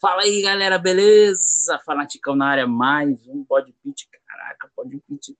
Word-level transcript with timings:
Fala 0.00 0.22
aí, 0.22 0.40
galera, 0.40 0.78
beleza? 0.78 1.78
Fanaticão 1.84 2.34
na 2.34 2.46
área, 2.46 2.66
mais 2.66 3.28
um 3.28 3.44
podpitch. 3.44 4.04
Caraca, 4.26 4.70
podpitch, 4.74 5.36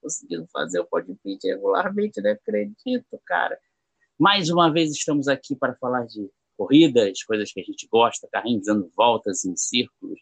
conseguindo 0.00 0.44
fazer 0.52 0.80
o 0.80 0.84
podpitch 0.84 1.44
regularmente, 1.44 2.20
não 2.20 2.32
acredito, 2.32 3.20
cara. 3.24 3.56
Mais 4.18 4.50
uma 4.50 4.72
vez 4.72 4.90
estamos 4.90 5.28
aqui 5.28 5.54
para 5.54 5.76
falar 5.76 6.04
de 6.06 6.28
corridas, 6.56 7.22
coisas 7.22 7.52
que 7.52 7.60
a 7.60 7.62
gente 7.62 7.86
gosta, 7.86 8.28
carrinhos 8.32 8.66
dando 8.66 8.90
voltas 8.96 9.44
em 9.44 9.56
círculos, 9.56 10.18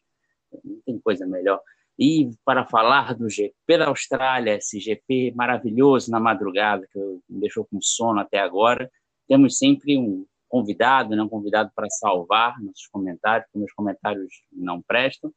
não 0.63 0.83
tem 0.85 0.99
coisa 0.99 1.27
melhor. 1.27 1.63
E 1.99 2.31
para 2.45 2.67
falar 2.67 3.15
do 3.15 3.31
GP 3.31 3.79
da 3.79 3.87
Austrália, 3.87 4.57
esse 4.57 4.79
GP 4.79 5.33
maravilhoso 5.35 6.11
na 6.11 6.21
madrugada, 6.21 6.87
que 6.93 6.99
me 7.31 7.41
deixou 7.41 7.65
com 7.65 7.81
sono 7.81 8.21
até 8.21 8.41
agora, 8.41 8.91
temos 9.27 9.57
sempre 9.57 9.97
um 9.97 10.27
convidado, 10.51 11.15
né, 11.15 11.23
um 11.23 11.29
convidado 11.29 11.71
para 11.75 11.89
salvar 11.89 12.61
nossos 12.61 12.89
comentários, 12.89 13.47
porque 13.47 13.59
meus 13.61 13.73
comentários 13.73 14.43
não 14.53 14.83
prestam. 14.83 15.33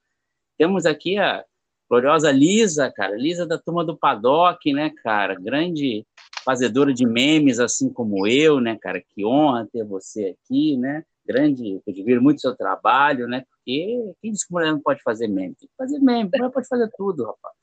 Temos 0.57 0.85
aqui 0.85 1.17
a 1.17 1.45
gloriosa 1.89 2.31
Lisa, 2.31 2.91
cara, 2.91 3.15
Lisa 3.15 3.45
da 3.45 3.57
turma 3.57 3.85
do 3.85 3.95
Paddock, 3.95 4.73
né, 4.73 4.89
cara, 5.03 5.35
grande 5.35 6.05
fazedora 6.43 6.91
de 6.91 7.05
memes, 7.05 7.59
assim 7.59 7.93
como 7.93 8.27
eu, 8.27 8.59
né, 8.59 8.77
cara, 8.81 9.01
que 9.01 9.23
honra 9.23 9.67
ter 9.71 9.85
você 9.85 10.35
aqui, 10.35 10.75
né, 10.77 11.05
grande, 11.25 11.73
eu 11.73 11.81
admiro 11.87 12.21
muito 12.21 12.39
o 12.39 12.41
seu 12.41 12.55
trabalho, 12.55 13.27
né, 13.27 13.45
porque 13.47 14.13
quem 14.19 14.31
disse 14.31 14.47
que 14.47 14.53
mulher 14.53 14.71
não 14.71 14.81
pode 14.81 15.01
fazer 15.03 15.27
meme? 15.27 15.55
Tem 15.55 15.69
que 15.69 15.75
fazer 15.77 15.99
meme, 15.99 16.29
mulher 16.33 16.51
pode 16.51 16.67
fazer 16.67 16.89
tudo, 16.97 17.25
rapaz. 17.25 17.55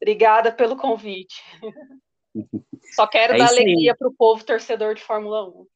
Obrigada 0.00 0.52
pelo 0.52 0.76
convite. 0.76 1.42
Só 2.94 3.06
quero 3.06 3.34
é 3.34 3.38
dar 3.38 3.48
alegria 3.48 3.96
para 3.96 4.08
o 4.08 4.14
povo 4.14 4.44
torcedor 4.44 4.94
de 4.94 5.02
Fórmula 5.02 5.48
1 5.48 5.66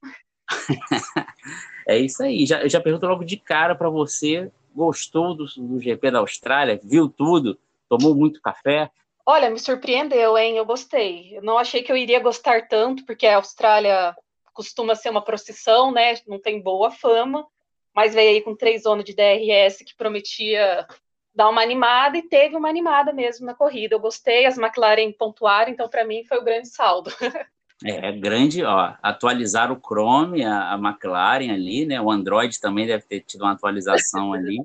é 1.87 1.99
isso 1.99 2.23
aí. 2.23 2.47
Já, 2.47 2.63
eu 2.63 2.69
já 2.69 2.81
pergunto 2.81 3.07
logo 3.07 3.25
de 3.25 3.37
cara 3.37 3.75
para 3.75 3.89
você: 3.89 4.51
gostou 4.75 5.35
do, 5.35 5.45
do 5.45 5.81
GP 5.81 6.11
da 6.11 6.19
Austrália? 6.21 6.81
Viu 6.83 7.09
tudo? 7.09 7.59
Tomou 7.89 8.15
muito 8.15 8.41
café? 8.41 8.91
Olha, 9.27 9.51
me 9.51 9.59
surpreendeu, 9.59 10.37
hein? 10.37 10.57
Eu 10.57 10.65
gostei. 10.65 11.37
Eu 11.37 11.43
não 11.43 11.59
achei 11.59 11.83
que 11.83 11.93
eu 11.93 11.97
iria 11.97 12.21
gostar 12.21 12.69
tanto, 12.69 13.05
porque 13.05 13.27
a 13.27 13.37
Austrália 13.37 14.15
costuma 14.53 14.95
ser 14.95 15.11
uma 15.11 15.23
procissão, 15.23 15.93
né? 15.93 16.15
Não 16.27 16.41
tem 16.41 16.61
boa 16.61 16.91
fama, 16.91 17.47
mas 17.95 18.15
veio 18.15 18.31
aí 18.31 18.41
com 18.41 18.57
três 18.57 18.83
zonas 18.83 19.05
de 19.05 19.15
DRS 19.15 19.85
que 19.85 19.95
prometia 19.97 20.87
dar 21.35 21.49
uma 21.49 21.63
animada 21.63 22.19
e 22.19 22.23
teve 22.23 22.57
uma 22.57 22.69
animada 22.69 23.13
mesmo 23.13 23.47
na 23.47 23.55
corrida. 23.55 23.95
Eu 23.95 24.01
gostei, 24.01 24.47
as 24.47 24.59
McLaren 24.59 25.13
pontuaram, 25.13 25.71
então 25.71 25.89
para 25.89 26.05
mim 26.05 26.25
foi 26.25 26.39
o 26.39 26.45
grande 26.45 26.69
saldo. 26.69 27.11
É, 27.85 28.13
grande, 28.13 28.63
ó, 28.63 28.95
atualizar 29.03 29.73
o 29.73 29.81
Chrome, 29.81 30.45
a, 30.45 30.75
a, 30.75 30.79
McLaren 30.79 31.51
ali, 31.51 31.87
né? 31.87 32.01
O 32.01 32.11
Android 32.11 32.61
também 32.61 32.87
deve 32.87 33.05
ter 33.05 33.21
tido 33.21 33.43
uma 33.43 33.53
atualização 33.53 34.33
ali. 34.35 34.59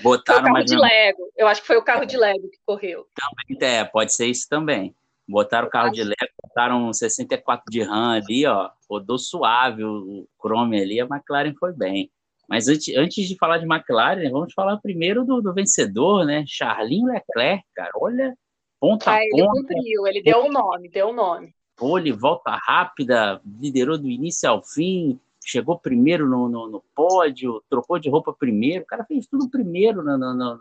Botaram 0.00 0.42
foi 0.42 0.50
o 0.50 0.54
carro 0.54 0.64
de 0.64 0.76
Lego. 0.76 1.32
Eu 1.36 1.48
acho 1.48 1.60
que 1.60 1.66
foi 1.66 1.76
o 1.76 1.84
carro 1.84 2.02
é. 2.04 2.06
de 2.06 2.16
Lego 2.16 2.48
que 2.48 2.58
correu. 2.64 3.06
Também, 3.14 3.68
é, 3.68 3.84
pode 3.84 4.14
ser 4.14 4.26
isso 4.26 4.48
também. 4.48 4.94
Botaram 5.28 5.68
o 5.68 5.70
carro 5.70 5.90
de 5.90 6.02
Lego, 6.02 6.32
botaram 6.42 6.92
64 6.92 7.64
de 7.70 7.82
RAM 7.82 8.14
ali, 8.14 8.46
ó, 8.46 8.70
rodou 8.88 9.18
suave 9.18 9.84
o, 9.84 10.26
Chrome 10.40 10.80
ali, 10.80 11.00
a 11.00 11.04
McLaren 11.04 11.54
foi 11.54 11.72
bem. 11.72 12.10
Mas 12.48 12.66
antes, 12.66 12.96
antes 12.96 13.28
de 13.28 13.36
falar 13.36 13.58
de 13.58 13.66
McLaren, 13.66 14.28
vamos 14.30 14.52
falar 14.54 14.78
primeiro 14.78 15.24
do, 15.24 15.40
do 15.40 15.54
vencedor, 15.54 16.24
né? 16.24 16.42
Charlinho 16.48 17.06
Leclerc, 17.06 17.62
cara, 17.76 17.90
olha, 17.94 18.34
ponta 18.80 19.12
ah, 19.12 19.16
a 19.16 19.18
ponta. 19.18 19.36
Ele 19.36 19.46
cumpriu, 19.46 20.06
ele 20.06 20.22
deu 20.22 20.38
o 20.38 20.46
um 20.46 20.50
nome, 20.50 20.88
deu 20.88 21.08
o 21.08 21.10
um 21.10 21.14
nome 21.14 21.54
pole, 21.80 22.12
volta 22.12 22.50
rápida, 22.62 23.40
liderou 23.58 23.96
do 23.96 24.06
início 24.06 24.50
ao 24.50 24.62
fim, 24.62 25.18
chegou 25.42 25.78
primeiro 25.78 26.28
no, 26.28 26.46
no, 26.46 26.68
no, 26.68 26.84
pódio, 26.94 27.62
trocou 27.70 27.98
de 27.98 28.10
roupa 28.10 28.34
primeiro. 28.34 28.84
O 28.84 28.86
cara 28.86 29.02
fez 29.04 29.26
tudo 29.26 29.48
primeiro 29.48 30.02
no, 30.02 30.18
no, 30.18 30.34
no 30.34 30.60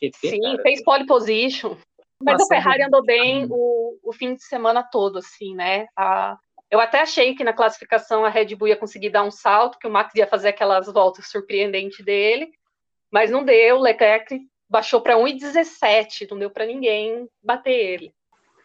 GP. 0.00 0.30
Sim, 0.30 0.40
cara. 0.40 0.62
fez 0.62 0.82
pole 0.84 1.04
position. 1.04 1.76
Mas 2.22 2.40
a 2.40 2.46
Ferrari 2.46 2.84
andou 2.84 3.02
bem 3.02 3.48
o, 3.50 3.98
o 4.02 4.12
fim 4.12 4.34
de 4.34 4.44
semana 4.44 4.82
todo, 4.84 5.18
assim, 5.18 5.56
né? 5.56 5.88
A, 5.96 6.38
eu 6.70 6.78
até 6.78 7.00
achei 7.00 7.34
que 7.34 7.42
na 7.42 7.52
classificação 7.52 8.24
a 8.24 8.28
Red 8.28 8.54
Bull 8.54 8.68
ia 8.68 8.76
conseguir 8.76 9.10
dar 9.10 9.24
um 9.24 9.30
salto, 9.30 9.78
que 9.78 9.88
o 9.88 9.90
Max 9.90 10.14
ia 10.14 10.26
fazer 10.26 10.50
aquelas 10.50 10.86
voltas 10.86 11.28
surpreendentes 11.28 12.04
dele, 12.04 12.52
mas 13.10 13.30
não 13.30 13.42
deu. 13.42 13.78
O 13.78 13.82
Leclerc 13.82 14.38
baixou 14.68 15.00
para 15.00 15.16
1,17, 15.16 16.30
não 16.30 16.38
deu 16.38 16.50
para 16.50 16.66
ninguém 16.66 17.26
bater 17.42 17.72
ele. 17.72 18.14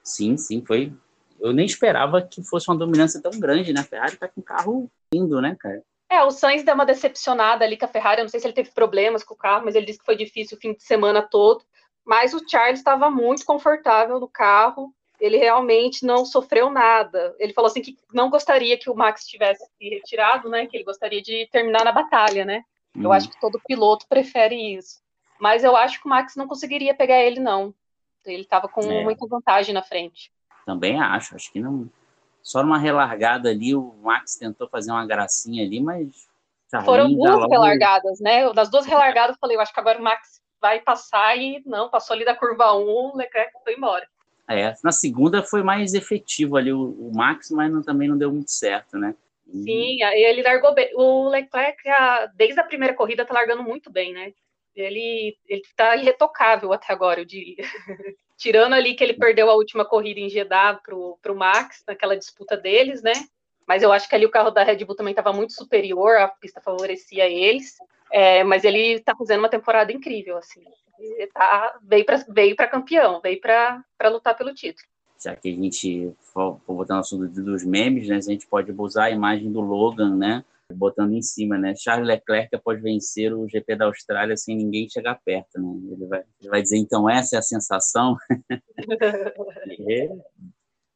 Sim, 0.04 0.38
sim, 0.38 0.64
foi 0.64 0.94
eu 1.40 1.54
nem 1.54 1.66
esperava 1.66 2.22
que 2.22 2.44
fosse 2.44 2.70
uma 2.70 2.78
dominância 2.78 3.22
tão 3.22 3.32
grande, 3.40 3.74
né? 3.74 3.82
A 3.82 3.84
Ferrari 3.84 4.18
tá 4.18 4.28
com 4.28 4.42
um 4.42 4.44
carro 4.44 4.90
lindo, 5.14 5.42
né, 5.42 5.56
cara? 5.60 5.82
É, 6.10 6.24
o 6.24 6.32
Sainz 6.32 6.64
deu 6.64 6.76
uma 6.76 6.86
decepcionada 6.86 7.66
ali 7.66 7.78
com 7.78 7.86
a 7.86 7.90
Ferrari, 7.90 8.22
eu 8.22 8.26
não 8.26 8.30
sei 8.30 8.40
se 8.40 8.46
ele 8.46 8.54
teve 8.54 8.72
problemas 8.72 9.24
com 9.24 9.34
o 9.34 9.38
carro, 9.38 9.66
mas 9.66 9.76
ele 9.76 9.86
disse 9.86 10.00
que 10.00 10.06
foi 10.06 10.16
difícil 10.16 10.58
o 10.58 10.62
fim 10.62 10.74
de 10.74 10.84
semana 10.84 11.22
todo. 11.22 11.64
Mas 12.06 12.34
o 12.34 12.48
Charles 12.48 12.80
estava 12.80 13.10
muito 13.10 13.44
confortável 13.44 14.20
no 14.20 14.28
carro, 14.28 14.94
ele 15.20 15.38
realmente 15.38 16.06
não 16.06 16.26
sofreu 16.26 16.70
nada. 16.70 17.36
Ele 17.40 17.54
falou 17.54 17.70
assim 17.70 17.82
que 17.82 17.98
não 18.14 18.30
gostaria 18.30 18.78
que 18.78 18.90
o 18.90 18.96
Max 18.96 19.26
tivesse 19.26 19.66
se 19.66 19.90
retirado, 19.90 20.50
né? 20.50 20.68
Que 20.68 20.78
ele 20.78 20.84
gostaria 20.84 21.22
de 21.22 21.48
terminar 21.52 21.84
na 21.84 21.92
batalha, 21.92 22.46
né? 22.46 22.64
Hum. 22.96 23.04
Eu 23.04 23.12
acho 23.12 23.30
que 23.30 23.40
todo 23.40 23.62
piloto 23.66 24.06
prefere 24.08 24.76
isso. 24.76 25.02
Mas 25.40 25.64
eu 25.64 25.76
acho 25.76 26.00
que 26.00 26.06
o 26.06 26.10
Max 26.10 26.36
não 26.36 26.48
conseguiria 26.48 26.94
pegar 26.94 27.22
ele, 27.22 27.40
não. 27.40 27.74
Ele 28.26 28.42
estava 28.42 28.68
com 28.68 28.82
é. 28.82 29.04
muita 29.04 29.26
vantagem 29.28 29.74
na 29.74 29.82
frente. 29.82 30.32
Também 30.66 31.00
acho, 31.00 31.36
acho 31.36 31.52
que 31.52 31.60
não. 31.60 31.90
Só 32.42 32.64
numa 32.64 32.78
relargada 32.78 33.50
ali, 33.50 33.76
o 33.76 33.94
Max 34.02 34.36
tentou 34.36 34.68
fazer 34.68 34.92
uma 34.92 35.06
gracinha 35.06 35.64
ali, 35.64 35.82
mas. 35.82 36.28
Foram 36.84 37.14
duas 37.14 37.36
logo... 37.36 37.52
relargadas, 37.52 38.20
né? 38.20 38.52
Das 38.54 38.70
duas 38.70 38.86
relargadas, 38.86 39.36
eu 39.36 39.40
falei, 39.40 39.56
eu 39.56 39.62
acho 39.62 39.74
que 39.74 39.80
agora 39.80 40.00
o 40.00 40.04
Max 40.04 40.42
vai 40.60 40.82
passar 40.82 41.38
e 41.38 41.62
não, 41.66 41.90
passou 41.90 42.16
ali 42.16 42.26
da 42.26 42.36
curva 42.36 42.74
1, 42.74 42.82
o 42.82 43.16
Leclerc 43.16 43.52
foi 43.64 43.76
embora. 43.76 44.06
É, 44.50 44.74
na 44.84 44.92
segunda 44.92 45.42
foi 45.42 45.64
mais 45.64 45.94
efetivo 45.94 46.58
ali 46.58 46.74
o, 46.74 46.90
o 46.90 47.12
Max, 47.16 47.50
mas 47.52 47.72
não, 47.72 47.82
também 47.82 48.08
não 48.08 48.18
deu 48.18 48.32
muito 48.32 48.52
certo, 48.52 48.98
né? 48.98 49.16
Sim, 49.48 50.04
ele 50.04 50.42
largou 50.42 50.74
bem. 50.74 50.90
O 50.96 51.30
Leclerc, 51.30 51.82
desde 52.36 52.60
a 52.60 52.64
primeira 52.64 52.94
corrida, 52.96 53.26
tá 53.26 53.34
largando 53.34 53.64
muito 53.64 53.92
bem, 53.92 54.12
né? 54.12 54.34
Ele, 54.76 55.38
ele 55.48 55.62
tá 55.76 55.96
irretocável 55.96 56.74
até 56.74 56.92
agora, 56.92 57.22
eu 57.22 57.26
diria. 57.26 57.64
Tirando 58.38 58.74
ali 58.74 58.96
que 58.96 59.04
ele 59.04 59.14
perdeu 59.14 59.50
a 59.50 59.56
última 59.56 59.86
corrida 59.86 60.20
em 60.20 60.30
Jeddah 60.30 60.80
pro, 60.84 61.18
pro 61.22 61.36
Max, 61.36 61.84
naquela 61.88 62.18
disputa 62.18 62.58
deles, 62.58 63.02
né? 63.02 63.14
Mas 63.68 63.82
eu 63.82 63.92
acho 63.92 64.08
que 64.08 64.16
ali 64.16 64.26
o 64.26 64.32
carro 64.32 64.52
da 64.52 64.64
Red 64.64 64.84
Bull 64.86 64.96
também 64.96 65.12
estava 65.12 65.34
muito 65.34 65.54
superior, 65.54 66.18
a 66.18 66.28
pista 66.28 66.62
favorecia 66.62 67.28
eles. 67.28 67.76
É, 68.12 68.44
mas 68.44 68.64
ele 68.64 68.94
está 68.94 69.16
fazendo 69.16 69.40
uma 69.40 69.50
temporada 69.50 69.92
incrível, 69.92 70.38
assim. 70.38 70.64
Ele 71.00 71.28
tá, 71.28 71.78
veio 71.82 72.06
para 72.06 72.18
veio 72.30 72.56
campeão, 72.56 73.20
veio 73.22 73.42
para 73.42 73.84
lutar 74.06 74.36
pelo 74.38 74.54
título. 74.54 74.88
Já 75.20 75.36
que 75.36 75.50
a 75.50 75.56
gente 75.56 76.14
for 76.20 76.60
botar 76.68 76.96
no 76.96 77.00
assunto 77.00 77.28
dos 77.28 77.66
memes, 77.66 78.08
né? 78.08 78.18
A 78.18 78.22
gente 78.22 78.46
pode 78.48 78.72
usar 78.78 79.06
a 79.06 79.12
imagem 79.12 79.52
do 79.52 79.60
Logan, 79.60 80.16
né? 80.16 80.46
Botando 80.74 81.14
em 81.14 81.22
cima, 81.22 81.58
né? 81.58 81.74
Charles 81.76 82.08
Leclerc 82.08 82.50
pode 82.64 82.82
vencer 82.82 83.34
o 83.34 83.48
GP 83.48 83.76
da 83.76 83.86
Austrália 83.86 84.36
sem 84.36 84.56
ninguém 84.56 84.90
chegar 84.90 85.20
perto, 85.24 85.60
né? 85.60 85.70
Ele 85.92 86.06
vai, 86.08 86.24
ele 86.40 86.50
vai 86.50 86.62
dizer, 86.62 86.78
então, 86.78 87.10
essa 87.10 87.36
é 87.36 87.40
a 87.40 87.44
sensação. 87.44 88.16
e, 89.80 90.10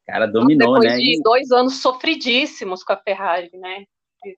cara, 0.06 0.26
dominou, 0.26 0.74
Depois 0.74 0.84
né? 0.84 0.96
Depois 0.96 1.16
de 1.16 1.22
dois 1.22 1.50
anos 1.52 1.80
sofridíssimos 1.80 2.82
com 2.82 2.92
a 2.92 2.96
Ferrari, 2.96 3.50
né? 3.54 3.84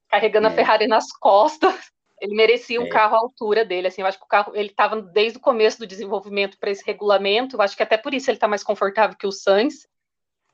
Carregando 0.08 0.48
é. 0.48 0.50
a 0.50 0.54
Ferrari 0.54 0.86
nas 0.86 1.10
costas. 1.12 1.74
Ele 2.20 2.36
merecia 2.36 2.80
um 2.80 2.86
é. 2.86 2.88
carro 2.88 3.16
à 3.16 3.18
altura 3.18 3.64
dele, 3.64 3.88
assim, 3.88 4.00
eu 4.00 4.06
acho 4.06 4.18
que 4.18 4.24
o 4.24 4.28
carro, 4.28 4.52
ele 4.54 4.68
estava 4.68 5.02
desde 5.02 5.38
o 5.38 5.40
começo 5.40 5.80
do 5.80 5.86
desenvolvimento 5.88 6.56
para 6.56 6.70
esse 6.70 6.84
regulamento, 6.86 7.56
eu 7.56 7.60
acho 7.60 7.76
que 7.76 7.82
até 7.82 7.96
por 7.96 8.14
isso 8.14 8.30
ele 8.30 8.36
está 8.36 8.46
mais 8.46 8.62
confortável 8.62 9.16
que 9.18 9.26
o 9.26 9.32
Sainz, 9.32 9.88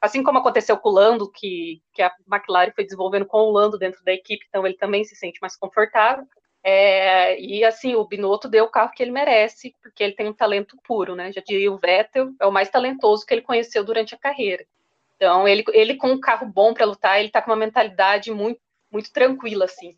assim 0.00 0.22
como 0.22 0.38
aconteceu 0.38 0.76
com 0.76 0.88
o 0.88 0.92
Lando, 0.92 1.30
que, 1.30 1.82
que 1.92 2.02
a 2.02 2.12
McLaren 2.30 2.72
foi 2.72 2.84
desenvolvendo 2.84 3.26
com 3.26 3.38
o 3.38 3.50
Lando 3.50 3.78
dentro 3.78 4.02
da 4.04 4.12
equipe, 4.12 4.46
então 4.48 4.66
ele 4.66 4.76
também 4.76 5.04
se 5.04 5.16
sente 5.16 5.40
mais 5.40 5.56
confortável. 5.56 6.26
É, 6.62 7.40
e 7.40 7.64
assim, 7.64 7.94
o 7.94 8.04
Binotto 8.04 8.48
deu 8.48 8.64
o 8.64 8.70
carro 8.70 8.92
que 8.92 9.02
ele 9.02 9.12
merece, 9.12 9.74
porque 9.82 10.02
ele 10.02 10.14
tem 10.14 10.28
um 10.28 10.34
talento 10.34 10.76
puro, 10.86 11.14
né? 11.14 11.32
Já 11.32 11.40
diria 11.40 11.72
o 11.72 11.78
Vettel, 11.78 12.32
é 12.40 12.46
o 12.46 12.52
mais 12.52 12.68
talentoso 12.68 13.24
que 13.24 13.32
ele 13.32 13.42
conheceu 13.42 13.84
durante 13.84 14.14
a 14.14 14.18
carreira. 14.18 14.66
Então, 15.16 15.48
ele, 15.48 15.64
ele 15.72 15.96
com 15.96 16.08
um 16.08 16.20
carro 16.20 16.46
bom 16.46 16.74
para 16.74 16.86
lutar, 16.86 17.18
ele 17.18 17.30
tá 17.30 17.40
com 17.42 17.50
uma 17.50 17.56
mentalidade 17.56 18.30
muito, 18.30 18.60
muito 18.90 19.12
tranquila, 19.12 19.64
assim. 19.64 19.96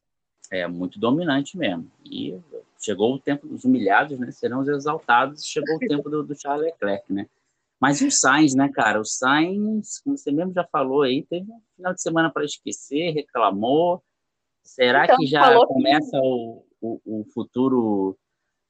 É, 0.50 0.66
muito 0.66 0.98
dominante 0.98 1.56
mesmo. 1.56 1.90
E 2.04 2.38
chegou 2.78 3.14
o 3.14 3.18
tempo 3.18 3.46
dos 3.46 3.64
humilhados, 3.64 4.18
né? 4.18 4.30
Serão 4.30 4.60
os 4.60 4.68
exaltados, 4.68 5.46
chegou 5.46 5.76
o 5.76 5.78
tempo 5.78 6.08
do, 6.08 6.22
do 6.22 6.40
Charles 6.40 6.66
Leclerc, 6.66 7.12
né? 7.12 7.26
Mas 7.80 8.02
o 8.02 8.10
Sainz, 8.10 8.54
né, 8.54 8.70
cara? 8.72 9.00
O 9.00 9.04
Sainz, 9.04 10.00
como 10.00 10.16
você 10.16 10.30
mesmo 10.30 10.52
já 10.52 10.66
falou 10.70 11.02
aí, 11.02 11.24
teve 11.24 11.50
um 11.50 11.62
final 11.74 11.94
de 11.94 12.02
semana 12.02 12.30
para 12.30 12.44
esquecer, 12.44 13.12
reclamou. 13.12 14.04
Será 14.62 15.04
então, 15.04 15.16
que 15.16 15.26
já 15.26 15.56
começa 15.66 16.10
que... 16.10 16.18
o, 16.18 16.64
o, 16.80 17.00
o, 17.06 17.24
futuro 17.32 18.18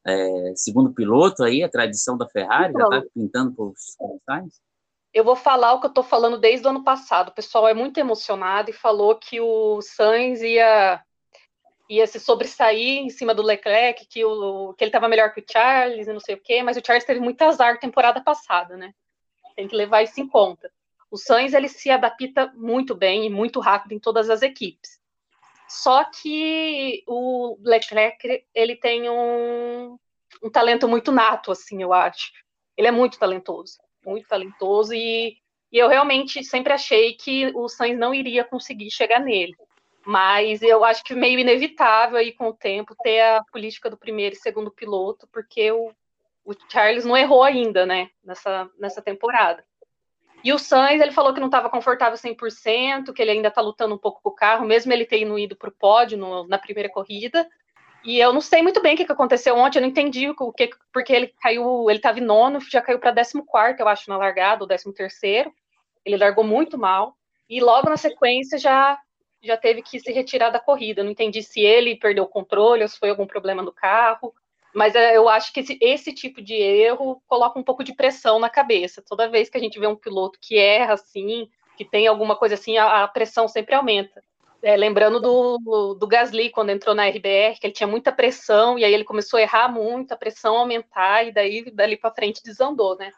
é, 0.06 0.52
segundo 0.54 0.94
piloto 0.94 1.42
aí, 1.42 1.64
a 1.64 1.68
tradição 1.68 2.16
da 2.16 2.28
Ferrari? 2.28 2.72
Então, 2.72 2.88
já 2.92 2.98
está 2.98 3.10
pintando 3.12 3.52
para 3.52 3.64
o 3.64 3.74
Sainz? 4.24 4.60
Eu 5.12 5.24
vou 5.24 5.34
falar 5.34 5.74
o 5.74 5.80
que 5.80 5.86
eu 5.86 5.90
estou 5.90 6.04
falando 6.04 6.38
desde 6.38 6.64
o 6.64 6.70
ano 6.70 6.84
passado. 6.84 7.30
O 7.30 7.34
pessoal 7.34 7.66
é 7.66 7.74
muito 7.74 7.98
emocionado 7.98 8.70
e 8.70 8.74
falou 8.74 9.16
que 9.16 9.40
o 9.40 9.82
Sainz 9.82 10.40
ia, 10.40 11.02
ia 11.90 12.06
se 12.06 12.20
sobressair 12.20 12.98
em 12.98 13.10
cima 13.10 13.34
do 13.34 13.42
Leclerc, 13.42 14.06
que, 14.06 14.24
o, 14.24 14.72
que 14.74 14.84
ele 14.84 14.90
estava 14.90 15.08
melhor 15.08 15.34
que 15.34 15.40
o 15.40 15.44
Charles 15.50 16.06
não 16.06 16.20
sei 16.20 16.36
o 16.36 16.40
quê, 16.40 16.62
mas 16.62 16.76
o 16.76 16.82
Charles 16.84 17.04
teve 17.04 17.18
muito 17.18 17.42
azar 17.42 17.80
temporada 17.80 18.20
passada, 18.20 18.76
né? 18.76 18.94
Tem 19.56 19.66
que 19.66 19.74
levar 19.74 20.02
isso 20.02 20.20
em 20.20 20.28
conta. 20.28 20.72
O 21.10 21.16
Sainz 21.16 21.52
ele 21.52 21.68
se 21.68 21.90
adapta 21.90 22.52
muito 22.54 22.94
bem 22.94 23.26
e 23.26 23.30
muito 23.30 23.58
rápido 23.58 23.92
em 23.92 23.98
todas 23.98 24.30
as 24.30 24.40
equipes. 24.40 25.00
Só 25.68 26.04
que 26.04 27.02
o 27.08 27.58
Leclerc 27.60 28.44
ele 28.54 28.76
tem 28.76 29.10
um, 29.10 29.98
um 30.40 30.48
talento 30.48 30.86
muito 30.86 31.10
nato, 31.10 31.50
assim, 31.50 31.82
eu 31.82 31.92
acho. 31.92 32.30
Ele 32.76 32.86
é 32.86 32.92
muito 32.92 33.18
talentoso, 33.18 33.78
muito 34.06 34.28
talentoso 34.28 34.94
e, 34.94 35.38
e 35.72 35.78
eu 35.78 35.88
realmente 35.88 36.44
sempre 36.44 36.72
achei 36.72 37.14
que 37.14 37.50
o 37.54 37.68
Sainz 37.68 37.98
não 37.98 38.14
iria 38.14 38.44
conseguir 38.44 38.92
chegar 38.92 39.18
nele. 39.18 39.56
Mas 40.04 40.62
eu 40.62 40.84
acho 40.84 41.04
que 41.04 41.14
meio 41.14 41.38
inevitável 41.38 42.16
aí 42.16 42.32
com 42.32 42.48
o 42.48 42.54
tempo 42.54 42.96
ter 43.02 43.20
a 43.20 43.44
política 43.52 43.90
do 43.90 43.96
primeiro 43.96 44.34
e 44.34 44.38
segundo 44.38 44.70
piloto, 44.70 45.28
porque 45.30 45.70
o, 45.70 45.92
o 46.44 46.54
Charles 46.70 47.04
não 47.04 47.16
errou 47.16 47.42
ainda, 47.42 47.84
né, 47.84 48.10
nessa, 48.24 48.68
nessa 48.78 49.02
temporada. 49.02 49.64
E 50.42 50.52
o 50.52 50.58
Sainz, 50.58 51.02
ele 51.02 51.12
falou 51.12 51.34
que 51.34 51.40
não 51.40 51.48
estava 51.48 51.68
confortável 51.68 52.16
100%, 52.16 53.12
que 53.12 53.20
ele 53.20 53.32
ainda 53.32 53.48
está 53.48 53.60
lutando 53.60 53.94
um 53.94 53.98
pouco 53.98 54.22
com 54.22 54.30
o 54.30 54.34
carro, 54.34 54.64
mesmo 54.64 54.90
ele 54.92 55.04
tendo 55.04 55.38
ido 55.38 55.54
para 55.54 55.68
o 55.68 55.72
pódio 55.72 56.16
no, 56.16 56.48
na 56.48 56.58
primeira 56.58 56.88
corrida. 56.88 57.46
E 58.02 58.18
eu 58.18 58.32
não 58.32 58.40
sei 58.40 58.62
muito 58.62 58.80
bem 58.80 58.94
o 58.94 58.96
que, 58.96 59.04
que 59.04 59.12
aconteceu 59.12 59.54
ontem, 59.54 59.78
eu 59.78 59.82
não 59.82 59.88
entendi 59.90 60.30
o 60.30 60.52
que, 60.52 60.70
porque 60.90 61.12
ele 61.12 61.34
caiu, 61.42 61.90
ele 61.90 61.98
estava 61.98 62.18
em 62.18 62.22
nono, 62.22 62.58
já 62.60 62.80
caiu 62.80 62.98
para 62.98 63.14
14, 63.14 63.34
eu 63.78 63.88
acho, 63.88 64.08
na 64.08 64.16
largada, 64.16 64.64
ou 64.64 64.68
13. 64.68 65.52
Ele 66.06 66.16
largou 66.16 66.42
muito 66.42 66.78
mal. 66.78 67.14
E 67.46 67.60
logo 67.60 67.90
na 67.90 67.98
sequência 67.98 68.56
já 68.58 68.98
já 69.42 69.56
teve 69.56 69.82
que 69.82 69.98
se 69.98 70.12
retirar 70.12 70.50
da 70.50 70.60
corrida. 70.60 71.02
Não 71.02 71.10
entendi 71.10 71.42
se 71.42 71.60
ele 71.60 71.96
perdeu 71.96 72.24
o 72.24 72.28
controle 72.28 72.82
ou 72.82 72.88
se 72.88 72.98
foi 72.98 73.10
algum 73.10 73.26
problema 73.26 73.62
no 73.62 73.72
carro. 73.72 74.34
Mas 74.74 74.94
é, 74.94 75.16
eu 75.16 75.28
acho 75.28 75.52
que 75.52 75.60
esse, 75.60 75.78
esse, 75.80 76.12
tipo 76.12 76.40
de 76.40 76.54
erro 76.54 77.20
coloca 77.26 77.58
um 77.58 77.62
pouco 77.62 77.82
de 77.82 77.94
pressão 77.94 78.38
na 78.38 78.48
cabeça. 78.48 79.02
Toda 79.06 79.28
vez 79.28 79.48
que 79.48 79.58
a 79.58 79.60
gente 79.60 79.80
vê 79.80 79.86
um 79.86 79.96
piloto 79.96 80.38
que 80.40 80.56
erra 80.56 80.94
assim, 80.94 81.48
que 81.76 81.84
tem 81.84 82.06
alguma 82.06 82.36
coisa 82.36 82.54
assim, 82.54 82.78
a, 82.78 83.02
a 83.02 83.08
pressão 83.08 83.48
sempre 83.48 83.74
aumenta. 83.74 84.22
É, 84.62 84.76
lembrando 84.76 85.18
do, 85.18 85.94
do 85.94 86.06
Gasly, 86.06 86.50
quando 86.50 86.70
entrou 86.70 86.94
na 86.94 87.06
RBR, 87.08 87.58
que 87.58 87.66
ele 87.66 87.72
tinha 87.72 87.86
muita 87.86 88.12
pressão, 88.12 88.78
e 88.78 88.84
aí 88.84 88.92
ele 88.92 89.04
começou 89.04 89.38
a 89.38 89.42
errar 89.42 89.68
muito, 89.68 90.12
a 90.12 90.16
pressão 90.16 90.56
aumentar, 90.56 91.26
e 91.26 91.32
daí 91.32 91.70
dali 91.70 91.96
para 91.96 92.12
frente 92.12 92.42
desandou, 92.44 92.96
né? 92.98 93.10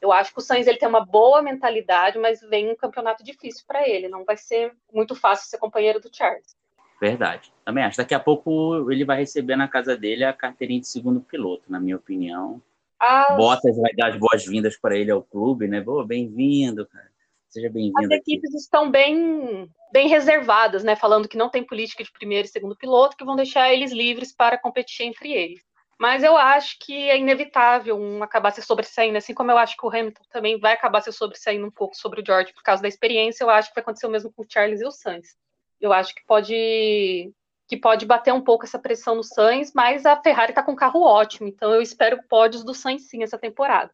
Eu 0.00 0.12
acho 0.12 0.32
que 0.32 0.38
o 0.38 0.42
Sainz 0.42 0.66
ele 0.66 0.78
tem 0.78 0.88
uma 0.88 1.04
boa 1.04 1.42
mentalidade, 1.42 2.18
mas 2.18 2.40
vem 2.40 2.70
um 2.70 2.76
campeonato 2.76 3.24
difícil 3.24 3.64
para 3.66 3.88
ele. 3.88 4.08
Não 4.08 4.24
vai 4.24 4.36
ser 4.36 4.72
muito 4.92 5.14
fácil 5.14 5.48
ser 5.48 5.58
companheiro 5.58 6.00
do 6.00 6.14
Charles. 6.14 6.56
Verdade. 7.00 7.52
Também 7.64 7.84
acho. 7.84 7.96
Daqui 7.96 8.14
a 8.14 8.20
pouco 8.20 8.90
ele 8.90 9.04
vai 9.04 9.18
receber 9.18 9.56
na 9.56 9.68
casa 9.68 9.96
dele 9.96 10.24
a 10.24 10.32
carteirinha 10.32 10.80
de 10.80 10.88
segundo 10.88 11.20
piloto, 11.20 11.64
na 11.68 11.80
minha 11.80 11.96
opinião. 11.96 12.60
As... 12.98 13.36
Bottas 13.36 13.76
vai 13.76 13.92
dar 13.94 14.08
as 14.08 14.16
boas-vindas 14.16 14.76
para 14.76 14.96
ele 14.96 15.10
ao 15.10 15.22
clube, 15.22 15.68
né? 15.68 15.80
Boa, 15.80 16.04
bem-vindo, 16.04 16.86
cara. 16.86 17.08
Seja 17.48 17.70
bem-vindo. 17.70 17.98
As 18.00 18.10
equipes 18.10 18.50
aqui. 18.50 18.58
estão 18.58 18.90
bem, 18.90 19.70
bem 19.92 20.08
reservadas, 20.08 20.84
né? 20.84 20.96
Falando 20.96 21.28
que 21.28 21.36
não 21.36 21.48
tem 21.48 21.64
política 21.64 22.02
de 22.02 22.12
primeiro 22.12 22.46
e 22.46 22.50
segundo 22.50 22.76
piloto, 22.76 23.16
que 23.16 23.24
vão 23.24 23.36
deixar 23.36 23.72
eles 23.72 23.92
livres 23.92 24.34
para 24.34 24.58
competir 24.58 25.06
entre 25.06 25.32
eles. 25.32 25.67
Mas 25.98 26.22
eu 26.22 26.36
acho 26.36 26.76
que 26.78 27.10
é 27.10 27.18
inevitável 27.18 27.98
um 27.98 28.22
acabar 28.22 28.52
se 28.52 28.62
sobressaindo, 28.62 29.18
assim 29.18 29.34
como 29.34 29.50
eu 29.50 29.58
acho 29.58 29.76
que 29.76 29.84
o 29.84 29.88
Hamilton 29.88 30.22
também 30.30 30.58
vai 30.58 30.72
acabar 30.72 31.00
se 31.00 31.12
sobressaindo 31.12 31.66
um 31.66 31.70
pouco 31.70 31.96
sobre 31.96 32.20
o 32.20 32.24
George 32.24 32.54
por 32.54 32.62
causa 32.62 32.80
da 32.80 32.88
experiência, 32.88 33.42
eu 33.42 33.50
acho 33.50 33.68
que 33.68 33.74
vai 33.74 33.82
acontecer 33.82 34.06
o 34.06 34.10
mesmo 34.10 34.32
com 34.32 34.42
o 34.42 34.46
Charles 34.48 34.80
e 34.80 34.86
o 34.86 34.92
Sainz. 34.92 35.36
Eu 35.80 35.92
acho 35.92 36.14
que 36.14 36.24
pode 36.24 37.32
que 37.66 37.76
pode 37.76 38.06
bater 38.06 38.32
um 38.32 38.40
pouco 38.40 38.64
essa 38.64 38.78
pressão 38.78 39.14
no 39.14 39.22
Sainz, 39.22 39.72
mas 39.74 40.06
a 40.06 40.16
Ferrari 40.16 40.52
está 40.52 40.62
com 40.62 40.72
um 40.72 40.76
carro 40.76 41.02
ótimo, 41.02 41.48
então 41.48 41.74
eu 41.74 41.82
espero 41.82 42.22
pódios 42.26 42.64
do 42.64 42.72
Sainz 42.72 43.08
sim 43.08 43.22
essa 43.22 43.36
temporada. 43.36 43.92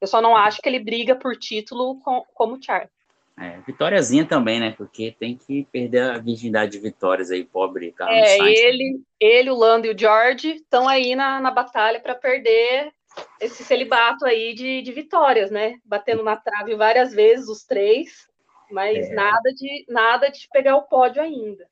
Eu 0.00 0.06
só 0.06 0.20
não 0.20 0.36
acho 0.36 0.60
que 0.60 0.68
ele 0.68 0.78
briga 0.78 1.16
por 1.16 1.34
título 1.34 1.98
com, 2.00 2.22
como 2.34 2.56
o 2.56 2.62
Charles. 2.62 2.90
É, 3.36 3.58
vitóriazinha 3.66 4.24
também, 4.24 4.60
né? 4.60 4.74
Porque 4.76 5.14
tem 5.18 5.36
que 5.36 5.66
perder 5.72 6.02
a 6.02 6.18
virgindade 6.18 6.72
de 6.72 6.78
vitórias 6.78 7.32
aí, 7.32 7.44
pobre 7.44 7.90
Carlos 7.90 8.16
É, 8.16 8.36
Sainz, 8.36 8.60
ele, 8.60 9.02
ele, 9.18 9.50
o 9.50 9.56
Lando 9.56 9.86
e 9.86 9.90
o 9.90 9.98
George 9.98 10.52
estão 10.52 10.88
aí 10.88 11.16
na, 11.16 11.40
na 11.40 11.50
batalha 11.50 11.98
para 11.98 12.14
perder 12.14 12.92
esse 13.40 13.64
celibato 13.64 14.24
aí 14.24 14.54
de, 14.54 14.82
de 14.82 14.92
vitórias, 14.92 15.50
né? 15.50 15.78
Batendo 15.84 16.22
na 16.22 16.36
trave 16.36 16.76
várias 16.76 17.12
vezes, 17.12 17.48
os 17.48 17.64
três, 17.64 18.28
mas 18.70 19.10
é. 19.10 19.14
nada, 19.14 19.52
de, 19.52 19.84
nada 19.88 20.30
de 20.30 20.48
pegar 20.52 20.76
o 20.76 20.82
pódio 20.82 21.20
ainda. 21.20 21.66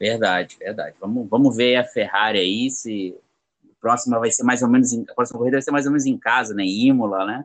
Verdade, 0.00 0.56
verdade. 0.58 0.96
Vamos, 1.00 1.28
vamos 1.28 1.56
ver 1.56 1.76
a 1.76 1.84
Ferrari 1.84 2.38
aí, 2.38 2.70
se 2.70 3.16
a 3.64 3.80
próxima 3.80 4.18
vai 4.18 4.32
ser 4.32 4.42
mais 4.42 4.62
ou 4.62 4.68
menos, 4.68 4.92
em, 4.92 5.04
a 5.08 5.14
próxima 5.14 5.38
corrida 5.38 5.56
vai 5.56 5.62
ser 5.62 5.70
mais 5.70 5.86
ou 5.86 5.92
menos 5.92 6.06
em 6.06 6.18
casa, 6.18 6.54
né? 6.54 6.64
Em 6.64 6.88
Imola, 6.88 7.24
né? 7.24 7.44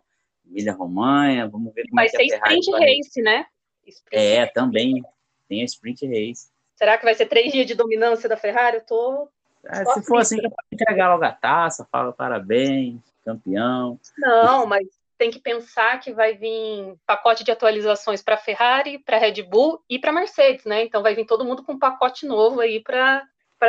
Emília 0.54 0.74
Romanha, 0.74 1.48
vamos 1.48 1.74
ver 1.74 1.84
como 1.84 1.96
vai 1.96 2.06
é 2.06 2.10
que 2.10 2.18
ser 2.18 2.26
sprint 2.26 2.72
race, 2.72 3.22
né? 3.22 3.46
Sprint 3.88 4.24
é, 4.24 4.40
race. 4.42 4.54
também 4.54 5.04
tem 5.50 5.62
a 5.62 5.66
sprint 5.66 6.06
race. 6.06 6.52
Será 6.76 6.98
que 6.98 7.04
vai 7.04 7.16
ser 7.16 7.26
três 7.26 7.52
dias 7.52 7.66
de 7.66 7.74
dominância 7.74 8.30
da 8.30 8.38
Ferrari? 8.38 8.78
Eu 8.78 8.86
tô. 8.86 9.28
É, 9.66 9.84
se 9.86 10.04
for 10.04 10.20
assim, 10.20 10.38
entregar 10.72 11.10
logo 11.10 11.24
a 11.24 11.32
taça, 11.32 11.88
fala 11.92 12.14
parabéns, 12.14 13.02
campeão. 13.26 14.00
Não, 14.18 14.68
mas 14.68 14.88
tem 15.18 15.32
que 15.32 15.40
pensar 15.40 16.00
que 16.00 16.12
vai 16.12 16.36
vir 16.36 16.96
pacote 17.06 17.44
de 17.44 17.52
atualizações 17.52 18.22
para 18.22 18.38
Ferrari, 18.38 19.00
para 19.00 19.18
Red 19.18 19.42
Bull 19.44 19.82
e 19.90 19.98
para 19.98 20.12
Mercedes, 20.12 20.66
né? 20.66 20.84
Então 20.84 21.02
vai 21.02 21.16
vir 21.16 21.26
todo 21.26 21.46
mundo 21.46 21.64
com 21.64 21.74
um 21.74 21.80
pacote 21.80 22.26
novo 22.26 22.60
aí 22.60 22.80
para 22.82 23.26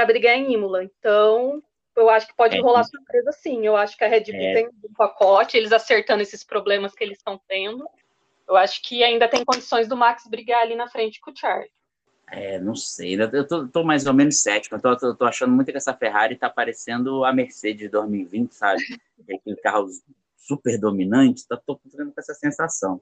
brigar 0.07 0.37
em 0.37 0.53
Imola. 0.53 0.85
Então 0.85 1.63
eu 1.97 2.11
acho 2.11 2.27
que 2.27 2.37
pode 2.37 2.57
é, 2.57 2.61
rolar 2.61 2.85
surpresa 2.85 3.33
sim. 3.33 3.65
Eu 3.67 3.77
acho 3.77 3.97
que 3.97 4.05
a 4.05 4.09
Red 4.09 4.25
Bull 4.25 4.35
é. 4.35 4.55
tem 4.55 4.69
um 4.69 4.95
pacote, 4.97 5.57
eles 5.57 5.73
acertando 5.73 6.23
esses 6.23 6.43
problemas 6.43 6.95
que 6.95 7.05
eles 7.05 7.19
estão 7.19 7.41
tendo. 7.49 7.89
Eu 8.47 8.57
acho 8.57 8.83
que 8.83 9.03
ainda 9.03 9.29
tem 9.29 9.45
condições 9.45 9.89
do 9.89 9.97
Max 9.97 10.27
brigar 10.27 10.63
ali 10.63 10.75
na 10.75 10.89
frente 10.89 11.21
com 11.21 11.31
o 11.31 11.37
Charlie. 11.37 11.71
É, 12.31 12.59
não 12.59 12.75
sei. 12.75 13.17
Eu 13.21 13.47
tô, 13.47 13.69
tô 13.69 13.85
mais 13.85 14.07
ou 14.07 14.15
menos 14.15 14.41
cético. 14.41 14.75
Eu 14.75 14.81
tô, 14.81 14.97
tô, 14.97 15.15
tô, 15.15 15.25
achando 15.25 15.53
muito 15.53 15.71
que 15.71 15.77
essa 15.77 15.95
Ferrari 15.95 16.37
tá 16.37 16.51
parecendo 16.51 17.25
a 17.25 17.33
Mercedes 17.33 17.83
de 17.83 17.89
2020, 17.89 18.53
sabe? 18.53 18.81
Aquele 19.31 19.57
carro 19.57 19.89
super 20.37 20.79
dominante. 20.79 21.47
Tô, 21.47 21.57
tô 21.59 21.81
tendo 21.91 22.13
essa 22.17 22.35
sensação. 22.35 23.01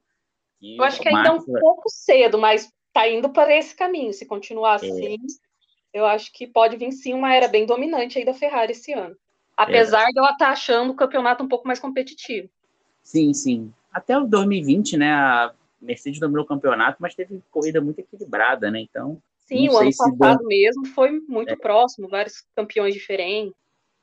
eu 0.60 0.82
acho 0.84 1.00
que 1.00 1.08
ainda 1.08 1.28
é 1.28 1.32
um 1.32 1.42
pouco 1.42 1.88
cedo, 1.88 2.38
mas 2.38 2.70
tá 2.92 3.08
indo 3.08 3.30
para 3.30 3.56
esse 3.56 3.74
caminho. 3.74 4.12
Se 4.12 4.26
continuar 4.26 4.82
é. 4.82 5.16
Eu 5.92 6.06
acho 6.06 6.32
que 6.32 6.46
pode 6.46 6.76
vir 6.76 6.92
sim 6.92 7.12
uma 7.12 7.34
era 7.34 7.48
bem 7.48 7.66
dominante 7.66 8.18
aí 8.18 8.24
da 8.24 8.34
Ferrari 8.34 8.72
esse 8.72 8.92
ano. 8.92 9.16
Apesar 9.56 10.04
é. 10.08 10.12
de 10.12 10.18
ela 10.18 10.32
estar 10.32 10.46
tá 10.46 10.52
achando 10.52 10.92
o 10.92 10.96
campeonato 10.96 11.44
um 11.44 11.48
pouco 11.48 11.66
mais 11.66 11.78
competitivo. 11.78 12.48
Sim, 13.02 13.34
sim. 13.34 13.72
Até 13.92 14.18
o 14.18 14.26
2020, 14.26 14.96
né? 14.96 15.12
A 15.12 15.52
Mercedes 15.80 16.18
dominou 16.18 16.44
o 16.44 16.48
campeonato, 16.48 16.96
mas 17.00 17.14
teve 17.14 17.42
corrida 17.50 17.80
muito 17.80 17.98
equilibrada, 17.98 18.70
né? 18.70 18.80
Então. 18.80 19.20
Sim, 19.38 19.68
o 19.68 19.76
ano 19.76 19.90
passado 19.94 20.46
mesmo 20.46 20.86
foi 20.86 21.10
muito 21.28 21.52
é. 21.52 21.56
próximo, 21.56 22.08
vários 22.08 22.44
campeões 22.56 22.94
diferentes. 22.94 23.52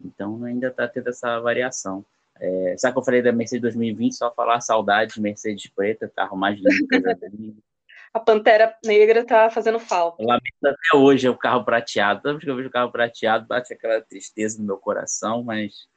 Então 0.04 0.44
ainda 0.44 0.68
está 0.68 0.88
tendo 0.88 1.10
essa 1.10 1.40
variação. 1.40 2.06
É, 2.40 2.76
sabe 2.78 2.94
que 2.94 3.00
eu 3.00 3.04
falei 3.04 3.22
da 3.22 3.32
Mercedes 3.32 3.64
2020? 3.64 4.16
Só 4.16 4.32
falar 4.32 4.62
saudade 4.62 5.16
de 5.16 5.22
Mercedes 5.22 5.68
preta, 5.76 6.12
carro 6.16 6.38
mais 6.38 6.58
lindo 6.58 6.88
que 6.88 6.96
eu 6.96 7.02
já 7.02 7.16
vi 7.32 7.56
a 8.14 8.20
Pantera 8.20 8.76
Negra 8.84 9.26
tá 9.26 9.50
fazendo 9.50 9.80
falta. 9.80 10.22
Eu 10.22 10.28
lamento 10.28 10.66
até 10.66 10.98
hoje 10.98 11.30
o 11.30 11.38
carro 11.38 11.64
prateado. 11.64 12.22
Toda 12.22 12.34
vez 12.34 12.44
que 12.44 12.50
eu 12.50 12.56
vejo 12.56 12.70
o 12.70 12.72
carro 12.72 12.92
prateado, 12.92 13.48
bate 13.48 13.74
aquela 13.74 14.02
tristeza 14.02 14.60
no 14.60 14.66
meu 14.66 14.78
coração, 14.78 15.44
mas 15.44 15.88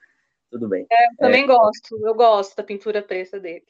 tudo 0.51 0.69
bem. 0.69 0.87
É, 0.91 1.07
eu 1.07 1.17
também 1.19 1.45
é, 1.45 1.47
gosto, 1.47 2.07
eu 2.07 2.15
gosto 2.15 2.57
da 2.57 2.63
pintura 2.63 3.03
preta 3.03 3.41
dele. 3.41 3.65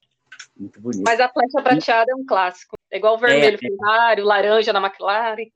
Muito 0.57 0.81
bonito. 0.81 1.05
Mas 1.07 1.21
a 1.21 1.29
flecha 1.29 1.63
prateada 1.63 2.11
é 2.11 2.15
um 2.15 2.25
clássico. 2.25 2.77
É 2.91 2.97
igual 2.97 3.15
o 3.15 3.19
vermelho 3.19 3.57
é, 3.57 3.59
Ferrari, 3.59 4.23
o 4.23 4.27
laranja 4.27 4.73
da 4.73 4.81
McLaren. 4.81 5.47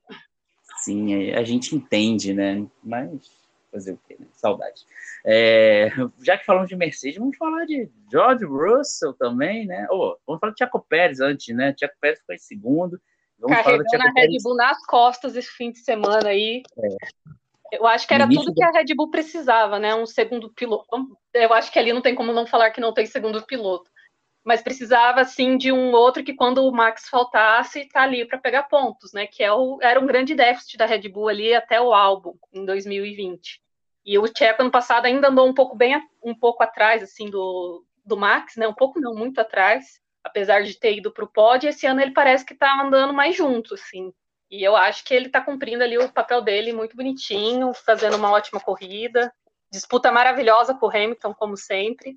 Sim, 0.78 1.32
a 1.32 1.42
gente 1.42 1.74
entende, 1.74 2.32
né? 2.32 2.64
Mas 2.82 3.30
fazer 3.76 3.92
o 3.92 4.00
quê? 4.08 4.16
Né? 4.18 4.26
Saudade. 4.32 4.86
É, 5.24 5.90
já 6.22 6.38
que 6.38 6.46
falamos 6.46 6.68
de 6.68 6.76
Mercedes, 6.76 7.18
vamos 7.18 7.36
falar 7.36 7.66
de 7.66 7.90
George 8.10 8.44
Russell 8.44 9.12
também, 9.14 9.66
né? 9.66 9.86
Oh, 9.90 10.16
vamos 10.26 10.40
falar 10.40 10.52
de 10.52 10.56
Tiago 10.56 10.80
Pérez 10.88 11.20
antes, 11.20 11.54
né? 11.54 11.72
Tiago 11.72 11.94
Pérez 12.00 12.20
foi 12.26 12.36
em 12.36 12.38
segundo. 12.38 13.00
Vamos 13.38 13.56
Carregando 13.56 14.08
a 14.08 14.20
Red 14.20 14.38
Bull 14.42 14.56
nas 14.56 14.84
costas 14.86 15.36
esse 15.36 15.50
fim 15.50 15.70
de 15.70 15.78
semana 15.78 16.28
aí. 16.28 16.62
É. 16.78 17.36
Eu 17.72 17.86
acho 17.86 18.06
que 18.06 18.14
era 18.14 18.28
tudo 18.28 18.54
que 18.54 18.62
a 18.62 18.70
Red 18.70 18.94
Bull 18.94 19.10
precisava, 19.10 19.78
né? 19.78 19.94
Um 19.94 20.06
segundo 20.06 20.50
piloto. 20.50 20.86
Eu 21.34 21.52
acho 21.52 21.70
que 21.70 21.78
ali 21.78 21.92
não 21.92 22.00
tem 22.00 22.14
como 22.14 22.32
não 22.32 22.46
falar 22.46 22.70
que 22.70 22.80
não 22.80 22.94
tem 22.94 23.04
segundo 23.04 23.44
piloto. 23.44 23.90
Mas 24.44 24.62
precisava, 24.62 25.20
assim, 25.20 25.58
de 25.58 25.72
um 25.72 25.90
outro 25.90 26.22
que 26.22 26.32
quando 26.32 26.64
o 26.64 26.70
Max 26.70 27.08
faltasse, 27.08 27.88
tá 27.88 28.02
ali 28.02 28.24
para 28.24 28.38
pegar 28.38 28.62
pontos, 28.64 29.12
né? 29.12 29.26
Que 29.26 29.42
é 29.42 29.52
o, 29.52 29.78
era 29.82 29.98
um 29.98 30.06
grande 30.06 30.36
déficit 30.36 30.78
da 30.78 30.86
Red 30.86 31.08
Bull 31.08 31.28
ali 31.28 31.52
até 31.52 31.80
o 31.80 31.92
álbum, 31.92 32.34
em 32.52 32.64
2020. 32.64 33.60
E 34.06 34.16
o 34.18 34.28
Tcheco 34.28 34.62
ano 34.62 34.70
passado 34.70 35.06
ainda 35.06 35.28
andou 35.28 35.48
um 35.48 35.52
pouco 35.52 35.76
bem 35.76 36.00
um 36.22 36.34
pouco 36.34 36.62
atrás 36.62 37.02
assim 37.02 37.28
do, 37.28 37.84
do 38.04 38.16
Max, 38.16 38.54
né? 38.56 38.68
Um 38.68 38.72
pouco 38.72 39.00
não 39.00 39.12
muito 39.12 39.40
atrás, 39.40 40.00
apesar 40.22 40.62
de 40.62 40.78
ter 40.78 40.96
ido 40.96 41.10
para 41.10 41.24
o 41.24 41.28
pódio. 41.28 41.68
Esse 41.68 41.86
ano 41.86 42.00
ele 42.00 42.12
parece 42.12 42.46
que 42.46 42.54
está 42.54 42.80
andando 42.80 43.12
mais 43.12 43.36
junto, 43.36 43.74
assim. 43.74 44.12
E 44.48 44.62
eu 44.62 44.76
acho 44.76 45.04
que 45.04 45.12
ele 45.12 45.26
está 45.26 45.40
cumprindo 45.40 45.82
ali 45.82 45.98
o 45.98 46.08
papel 46.12 46.40
dele 46.40 46.72
muito 46.72 46.94
bonitinho, 46.94 47.74
fazendo 47.74 48.16
uma 48.16 48.30
ótima 48.30 48.60
corrida. 48.60 49.32
Disputa 49.72 50.12
maravilhosa 50.12 50.72
com 50.72 50.86
o 50.86 50.90
Hamilton, 50.90 51.34
como 51.34 51.56
sempre. 51.56 52.16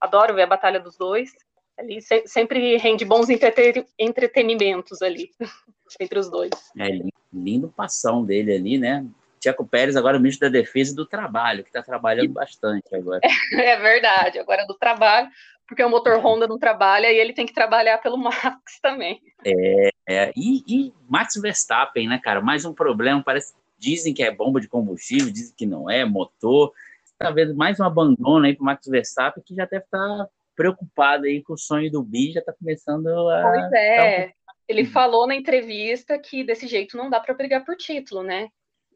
Adoro 0.00 0.34
ver 0.34 0.42
a 0.42 0.48
batalha 0.48 0.80
dos 0.80 0.96
dois. 0.96 1.30
Ali 1.78 2.00
sempre 2.26 2.76
rende 2.78 3.04
bons 3.04 3.28
entretenimentos 3.30 5.00
ali 5.00 5.30
entre 6.00 6.18
os 6.18 6.28
dois. 6.28 6.50
É 6.76 6.88
lindo 7.32 7.68
passão 7.68 8.24
dele 8.24 8.52
ali, 8.52 8.76
né? 8.76 9.06
Tiago 9.38 9.66
Pérez 9.66 9.96
agora 9.96 10.16
é 10.16 10.18
o 10.18 10.22
ministro 10.22 10.48
da 10.48 10.58
Defesa 10.58 10.92
e 10.92 10.96
do 10.96 11.06
Trabalho, 11.06 11.62
que 11.62 11.70
está 11.70 11.82
trabalhando 11.82 12.32
bastante 12.32 12.94
agora. 12.94 13.20
É 13.52 13.76
verdade, 13.76 14.38
agora 14.38 14.62
é 14.62 14.66
do 14.66 14.74
trabalho, 14.74 15.28
porque 15.66 15.82
o 15.82 15.90
motor 15.90 16.18
Honda 16.18 16.46
não 16.46 16.58
trabalha 16.58 17.10
e 17.12 17.18
ele 17.18 17.32
tem 17.32 17.46
que 17.46 17.52
trabalhar 17.52 17.98
pelo 17.98 18.16
Max 18.18 18.80
também. 18.80 19.20
É, 19.44 19.90
é 20.08 20.32
e, 20.36 20.62
e, 20.66 20.94
Max 21.08 21.34
Verstappen, 21.36 22.08
né, 22.08 22.20
cara? 22.22 22.40
Mais 22.40 22.64
um 22.64 22.72
problema, 22.72 23.22
parece 23.22 23.54
dizem 23.78 24.12
que 24.12 24.22
é 24.22 24.30
bomba 24.30 24.60
de 24.60 24.68
combustível, 24.68 25.32
dizem 25.32 25.54
que 25.56 25.66
não 25.66 25.88
é, 25.88 26.04
motor. 26.04 26.72
Talvez 27.16 27.52
mais 27.54 27.78
um 27.80 27.84
abandono 27.84 28.44
aí 28.44 28.54
para 28.54 28.64
Max 28.64 28.86
Verstappen, 28.86 29.42
que 29.44 29.54
já 29.54 29.64
deve 29.64 29.84
estar 29.84 29.98
tá 29.98 30.28
preocupado 30.54 31.24
aí 31.24 31.42
com 31.42 31.52
o 31.52 31.58
sonho 31.58 31.90
do 31.90 32.02
Bi, 32.02 32.32
já 32.32 32.40
está 32.40 32.52
começando 32.52 33.06
a. 33.06 33.42
Pois 33.42 33.72
é. 33.72 34.26
Um... 34.26 34.38
Ele 34.68 34.84
falou 34.84 35.26
na 35.26 35.34
entrevista 35.34 36.18
que 36.18 36.44
desse 36.44 36.66
jeito 36.66 36.96
não 36.96 37.08
dá 37.08 37.18
para 37.18 37.32
brigar 37.32 37.64
por 37.64 37.74
título, 37.76 38.22
né? 38.22 38.48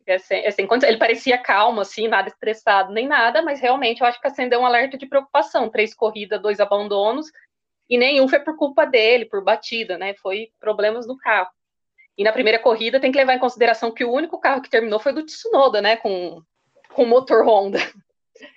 Assim, 0.08 0.44
assim, 0.46 0.68
ele 0.86 0.96
parecia 0.96 1.38
calmo, 1.38 1.80
assim, 1.80 2.08
nada 2.08 2.28
estressado 2.28 2.92
nem 2.92 3.06
nada, 3.06 3.40
mas 3.40 3.60
realmente 3.60 4.00
eu 4.00 4.06
acho 4.06 4.20
que 4.20 4.26
acendeu 4.26 4.60
um 4.60 4.66
alerta 4.66 4.98
de 4.98 5.06
preocupação. 5.06 5.70
Três 5.70 5.94
corridas, 5.94 6.42
dois 6.42 6.58
abandonos, 6.58 7.30
e 7.88 7.96
nenhum 7.96 8.26
foi 8.26 8.40
por 8.40 8.56
culpa 8.56 8.84
dele, 8.84 9.26
por 9.26 9.44
batida, 9.44 9.98
né? 9.98 10.14
Foi 10.14 10.50
problemas 10.58 11.06
do 11.06 11.16
carro. 11.16 11.50
E 12.16 12.24
na 12.24 12.32
primeira 12.32 12.58
corrida 12.58 13.00
tem 13.00 13.12
que 13.12 13.18
levar 13.18 13.34
em 13.34 13.38
consideração 13.38 13.92
que 13.92 14.04
o 14.04 14.12
único 14.12 14.38
carro 14.38 14.60
que 14.60 14.70
terminou 14.70 14.98
foi 14.98 15.12
do 15.12 15.24
Tsunoda, 15.24 15.80
né? 15.80 15.96
Com, 15.96 16.42
com 16.94 17.04
motor 17.04 17.46
Honda. 17.46 17.78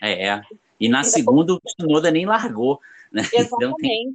É, 0.01 0.27
é. 0.29 0.41
e 0.79 0.89
na 0.89 1.03
segunda 1.03 1.53
o 1.53 1.59
Tsunoda 1.59 2.09
nem 2.11 2.25
largou. 2.25 2.79
Né? 3.11 3.21
Exatamente. 3.33 3.81
Tem... 3.81 4.13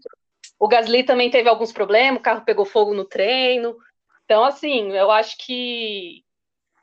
O 0.59 0.69
Gasly 0.69 1.05
também 1.05 1.31
teve 1.31 1.49
alguns 1.49 1.73
problemas, 1.73 2.21
o 2.21 2.23
carro 2.23 2.45
pegou 2.45 2.65
fogo 2.65 2.93
no 2.93 3.05
treino. 3.05 3.77
Então, 4.25 4.45
assim, 4.45 4.93
eu 4.93 5.11
acho 5.11 5.37
que 5.39 6.23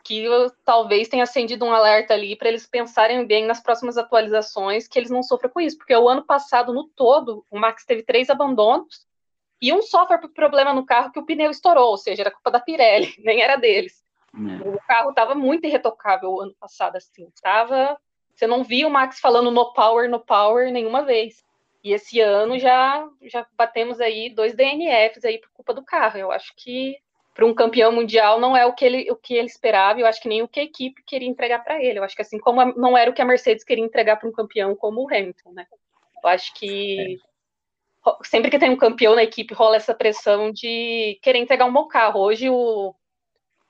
que 0.07 0.25
talvez 0.63 1.09
tenha 1.09 1.23
acendido 1.23 1.65
um 1.65 1.73
alerta 1.73 2.13
ali 2.13 2.33
para 2.33 2.47
eles 2.47 2.65
pensarem 2.65 3.27
bem 3.27 3.45
nas 3.45 3.61
próximas 3.61 3.97
atualizações, 3.97 4.87
que 4.87 4.97
eles 4.97 5.11
não 5.11 5.21
sofram 5.21 5.49
com 5.49 5.59
isso, 5.59 5.77
porque 5.77 5.93
o 5.93 6.07
ano 6.07 6.23
passado, 6.23 6.73
no 6.73 6.87
todo, 6.87 7.45
o 7.51 7.59
Max 7.59 7.83
teve 7.83 8.03
três 8.03 8.29
abandonos 8.29 9.05
e 9.61 9.73
um 9.73 9.81
sofre 9.81 10.17
por 10.17 10.29
problema 10.29 10.73
no 10.73 10.85
carro 10.85 11.11
que 11.11 11.19
o 11.19 11.25
pneu 11.25 11.51
estourou, 11.51 11.89
ou 11.89 11.97
seja, 11.97 12.21
era 12.21 12.31
culpa 12.31 12.49
da 12.49 12.59
Pirelli, 12.61 13.13
nem 13.19 13.41
era 13.41 13.57
deles. 13.57 14.01
É. 14.33 14.69
O 14.69 14.79
carro 14.87 15.09
estava 15.09 15.35
muito 15.35 15.67
irretocável 15.67 16.31
o 16.31 16.41
ano 16.41 16.55
passado, 16.57 16.95
assim, 16.95 17.29
tava... 17.41 17.99
Você 18.33 18.45
não 18.45 18.63
via 18.63 18.87
o 18.87 18.91
Max 18.91 19.19
falando 19.19 19.49
no 19.49 19.73
power, 19.73 20.07
no 20.07 20.19
power 20.19 20.71
nenhuma 20.71 21.01
vez. 21.01 21.43
E 21.83 21.91
esse 21.91 22.21
ano 22.21 22.59
já 22.59 23.03
já 23.23 23.47
batemos 23.57 23.99
aí 23.99 24.29
dois 24.29 24.53
DNFs 24.53 25.25
aí 25.25 25.39
por 25.39 25.49
culpa 25.53 25.73
do 25.73 25.83
carro. 25.83 26.19
Eu 26.19 26.31
acho 26.31 26.53
que 26.55 26.97
para 27.37 27.45
um 27.45 27.53
campeão 27.53 27.91
mundial 27.91 28.39
não 28.39 28.57
é 28.57 28.65
o 28.65 28.73
que 28.73 28.83
ele 28.83 29.11
o 29.11 29.15
que 29.15 29.35
ele 29.35 29.45
esperava, 29.45 29.99
eu 29.99 30.07
acho 30.07 30.19
que 30.19 30.27
nem 30.27 30.41
o 30.41 30.47
que 30.47 30.59
a 30.59 30.63
equipe 30.63 31.03
queria 31.03 31.29
entregar 31.29 31.63
para 31.63 31.79
ele. 31.79 31.99
Eu 31.99 32.03
acho 32.03 32.15
que 32.15 32.21
assim 32.23 32.39
como 32.39 32.59
a, 32.59 32.65
não 32.75 32.97
era 32.97 33.11
o 33.11 33.13
que 33.13 33.21
a 33.21 33.25
Mercedes 33.25 33.63
queria 33.63 33.85
entregar 33.85 34.15
para 34.15 34.27
um 34.27 34.31
campeão 34.31 34.75
como 34.75 35.03
o 35.03 35.07
Hamilton, 35.07 35.51
né? 35.51 35.67
Eu 36.23 36.29
acho 36.31 36.51
que 36.55 37.19
é. 38.05 38.11
sempre 38.23 38.49
que 38.49 38.57
tem 38.57 38.71
um 38.71 38.75
campeão 38.75 39.13
na 39.13 39.21
equipe 39.21 39.53
rola 39.53 39.75
essa 39.75 39.93
pressão 39.93 40.51
de 40.51 41.19
querer 41.21 41.37
entregar 41.37 41.65
um 41.65 41.71
bom 41.71 41.87
carro. 41.87 42.21
Hoje 42.21 42.49
o 42.49 42.95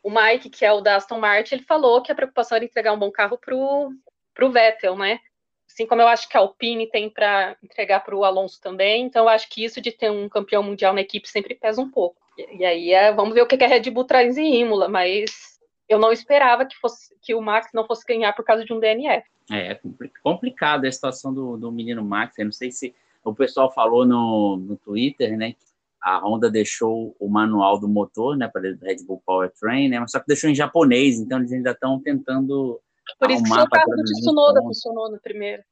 o 0.01 0.09
Mike, 0.09 0.49
que 0.49 0.63
é 0.63 0.71
o 0.71 0.79
da 0.79 0.95
Aston 0.95 1.19
Martin, 1.19 1.55
ele 1.55 1.63
falou 1.63 2.01
que 2.01 2.09
a 2.09 2.15
preocupação 2.15 2.55
era 2.55 2.63
entregar 2.63 2.93
um 2.93 2.99
bom 2.99 3.11
carro 3.11 3.37
pro 3.37 3.91
pro 4.33 4.49
Vettel, 4.49 4.95
né? 4.95 5.19
Assim 5.67 5.85
como 5.85 6.01
eu 6.01 6.07
acho 6.07 6.29
que 6.29 6.37
a 6.37 6.39
Alpine 6.39 6.89
tem 6.89 7.09
para 7.09 7.57
entregar 7.61 7.99
para 7.99 8.15
o 8.15 8.23
Alonso 8.23 8.61
também, 8.61 9.03
então 9.03 9.25
eu 9.25 9.29
acho 9.29 9.49
que 9.49 9.65
isso 9.65 9.81
de 9.81 9.91
ter 9.91 10.09
um 10.09 10.29
campeão 10.29 10.63
mundial 10.63 10.93
na 10.93 11.01
equipe 11.01 11.27
sempre 11.27 11.53
pesa 11.53 11.81
um 11.81 11.91
pouco. 11.91 12.26
E 12.37 12.63
aí 12.63 12.93
é, 12.93 13.13
vamos 13.13 13.33
ver 13.33 13.41
o 13.41 13.47
que 13.47 13.63
a 13.63 13.67
Red 13.67 13.89
Bull 13.89 14.05
traz 14.05 14.37
em 14.37 14.61
Imola, 14.61 14.87
mas 14.87 15.57
eu 15.89 15.97
não 15.97 16.11
esperava 16.11 16.65
que, 16.65 16.75
fosse, 16.77 17.15
que 17.21 17.33
o 17.33 17.41
Max 17.41 17.69
não 17.73 17.85
fosse 17.85 18.05
ganhar 18.05 18.33
por 18.33 18.43
causa 18.45 18.63
de 18.63 18.73
um 18.73 18.79
DNF. 18.79 19.27
É, 19.51 19.71
é 19.71 19.79
complicado 20.21 20.85
a 20.85 20.91
situação 20.91 21.33
do, 21.33 21.57
do 21.57 21.71
menino 21.71 22.03
Max. 22.03 22.37
Eu 22.37 22.45
não 22.45 22.51
sei 22.51 22.71
se 22.71 22.93
o 23.23 23.33
pessoal 23.33 23.71
falou 23.71 24.05
no, 24.05 24.57
no 24.57 24.77
Twitter, 24.77 25.37
né? 25.37 25.55
A 26.01 26.19
Honda 26.19 26.49
deixou 26.49 27.15
o 27.19 27.27
manual 27.27 27.79
do 27.79 27.87
motor, 27.87 28.37
né, 28.37 28.47
para 28.47 28.61
Red 28.61 29.03
Bull 29.05 29.21
Powertrain, 29.25 29.89
né, 29.89 29.99
mas 29.99 30.11
só 30.11 30.19
que 30.19 30.27
deixou 30.27 30.49
em 30.49 30.55
japonês, 30.55 31.19
então 31.19 31.39
eles 31.39 31.51
ainda 31.51 31.71
estão 31.71 31.99
tentando 31.99 32.79
Por 33.19 33.31
isso 33.31 33.43
que 33.43 33.51
o 33.51 33.67
carro 33.67 33.95
do 33.95 34.03
Tsunoda 34.03 34.61
funcionou 34.61 35.11
no 35.11 35.19
primeiro. 35.19 35.63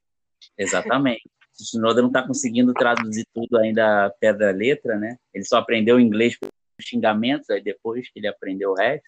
Exatamente. 0.58 1.28
O 1.28 1.64
Tsunoda 1.64 2.02
não 2.02 2.10
está 2.10 2.26
conseguindo 2.26 2.74
traduzir 2.74 3.26
tudo 3.34 3.58
ainda 3.60 4.14
pedra 4.20 4.52
letra, 4.52 4.98
né? 4.98 5.18
Ele 5.34 5.46
só 5.46 5.58
aprendeu 5.58 6.00
inglês 6.00 6.38
por 6.38 6.50
xingamentos, 6.79 7.50
aí 7.50 7.62
depois 7.62 8.10
que 8.10 8.20
ele 8.20 8.27
aprendeu 8.27 8.72
o 8.72 8.75
resto. 8.75 9.08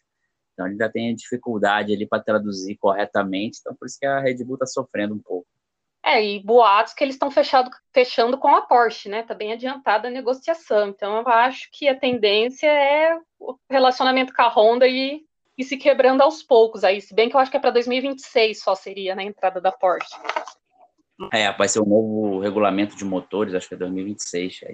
Então 0.53 0.65
ele 0.65 0.73
ainda 0.73 0.89
tem 0.89 1.13
dificuldade 1.13 1.93
ali 1.93 2.07
para 2.07 2.23
traduzir 2.23 2.75
corretamente, 2.77 3.59
então 3.59 3.75
por 3.75 3.85
isso 3.85 3.99
que 3.99 4.05
a 4.05 4.19
Red 4.19 4.43
Bull 4.43 4.55
está 4.55 4.65
sofrendo 4.65 5.13
um 5.13 5.19
pouco. 5.19 5.47
É, 6.03 6.23
e 6.23 6.39
boatos 6.39 6.93
que 6.93 7.03
eles 7.03 7.15
estão 7.15 7.29
fechando 7.29 8.37
com 8.37 8.47
a 8.55 8.61
Porsche, 8.61 9.09
né? 9.09 9.23
Tá 9.23 9.33
bem 9.33 9.51
adiantada 9.51 10.07
a 10.07 10.11
negociação. 10.11 10.87
Então 10.87 11.17
eu 11.17 11.27
acho 11.27 11.69
que 11.71 11.87
a 11.89 11.99
tendência 11.99 12.67
é 12.67 13.19
o 13.37 13.57
relacionamento 13.69 14.33
com 14.33 14.41
a 14.41 14.47
Honda 14.47 14.87
e, 14.87 15.25
e 15.57 15.63
se 15.65 15.75
quebrando 15.75 16.21
aos 16.21 16.41
poucos 16.41 16.85
aí, 16.85 17.01
se 17.01 17.13
bem 17.13 17.29
que 17.29 17.35
eu 17.35 17.39
acho 17.39 17.51
que 17.51 17.57
é 17.57 17.59
para 17.59 17.71
2026 17.71 18.63
só 18.63 18.73
seria 18.73 19.15
na 19.15 19.21
né, 19.21 19.27
entrada 19.27 19.59
da 19.59 19.71
Porsche. 19.71 20.15
É, 21.33 21.51
vai 21.51 21.67
ser 21.67 21.79
o 21.79 21.83
um 21.83 21.89
novo 21.89 22.39
regulamento 22.39 22.95
de 22.95 23.03
motores, 23.03 23.53
acho 23.53 23.67
que 23.67 23.75
é 23.75 23.77
2026, 23.77 24.61
é, 24.63 24.71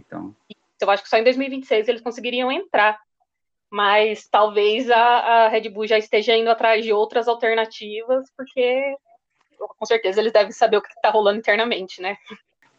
então. 0.76 0.88
Eu 0.88 0.94
acho 0.94 1.04
que 1.04 1.10
só 1.10 1.18
em 1.18 1.24
2026 1.24 1.88
eles 1.88 2.02
conseguiriam 2.02 2.52
entrar, 2.52 3.00
mas 3.70 4.28
talvez 4.28 4.90
a, 4.90 4.98
a 4.98 5.48
Red 5.48 5.70
Bull 5.70 5.88
já 5.88 5.98
esteja 5.98 6.36
indo 6.36 6.50
atrás 6.50 6.84
de 6.84 6.94
outras 6.94 7.28
alternativas, 7.28 8.32
porque 8.36 8.96
com 9.58 9.86
certeza 9.86 10.20
eles 10.20 10.34
devem 10.34 10.52
saber 10.52 10.78
o 10.78 10.82
que 10.82 10.90
está 10.90 11.10
rolando 11.10 11.40
internamente, 11.40 12.02
né? 12.02 12.18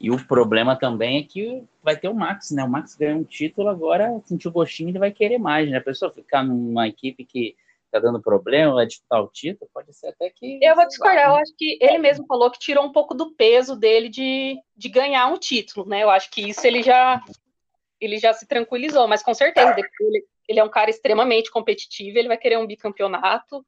E 0.01 0.11
o 0.11 0.27
problema 0.27 0.77
também 0.77 1.19
é 1.19 1.23
que 1.23 1.65
vai 1.83 1.97
ter 1.97 2.09
o 2.09 2.15
Max, 2.15 2.51
né? 2.51 2.63
O 2.63 2.69
Max 2.69 2.95
ganhou 2.95 3.21
um 3.21 3.25
título, 3.25 3.69
agora 3.69 4.21
sentiu 4.25 4.53
gostinho 4.53 4.91
e 4.91 4.99
vai 4.99 5.11
querer 5.11 5.39
mais, 5.39 5.71
né? 5.71 5.79
A 5.79 5.83
pessoa 5.83 6.13
ficar 6.13 6.43
numa 6.45 6.87
equipe 6.87 7.25
que 7.25 7.57
tá 7.91 8.01
dando 8.01 8.21
problema, 8.21 8.75
vai 8.75 8.87
disputar 8.87 9.23
o 9.23 9.29
título, 9.29 9.71
pode 9.73 9.95
ser 9.95 10.09
até 10.09 10.29
que. 10.29 10.59
Eu 10.61 10.75
vou 10.75 10.87
discordar, 10.87 11.31
eu 11.31 11.37
acho 11.37 11.55
que 11.57 11.79
ele 11.81 11.99
mesmo 11.99 12.27
falou 12.27 12.51
que 12.51 12.59
tirou 12.59 12.85
um 12.85 12.93
pouco 12.93 13.15
do 13.15 13.33
peso 13.35 13.77
dele 13.77 14.09
de, 14.09 14.57
de 14.77 14.89
ganhar 14.89 15.29
um 15.29 15.39
título, 15.39 15.89
né? 15.89 16.03
Eu 16.03 16.11
acho 16.11 16.31
que 16.31 16.49
isso 16.49 16.67
ele 16.67 16.83
já 16.83 17.23
ele 18.05 18.19
já 18.19 18.33
se 18.33 18.47
tranquilizou, 18.47 19.07
mas 19.09 19.23
com 19.23 19.35
certeza 19.35 19.75
ele, 20.01 20.25
ele 20.49 20.61
é 20.61 20.65
um 20.65 20.69
cara 20.69 20.91
extremamente 20.91 21.51
competitivo, 21.51 22.19
ele 22.19 22.29
vai 22.29 22.39
querer 22.39 22.59
um 22.59 22.67
bicampeonato 22.67 23.65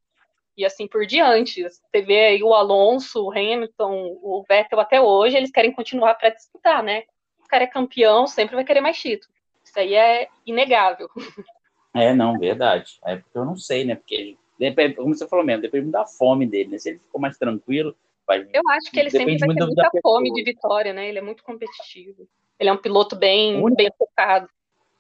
e 0.57 0.65
assim 0.65 0.87
por 0.87 1.07
diante. 1.07 1.63
Você 1.63 2.03
vê 2.03 2.27
aí 2.27 2.43
o 2.43 2.55
Alonso, 2.55 3.25
o 3.25 3.31
Hamilton, 3.31 4.19
o 4.23 4.45
Vettel 4.49 4.81
até 4.81 5.01
hoje, 5.01 5.37
eles 5.37 5.51
querem 5.51 5.73
continuar 5.73 6.15
para 6.15 6.31
disputar, 6.31 6.83
né? 6.83 7.05
O 7.45 7.49
cara 7.49 7.65
é 7.65 7.69
campeão, 7.69 8.27
sempre 8.27 8.57
vai 8.57 8.65
querer 8.65 8.81
mais 8.81 8.99
título. 8.99 9.33
Isso 9.65 9.79
aí 9.79 9.95
é 9.95 10.29
inegável. 10.45 11.09
É, 11.95 12.13
não, 12.13 12.39
verdade. 12.39 12.99
É 13.05 13.17
porque 13.17 13.39
eu 13.39 13.45
não 13.45 13.57
sei, 13.57 13.85
né? 13.85 13.95
Porque, 13.95 14.37
como 14.97 15.15
você 15.15 15.27
falou 15.27 15.45
mesmo, 15.45 15.63
depende 15.63 15.91
da 15.91 16.07
fome 16.07 16.47
dele, 16.47 16.71
né? 16.71 16.79
Se 16.79 16.91
ele 16.91 16.99
ficou 16.99 17.21
mais 17.21 17.39
tranquilo. 17.39 17.97
Vai, 18.27 18.47
eu 18.53 18.63
acho 18.71 18.91
que 18.91 19.01
ele 19.01 19.09
sempre 19.09 19.39
vai 19.39 19.49
ter 19.55 19.65
muita 19.65 19.91
fome 20.03 20.33
de 20.33 20.43
vitória, 20.43 20.93
né? 20.93 21.09
Ele 21.09 21.19
é 21.19 21.23
muito 21.23 21.43
competitivo. 21.43 22.29
Ele 22.59 22.71
é 22.71 22.73
um 22.73 22.79
piloto 22.79 23.15
bem, 23.17 23.57
único, 23.57 23.77
bem 23.77 23.91
focado. 23.99 24.49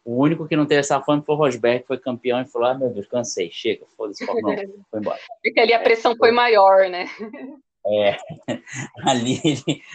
O 0.05 0.23
único 0.23 0.47
que 0.47 0.55
não 0.55 0.67
teve 0.67 0.81
essa 0.81 1.01
fome 1.01 1.23
foi 1.23 1.35
o 1.35 1.39
Rosberg, 1.39 1.81
que 1.81 1.87
foi 1.89 1.99
campeão 1.99 2.41
e 2.41 2.47
falou: 2.47 2.69
ah, 2.69 2.75
meu 2.75 2.91
Deus, 2.91 3.07
cansei, 3.07 3.51
chega, 3.51 3.85
foda-se, 3.97 4.25
foi 4.91 5.01
embora. 5.01 5.19
Porque 5.43 5.61
ali 5.61 5.73
a 5.73 5.81
pressão 5.81 6.13
é, 6.13 6.17
foi 6.17 6.31
maior, 6.31 6.89
né? 6.89 7.07
É, 7.87 8.17
ali 9.05 9.41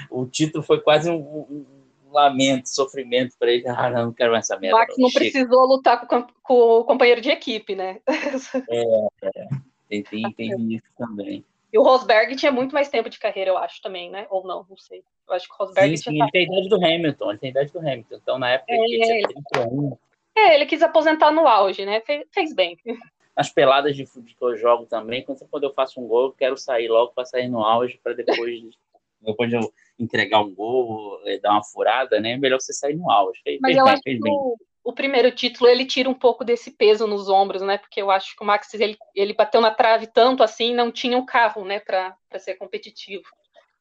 o 0.10 0.26
título 0.26 0.64
foi 0.64 0.82
quase 0.82 1.10
um, 1.10 1.16
um 1.18 1.66
lamento, 2.12 2.70
sofrimento 2.70 3.36
para 3.40 3.52
ele. 3.52 3.68
Ah, 3.68 3.90
não, 3.90 4.06
não 4.08 4.14
quero 4.14 4.32
mais 4.32 4.50
essa 4.50 4.60
merda. 4.60 4.78
Max 4.78 4.96
não, 4.98 5.10
precisou 5.10 5.66
lutar 5.66 6.06
com, 6.06 6.26
com, 6.44 6.54
o 6.54 6.84
companheiro 6.84 7.22
de 7.22 7.30
equipe, 7.30 7.76
né? 7.76 8.00
É, 8.70 9.08
é. 9.24 9.48
Tem, 9.88 10.04
tem, 10.04 10.34
tem 10.34 10.74
isso 10.74 10.88
também. 10.98 11.44
E 11.72 11.78
o 11.78 11.84
Rosberg 11.84 12.36
tinha 12.36 12.52
muito 12.52 12.74
mais 12.74 12.90
tempo 12.90 13.10
de 13.10 13.18
carreira, 13.18 13.52
eu 13.52 13.58
acho, 13.58 13.82
também, 13.82 14.10
né? 14.10 14.28
Ou 14.30 14.46
não, 14.46 14.66
não 14.70 14.78
sei. 14.78 15.04
Eu 15.32 15.38
acho 15.38 15.48
que 15.48 15.54
o 15.54 15.58
Rosberg 15.58 15.98
sim, 15.98 16.12
tinha. 16.12 16.26
Sim, 16.26 16.32
ele 16.32 16.32
tem 16.32 16.42
a 16.42 16.60
idade 16.60 16.70
do 16.70 16.76
Hamilton, 16.76 17.30
ele 17.30 17.40
tem 17.40 17.48
a 17.48 17.52
idade 17.52 17.72
do 17.72 17.80
Hamilton. 17.80 18.16
Então, 18.16 18.40
na 18.40 18.50
época, 18.50 18.74
é, 18.74 18.76
ele 18.76 19.04
tinha 19.04 19.28
31. 19.28 19.98
É, 20.36 20.56
ele 20.56 20.66
quis 20.66 20.82
aposentar 20.82 21.32
no 21.32 21.48
auge, 21.48 21.86
né? 21.86 22.02
Fez, 22.02 22.26
fez 22.32 22.54
bem. 22.54 22.78
Nas 23.36 23.50
peladas 23.50 23.96
de 23.96 24.06
futebol 24.06 24.50
que 24.50 24.56
eu 24.56 24.58
jogo 24.58 24.86
também, 24.86 25.24
quando 25.24 25.64
eu 25.64 25.74
faço 25.74 26.02
um 26.02 26.08
gol, 26.08 26.26
eu 26.26 26.32
quero 26.34 26.58
sair 26.58 26.90
logo 26.90 27.14
para 27.14 27.26
sair 27.26 27.48
no 27.48 27.64
auge, 27.64 28.00
para 28.04 28.14
depois, 28.14 28.62
depois 29.22 29.50
de 29.50 29.56
eu 29.56 29.74
entregar 29.98 30.42
um 30.42 30.54
gol, 30.54 31.22
eh, 31.26 31.40
dar 31.40 31.52
uma 31.52 31.64
furada, 31.64 32.20
né? 32.20 32.36
Melhor 32.38 32.60
você 32.60 32.74
sair 32.74 32.96
no 32.96 33.10
auge. 33.10 33.40
Mas 33.62 33.78
eu 33.78 33.86
bem, 33.86 33.94
acho 33.94 34.02
que 34.02 34.20
o, 34.22 34.58
o 34.84 34.94
primeiro 34.94 35.32
título 35.32 35.70
ele 35.70 35.86
tira 35.86 36.10
um 36.10 36.14
pouco 36.14 36.44
desse 36.44 36.72
peso 36.72 37.08
nos 37.08 37.30
ombros, 37.30 37.62
né? 37.62 37.78
Porque 37.78 38.02
eu 38.02 38.12
acho 38.12 38.36
que 38.36 38.44
o 38.44 38.46
Max 38.46 38.74
ele, 38.74 38.98
ele 39.16 39.34
bateu 39.34 39.62
na 39.62 39.72
trave 39.72 40.08
tanto 40.08 40.44
assim, 40.44 40.74
não 40.74 40.92
tinha 40.92 41.18
um 41.18 41.26
carro, 41.26 41.64
né, 41.64 41.80
para 41.80 42.16
ser 42.40 42.56
competitivo. 42.56 43.24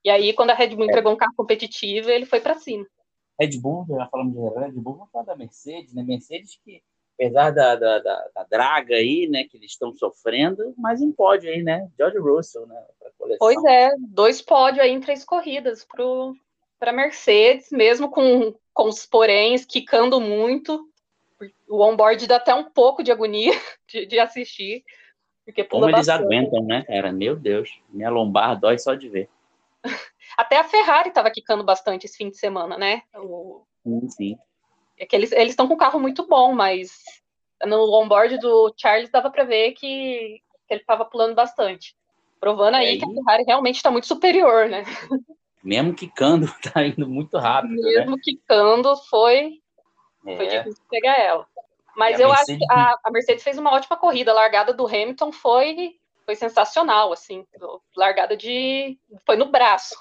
E 0.04 0.10
aí, 0.10 0.32
quando 0.32 0.50
a 0.50 0.54
Red 0.54 0.74
Bull 0.74 0.84
é. 0.84 0.86
entregou 0.86 1.12
um 1.12 1.16
carro 1.16 1.34
competitivo, 1.36 2.10
ele 2.10 2.26
foi 2.26 2.40
para 2.40 2.54
cima. 2.54 2.86
Red 3.38 3.58
Bull, 3.58 3.86
já 3.88 4.06
falamos 4.08 4.34
de 4.34 4.60
Red 4.60 4.72
Bull, 4.72 4.94
vamos 4.94 5.10
falar 5.10 5.24
da 5.24 5.36
Mercedes, 5.36 5.94
né? 5.94 6.02
Mercedes 6.02 6.58
que, 6.62 6.82
apesar 7.14 7.50
da, 7.50 7.74
da, 7.74 7.98
da, 7.98 8.28
da 8.34 8.44
draga 8.44 8.94
aí, 8.94 9.26
né, 9.28 9.44
que 9.44 9.56
eles 9.56 9.70
estão 9.70 9.94
sofrendo, 9.94 10.74
mas 10.76 11.00
em 11.00 11.10
pódio 11.10 11.50
aí, 11.50 11.62
né? 11.62 11.88
George 11.98 12.18
Russell, 12.18 12.66
né? 12.66 12.82
Pois 13.38 13.62
é, 13.64 13.90
dois 13.98 14.42
pódios 14.42 14.84
aí 14.84 14.90
em 14.90 15.00
três 15.00 15.24
corridas 15.24 15.86
para 16.78 16.92
Mercedes, 16.92 17.70
mesmo 17.70 18.10
com, 18.10 18.54
com 18.72 18.88
os 18.88 19.06
poréns, 19.06 19.64
quicando 19.64 20.20
muito. 20.20 20.86
O 21.68 21.82
onboard 21.82 22.26
dá 22.26 22.36
até 22.36 22.54
um 22.54 22.64
pouco 22.64 23.02
de 23.02 23.10
agonia 23.10 23.52
de, 23.88 24.04
de 24.04 24.18
assistir. 24.18 24.84
Porque 25.44 25.64
Como 25.64 25.86
eles 25.86 26.06
bastante. 26.06 26.24
aguentam, 26.24 26.62
né, 26.62 26.82
cara? 26.82 27.10
Meu 27.12 27.34
Deus, 27.34 27.80
minha 27.88 28.10
lombar 28.10 28.58
dói 28.58 28.78
só 28.78 28.94
de 28.94 29.08
ver. 29.08 29.28
Até 30.36 30.58
a 30.58 30.64
Ferrari 30.64 31.08
estava 31.08 31.30
quicando 31.30 31.64
bastante 31.64 32.06
esse 32.06 32.16
fim 32.16 32.30
de 32.30 32.36
semana, 32.36 32.78
né? 32.78 33.02
O... 33.14 33.62
Sim, 33.82 34.08
sim. 34.08 34.38
É 34.98 35.06
que 35.06 35.16
eles 35.16 35.32
estão 35.32 35.66
com 35.66 35.74
um 35.74 35.78
carro 35.78 35.98
muito 35.98 36.26
bom, 36.26 36.52
mas 36.52 36.98
no 37.66 37.92
onboard 37.94 38.38
do 38.38 38.72
Charles 38.76 39.10
dava 39.10 39.30
para 39.30 39.44
ver 39.44 39.72
que, 39.72 40.40
que 40.66 40.74
ele 40.74 40.80
estava 40.80 41.04
pulando 41.04 41.34
bastante. 41.34 41.96
Provando 42.38 42.76
aí, 42.76 42.88
aí 42.88 42.98
que 42.98 43.04
a 43.04 43.08
Ferrari 43.08 43.44
realmente 43.46 43.76
está 43.76 43.90
muito 43.90 44.06
superior, 44.06 44.68
né? 44.68 44.84
Mesmo 45.62 45.94
quicando, 45.94 46.46
tá 46.72 46.84
indo 46.86 47.06
muito 47.08 47.36
rápido. 47.38 47.74
Né? 47.74 47.90
Mesmo 47.98 48.16
né? 48.16 48.22
quicando, 48.22 48.96
foi, 49.08 49.60
é. 50.26 50.36
foi 50.36 50.46
difícil 50.46 50.82
pegar 50.88 51.18
ela. 51.18 51.46
Mas 51.96 52.18
eu 52.18 52.28
Mercedes... 52.28 52.48
acho 52.48 52.58
que 52.58 52.72
a, 52.72 52.98
a, 53.04 53.10
Mercedes 53.10 53.44
fez 53.44 53.58
uma 53.58 53.72
ótima 53.72 53.96
corrida. 53.96 54.30
A 54.30 54.34
largada 54.34 54.72
do 54.72 54.86
Hamilton 54.86 55.32
foi, 55.32 55.99
foi 56.30 56.36
sensacional, 56.36 57.12
assim. 57.12 57.44
Largada 57.96 58.36
de. 58.36 58.96
Foi 59.26 59.36
no 59.36 59.50
braço. 59.50 59.96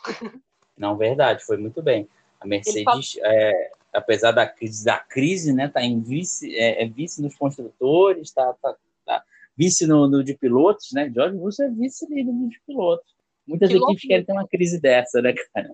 Não, 0.78 0.96
verdade, 0.96 1.44
foi 1.44 1.58
muito 1.58 1.82
bem. 1.82 2.08
A 2.40 2.48
Mercedes, 2.48 3.18
é, 3.22 3.72
apesar 3.92 4.32
da 4.32 4.48
crise, 4.48 4.86
da 4.86 4.98
crise, 4.98 5.52
né, 5.52 5.68
tá 5.68 5.82
em 5.82 6.00
vice, 6.00 6.56
é, 6.56 6.84
é 6.84 6.88
vice 6.88 7.22
nos 7.22 7.36
construtores, 7.36 8.32
tá, 8.32 8.54
tá, 8.62 8.76
tá 9.06 9.24
vice 9.58 9.86
no, 9.86 10.08
no, 10.08 10.24
de 10.24 10.36
pilotos, 10.36 10.92
né? 10.94 11.12
George 11.14 11.36
Russell 11.36 11.66
é 11.66 11.70
vice 11.72 12.06
líder 12.08 12.32
de 12.48 12.62
pilotos. 12.66 13.14
Muitas 13.46 13.70
que 13.70 13.78
equipes 13.78 14.08
querem 14.08 14.24
ter 14.24 14.32
uma 14.32 14.48
crise 14.48 14.80
dessa, 14.80 15.22
né, 15.22 15.34
cara? 15.54 15.74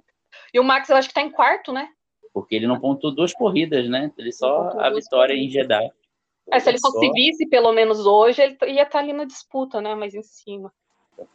E 0.53 0.59
o 0.59 0.63
Max, 0.63 0.89
eu 0.89 0.95
acho 0.95 1.09
que 1.09 1.13
tá 1.13 1.21
em 1.21 1.29
quarto, 1.29 1.73
né? 1.73 1.89
Porque 2.33 2.55
ele 2.55 2.65
não 2.65 2.79
pontuou 2.79 3.13
duas 3.13 3.33
corridas, 3.33 3.87
né? 3.89 4.11
Ele 4.17 4.31
só 4.31 4.69
a 4.79 4.89
vitória 4.89 5.35
corridas. 5.35 5.37
em 5.37 5.49
Jeddah. 5.49 5.91
É, 6.51 6.59
se 6.59 6.69
ele 6.69 6.79
fosse 6.79 7.11
vice, 7.11 7.47
pelo 7.47 7.71
menos 7.71 8.05
hoje, 8.05 8.41
ele 8.41 8.57
ia 8.67 8.83
estar 8.83 8.85
tá 8.85 8.99
ali 8.99 9.13
na 9.13 9.25
disputa, 9.25 9.81
né? 9.81 9.95
Mais 9.95 10.13
em 10.13 10.21
cima. 10.21 10.71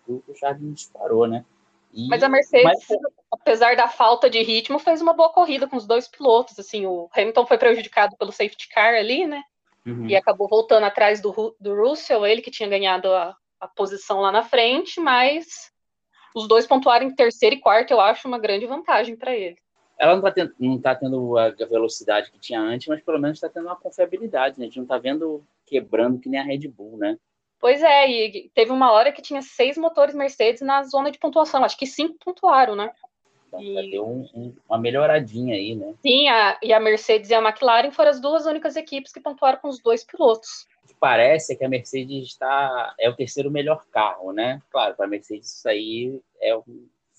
O 0.06 0.34
Charles 0.34 0.74
disparou, 0.74 1.26
né? 1.26 1.44
E... 1.92 2.06
Mas 2.08 2.22
a 2.22 2.28
Mercedes, 2.28 2.86
Mas... 2.88 2.98
apesar 3.30 3.74
da 3.74 3.88
falta 3.88 4.30
de 4.30 4.40
ritmo, 4.42 4.78
fez 4.78 5.02
uma 5.02 5.12
boa 5.12 5.30
corrida 5.30 5.66
com 5.66 5.76
os 5.76 5.86
dois 5.86 6.06
pilotos. 6.06 6.58
Assim, 6.58 6.86
o 6.86 7.08
Hamilton 7.14 7.46
foi 7.46 7.58
prejudicado 7.58 8.16
pelo 8.16 8.30
safety 8.30 8.68
car 8.68 8.94
ali, 8.94 9.26
né? 9.26 9.42
Uhum. 9.84 10.06
E 10.06 10.14
acabou 10.14 10.48
voltando 10.48 10.84
atrás 10.84 11.20
do, 11.20 11.56
do 11.58 11.74
Russell, 11.74 12.26
ele 12.26 12.42
que 12.42 12.50
tinha 12.50 12.68
ganhado 12.68 13.12
a, 13.12 13.34
a 13.58 13.66
posição 13.66 14.20
lá 14.20 14.30
na 14.30 14.44
frente, 14.44 15.00
mas 15.00 15.72
os 16.36 16.46
dois 16.46 16.66
pontuarem 16.66 17.08
em 17.08 17.14
terceiro 17.14 17.56
e 17.56 17.60
quarto, 17.60 17.90
eu 17.90 18.00
acho 18.00 18.28
uma 18.28 18.38
grande 18.38 18.66
vantagem 18.66 19.16
para 19.16 19.34
ele 19.34 19.56
ela 20.00 20.12
não 20.12 20.20
está 20.20 20.32
tendo, 20.32 20.54
não 20.58 20.80
tá 20.80 20.94
tendo 20.94 21.36
a 21.36 21.50
velocidade 21.50 22.30
que 22.30 22.38
tinha 22.38 22.58
antes, 22.58 22.88
mas 22.88 23.02
pelo 23.02 23.18
menos 23.18 23.36
está 23.36 23.50
tendo 23.50 23.66
uma 23.66 23.76
confiabilidade, 23.76 24.58
né? 24.58 24.64
A 24.64 24.68
gente 24.68 24.78
não 24.78 24.84
está 24.84 24.96
vendo 24.96 25.44
quebrando 25.66 26.18
que 26.18 26.28
nem 26.28 26.40
a 26.40 26.42
Red 26.42 26.66
Bull, 26.68 26.96
né? 26.96 27.18
Pois 27.60 27.82
é, 27.82 28.10
e 28.10 28.50
teve 28.54 28.72
uma 28.72 28.90
hora 28.90 29.12
que 29.12 29.20
tinha 29.20 29.42
seis 29.42 29.76
motores 29.76 30.14
Mercedes 30.14 30.62
na 30.62 30.82
zona 30.84 31.10
de 31.10 31.18
pontuação, 31.18 31.62
acho 31.62 31.76
que 31.76 31.86
cinco 31.86 32.16
pontuaram, 32.24 32.74
né? 32.74 32.90
Então, 33.46 33.60
e... 33.60 33.90
deu 33.90 34.06
um, 34.06 34.26
um, 34.34 34.56
uma 34.66 34.78
melhoradinha 34.78 35.54
aí, 35.54 35.74
né? 35.74 35.94
Sim, 36.00 36.28
a, 36.28 36.58
e 36.62 36.72
a 36.72 36.80
Mercedes 36.80 37.28
e 37.28 37.34
a 37.34 37.42
McLaren 37.42 37.90
foram 37.90 38.10
as 38.10 38.20
duas 38.20 38.46
únicas 38.46 38.76
equipes 38.76 39.12
que 39.12 39.20
pontuaram 39.20 39.58
com 39.58 39.68
os 39.68 39.82
dois 39.82 40.02
pilotos. 40.02 40.66
O 40.82 40.88
que 40.88 40.94
parece 40.94 41.52
é 41.52 41.56
que 41.56 41.64
a 41.64 41.68
Mercedes 41.68 42.28
está 42.28 42.94
é 42.98 43.10
o 43.10 43.14
terceiro 43.14 43.50
melhor 43.50 43.84
carro, 43.92 44.32
né? 44.32 44.62
Claro, 44.70 44.94
para 44.94 45.04
a 45.04 45.08
Mercedes 45.08 45.52
isso 45.52 45.68
aí 45.68 46.18
é 46.40 46.56
o 46.56 46.64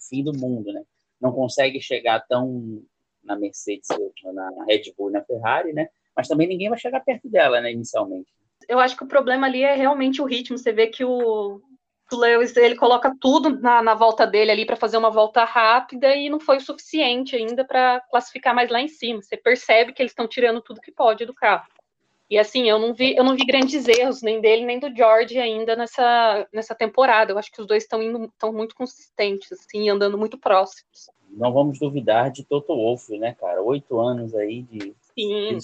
fim 0.09 0.23
do 0.23 0.33
mundo, 0.33 0.73
né? 0.73 0.83
Não 1.21 1.31
consegue 1.31 1.79
chegar 1.79 2.25
tão 2.27 2.81
na 3.23 3.35
Mercedes, 3.35 3.87
na 4.33 4.65
Red 4.65 4.93
Bull, 4.97 5.11
na 5.11 5.23
Ferrari, 5.23 5.73
né? 5.73 5.87
Mas 6.15 6.27
também 6.27 6.47
ninguém 6.47 6.69
vai 6.69 6.79
chegar 6.79 6.99
perto 7.01 7.29
dela, 7.29 7.61
né, 7.61 7.71
inicialmente. 7.71 8.27
Eu 8.67 8.79
acho 8.79 8.97
que 8.97 9.03
o 9.03 9.07
problema 9.07 9.47
ali 9.47 9.63
é 9.63 9.75
realmente 9.75 10.21
o 10.21 10.25
ritmo. 10.25 10.57
Você 10.57 10.71
vê 10.71 10.87
que 10.87 11.05
o, 11.05 11.61
o 12.11 12.15
Lewis 12.15 12.55
ele 12.57 12.75
coloca 12.75 13.15
tudo 13.19 13.49
na, 13.59 13.81
na 13.81 13.93
volta 13.93 14.25
dele 14.25 14.51
ali 14.51 14.65
para 14.65 14.75
fazer 14.75 14.97
uma 14.97 15.09
volta 15.09 15.43
rápida 15.43 16.15
e 16.15 16.29
não 16.29 16.39
foi 16.39 16.57
o 16.57 16.61
suficiente 16.61 17.35
ainda 17.35 17.63
para 17.63 18.01
classificar 18.09 18.53
mais 18.53 18.69
lá 18.69 18.81
em 18.81 18.87
cima. 18.87 19.21
Você 19.21 19.37
percebe 19.37 19.93
que 19.93 20.01
eles 20.01 20.11
estão 20.11 20.27
tirando 20.27 20.61
tudo 20.61 20.81
que 20.81 20.91
pode 20.91 21.25
do 21.25 21.33
carro. 21.33 21.67
E 22.31 22.39
assim, 22.39 22.69
eu 22.69 22.79
não 22.79 22.93
vi, 22.93 23.13
eu 23.13 23.25
não 23.25 23.35
vi 23.35 23.43
grandes 23.45 23.85
erros 23.89 24.21
nem 24.21 24.39
dele 24.39 24.63
nem 24.63 24.79
do 24.79 24.95
George 24.95 25.37
ainda 25.37 25.75
nessa, 25.75 26.47
nessa 26.53 26.73
temporada. 26.73 27.33
Eu 27.33 27.37
acho 27.37 27.51
que 27.51 27.59
os 27.59 27.67
dois 27.67 27.83
estão 27.83 28.01
indo 28.01 28.23
estão 28.23 28.53
muito 28.53 28.73
consistentes, 28.73 29.51
assim, 29.51 29.89
andando 29.89 30.17
muito 30.17 30.37
próximos. 30.37 31.09
Não 31.29 31.51
vamos 31.51 31.77
duvidar 31.77 32.31
de 32.31 32.45
Toto 32.45 32.73
Wolff, 32.73 33.17
né, 33.19 33.35
cara? 33.37 33.61
Oito 33.61 33.99
anos 33.99 34.33
aí 34.33 34.61
de 34.61 34.95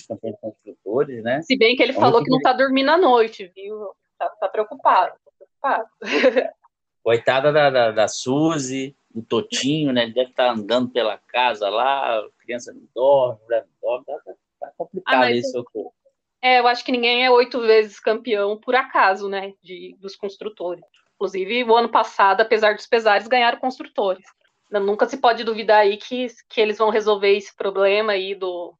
campeão 0.09 0.33
de 0.33 0.37
construtores, 0.41 1.23
né? 1.23 1.41
Se 1.43 1.57
bem 1.57 1.73
que 1.73 1.81
ele 1.81 1.93
falou 1.93 2.21
que 2.21 2.29
não 2.29 2.37
está 2.37 2.51
dormindo 2.51 2.89
à 2.91 2.97
noite, 2.97 3.49
viu? 3.55 3.91
Tá, 4.19 4.27
tá 4.27 4.49
preocupado, 4.49 5.13
tá 5.23 5.31
preocupado. 5.37 5.89
Coitada 7.01 7.53
da, 7.53 7.69
da, 7.69 7.91
da 7.93 8.07
Suzy, 8.09 8.93
do 9.09 9.21
Totinho, 9.21 9.93
né? 9.93 10.03
Ele 10.03 10.13
deve 10.13 10.31
estar 10.31 10.47
tá 10.47 10.51
andando 10.51 10.89
pela 10.89 11.17
casa 11.17 11.69
lá, 11.69 12.21
criança 12.39 12.73
não 12.73 12.81
dorme, 12.93 13.39
mulher 13.45 13.65
não 13.65 13.89
dorme, 13.89 14.05
tá, 14.05 14.17
tá, 14.25 14.33
tá 14.59 14.71
complicado 14.77 15.23
ah, 15.23 15.31
isso. 15.31 15.57
Eu... 15.73 15.93
É, 16.41 16.59
eu 16.59 16.67
acho 16.67 16.83
que 16.83 16.91
ninguém 16.91 17.25
é 17.25 17.31
oito 17.31 17.59
vezes 17.61 17.99
campeão 17.99 18.59
por 18.59 18.75
acaso, 18.75 19.27
né? 19.27 19.53
De, 19.61 19.95
dos 19.99 20.15
construtores. 20.15 20.83
Inclusive, 21.15 21.63
o 21.63 21.75
ano 21.75 21.89
passado, 21.89 22.41
apesar 22.41 22.75
dos 22.75 22.85
pesares, 22.85 23.27
ganharam 23.27 23.59
construtores. 23.59 24.23
Nunca 24.69 25.07
se 25.07 25.17
pode 25.17 25.43
duvidar 25.43 25.79
aí 25.79 25.97
que, 25.97 26.27
que 26.49 26.61
eles 26.61 26.77
vão 26.77 26.89
resolver 26.89 27.35
esse 27.35 27.55
problema 27.55 28.11
aí 28.11 28.35
do, 28.35 28.73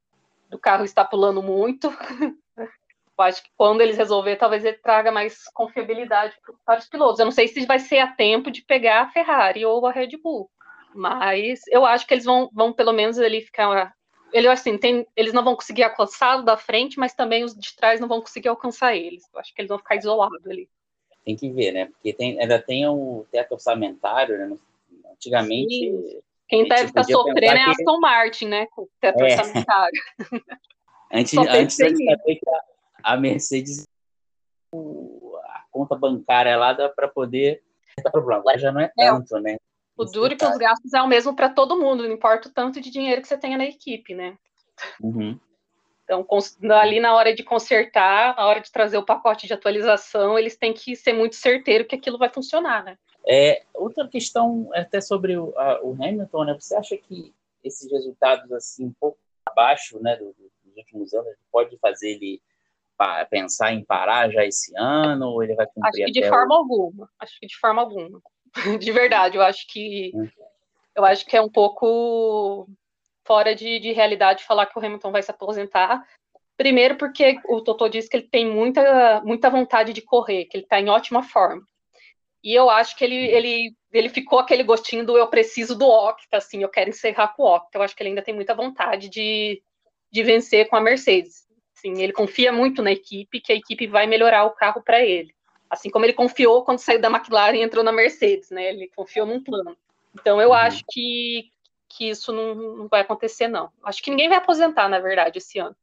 do 0.48 0.58
carro 0.58 0.84
estar 0.84 1.04
pulando 1.06 1.42
muito. 1.42 1.88
Eu 3.18 3.24
acho 3.24 3.42
que 3.42 3.50
quando 3.56 3.80
eles 3.80 3.96
resolver, 3.96 4.36
talvez 4.36 4.64
ele 4.64 4.78
traga 4.78 5.10
mais 5.10 5.42
confiabilidade 5.52 6.36
para 6.64 6.78
os 6.78 6.86
pilotos. 6.86 7.18
Eu 7.18 7.24
não 7.24 7.32
sei 7.32 7.48
se 7.48 7.66
vai 7.66 7.80
ser 7.80 7.98
a 7.98 8.12
tempo 8.12 8.48
de 8.48 8.62
pegar 8.62 9.02
a 9.02 9.08
Ferrari 9.08 9.66
ou 9.66 9.84
a 9.84 9.90
Red 9.90 10.16
Bull, 10.22 10.48
mas 10.94 11.62
eu 11.66 11.84
acho 11.84 12.06
que 12.06 12.14
eles 12.14 12.24
vão, 12.24 12.48
vão 12.52 12.72
pelo 12.72 12.92
menos 12.92 13.18
ali 13.18 13.40
ficar 13.40 13.92
ele 14.32 14.48
assim, 14.48 14.76
tem, 14.76 15.06
eles 15.16 15.32
não 15.32 15.44
vão 15.44 15.54
conseguir 15.54 15.82
alcançá-lo 15.82 16.42
da 16.42 16.56
frente, 16.56 16.98
mas 16.98 17.14
também 17.14 17.44
os 17.44 17.54
de 17.54 17.74
trás 17.74 18.00
não 18.00 18.08
vão 18.08 18.20
conseguir 18.20 18.48
alcançar 18.48 18.94
eles. 18.94 19.24
Eu 19.32 19.40
acho 19.40 19.54
que 19.54 19.60
eles 19.60 19.68
vão 19.68 19.78
ficar 19.78 19.96
isolados 19.96 20.46
ali. 20.46 20.68
Tem 21.24 21.36
que 21.36 21.50
ver, 21.50 21.72
né? 21.72 21.86
Porque 21.86 22.12
tem, 22.12 22.40
ainda 22.40 22.60
tem 22.60 22.86
o 22.86 23.26
teto 23.30 23.52
orçamentário, 23.52 24.38
né? 24.38 24.56
Antigamente. 25.12 25.74
Sim. 25.74 26.20
Quem 26.48 26.66
deve 26.66 26.84
estar 26.84 27.04
sofrendo 27.04 27.44
é 27.44 27.60
a 27.60 27.70
Aston 27.70 28.00
Martin, 28.00 28.46
né? 28.46 28.66
Com 28.66 28.82
o 28.82 28.88
teto 29.00 29.20
é. 29.20 29.24
orçamentário. 29.24 30.02
antes, 31.12 31.36
antes 31.36 31.76
de 31.76 32.04
saber 32.04 32.36
que 32.36 32.50
a, 32.50 33.12
a 33.12 33.16
Mercedes 33.16 33.84
a 34.74 35.64
conta 35.70 35.96
bancária 35.96 36.56
lá 36.56 36.72
dá 36.72 36.88
para 36.88 37.08
poder. 37.08 37.62
Agora 38.04 38.58
já 38.58 38.70
não 38.70 38.80
é, 38.80 38.92
é 38.98 39.10
tanto, 39.10 39.36
é. 39.36 39.40
né? 39.40 39.56
O 39.98 40.04
duro 40.04 40.36
que 40.36 40.44
os 40.44 40.56
gastos 40.56 40.94
é 40.94 41.02
o 41.02 41.08
mesmo 41.08 41.34
para 41.34 41.48
todo 41.48 41.78
mundo, 41.78 42.04
não 42.04 42.14
importa 42.14 42.48
o 42.48 42.52
tanto 42.52 42.80
de 42.80 42.88
dinheiro 42.88 43.20
que 43.20 43.26
você 43.26 43.36
tenha 43.36 43.58
na 43.58 43.64
equipe, 43.64 44.14
né? 44.14 44.38
Uhum. 45.02 45.38
Então, 46.04 46.26
ali 46.72 47.00
na 47.00 47.14
hora 47.14 47.34
de 47.34 47.42
consertar, 47.42 48.36
na 48.36 48.46
hora 48.46 48.60
de 48.60 48.70
trazer 48.70 48.96
o 48.96 49.04
pacote 49.04 49.46
de 49.46 49.52
atualização, 49.52 50.38
eles 50.38 50.56
têm 50.56 50.72
que 50.72 50.96
ser 50.96 51.12
muito 51.12 51.34
certeiros 51.34 51.86
que 51.86 51.96
aquilo 51.96 52.16
vai 52.16 52.30
funcionar, 52.30 52.84
né? 52.84 52.96
É, 53.26 53.62
outra 53.74 54.08
questão 54.08 54.70
é 54.72 54.80
até 54.80 55.00
sobre 55.00 55.36
o, 55.36 55.52
a, 55.58 55.82
o, 55.82 55.92
Hamilton, 55.92 56.44
né? 56.44 56.56
Você 56.58 56.74
acha 56.76 56.96
que 56.96 57.34
esses 57.62 57.90
resultados 57.90 58.50
assim 58.52 58.86
um 58.86 58.94
pouco 58.98 59.18
abaixo, 59.44 60.00
né, 60.00 60.16
dos, 60.16 60.34
dos 60.36 60.76
últimos 60.76 61.12
anos, 61.12 61.34
pode 61.50 61.76
fazer 61.78 62.12
ele 62.12 62.40
pensar 63.30 63.72
em 63.72 63.84
parar 63.84 64.30
já 64.30 64.44
esse 64.44 64.72
ano 64.76 65.28
ou 65.28 65.42
ele 65.42 65.54
vai 65.54 65.66
cumprir 65.66 66.04
Acho 66.04 66.12
que 66.12 66.20
de 66.20 66.28
forma 66.28 66.54
o... 66.54 66.58
alguma. 66.58 67.10
Acho 67.18 67.38
que 67.38 67.46
de 67.46 67.56
forma 67.56 67.82
alguma. 67.82 68.22
de 68.78 68.92
verdade, 68.92 69.36
eu 69.36 69.42
acho 69.42 69.66
que 69.68 70.12
eu 70.94 71.04
acho 71.04 71.24
que 71.24 71.36
é 71.36 71.40
um 71.40 71.48
pouco 71.48 72.68
fora 73.24 73.54
de, 73.54 73.78
de 73.78 73.92
realidade 73.92 74.44
falar 74.44 74.66
que 74.66 74.78
o 74.78 74.84
Hamilton 74.84 75.12
vai 75.12 75.22
se 75.22 75.30
aposentar. 75.30 76.04
Primeiro, 76.56 76.96
porque 76.96 77.38
o 77.44 77.60
Totó 77.60 77.86
disse 77.86 78.08
que 78.08 78.16
ele 78.16 78.28
tem 78.28 78.46
muita, 78.46 79.20
muita 79.22 79.48
vontade 79.48 79.92
de 79.92 80.02
correr, 80.02 80.46
que 80.46 80.56
ele 80.56 80.64
está 80.64 80.80
em 80.80 80.88
ótima 80.88 81.22
forma. 81.22 81.62
E 82.42 82.52
eu 82.52 82.68
acho 82.68 82.96
que 82.96 83.04
ele, 83.04 83.14
ele, 83.14 83.76
ele 83.92 84.08
ficou 84.08 84.38
aquele 84.38 84.64
gostinho 84.64 85.04
do 85.04 85.16
eu 85.16 85.28
preciso 85.28 85.76
do 85.76 85.86
Octa, 85.86 86.38
assim, 86.38 86.62
eu 86.62 86.68
quero 86.68 86.90
encerrar 86.90 87.28
com 87.28 87.42
o 87.44 87.54
Octa. 87.54 87.78
Eu 87.78 87.82
acho 87.82 87.94
que 87.94 88.02
ele 88.02 88.10
ainda 88.10 88.22
tem 88.22 88.34
muita 88.34 88.54
vontade 88.54 89.08
de, 89.08 89.62
de 90.10 90.22
vencer 90.22 90.68
com 90.68 90.74
a 90.74 90.80
Mercedes. 90.80 91.46
Sim, 91.74 92.02
ele 92.02 92.12
confia 92.12 92.50
muito 92.50 92.82
na 92.82 92.90
equipe, 92.90 93.40
que 93.40 93.52
a 93.52 93.56
equipe 93.56 93.86
vai 93.86 94.06
melhorar 94.06 94.44
o 94.44 94.50
carro 94.50 94.82
para 94.82 95.04
ele. 95.04 95.32
Assim 95.70 95.90
como 95.90 96.04
ele 96.04 96.12
confiou 96.12 96.64
quando 96.64 96.78
saiu 96.78 97.00
da 97.00 97.10
McLaren 97.10 97.56
e 97.56 97.62
entrou 97.62 97.84
na 97.84 97.92
Mercedes, 97.92 98.50
né? 98.50 98.70
Ele 98.70 98.90
confiou 98.94 99.26
num 99.26 99.42
plano. 99.42 99.76
Então 100.14 100.40
eu 100.40 100.48
uhum. 100.48 100.54
acho 100.54 100.84
que, 100.90 101.50
que 101.88 102.08
isso 102.08 102.32
não, 102.32 102.54
não, 102.54 102.88
vai 102.88 103.02
acontecer, 103.02 103.48
não. 103.48 103.70
Acho 103.84 104.02
que 104.02 104.10
ninguém 104.10 104.28
vai 104.28 104.38
aposentar, 104.38 104.88
na 104.88 104.98
verdade, 104.98 105.38
esse 105.38 105.58
ano. 105.58 105.76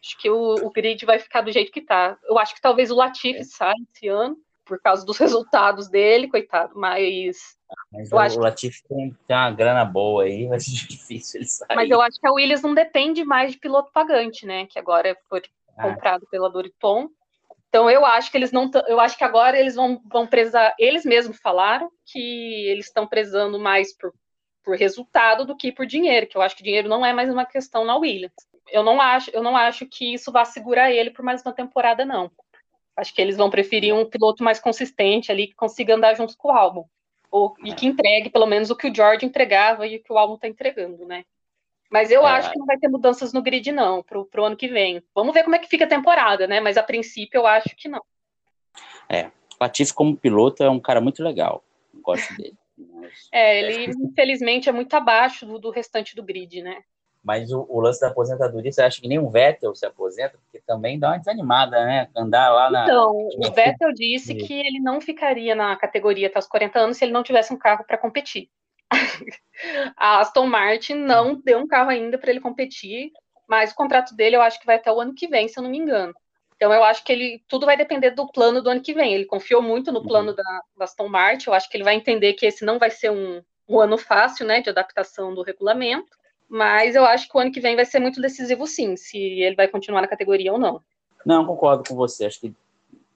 Acho 0.00 0.18
que 0.18 0.30
o, 0.30 0.54
o 0.54 0.70
grid 0.70 1.04
vai 1.04 1.18
ficar 1.18 1.40
do 1.40 1.52
jeito 1.52 1.72
que 1.72 1.80
está. 1.80 2.16
Eu 2.24 2.38
acho 2.38 2.54
que 2.54 2.60
talvez 2.60 2.90
o 2.90 2.96
Latifi 2.96 3.38
é. 3.38 3.44
saia 3.44 3.74
esse 3.92 4.08
ano, 4.08 4.36
por 4.64 4.80
causa 4.80 5.04
dos 5.04 5.18
resultados 5.18 5.88
dele, 5.88 6.28
coitado, 6.28 6.72
mas. 6.74 7.56
Mas 7.92 8.12
eu 8.12 8.18
o, 8.18 8.20
acho 8.20 8.40
Latifi 8.40 8.82
tem, 8.88 9.16
tem 9.26 9.36
uma 9.36 9.50
grana 9.50 9.84
boa 9.84 10.24
aí, 10.24 10.46
vai 10.48 10.60
ser 10.60 10.70
difícil 10.70 11.40
ele 11.40 11.48
sair. 11.48 11.74
Mas 11.74 11.90
eu 11.90 12.00
acho 12.00 12.20
que 12.20 12.26
a 12.26 12.32
Williams 12.32 12.62
não 12.62 12.74
depende 12.74 13.24
mais 13.24 13.52
de 13.52 13.58
piloto 13.58 13.90
pagante, 13.92 14.46
né? 14.46 14.66
Que 14.66 14.78
agora 14.78 15.16
foi 15.28 15.42
ah. 15.76 15.82
comprado 15.82 16.26
pela 16.30 16.50
Doriton. 16.50 17.08
Então 17.76 17.90
eu 17.90 18.06
acho 18.06 18.30
que 18.30 18.38
eles 18.38 18.50
não, 18.52 18.70
eu 18.88 18.98
acho 18.98 19.18
que 19.18 19.22
agora 19.22 19.60
eles 19.60 19.74
vão, 19.74 20.00
vão 20.10 20.26
prezar, 20.26 20.74
eles 20.78 21.04
mesmos 21.04 21.36
falaram 21.36 21.90
que 22.06 22.66
eles 22.70 22.86
estão 22.86 23.06
prezando 23.06 23.58
mais 23.58 23.94
por, 23.94 24.14
por 24.64 24.78
resultado 24.78 25.44
do 25.44 25.54
que 25.54 25.70
por 25.70 25.84
dinheiro, 25.84 26.26
que 26.26 26.38
eu 26.38 26.40
acho 26.40 26.56
que 26.56 26.62
dinheiro 26.62 26.88
não 26.88 27.04
é 27.04 27.12
mais 27.12 27.28
uma 27.28 27.44
questão 27.44 27.84
na 27.84 27.94
Williams. 27.98 28.32
Eu 28.72 28.82
não 28.82 28.98
acho, 28.98 29.30
eu 29.30 29.42
não 29.42 29.54
acho 29.54 29.84
que 29.84 30.14
isso 30.14 30.32
vá 30.32 30.42
segurar 30.46 30.90
ele 30.90 31.10
por 31.10 31.22
mais 31.22 31.42
uma 31.42 31.52
temporada 31.52 32.02
não. 32.02 32.30
Acho 32.96 33.14
que 33.14 33.20
eles 33.20 33.36
vão 33.36 33.50
preferir 33.50 33.94
um 33.94 34.08
piloto 34.08 34.42
mais 34.42 34.58
consistente 34.58 35.30
ali 35.30 35.48
que 35.48 35.54
consiga 35.54 35.96
andar 35.96 36.14
junto 36.14 36.34
com 36.38 36.48
o 36.48 36.52
álbum. 36.52 36.84
Ou, 37.30 37.54
e 37.62 37.74
que 37.74 37.84
entregue 37.84 38.30
pelo 38.30 38.46
menos 38.46 38.70
o 38.70 38.76
que 38.76 38.88
o 38.88 38.94
George 38.94 39.26
entregava 39.26 39.86
e 39.86 39.96
o 39.98 40.02
que 40.02 40.10
o 40.14 40.16
álbum 40.16 40.36
está 40.36 40.48
entregando, 40.48 41.04
né? 41.04 41.26
Mas 41.90 42.10
eu 42.10 42.26
é. 42.26 42.30
acho 42.30 42.50
que 42.50 42.58
não 42.58 42.66
vai 42.66 42.78
ter 42.78 42.88
mudanças 42.88 43.32
no 43.32 43.42
grid, 43.42 43.70
não, 43.72 44.02
pro, 44.02 44.24
pro 44.26 44.44
ano 44.44 44.56
que 44.56 44.68
vem. 44.68 45.02
Vamos 45.14 45.32
ver 45.32 45.44
como 45.44 45.56
é 45.56 45.58
que 45.58 45.68
fica 45.68 45.84
a 45.84 45.88
temporada, 45.88 46.46
né? 46.46 46.60
Mas 46.60 46.76
a 46.76 46.82
princípio 46.82 47.38
eu 47.38 47.46
acho 47.46 47.74
que 47.76 47.88
não. 47.88 48.02
É, 49.08 49.30
Latifi 49.60 49.94
como 49.94 50.16
piloto 50.16 50.62
é 50.62 50.70
um 50.70 50.80
cara 50.80 51.00
muito 51.00 51.22
legal. 51.22 51.62
Gosto 52.02 52.34
dele. 52.36 52.54
Mas... 52.76 53.28
É, 53.32 53.60
ele 53.60 53.90
infelizmente 53.90 54.68
é 54.68 54.72
muito 54.72 54.92
abaixo 54.94 55.46
do, 55.46 55.58
do 55.58 55.70
restante 55.70 56.14
do 56.14 56.22
grid, 56.22 56.62
né? 56.62 56.82
Mas 57.26 57.50
o, 57.50 57.66
o, 57.68 57.80
lance 57.80 58.00
da 58.00 58.06
aposentadoria, 58.06 58.70
você 58.70 58.82
acha 58.82 59.00
que 59.00 59.08
nem 59.08 59.18
o 59.18 59.28
Vettel 59.28 59.74
se 59.74 59.84
aposenta? 59.84 60.38
Porque 60.38 60.64
também 60.64 60.96
dá 60.96 61.08
uma 61.08 61.18
desanimada, 61.18 61.84
né? 61.84 62.08
Andar 62.16 62.50
lá 62.50 62.70
na. 62.70 62.84
Então, 62.84 63.10
o 63.10 63.52
Vettel 63.52 63.92
disse 63.92 64.32
que 64.32 64.54
ele 64.54 64.78
não 64.78 65.00
ficaria 65.00 65.52
na 65.52 65.74
categoria 65.74 66.28
até 66.28 66.38
os 66.38 66.46
40 66.46 66.78
anos 66.78 66.96
se 66.96 67.04
ele 67.04 67.12
não 67.12 67.24
tivesse 67.24 67.52
um 67.52 67.58
carro 67.58 67.84
para 67.84 67.98
competir. 67.98 68.48
a 69.96 70.20
Aston 70.20 70.46
Martin 70.46 70.94
não 70.94 71.34
deu 71.34 71.58
um 71.58 71.66
carro 71.66 71.90
ainda 71.90 72.18
para 72.18 72.30
ele 72.30 72.40
competir, 72.40 73.12
mas 73.46 73.72
o 73.72 73.74
contrato 73.74 74.14
dele 74.14 74.36
eu 74.36 74.42
acho 74.42 74.60
que 74.60 74.66
vai 74.66 74.76
até 74.76 74.90
o 74.92 75.00
ano 75.00 75.14
que 75.14 75.28
vem, 75.28 75.48
se 75.48 75.58
eu 75.58 75.62
não 75.62 75.70
me 75.70 75.78
engano. 75.78 76.14
Então 76.56 76.72
eu 76.72 76.82
acho 76.82 77.04
que 77.04 77.12
ele 77.12 77.42
tudo 77.46 77.66
vai 77.66 77.76
depender 77.76 78.10
do 78.10 78.26
plano 78.26 78.62
do 78.62 78.70
ano 78.70 78.80
que 78.80 78.94
vem. 78.94 79.12
Ele 79.12 79.26
confiou 79.26 79.60
muito 79.60 79.92
no 79.92 80.02
plano 80.02 80.30
uhum. 80.30 80.36
da, 80.36 80.62
da 80.76 80.84
Aston 80.84 81.08
Martin. 81.08 81.50
Eu 81.50 81.54
acho 81.54 81.68
que 81.68 81.76
ele 81.76 81.84
vai 81.84 81.94
entender 81.94 82.32
que 82.32 82.46
esse 82.46 82.64
não 82.64 82.78
vai 82.78 82.90
ser 82.90 83.10
um, 83.10 83.42
um 83.68 83.78
ano 83.78 83.98
fácil, 83.98 84.46
né, 84.46 84.60
de 84.60 84.70
adaptação 84.70 85.34
do 85.34 85.42
regulamento. 85.42 86.16
Mas 86.48 86.94
eu 86.94 87.04
acho 87.04 87.28
que 87.28 87.36
o 87.36 87.40
ano 87.40 87.52
que 87.52 87.60
vem 87.60 87.76
vai 87.76 87.84
ser 87.84 87.98
muito 87.98 88.20
decisivo, 88.20 88.66
sim, 88.66 88.96
se 88.96 89.18
ele 89.18 89.56
vai 89.56 89.68
continuar 89.68 90.00
na 90.00 90.08
categoria 90.08 90.52
ou 90.52 90.58
não. 90.58 90.80
Não, 91.24 91.44
concordo 91.44 91.82
com 91.86 91.96
você. 91.96 92.24
Acho 92.24 92.40
que 92.40 92.54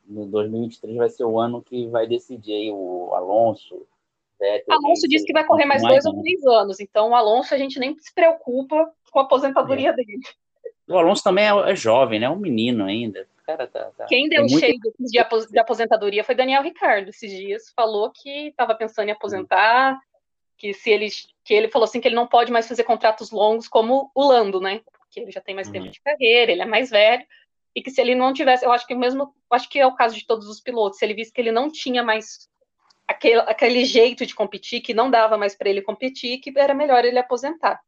no 0.07 0.27
2023 0.27 0.97
vai 0.97 1.09
ser 1.09 1.25
o 1.25 1.39
ano 1.39 1.63
que 1.63 1.87
vai 1.87 2.07
decidir 2.07 2.53
aí 2.53 2.71
o 2.73 3.15
Alonso, 3.15 3.87
Vettel. 4.41 4.75
Alonso 4.75 5.07
disse 5.07 5.27
que 5.27 5.33
vai 5.33 5.45
correr 5.45 5.67
mais 5.67 5.83
dois 5.83 6.05
ou 6.07 6.21
três 6.21 6.45
anos, 6.47 6.81
então 6.81 7.11
o 7.11 7.15
Alonso 7.15 7.55
a 7.55 7.59
gente 7.59 7.79
nem 7.79 7.97
se 7.99 8.13
preocupa 8.15 8.91
com 9.11 9.19
a 9.19 9.23
aposentadoria 9.23 9.91
é. 9.91 9.93
dele. 9.93 10.21
O 10.89 10.99
Alonso 10.99 11.23
também 11.23 11.45
é, 11.45 11.71
é, 11.71 11.77
jovem, 11.77 12.19
né? 12.19 12.27
É 12.27 12.31
um 12.31 12.37
menino 12.37 12.85
ainda. 12.85 13.29
Cara, 13.47 13.67
tá, 13.67 13.91
tá. 13.97 14.07
Quem 14.07 14.29
deu 14.29 14.49
cheio 14.49 14.75
de, 14.99 15.47
de 15.51 15.59
aposentadoria 15.59 16.25
foi 16.25 16.35
Daniel 16.35 16.63
Ricardo 16.63 17.11
esses 17.11 17.31
dias. 17.31 17.71
Falou 17.77 18.11
que 18.11 18.49
estava 18.49 18.75
pensando 18.75 19.09
em 19.09 19.13
aposentar, 19.13 20.01
que 20.57 20.73
se 20.73 20.91
ele, 20.91 21.09
que 21.45 21.55
ele 21.55 21.69
falou 21.69 21.85
assim 21.85 22.01
que 22.01 22.09
ele 22.09 22.15
não 22.15 22.27
pode 22.27 22.51
mais 22.51 22.67
fazer 22.67 22.85
contratos 22.85 23.31
longos 23.31 23.69
como 23.69 24.11
o 24.15 24.27
Lando, 24.27 24.61
né? 24.61 24.81
Porque 24.99 25.21
ele 25.21 25.31
já 25.31 25.41
tem 25.41 25.55
mais 25.55 25.67
uhum. 25.69 25.75
tempo 25.75 25.89
de 25.91 26.01
carreira, 26.01 26.51
ele 26.51 26.63
é 26.63 26.67
mais 26.67 26.91
velho 26.91 27.25
e 27.75 27.83
que 27.83 27.91
se 27.91 28.01
ele 28.01 28.15
não 28.15 28.33
tivesse, 28.33 28.65
eu 28.65 28.73
acho 28.73 28.87
que 28.87 28.95
mesmo, 28.95 29.33
acho 29.51 29.69
que 29.69 29.79
é 29.79 29.87
o 29.87 29.95
caso 29.95 30.15
de 30.17 30.27
todos 30.27 30.49
os 30.49 30.61
pilotos, 30.61 30.99
se 30.99 31.05
ele 31.05 31.15
visse 31.15 31.33
que 31.33 31.41
ele 31.41 31.53
não 31.53 31.71
tinha 31.71 32.03
mais 32.03 32.49
aquele, 33.11 33.41
aquele 33.41 33.85
jeito 33.85 34.25
de 34.25 34.35
competir, 34.35 34.81
que 34.81 34.95
não 34.95 35.11
dava 35.11 35.37
mais 35.37 35.55
para 35.55 35.69
ele 35.69 35.83
competir, 35.83 36.39
que 36.39 36.53
era 36.57 36.73
melhor 36.73 37.05
ele 37.05 37.19
aposentar. 37.19 37.81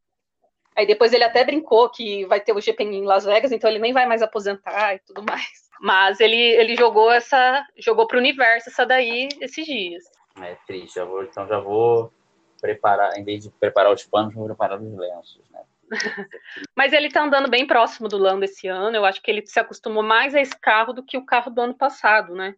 Aí 0.77 0.87
depois 0.87 1.13
ele 1.13 1.25
até 1.25 1.45
brincou 1.45 1.89
que 1.91 2.25
vai 2.27 2.41
ter 2.41 2.53
o 2.53 2.61
GP 2.61 2.83
em 2.83 3.05
Las 3.05 3.25
Vegas, 3.25 3.53
então 3.53 3.71
ele 3.71 3.79
nem 3.79 3.93
vai 3.93 4.07
mais 4.07 4.23
aposentar 4.23 4.95
e 4.95 4.99
tudo 5.01 5.23
mais. 5.23 5.71
Mas 5.81 6.21
ele, 6.21 6.37
ele 6.37 6.77
jogou 6.77 7.11
essa, 7.11 7.65
jogou 7.79 8.07
para 8.07 8.17
o 8.17 8.21
universo 8.21 8.71
essa 8.71 8.87
daí 8.87 9.29
esses 9.41 9.65
dias. 9.65 10.05
É 10.41 10.57
triste, 10.67 10.95
já 10.95 11.05
vou, 11.05 11.23
então 11.23 11.47
já 11.47 11.61
vou 11.61 12.13
preparar, 12.61 13.19
em 13.19 13.25
vez 13.25 13.43
de 13.43 13.51
preparar 13.51 13.93
os 13.93 14.05
panos, 14.05 14.35
vou 14.35 14.47
preparar 14.47 14.81
os 14.81 14.97
lenços, 14.97 15.43
né? 15.51 15.61
Mas 16.75 16.93
ele 16.93 17.11
tá 17.11 17.23
andando 17.23 17.51
bem 17.51 17.67
próximo 17.67 18.09
do 18.09 18.17
Lando 18.17 18.45
esse 18.45 18.67
ano. 18.67 18.97
Eu 18.97 19.05
acho 19.05 19.21
que 19.21 19.31
ele 19.31 19.45
se 19.45 19.61
acostumou 19.61 20.03
mais 20.03 20.35
a 20.35 20.41
esse 20.41 20.59
carro 20.59 20.93
do 20.95 21.03
que 21.03 21.19
o 21.19 21.27
carro 21.27 21.51
do 21.51 21.61
ano 21.61 21.75
passado, 21.75 22.35
né? 22.35 22.55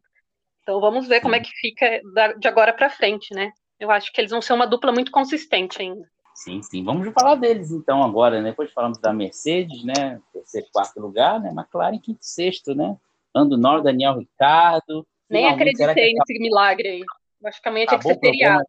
Então 0.65 0.81
vamos 0.81 1.07
ver 1.07 1.21
como 1.21 1.37
é 1.37 1.41
que 1.41 1.51
fica 1.51 2.01
de 2.39 2.49
agora 2.49 2.73
para 2.73 2.89
frente, 2.89 3.35
né? 3.35 3.53
Eu 3.79 3.91
acho 3.91 4.11
que 4.11 4.19
eles 4.19 4.31
vão 4.31 4.41
ser 4.41 4.55
uma 4.55 4.67
dupla 4.67 4.91
muito 4.93 5.13
consistente 5.13 5.83
ainda. 5.83 6.09
Sim, 6.35 6.63
sim. 6.63 6.83
Vamos 6.83 7.07
falar 7.13 7.35
deles 7.35 7.71
então 7.71 8.03
agora, 8.03 8.41
né? 8.41 8.51
Depois 8.51 8.73
falamos 8.73 8.99
da 8.99 9.13
Mercedes, 9.13 9.85
né? 9.85 10.21
Terceiro, 10.33 10.67
quarto 10.73 10.99
lugar, 10.99 11.39
né? 11.39 11.51
McLaren, 11.51 11.99
quinto, 11.99 12.25
sexto, 12.25 12.75
né? 12.75 12.97
Ando 13.35 13.59
Norte, 13.59 13.85
Daniel 13.85 14.19
Ricardo. 14.19 15.07
Nem 15.29 15.47
acreditei 15.47 16.15
nesse 16.15 16.39
milagre 16.41 16.89
aí. 16.89 17.05
Acho 17.45 17.61
que 17.61 17.69
amanhã 17.69 17.87
tinha 17.87 17.99
que 17.99 18.09
ser 18.09 18.19
feriado. 18.19 18.65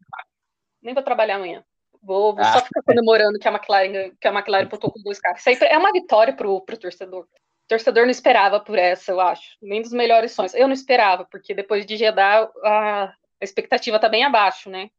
Nem 0.82 0.92
vou 0.92 1.02
trabalhar 1.02 1.36
amanhã. 1.36 1.64
Vou, 2.02 2.34
vou 2.34 2.44
ah. 2.44 2.52
só 2.52 2.60
ficar 2.60 2.82
comemorando 2.82 3.38
que 3.38 3.48
a 3.48 3.52
McLaren, 3.52 4.12
que 4.20 4.28
a 4.28 4.32
McLaren 4.32 4.68
botou 4.70 4.92
com 4.92 5.00
dois 5.02 5.18
carros. 5.18 5.44
Isso 5.44 5.64
aí 5.64 5.70
é 5.70 5.78
uma 5.78 5.92
vitória 5.92 6.36
pro, 6.36 6.60
pro 6.60 6.76
torcedor. 6.76 7.26
Torcedor 7.68 8.04
não 8.04 8.10
esperava 8.10 8.60
por 8.60 8.78
essa, 8.78 9.10
eu 9.10 9.20
acho. 9.20 9.56
Nem 9.60 9.82
dos 9.82 9.92
melhores 9.92 10.32
sonhos. 10.32 10.54
Eu 10.54 10.68
não 10.68 10.74
esperava, 10.74 11.24
porque 11.24 11.54
depois 11.54 11.84
de 11.84 11.96
Jeddah, 11.96 12.50
a, 12.64 13.12
expectativa 13.40 13.96
está 13.96 14.08
bem 14.08 14.24
abaixo, 14.24 14.70
né? 14.70 14.90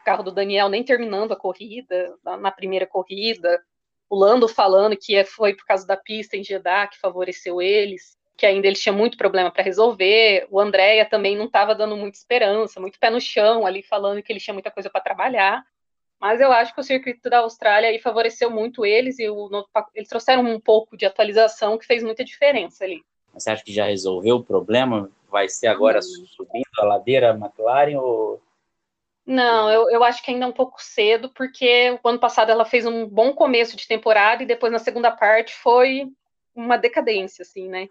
O 0.00 0.04
carro 0.04 0.22
do 0.22 0.32
Daniel 0.32 0.68
nem 0.68 0.84
terminando 0.84 1.32
a 1.32 1.36
corrida, 1.36 2.14
na, 2.24 2.36
na 2.36 2.50
primeira 2.50 2.86
corrida. 2.86 3.60
O 4.08 4.16
Lando 4.16 4.46
falando 4.46 4.96
que 4.96 5.16
é, 5.16 5.24
foi 5.24 5.54
por 5.54 5.66
causa 5.66 5.86
da 5.86 5.96
pista 5.96 6.36
em 6.36 6.44
Jeddah 6.44 6.86
que 6.86 6.98
favoreceu 6.98 7.60
eles, 7.60 8.16
que 8.36 8.46
ainda 8.46 8.68
ele 8.68 8.76
tinha 8.76 8.92
muito 8.92 9.16
problema 9.16 9.50
para 9.50 9.64
resolver. 9.64 10.46
O 10.48 10.60
Andréia 10.60 11.04
também 11.04 11.36
não 11.36 11.46
estava 11.46 11.74
dando 11.74 11.96
muita 11.96 12.18
esperança, 12.18 12.80
muito 12.80 13.00
pé 13.00 13.10
no 13.10 13.20
chão 13.20 13.66
ali, 13.66 13.82
falando 13.82 14.22
que 14.22 14.32
ele 14.32 14.38
tinha 14.38 14.54
muita 14.54 14.70
coisa 14.70 14.88
para 14.88 15.00
trabalhar. 15.00 15.64
Mas 16.20 16.40
eu 16.40 16.50
acho 16.50 16.74
que 16.74 16.80
o 16.80 16.84
circuito 16.84 17.28
da 17.28 17.38
Austrália 17.38 17.90
aí 17.90 17.98
favoreceu 17.98 18.50
muito 18.50 18.86
eles 18.86 19.18
e 19.18 19.28
o, 19.28 19.48
eles 19.94 20.08
trouxeram 20.08 20.42
um 20.42 20.58
pouco 20.58 20.96
de 20.96 21.04
atualização 21.04 21.76
que 21.76 21.86
fez 21.86 22.02
muita 22.02 22.24
diferença 22.24 22.84
ali. 22.84 23.04
Você 23.34 23.50
acha 23.50 23.62
que 23.62 23.72
já 23.72 23.84
resolveu 23.84 24.36
o 24.36 24.44
problema? 24.44 25.10
Vai 25.30 25.48
ser 25.48 25.66
agora 25.66 25.98
hum. 25.98 26.26
subindo 26.26 26.64
a 26.78 26.84
ladeira 26.84 27.30
McLaren 27.30 27.98
ou 27.98 28.40
não, 29.26 29.68
eu, 29.68 29.90
eu 29.90 30.04
acho 30.04 30.22
que 30.22 30.30
ainda 30.30 30.44
é 30.44 30.48
um 30.48 30.52
pouco 30.52 30.80
cedo, 30.80 31.28
porque 31.30 31.98
o 32.00 32.08
ano 32.08 32.20
passado 32.20 32.50
ela 32.50 32.64
fez 32.64 32.86
um 32.86 33.08
bom 33.08 33.32
começo 33.32 33.76
de 33.76 33.88
temporada 33.88 34.44
e 34.44 34.46
depois 34.46 34.72
na 34.72 34.78
segunda 34.78 35.10
parte 35.10 35.52
foi 35.52 36.08
uma 36.54 36.76
decadência, 36.76 37.42
assim, 37.42 37.68
né? 37.68 37.88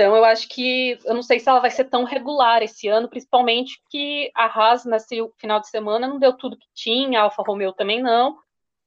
Então, 0.00 0.16
eu 0.16 0.24
acho 0.24 0.48
que 0.48 0.98
eu 1.04 1.12
não 1.12 1.22
sei 1.22 1.38
se 1.38 1.46
ela 1.46 1.60
vai 1.60 1.70
ser 1.70 1.84
tão 1.84 2.04
regular 2.04 2.62
esse 2.62 2.88
ano, 2.88 3.06
principalmente 3.06 3.82
que 3.90 4.30
a 4.34 4.46
Haas, 4.46 4.86
nesse 4.86 5.22
final 5.36 5.60
de 5.60 5.68
semana, 5.68 6.08
não 6.08 6.18
deu 6.18 6.32
tudo 6.32 6.56
que 6.56 6.66
tinha, 6.72 7.20
a 7.20 7.24
Alfa 7.24 7.42
Romeo 7.42 7.74
também 7.74 8.02
não. 8.02 8.38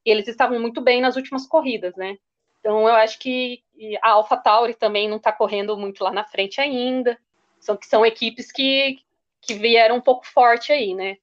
E 0.04 0.10
eles 0.10 0.26
estavam 0.26 0.58
muito 0.58 0.80
bem 0.80 1.00
nas 1.00 1.14
últimas 1.14 1.46
corridas, 1.46 1.94
né? 1.94 2.16
Então, 2.58 2.88
eu 2.88 2.94
acho 2.96 3.20
que 3.20 3.62
a 4.02 4.10
Alfa 4.10 4.36
Tauri 4.36 4.74
também 4.74 5.08
não 5.08 5.18
está 5.18 5.30
correndo 5.30 5.76
muito 5.76 6.02
lá 6.02 6.10
na 6.10 6.24
frente 6.24 6.60
ainda. 6.60 7.16
São 7.60 7.76
que 7.76 7.86
são 7.86 8.04
equipes 8.04 8.50
que, 8.50 8.98
que 9.40 9.54
vieram 9.54 9.94
um 9.94 10.00
pouco 10.00 10.26
forte 10.26 10.72
aí, 10.72 10.94
né? 10.94 11.18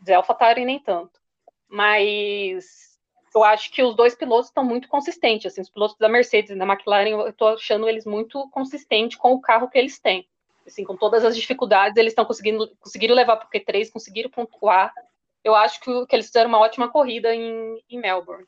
De 0.00 0.12
Alfa 0.12 0.34
Tauri 0.34 0.64
nem 0.64 0.80
tanto. 0.80 1.20
Mas 1.68 2.66
eu 3.36 3.44
acho 3.44 3.70
que 3.70 3.82
os 3.82 3.94
dois 3.94 4.14
pilotos 4.14 4.46
estão 4.46 4.64
muito 4.64 4.88
consistentes. 4.88 5.52
Assim, 5.52 5.60
os 5.60 5.68
pilotos 5.68 5.98
da 5.98 6.08
Mercedes 6.08 6.52
e 6.52 6.56
da 6.56 6.64
McLaren, 6.64 7.10
eu 7.10 7.28
estou 7.28 7.48
achando 7.48 7.86
eles 7.86 8.06
muito 8.06 8.48
consistentes 8.48 9.18
com 9.18 9.32
o 9.32 9.40
carro 9.40 9.68
que 9.68 9.76
eles 9.76 9.98
têm. 9.98 10.26
Assim, 10.66 10.84
com 10.84 10.96
todas 10.96 11.22
as 11.22 11.36
dificuldades, 11.36 11.98
eles 11.98 12.12
estão 12.12 12.24
conseguindo 12.24 12.66
conseguiram 12.80 13.14
levar 13.14 13.36
para 13.36 13.46
o 13.46 13.50
Q3, 13.50 13.92
conseguiram 13.92 14.30
pontuar. 14.30 14.90
Eu 15.44 15.54
acho 15.54 15.80
que, 15.80 16.06
que 16.06 16.16
eles 16.16 16.26
fizeram 16.26 16.48
uma 16.48 16.58
ótima 16.58 16.88
corrida 16.88 17.34
em, 17.34 17.78
em 17.90 18.00
Melbourne. 18.00 18.46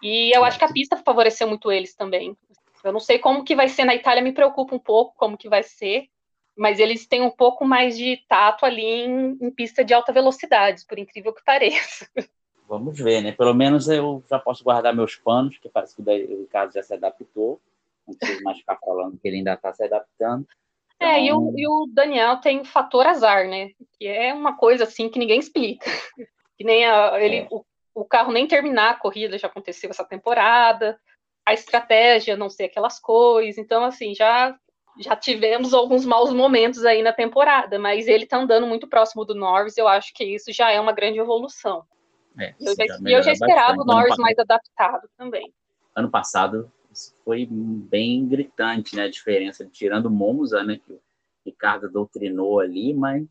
E 0.00 0.30
eu 0.34 0.44
acho 0.44 0.56
que 0.56 0.64
a 0.64 0.72
pista 0.72 0.96
favoreceu 0.96 1.48
muito 1.48 1.70
eles 1.70 1.94
também. 1.94 2.36
Eu 2.84 2.92
não 2.92 3.00
sei 3.00 3.18
como 3.18 3.44
que 3.44 3.56
vai 3.56 3.68
ser 3.68 3.84
na 3.84 3.94
Itália, 3.94 4.22
me 4.22 4.32
preocupa 4.32 4.74
um 4.74 4.78
pouco 4.78 5.14
como 5.16 5.36
que 5.36 5.48
vai 5.48 5.64
ser, 5.64 6.08
mas 6.56 6.78
eles 6.78 7.06
têm 7.06 7.22
um 7.22 7.30
pouco 7.30 7.64
mais 7.64 7.98
de 7.98 8.18
tato 8.28 8.64
ali 8.64 8.84
em, 8.84 9.38
em 9.40 9.50
pista 9.50 9.84
de 9.84 9.92
alta 9.92 10.12
velocidade, 10.12 10.84
por 10.86 10.98
incrível 10.98 11.32
que 11.32 11.44
pareça. 11.44 12.08
Vamos 12.72 12.98
ver, 12.98 13.20
né? 13.20 13.32
Pelo 13.32 13.52
menos 13.52 13.86
eu 13.86 14.24
já 14.30 14.38
posso 14.38 14.64
guardar 14.64 14.96
meus 14.96 15.14
panos, 15.14 15.58
que 15.58 15.68
parece 15.68 15.94
que 15.94 16.00
o 16.00 16.40
Ricardo 16.40 16.72
já 16.72 16.82
se 16.82 16.94
adaptou. 16.94 17.60
não 18.08 18.14
preciso 18.14 18.42
mais 18.42 18.56
ficar 18.56 18.78
falando 18.78 19.18
que 19.18 19.28
ele 19.28 19.36
ainda 19.36 19.52
está 19.52 19.74
se 19.74 19.84
adaptando. 19.84 20.46
Então... 20.96 21.06
É, 21.06 21.22
e 21.22 21.30
o, 21.30 21.50
então 21.50 21.54
e 21.54 21.68
o, 21.68 21.86
Daniel 21.92 22.38
tem 22.38 22.60
o 22.60 22.64
fator 22.64 23.06
azar, 23.06 23.46
né? 23.46 23.72
Que 23.98 24.06
é 24.06 24.32
uma 24.32 24.56
coisa 24.56 24.84
assim 24.84 25.10
que 25.10 25.18
ninguém 25.18 25.38
explica. 25.38 25.84
Que 26.56 26.64
nem 26.64 26.84
a, 26.84 27.18
ele, 27.20 27.36
é. 27.38 27.48
o, 27.50 27.64
o 27.94 28.04
carro 28.04 28.30
nem 28.30 28.46
terminar 28.46 28.90
a 28.90 28.98
corrida 28.98 29.36
já 29.36 29.48
aconteceu 29.48 29.90
essa 29.90 30.04
temporada, 30.04 30.98
a 31.44 31.54
estratégia 31.54 32.36
não 32.36 32.48
ser 32.48 32.64
aquelas 32.64 33.00
coisas, 33.00 33.58
então 33.58 33.84
assim, 33.84 34.14
já 34.14 34.54
já 34.98 35.16
tivemos 35.16 35.72
alguns 35.72 36.04
maus 36.04 36.32
momentos 36.32 36.84
aí 36.84 37.02
na 37.02 37.12
temporada, 37.12 37.78
mas 37.78 38.06
ele 38.06 38.26
tá 38.26 38.36
andando 38.36 38.66
muito 38.66 38.86
próximo 38.86 39.24
do 39.24 39.34
Norris, 39.34 39.76
eu 39.78 39.88
acho 39.88 40.12
que 40.14 40.24
isso 40.24 40.52
já 40.52 40.70
é 40.70 40.78
uma 40.78 40.92
grande 40.92 41.18
evolução. 41.18 41.84
É, 42.38 42.54
eu 42.60 42.74
já, 42.74 42.98
eu 43.04 43.22
já 43.22 43.32
esperava 43.32 43.76
bastante. 43.76 43.82
o 43.82 43.84
Norris 43.84 44.16
mais 44.18 44.38
adaptado 44.38 45.08
também. 45.16 45.52
Ano 45.94 46.10
passado 46.10 46.72
foi 47.24 47.46
bem 47.50 48.26
gritante, 48.26 48.96
né? 48.96 49.04
A 49.04 49.10
diferença, 49.10 49.68
tirando 49.70 50.10
Monza, 50.10 50.62
né? 50.62 50.78
Que 50.84 50.92
o 50.92 51.00
Ricardo 51.44 51.90
doutrinou 51.90 52.60
ali, 52.60 52.94
mas 52.94 53.26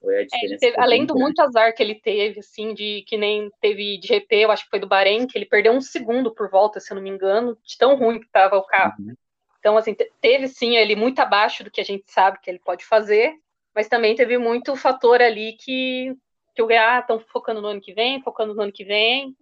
foi 0.00 0.16
a 0.16 0.20
é, 0.20 0.24
diferença. 0.24 0.54
É, 0.54 0.70
teve, 0.70 0.80
além 0.80 1.04
do 1.04 1.14
grande. 1.14 1.22
muito 1.22 1.40
azar 1.40 1.74
que 1.74 1.82
ele 1.82 1.94
teve, 1.94 2.40
assim, 2.40 2.74
de 2.74 3.02
que 3.06 3.16
nem 3.16 3.50
teve 3.60 3.98
de 3.98 4.08
GP, 4.08 4.36
eu 4.36 4.50
acho 4.50 4.64
que 4.64 4.70
foi 4.70 4.80
do 4.80 4.88
Bahrein, 4.88 5.26
que 5.26 5.36
ele 5.36 5.46
perdeu 5.46 5.72
um 5.72 5.80
segundo 5.80 6.32
por 6.34 6.50
volta, 6.50 6.80
se 6.80 6.92
eu 6.92 6.96
não 6.96 7.02
me 7.02 7.10
engano, 7.10 7.56
de 7.64 7.76
tão 7.76 7.96
ruim 7.96 8.20
que 8.20 8.26
estava 8.26 8.56
o 8.56 8.64
carro. 8.64 8.94
Uhum. 8.98 9.14
Então, 9.58 9.76
assim, 9.76 9.96
teve 10.20 10.46
sim 10.46 10.76
ele 10.76 10.94
muito 10.94 11.18
abaixo 11.18 11.64
do 11.64 11.70
que 11.70 11.80
a 11.80 11.84
gente 11.84 12.04
sabe 12.06 12.38
que 12.40 12.48
ele 12.48 12.60
pode 12.60 12.84
fazer, 12.84 13.34
mas 13.74 13.88
também 13.88 14.14
teve 14.14 14.38
muito 14.38 14.76
fator 14.76 15.20
ali 15.20 15.54
que, 15.54 16.16
que 16.56 16.62
o 16.62 16.68
ah, 16.70 17.00
estão 17.00 17.20
focando 17.20 17.60
no 17.60 17.68
ano 17.68 17.80
que 17.80 17.92
vem, 17.92 18.22
focando 18.22 18.54
no 18.54 18.62
ano 18.62 18.72
que 18.72 18.82
vem, 18.82 19.36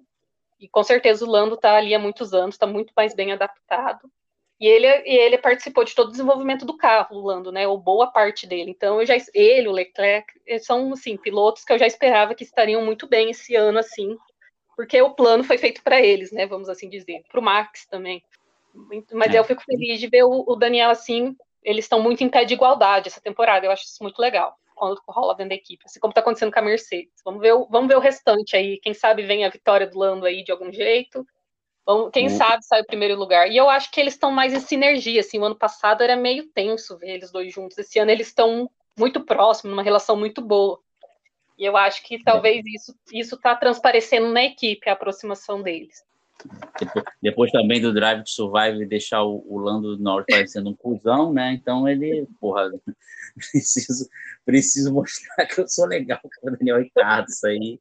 e 0.58 0.68
com 0.68 0.82
certeza 0.82 1.24
o 1.24 1.30
Lando 1.30 1.54
está 1.54 1.76
ali 1.76 1.94
há 1.94 1.98
muitos 1.98 2.34
anos, 2.34 2.56
está 2.56 2.66
muito 2.66 2.92
mais 2.96 3.14
bem 3.14 3.32
adaptado. 3.32 4.10
E 4.60 4.66
ele, 4.66 4.86
ele 5.04 5.38
participou 5.38 5.84
de 5.84 5.94
todo 5.94 6.08
o 6.08 6.10
desenvolvimento 6.10 6.64
do 6.64 6.76
carro, 6.76 7.16
o 7.16 7.26
Lando, 7.26 7.52
né? 7.52 7.68
Ou 7.68 7.78
boa 7.78 8.08
parte 8.08 8.46
dele. 8.46 8.70
Então, 8.70 9.00
eu 9.00 9.06
já, 9.06 9.14
ele, 9.32 9.68
o 9.68 9.72
Leclerc, 9.72 10.26
são 10.60 10.92
assim, 10.92 11.16
pilotos 11.16 11.64
que 11.64 11.72
eu 11.72 11.78
já 11.78 11.86
esperava 11.86 12.34
que 12.34 12.44
estariam 12.44 12.84
muito 12.84 13.06
bem 13.06 13.30
esse 13.30 13.54
ano, 13.54 13.78
assim, 13.78 14.16
porque 14.76 15.00
o 15.00 15.14
plano 15.14 15.44
foi 15.44 15.58
feito 15.58 15.82
para 15.82 16.00
eles, 16.00 16.32
né? 16.32 16.46
Vamos 16.46 16.68
assim 16.68 16.88
dizer. 16.88 17.22
Para 17.30 17.40
o 17.40 17.42
Max 17.42 17.86
também. 17.86 18.22
Mas 19.12 19.34
é. 19.34 19.38
eu 19.38 19.44
fico 19.44 19.62
feliz 19.62 20.00
de 20.00 20.08
ver 20.08 20.24
o, 20.24 20.44
o 20.46 20.56
Daniel 20.56 20.90
assim. 20.90 21.36
Eles 21.62 21.84
estão 21.84 22.00
muito 22.00 22.24
em 22.24 22.28
pé 22.28 22.44
de 22.44 22.54
igualdade 22.54 23.08
essa 23.08 23.20
temporada. 23.20 23.66
Eu 23.66 23.70
acho 23.70 23.84
isso 23.84 24.02
muito 24.02 24.18
legal 24.18 24.56
quando 24.74 25.00
rola 25.08 25.34
dentro 25.34 25.50
da 25.50 25.54
equipe, 25.54 25.84
assim 25.86 26.00
como 26.00 26.10
está 26.10 26.20
acontecendo 26.20 26.52
com 26.52 26.58
a 26.58 26.62
Mercedes. 26.62 27.12
Vamos 27.24 27.40
ver, 27.40 27.52
o, 27.52 27.66
vamos 27.66 27.88
ver 27.88 27.96
o 27.96 28.00
restante 28.00 28.56
aí. 28.56 28.78
Quem 28.78 28.92
sabe 28.92 29.22
vem 29.22 29.44
a 29.44 29.50
vitória 29.50 29.86
do 29.86 29.98
Lando 29.98 30.26
aí 30.26 30.42
de 30.42 30.52
algum 30.52 30.72
jeito. 30.72 31.26
Vamos, 31.86 32.10
quem 32.12 32.28
uhum. 32.28 32.36
sabe 32.36 32.64
sai 32.64 32.80
o 32.80 32.86
primeiro 32.86 33.16
lugar. 33.16 33.50
E 33.50 33.56
eu 33.56 33.68
acho 33.68 33.90
que 33.90 34.00
eles 34.00 34.14
estão 34.14 34.30
mais 34.30 34.52
em 34.52 34.60
sinergia. 34.60 35.20
Assim, 35.20 35.38
o 35.38 35.44
ano 35.44 35.56
passado 35.56 36.02
era 36.02 36.16
meio 36.16 36.48
tenso 36.52 36.98
ver 36.98 37.10
eles 37.10 37.30
dois 37.30 37.52
juntos. 37.52 37.78
Esse 37.78 37.98
ano 37.98 38.10
eles 38.10 38.28
estão 38.28 38.70
muito 38.96 39.20
próximos, 39.20 39.70
numa 39.70 39.82
relação 39.82 40.16
muito 40.16 40.40
boa. 40.40 40.80
E 41.58 41.64
eu 41.64 41.76
acho 41.76 42.02
que 42.02 42.22
talvez 42.22 42.64
isso 42.66 42.94
isso 43.12 43.36
está 43.36 43.54
transparecendo 43.54 44.28
na 44.28 44.42
equipe, 44.42 44.88
a 44.88 44.92
aproximação 44.92 45.62
deles. 45.62 46.02
Depois 47.22 47.50
também 47.50 47.80
do 47.80 47.92
Drive 47.92 48.22
to 48.22 48.30
Survive 48.30 48.86
deixar 48.86 49.22
o, 49.22 49.44
o 49.48 49.58
Lando 49.58 49.96
Norris 49.98 50.26
parecendo 50.28 50.70
um 50.70 50.74
cuzão, 50.74 51.32
né? 51.32 51.52
Então 51.52 51.88
ele, 51.88 52.26
porra, 52.40 52.70
preciso, 53.36 54.08
preciso 54.44 54.92
mostrar 54.92 55.46
que 55.46 55.60
eu 55.60 55.68
sou 55.68 55.86
legal 55.86 56.20
com 56.22 56.48
o 56.48 56.56
Daniel 56.56 56.78
Ricardo. 56.78 57.28
Isso 57.28 57.46
aí, 57.46 57.80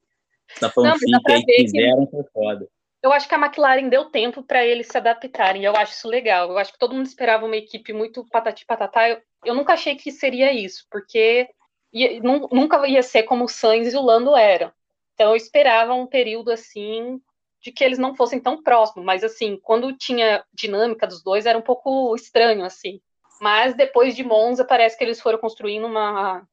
essa 0.56 0.70
fanfic 0.70 1.32
aí 1.32 1.44
que 1.46 1.62
fizeram 1.62 2.08
foi 2.08 2.24
foda. 2.34 2.68
Eu 3.02 3.12
acho 3.12 3.28
que 3.28 3.36
a 3.36 3.38
McLaren 3.38 3.90
deu 3.90 4.06
tempo 4.06 4.42
para 4.42 4.66
eles 4.66 4.88
se 4.88 4.98
adaptarem. 4.98 5.66
Eu 5.66 5.76
acho 5.76 5.92
isso 5.92 6.08
legal. 6.08 6.50
Eu 6.50 6.58
acho 6.58 6.72
que 6.72 6.80
todo 6.80 6.96
mundo 6.96 7.06
esperava 7.06 7.46
uma 7.46 7.58
equipe 7.58 7.92
muito 7.92 8.26
patati 8.30 8.66
patatá. 8.66 9.10
Eu, 9.10 9.22
eu 9.44 9.54
nunca 9.54 9.74
achei 9.74 9.96
que 9.96 10.10
seria 10.10 10.54
isso, 10.54 10.86
porque 10.90 11.50
ia, 11.92 12.22
nunca 12.22 12.88
ia 12.88 13.04
ser 13.04 13.24
como 13.24 13.44
o 13.44 13.50
Sainz 13.50 13.94
e 13.94 13.98
o 13.98 14.02
Lando 14.02 14.38
eram. 14.38 14.72
Então 15.14 15.32
eu 15.32 15.36
esperava 15.36 15.94
um 15.94 16.08
período 16.08 16.50
assim 16.50 17.22
de 17.64 17.72
que 17.72 17.84
eles 17.84 17.98
não 17.98 18.14
fossem 18.14 18.40
tão 18.40 18.62
próximos, 18.62 19.06
mas 19.06 19.24
assim, 19.24 19.58
quando 19.64 19.96
tinha 19.96 20.44
dinâmica 20.54 21.08
dos 21.08 21.24
dois 21.24 21.46
era 21.46 21.58
um 21.58 21.62
pouco 21.62 22.14
estranho 22.16 22.66
assim. 22.66 23.00
Mas 23.40 23.74
depois 23.74 24.16
de 24.16 24.24
Monza 24.24 24.66
parece 24.66 24.98
que 24.98 25.04
eles 25.04 25.22
foram 25.22 25.40
construindo 25.40 25.86
uma 25.88 26.46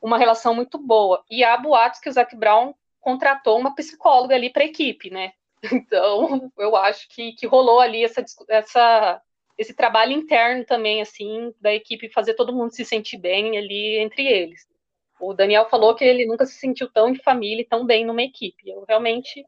uma 0.00 0.18
relação 0.18 0.54
muito 0.54 0.78
boa. 0.78 1.24
E 1.30 1.42
há 1.42 1.56
boatos 1.56 2.00
que 2.00 2.08
o 2.08 2.12
Zac 2.12 2.36
Brown 2.36 2.74
contratou 3.00 3.58
uma 3.58 3.74
psicóloga 3.74 4.34
ali 4.34 4.50
para 4.50 4.62
a 4.62 4.66
equipe, 4.66 5.10
né? 5.10 5.32
Então, 5.72 6.52
eu 6.58 6.76
acho 6.76 7.08
que, 7.08 7.32
que 7.32 7.46
rolou 7.46 7.80
ali 7.80 8.04
essa, 8.04 8.24
essa, 8.48 9.20
esse 9.58 9.74
trabalho 9.74 10.12
interno 10.12 10.64
também, 10.64 11.00
assim, 11.00 11.52
da 11.60 11.74
equipe 11.74 12.10
fazer 12.10 12.34
todo 12.34 12.52
mundo 12.52 12.72
se 12.72 12.84
sentir 12.84 13.16
bem 13.16 13.56
ali 13.58 13.98
entre 13.98 14.24
eles. 14.26 14.68
O 15.18 15.32
Daniel 15.32 15.68
falou 15.68 15.94
que 15.94 16.04
ele 16.04 16.26
nunca 16.26 16.44
se 16.44 16.54
sentiu 16.54 16.88
tão 16.92 17.10
de 17.10 17.20
família 17.20 17.62
e 17.62 17.66
tão 17.66 17.84
bem 17.84 18.04
numa 18.04 18.22
equipe. 18.22 18.68
Eu 18.68 18.84
realmente 18.86 19.44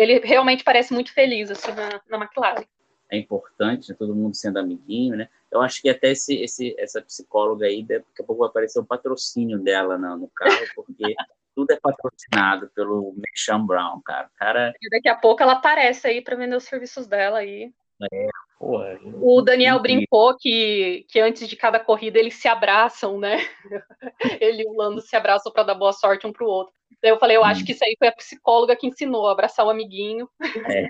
ele 0.00 0.18
realmente 0.20 0.64
parece 0.64 0.92
muito 0.92 1.12
feliz 1.12 1.50
assim 1.50 1.72
na, 1.72 2.00
na 2.08 2.16
McLaren. 2.24 2.64
É 3.10 3.16
importante, 3.16 3.90
né, 3.90 3.96
todo 3.98 4.14
mundo 4.14 4.34
sendo 4.36 4.58
amiguinho, 4.58 5.16
né? 5.16 5.28
Eu 5.50 5.60
acho 5.60 5.82
que 5.82 5.90
até 5.90 6.12
esse, 6.12 6.36
esse, 6.36 6.74
essa 6.78 7.02
psicóloga 7.02 7.66
aí, 7.66 7.82
daqui 7.82 8.22
a 8.22 8.24
pouco 8.24 8.40
vai 8.40 8.48
aparecer 8.48 8.78
o 8.78 8.82
um 8.82 8.86
patrocínio 8.86 9.58
dela 9.58 9.98
no, 9.98 10.16
no 10.16 10.28
carro, 10.28 10.64
porque 10.76 11.02
tudo 11.54 11.72
é 11.72 11.76
patrocinado 11.80 12.70
pelo 12.74 13.12
Mechan 13.16 13.66
Brown, 13.66 14.00
cara. 14.02 14.30
cara. 14.36 14.72
E 14.80 14.88
daqui 14.90 15.08
a 15.08 15.16
pouco 15.16 15.42
ela 15.42 15.54
aparece 15.54 16.06
aí 16.06 16.22
para 16.22 16.36
vender 16.36 16.56
os 16.56 16.64
serviços 16.64 17.06
dela 17.06 17.38
aí. 17.38 17.72
É, 18.12 18.28
porra, 18.58 18.98
o 19.02 19.42
Daniel 19.42 19.78
brincou 19.80 20.36
que, 20.36 21.04
que 21.08 21.20
antes 21.20 21.48
de 21.48 21.56
cada 21.56 21.78
corrida 21.78 22.18
eles 22.18 22.34
se 22.34 22.48
abraçam, 22.48 23.18
né? 23.18 23.38
Ele 24.40 24.62
e 24.62 24.66
o 24.66 24.76
Lando 24.76 25.00
se 25.00 25.14
abraçam 25.16 25.52
para 25.52 25.64
dar 25.64 25.74
boa 25.74 25.92
sorte 25.92 26.26
um 26.26 26.32
para 26.32 26.44
o 26.44 26.48
outro. 26.48 26.74
Daí 27.02 27.10
eu 27.10 27.18
falei, 27.18 27.36
eu 27.36 27.44
acho 27.44 27.62
hum. 27.62 27.64
que 27.64 27.72
isso 27.72 27.84
aí 27.84 27.94
foi 27.98 28.08
a 28.08 28.12
psicóloga 28.12 28.76
que 28.76 28.86
ensinou 28.86 29.28
a 29.28 29.32
abraçar 29.32 29.64
o 29.64 29.70
amiguinho. 29.70 30.28
É. 30.68 30.86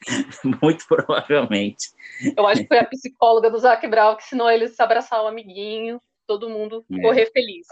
Muito 0.62 0.86
provavelmente. 0.86 1.88
Eu 2.36 2.46
acho 2.46 2.62
que 2.62 2.68
foi 2.68 2.78
a 2.78 2.84
psicóloga 2.84 3.50
do 3.50 3.58
Zac 3.58 3.86
Brown 3.86 4.16
que 4.16 4.24
ensinou 4.24 4.50
eles 4.50 4.78
a 4.78 4.84
abraçar 4.84 5.22
o 5.22 5.26
amiguinho, 5.26 6.00
todo 6.26 6.50
mundo 6.50 6.84
é. 6.92 7.00
correr 7.00 7.26
feliz. 7.32 7.66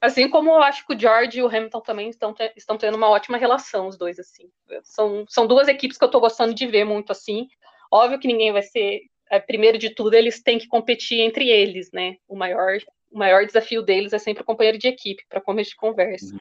Assim 0.00 0.30
como 0.30 0.48
eu 0.48 0.62
acho 0.62 0.86
que 0.86 0.94
o 0.94 0.98
George 0.98 1.38
e 1.38 1.42
o 1.42 1.46
Hamilton 1.46 1.80
também 1.82 2.08
estão, 2.08 2.34
estão 2.56 2.78
tendo 2.78 2.96
uma 2.96 3.10
ótima 3.10 3.36
relação, 3.36 3.86
os 3.86 3.98
dois, 3.98 4.18
assim. 4.18 4.50
São, 4.82 5.26
são 5.28 5.46
duas 5.46 5.68
equipes 5.68 5.98
que 5.98 6.04
eu 6.04 6.06
estou 6.06 6.22
gostando 6.22 6.54
de 6.54 6.66
ver 6.66 6.84
muito, 6.84 7.12
assim. 7.12 7.48
Óbvio 7.90 8.18
que 8.18 8.28
ninguém 8.28 8.52
vai 8.52 8.62
ser... 8.62 9.02
É, 9.30 9.38
primeiro 9.38 9.78
de 9.78 9.94
tudo, 9.94 10.14
eles 10.14 10.42
têm 10.42 10.58
que 10.58 10.66
competir 10.66 11.20
entre 11.20 11.48
eles, 11.48 11.92
né? 11.92 12.16
O 12.26 12.34
maior, 12.34 12.78
o 13.12 13.18
maior 13.18 13.46
desafio 13.46 13.80
deles 13.80 14.12
é 14.12 14.18
sempre 14.18 14.42
o 14.42 14.46
companheiro 14.46 14.76
de 14.76 14.88
equipe, 14.88 15.24
para 15.28 15.40
começo 15.40 15.70
de 15.70 15.76
conversa. 15.76 16.32
Uhum. 16.32 16.38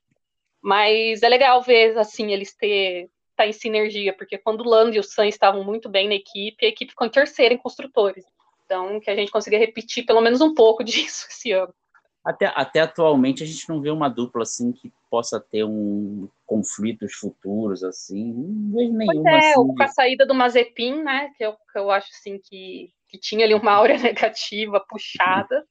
Mas 0.62 1.21
é 1.21 1.29
legal 1.29 1.62
ver, 1.62 1.95
assim, 1.97 2.33
eles 2.33 2.55
ter 2.55 3.09
tá 3.39 3.47
em 3.47 3.53
sinergia, 3.53 4.12
porque 4.12 4.38
quando 4.38 4.62
o 4.62 4.67
Lando 4.67 4.97
e 4.97 4.99
o 4.99 5.03
Sainz 5.03 5.35
estavam 5.35 5.63
muito 5.63 5.88
bem 5.88 6.09
na 6.09 6.15
equipe, 6.15 6.65
a 6.65 6.69
equipe 6.69 6.91
ficou 6.91 7.07
em 7.07 7.09
terceiro 7.09 7.53
em 7.53 7.57
construtores. 7.57 8.25
Então, 8.65 8.99
que 8.99 9.09
a 9.09 9.15
gente 9.15 9.31
consiga 9.31 9.57
repetir 9.57 10.05
pelo 10.05 10.19
menos 10.19 10.41
um 10.41 10.53
pouco 10.53 10.83
disso 10.85 11.25
esse 11.29 11.51
ano. 11.53 11.73
Até, 12.29 12.45
até 12.45 12.81
atualmente 12.81 13.41
a 13.41 13.45
gente 13.47 13.67
não 13.67 13.81
vê 13.81 13.89
uma 13.89 14.07
dupla 14.07 14.43
assim 14.43 14.71
que 14.71 14.93
possa 15.09 15.39
ter 15.39 15.63
um 15.63 16.29
conflitos 16.45 17.15
futuros 17.15 17.83
assim, 17.83 18.31
não 18.31 18.77
vejo 18.77 18.93
nenhuma. 18.93 19.23
Pois 19.23 19.43
é, 19.43 19.49
assim, 19.49 19.75
com 19.75 19.83
a 19.83 19.87
saída 19.87 20.27
do 20.27 20.35
Mazepin, 20.35 21.01
né, 21.01 21.31
que 21.35 21.43
eu, 21.43 21.53
que 21.53 21.79
eu 21.79 21.89
acho 21.89 22.07
assim 22.11 22.37
que, 22.37 22.91
que 23.07 23.17
tinha 23.17 23.45
ali 23.45 23.55
uma 23.55 23.71
aura 23.71 23.97
negativa 23.97 24.79
puxada. 24.79 25.65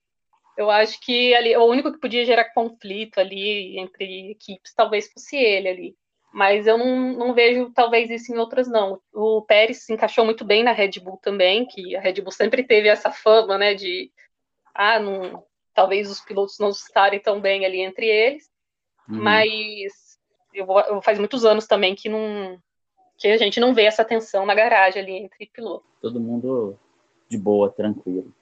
Eu 0.56 0.68
acho 0.68 0.98
que 1.00 1.32
ali 1.32 1.56
o 1.56 1.64
único 1.64 1.92
que 1.92 2.00
podia 2.00 2.26
gerar 2.26 2.52
conflito 2.52 3.20
ali 3.20 3.78
entre 3.78 4.32
equipes 4.32 4.74
talvez 4.74 5.08
fosse 5.12 5.36
ele 5.36 5.68
ali. 5.68 5.96
Mas 6.32 6.66
eu 6.66 6.76
não, 6.76 7.12
não 7.12 7.34
vejo 7.34 7.70
talvez 7.72 8.10
isso 8.10 8.34
em 8.34 8.36
outras 8.36 8.66
não. 8.66 9.00
O 9.14 9.42
Pérez 9.42 9.84
se 9.84 9.92
encaixou 9.92 10.24
muito 10.24 10.44
bem 10.44 10.64
na 10.64 10.72
Red 10.72 10.98
Bull 11.00 11.20
também, 11.22 11.66
que 11.66 11.94
a 11.94 12.00
Red 12.00 12.20
Bull 12.20 12.32
sempre 12.32 12.64
teve 12.64 12.88
essa 12.88 13.12
fama, 13.12 13.56
né, 13.56 13.74
de 13.74 14.10
ah, 14.74 14.98
não, 14.98 15.44
talvez 15.78 16.10
os 16.10 16.20
pilotos 16.20 16.58
não 16.58 16.70
estarem 16.70 17.20
tão 17.20 17.40
bem 17.40 17.64
ali 17.64 17.78
entre 17.78 18.04
eles. 18.04 18.50
Uhum. 19.08 19.22
Mas 19.22 20.18
eu, 20.52 20.66
eu, 20.88 21.00
faz 21.00 21.20
muitos 21.20 21.44
anos 21.44 21.68
também 21.68 21.94
que 21.94 22.08
não 22.08 22.60
que 23.16 23.28
a 23.28 23.36
gente 23.36 23.60
não 23.60 23.72
vê 23.72 23.84
essa 23.84 24.04
tensão 24.04 24.44
na 24.44 24.56
garagem 24.56 25.00
ali 25.00 25.12
entre 25.12 25.46
pilotos. 25.46 25.88
Todo 26.00 26.20
mundo 26.20 26.76
de 27.28 27.38
boa, 27.38 27.70
tranquilo. 27.70 28.34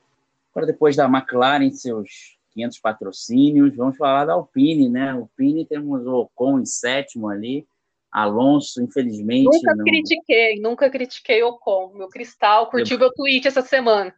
Agora, 0.50 0.66
depois 0.66 0.96
da 0.96 1.04
McLaren, 1.04 1.70
seus 1.72 2.38
500 2.52 2.78
patrocínios, 2.78 3.76
vamos 3.76 3.98
falar 3.98 4.24
da 4.24 4.32
Alpine, 4.32 4.88
né? 4.88 5.10
Alpine 5.10 5.66
temos 5.66 6.06
o 6.06 6.20
Ocon 6.20 6.60
em 6.60 6.66
sétimo 6.66 7.28
ali, 7.28 7.66
Alonso, 8.10 8.82
infelizmente. 8.82 9.44
Nunca 9.44 9.74
não... 9.74 9.84
critiquei, 9.84 10.60
nunca 10.60 10.90
critiquei 10.90 11.42
o 11.42 11.48
Ocon. 11.48 11.92
Meu 11.94 12.08
cristal 12.08 12.70
curtiu 12.70 12.96
Eu... 12.96 13.00
meu 13.00 13.12
tweet 13.12 13.46
essa 13.46 13.62
semana. 13.62 14.14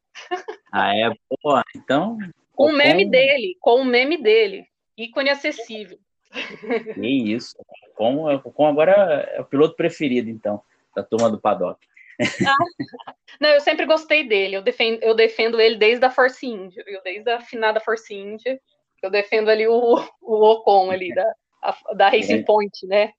Ah, 0.72 0.94
é? 0.94 1.10
Pô, 1.40 1.60
então. 1.74 2.18
Com 2.58 2.70
o 2.70 2.76
meme 2.76 3.08
dele, 3.08 3.56
com 3.60 3.76
o 3.82 3.84
meme 3.84 4.16
dele. 4.20 4.66
Ícone 4.96 5.30
acessível. 5.30 5.96
Que 6.92 7.06
isso. 7.06 7.56
Ocon, 7.94 8.34
Ocon 8.34 8.66
agora 8.66 8.92
é 9.32 9.40
o 9.40 9.44
piloto 9.44 9.76
preferido, 9.76 10.28
então, 10.28 10.60
da 10.92 11.04
turma 11.04 11.30
do 11.30 11.40
paddock. 11.40 11.78
Ah, 12.20 12.56
não, 13.40 13.50
eu 13.50 13.60
sempre 13.60 13.86
gostei 13.86 14.26
dele. 14.26 14.56
Eu 14.56 14.62
defendo, 14.62 15.00
eu 15.04 15.14
defendo 15.14 15.60
ele 15.60 15.76
desde 15.76 16.04
a 16.04 16.10
Force 16.10 16.44
India, 16.44 16.82
eu 16.84 17.00
desde 17.00 17.30
a 17.30 17.40
finada 17.40 17.78
Force 17.78 18.12
India. 18.12 18.60
Eu 19.00 19.08
defendo 19.08 19.50
ali 19.50 19.68
o, 19.68 20.04
o 20.20 20.50
Ocon 20.50 20.90
ali 20.90 21.14
da, 21.14 21.32
a, 21.62 21.94
da 21.94 22.08
Racing 22.08 22.40
é. 22.40 22.42
Point, 22.42 22.86
né? 22.88 23.12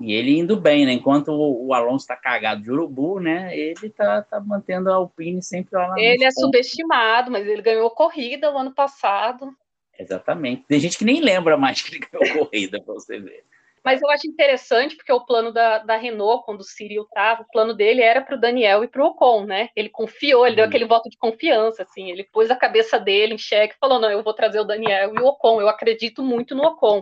E 0.00 0.12
ele 0.12 0.38
indo 0.38 0.56
bem, 0.56 0.84
né? 0.84 0.92
Enquanto 0.92 1.28
o, 1.28 1.68
o 1.68 1.74
Alonso 1.74 2.04
está 2.04 2.16
cagado 2.16 2.62
de 2.62 2.70
urubu, 2.70 3.18
né? 3.18 3.56
Ele 3.56 3.88
tá, 3.88 4.22
tá 4.22 4.40
mantendo 4.40 4.90
a 4.90 4.96
Alpine 4.96 5.42
sempre 5.42 5.76
lá. 5.76 5.94
Ele 5.96 6.24
é 6.24 6.28
pontos. 6.28 6.40
subestimado, 6.40 7.30
mas 7.30 7.46
ele 7.46 7.62
ganhou 7.62 7.90
corrida 7.90 8.52
o 8.52 8.58
ano 8.58 8.74
passado. 8.74 9.50
Exatamente. 9.98 10.64
Tem 10.68 10.78
gente 10.78 10.98
que 10.98 11.04
nem 11.04 11.20
lembra 11.20 11.56
mais 11.56 11.80
que 11.80 11.94
ele 11.94 12.06
ganhou 12.12 12.44
corrida, 12.46 12.80
para 12.82 12.94
você 12.94 13.18
ver. 13.18 13.44
Mas 13.86 14.02
eu 14.02 14.10
acho 14.10 14.26
interessante, 14.26 14.96
porque 14.96 15.12
o 15.12 15.24
plano 15.24 15.52
da, 15.52 15.78
da 15.78 15.96
Renault, 15.96 16.44
quando 16.44 16.58
o 16.58 16.64
Cyril 16.64 17.04
estava, 17.04 17.42
o 17.42 17.48
plano 17.52 17.72
dele 17.72 18.02
era 18.02 18.20
para 18.20 18.34
o 18.34 18.40
Daniel 18.40 18.82
e 18.82 18.88
para 18.88 19.00
o 19.00 19.06
Ocon, 19.06 19.44
né? 19.44 19.68
Ele 19.76 19.88
confiou, 19.88 20.44
ele 20.44 20.56
deu 20.56 20.64
uhum. 20.64 20.68
aquele 20.68 20.86
voto 20.86 21.08
de 21.08 21.16
confiança, 21.16 21.84
assim, 21.84 22.10
ele 22.10 22.24
pôs 22.24 22.50
a 22.50 22.56
cabeça 22.56 22.98
dele 22.98 23.34
em 23.34 23.38
xeque 23.38 23.76
e 23.76 23.78
falou: 23.78 24.00
não, 24.00 24.10
eu 24.10 24.24
vou 24.24 24.34
trazer 24.34 24.58
o 24.58 24.64
Daniel 24.64 25.14
e 25.14 25.20
o 25.20 25.26
Ocon, 25.26 25.60
eu 25.60 25.68
acredito 25.68 26.20
muito 26.20 26.52
no 26.52 26.64
Ocon. 26.64 27.00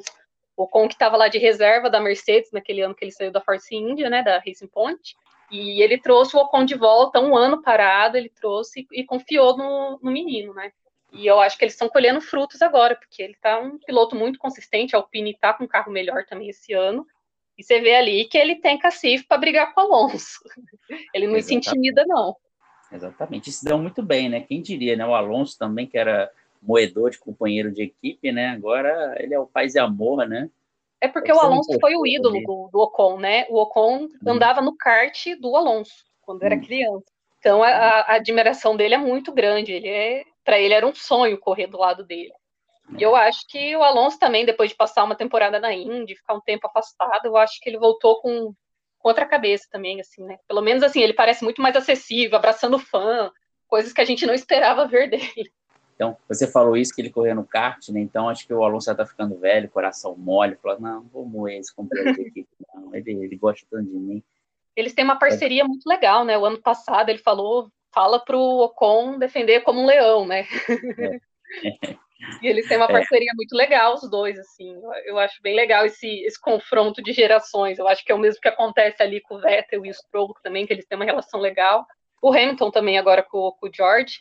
O 0.56 0.64
Ocon 0.64 0.88
que 0.88 0.94
estava 0.94 1.16
lá 1.16 1.28
de 1.28 1.38
reserva 1.38 1.90
da 1.90 2.00
Mercedes 2.00 2.52
naquele 2.52 2.82
ano 2.82 2.94
que 2.94 3.04
ele 3.04 3.12
saiu 3.12 3.32
da 3.32 3.40
Force 3.40 3.74
India, 3.74 4.08
né, 4.08 4.22
da 4.22 4.38
Racing 4.38 4.68
Point, 4.68 5.16
e 5.50 5.82
ele 5.82 5.98
trouxe 5.98 6.36
o 6.36 6.40
Ocon 6.40 6.64
de 6.64 6.74
volta, 6.74 7.20
um 7.20 7.36
ano 7.36 7.62
parado, 7.62 8.16
ele 8.16 8.28
trouxe 8.28 8.86
e, 8.92 9.00
e 9.00 9.04
confiou 9.04 9.56
no, 9.56 9.98
no 10.02 10.10
menino, 10.10 10.54
né? 10.54 10.72
E 11.12 11.26
eu 11.26 11.38
acho 11.38 11.56
que 11.56 11.64
eles 11.64 11.74
estão 11.74 11.88
colhendo 11.88 12.20
frutos 12.20 12.60
agora, 12.60 12.96
porque 12.96 13.22
ele 13.22 13.34
está 13.34 13.60
um 13.60 13.78
piloto 13.78 14.16
muito 14.16 14.38
consistente, 14.38 14.96
a 14.96 14.98
Alpine 14.98 15.30
está 15.30 15.54
com 15.54 15.64
um 15.64 15.68
carro 15.68 15.92
melhor 15.92 16.24
também 16.24 16.48
esse 16.48 16.72
ano. 16.72 17.06
E 17.56 17.62
você 17.62 17.80
vê 17.80 17.94
ali 17.94 18.24
que 18.24 18.36
ele 18.36 18.56
tem 18.56 18.76
cacife 18.76 19.24
para 19.24 19.38
brigar 19.38 19.72
com 19.72 19.80
o 19.80 19.84
Alonso. 19.84 20.40
Ele 21.14 21.28
não 21.28 21.36
Exatamente. 21.36 21.44
se 21.44 21.54
intimida, 21.54 22.04
não. 22.04 22.34
Exatamente, 22.90 23.50
isso 23.50 23.64
deu 23.64 23.78
muito 23.78 24.02
bem, 24.02 24.28
né? 24.28 24.40
Quem 24.40 24.60
diria, 24.60 24.96
né? 24.96 25.06
O 25.06 25.14
Alonso 25.14 25.56
também, 25.56 25.86
que 25.86 25.96
era 25.96 26.30
moedor 26.66 27.10
de 27.10 27.18
companheiro 27.18 27.72
de 27.72 27.82
equipe, 27.82 28.32
né? 28.32 28.48
Agora 28.48 29.14
ele 29.18 29.34
é 29.34 29.38
o 29.38 29.46
paz 29.46 29.74
e 29.74 29.78
amor, 29.78 30.26
né? 30.26 30.50
É 31.00 31.08
porque 31.08 31.32
o 31.32 31.38
Alonso 31.38 31.70
um 31.70 31.80
foi 31.80 31.94
o 31.96 32.06
ídolo 32.06 32.40
do, 32.40 32.68
do, 32.72 32.80
Ocon, 32.80 33.18
né? 33.18 33.46
O 33.50 33.60
Ocon 33.60 34.04
hum. 34.04 34.08
andava 34.26 34.60
no 34.60 34.76
kart 34.76 35.26
do 35.38 35.54
Alonso 35.54 36.04
quando 36.22 36.42
era 36.42 36.58
criança. 36.58 37.04
Então 37.38 37.62
a, 37.62 37.68
a, 37.68 38.14
admiração 38.14 38.74
dele 38.74 38.94
é 38.94 38.98
muito 38.98 39.30
grande. 39.30 39.72
Ele 39.72 39.88
é 39.88 40.24
para 40.42 40.58
ele 40.58 40.74
era 40.74 40.86
um 40.86 40.94
sonho 40.94 41.38
correr 41.38 41.66
do 41.66 41.78
lado 41.78 42.04
dele. 42.04 42.32
E 42.98 43.02
eu 43.02 43.16
acho 43.16 43.46
que 43.48 43.74
o 43.76 43.82
Alonso 43.82 44.18
também, 44.18 44.44
depois 44.44 44.70
de 44.70 44.76
passar 44.76 45.04
uma 45.04 45.14
temporada 45.14 45.58
na 45.58 45.72
Indy, 45.72 46.16
ficar 46.16 46.34
um 46.34 46.40
tempo 46.40 46.66
afastado, 46.66 47.26
eu 47.26 47.36
acho 47.36 47.58
que 47.60 47.68
ele 47.68 47.78
voltou 47.78 48.20
com, 48.20 48.54
com 48.98 49.08
outra 49.08 49.26
cabeça 49.26 49.66
também, 49.70 50.00
assim, 50.00 50.22
né? 50.22 50.38
Pelo 50.46 50.60
menos 50.60 50.82
assim, 50.82 51.00
ele 51.00 51.14
parece 51.14 51.42
muito 51.44 51.62
mais 51.62 51.74
acessível, 51.76 52.36
abraçando 52.36 52.78
fã, 52.78 53.30
coisas 53.66 53.92
que 53.92 54.00
a 54.00 54.04
gente 54.04 54.26
não 54.26 54.34
esperava 54.34 54.86
ver 54.86 55.08
dele. 55.10 55.50
Então, 55.94 56.16
você 56.28 56.46
falou 56.46 56.76
isso, 56.76 56.94
que 56.94 57.00
ele 57.00 57.10
correu 57.10 57.34
no 57.34 57.44
kart, 57.44 57.88
né? 57.90 58.00
Então, 58.00 58.28
acho 58.28 58.46
que 58.46 58.52
o 58.52 58.64
Alonso 58.64 58.86
já 58.86 58.94
tá 58.94 59.06
ficando 59.06 59.38
velho, 59.38 59.70
coração 59.70 60.16
mole, 60.16 60.56
falou, 60.56 60.80
não, 60.80 61.02
vou 61.04 61.24
moer 61.24 61.60
esse 61.60 61.72
de 61.76 62.20
equipe, 62.22 62.48
não, 62.74 62.94
ele, 62.94 63.12
ele 63.12 63.36
gosta 63.36 63.64
tanto 63.70 63.88
de 63.88 63.96
mim. 63.96 64.22
Eles 64.74 64.92
têm 64.92 65.04
uma 65.04 65.18
parceria 65.18 65.62
é. 65.62 65.64
muito 65.64 65.86
legal, 65.86 66.24
né? 66.24 66.36
O 66.36 66.44
ano 66.44 66.60
passado 66.60 67.08
ele 67.08 67.18
falou 67.18 67.70
fala 67.94 68.18
para 68.18 68.36
o 68.36 68.64
Ocon 68.64 69.18
defender 69.18 69.60
como 69.60 69.80
um 69.80 69.86
leão, 69.86 70.26
né? 70.26 70.44
É. 70.98 71.20
e 72.42 72.48
eles 72.48 72.66
têm 72.66 72.76
uma 72.76 72.86
é. 72.86 72.92
parceria 72.92 73.30
é. 73.30 73.36
muito 73.36 73.54
legal, 73.54 73.94
os 73.94 74.10
dois, 74.10 74.36
assim. 74.36 74.76
Eu 75.04 75.18
acho 75.18 75.40
bem 75.40 75.54
legal 75.54 75.86
esse, 75.86 76.08
esse 76.24 76.40
confronto 76.40 77.00
de 77.00 77.12
gerações. 77.12 77.78
Eu 77.78 77.86
acho 77.86 78.04
que 78.04 78.10
é 78.10 78.14
o 78.14 78.18
mesmo 78.18 78.40
que 78.40 78.48
acontece 78.48 79.00
ali 79.00 79.20
com 79.20 79.36
o 79.36 79.40
Vettel 79.40 79.86
e 79.86 79.90
o 79.90 79.94
Stroll 79.94 80.34
também, 80.42 80.66
que 80.66 80.72
eles 80.72 80.86
têm 80.86 80.96
uma 80.96 81.04
relação 81.04 81.38
legal. 81.38 81.86
O 82.20 82.30
Hamilton 82.30 82.70
também 82.70 82.98
agora 82.98 83.22
com, 83.22 83.52
com 83.52 83.68
o 83.68 83.70
George. 83.72 84.20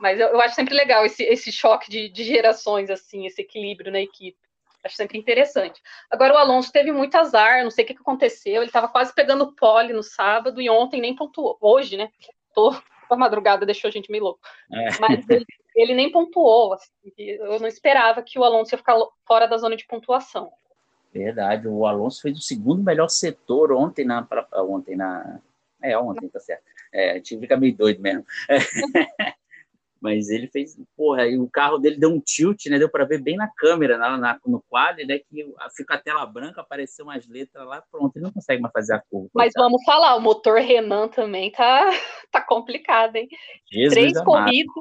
Mas 0.00 0.18
eu, 0.18 0.28
eu, 0.28 0.40
acho 0.40 0.54
sempre 0.54 0.74
legal 0.74 1.04
esse, 1.04 1.22
esse 1.22 1.52
choque 1.52 1.90
de, 1.90 2.08
de 2.08 2.24
gerações, 2.24 2.90
assim, 2.90 3.26
esse 3.26 3.42
equilíbrio 3.42 3.92
na 3.92 4.00
equipe. 4.00 4.38
Acho 4.82 4.96
sempre 4.96 5.18
interessante. 5.18 5.80
Agora, 6.10 6.34
o 6.34 6.38
Alonso 6.38 6.72
teve 6.72 6.90
muito 6.90 7.14
azar, 7.16 7.62
não 7.62 7.70
sei 7.70 7.84
o 7.84 7.86
que, 7.86 7.92
aconteceu. 7.92 8.56
Ele 8.56 8.66
estava 8.66 8.88
quase 8.88 9.14
pegando 9.14 9.54
pole 9.54 9.92
no 9.92 10.02
sábado 10.02 10.60
e 10.60 10.70
ontem 10.70 11.02
nem 11.02 11.14
pontuou. 11.14 11.58
Hoje, 11.60 11.98
né? 11.98 12.10
Tô 12.54 12.74
a 13.10 13.16
madrugada 13.16 13.66
deixou 13.66 13.88
a 13.88 13.90
gente 13.90 14.10
meio 14.10 14.24
louco. 14.24 14.40
É. 14.72 14.98
Mas 15.00 15.28
ele, 15.28 15.44
ele, 15.74 15.94
nem 15.94 16.10
pontuou. 16.10 16.72
Assim, 16.72 16.90
eu 17.16 17.58
não 17.58 17.66
esperava 17.66 18.22
que 18.22 18.38
o 18.38 18.44
Alonso 18.44 18.74
ia 18.74 18.78
ficar 18.78 18.96
fora 19.26 19.46
da 19.46 19.58
zona 19.58 19.76
de 19.76 19.86
pontuação. 19.86 20.52
Verdade, 21.12 21.66
o 21.66 21.86
Alonso 21.86 22.22
fez 22.22 22.38
o 22.38 22.42
segundo 22.42 22.84
melhor 22.84 23.08
setor 23.08 23.72
ontem 23.72 24.04
na. 24.04 24.22
Pra, 24.22 24.46
ontem 24.62 24.96
na. 24.96 25.40
É, 25.82 25.98
ontem, 25.98 26.28
tá 26.28 26.38
certo. 26.38 26.62
É, 26.92 27.12
a 27.12 27.14
gente 27.14 27.38
fica 27.38 27.56
meio 27.56 27.76
doido 27.76 28.00
mesmo. 28.00 28.24
Mas 30.00 30.30
ele 30.30 30.48
fez, 30.48 30.78
porra, 30.96 31.26
e 31.26 31.38
o 31.38 31.48
carro 31.48 31.78
dele 31.78 31.98
deu 31.98 32.10
um 32.10 32.20
tilt, 32.20 32.66
né? 32.66 32.78
Deu 32.78 32.88
para 32.88 33.04
ver 33.04 33.20
bem 33.20 33.36
na 33.36 33.48
câmera, 33.48 33.98
na, 33.98 34.16
na, 34.16 34.38
no 34.46 34.62
quadro, 34.68 35.06
né? 35.06 35.18
Que 35.18 35.46
fica 35.76 35.94
a 35.94 35.98
tela 35.98 36.24
branca, 36.24 36.62
apareceu 36.62 37.04
umas 37.04 37.28
letras 37.28 37.66
lá, 37.66 37.82
pronto, 37.90 38.16
ele 38.16 38.24
não 38.24 38.32
consegue 38.32 38.62
mais 38.62 38.72
fazer 38.72 38.94
a 38.94 39.02
curva. 39.10 39.28
Mas 39.34 39.52
vamos 39.54 39.82
falar, 39.84 40.16
o 40.16 40.20
motor 40.20 40.58
Renan 40.58 41.08
também 41.08 41.50
tá, 41.52 41.90
tá 42.32 42.40
complicado, 42.40 43.16
hein? 43.16 43.28
Jesus 43.70 43.94
três 43.94 44.24
corridas, 44.24 44.74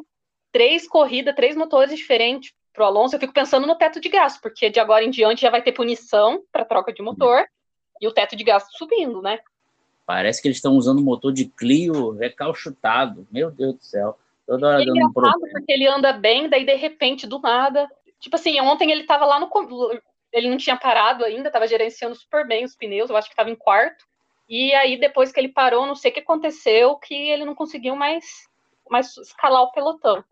três 0.51 0.87
corridas, 0.87 1.35
três 1.35 1.55
motores 1.57 1.95
diferentes 1.95 2.53
pro 2.73 2.85
Alonso. 2.85 3.15
Eu 3.15 3.19
fico 3.19 3.33
pensando 3.33 3.67
no 3.67 3.75
teto 3.75 3.99
de 3.99 4.07
gasto, 4.07 4.41
porque 4.41 4.69
de 4.69 4.79
agora 4.79 5.03
em 5.03 5.09
diante 5.09 5.41
já 5.41 5.49
vai 5.49 5.61
ter 5.61 5.73
punição 5.73 6.41
para 6.49 6.63
troca 6.63 6.93
de 6.93 7.01
motor 7.01 7.45
e 7.99 8.07
o 8.07 8.13
teto 8.13 8.37
de 8.37 8.43
gasto 8.45 8.69
subindo, 8.77 9.21
né? 9.21 9.39
Parece 10.05 10.41
que 10.41 10.47
eles 10.47 10.57
estão 10.57 10.75
usando 10.75 10.99
o 10.99 11.03
motor 11.03 11.31
de 11.31 11.45
Clio 11.45 12.11
recalchutado. 12.11 13.27
Meu 13.29 13.51
Deus 13.51 13.75
do 13.75 13.83
céu. 13.83 14.17
Toda 14.49 14.67
hora 14.67 14.81
é 14.81 14.85
dando 14.85 15.05
um 15.05 15.13
problema. 15.13 15.47
porque 15.51 15.71
ele 15.71 15.87
anda 15.87 16.11
bem, 16.11 16.49
daí 16.49 16.65
de 16.65 16.73
repente, 16.73 17.27
do 17.27 17.39
nada. 17.39 17.87
Tipo 18.19 18.35
assim, 18.35 18.59
ontem 18.59 18.91
ele 18.91 19.03
tava 19.03 19.23
lá 19.23 19.39
no. 19.39 19.47
Ele 20.33 20.49
não 20.49 20.57
tinha 20.57 20.75
parado 20.75 21.23
ainda, 21.23 21.51
tava 21.51 21.67
gerenciando 21.67 22.15
super 22.15 22.47
bem 22.47 22.65
os 22.65 22.75
pneus, 22.75 23.11
eu 23.11 23.15
acho 23.15 23.29
que 23.29 23.35
tava 23.35 23.51
em 23.51 23.55
quarto. 23.55 24.03
E 24.49 24.73
aí, 24.73 24.99
depois 24.99 25.31
que 25.31 25.39
ele 25.39 25.49
parou, 25.49 25.85
não 25.85 25.93
sei 25.93 26.09
o 26.09 26.13
que 26.15 26.19
aconteceu, 26.21 26.95
que 26.95 27.13
ele 27.13 27.45
não 27.45 27.53
conseguiu 27.53 27.95
mais, 27.95 28.25
mais 28.89 29.15
escalar 29.17 29.61
o 29.61 29.71
pelotão. 29.71 30.23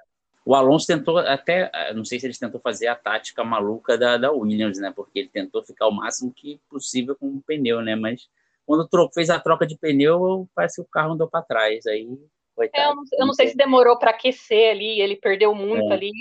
O 0.43 0.55
Alonso 0.55 0.87
tentou 0.87 1.19
até, 1.19 1.69
não 1.93 2.03
sei 2.03 2.19
se 2.19 2.25
ele 2.25 2.33
tentou 2.33 2.59
fazer 2.59 2.87
a 2.87 2.95
tática 2.95 3.43
maluca 3.43 3.99
da, 3.99 4.17
da 4.17 4.31
Williams, 4.31 4.79
né? 4.79 4.91
Porque 4.95 5.19
ele 5.19 5.29
tentou 5.29 5.63
ficar 5.63 5.85
o 5.85 5.91
máximo 5.91 6.33
que 6.33 6.59
possível 6.67 7.15
com 7.15 7.27
o 7.27 7.41
pneu, 7.41 7.81
né? 7.81 7.95
Mas 7.95 8.27
quando 8.65 8.89
fez 9.13 9.29
a 9.29 9.39
troca 9.39 9.67
de 9.67 9.77
pneu, 9.77 10.49
parece 10.55 10.77
que 10.77 10.81
o 10.81 10.91
carro 10.91 11.13
andou 11.13 11.27
para 11.27 11.43
trás. 11.43 11.85
Aí 11.85 12.17
Coitado. 12.57 12.83
É, 12.83 12.89
eu, 12.89 12.95
não, 12.95 13.03
eu 13.19 13.27
não 13.27 13.33
sei 13.33 13.49
se 13.49 13.55
demorou 13.55 13.99
para 13.99 14.09
aquecer 14.09 14.71
ali, 14.71 14.99
ele 14.99 15.15
perdeu 15.15 15.53
muito 15.53 15.91
é. 15.91 15.93
ali. 15.93 16.11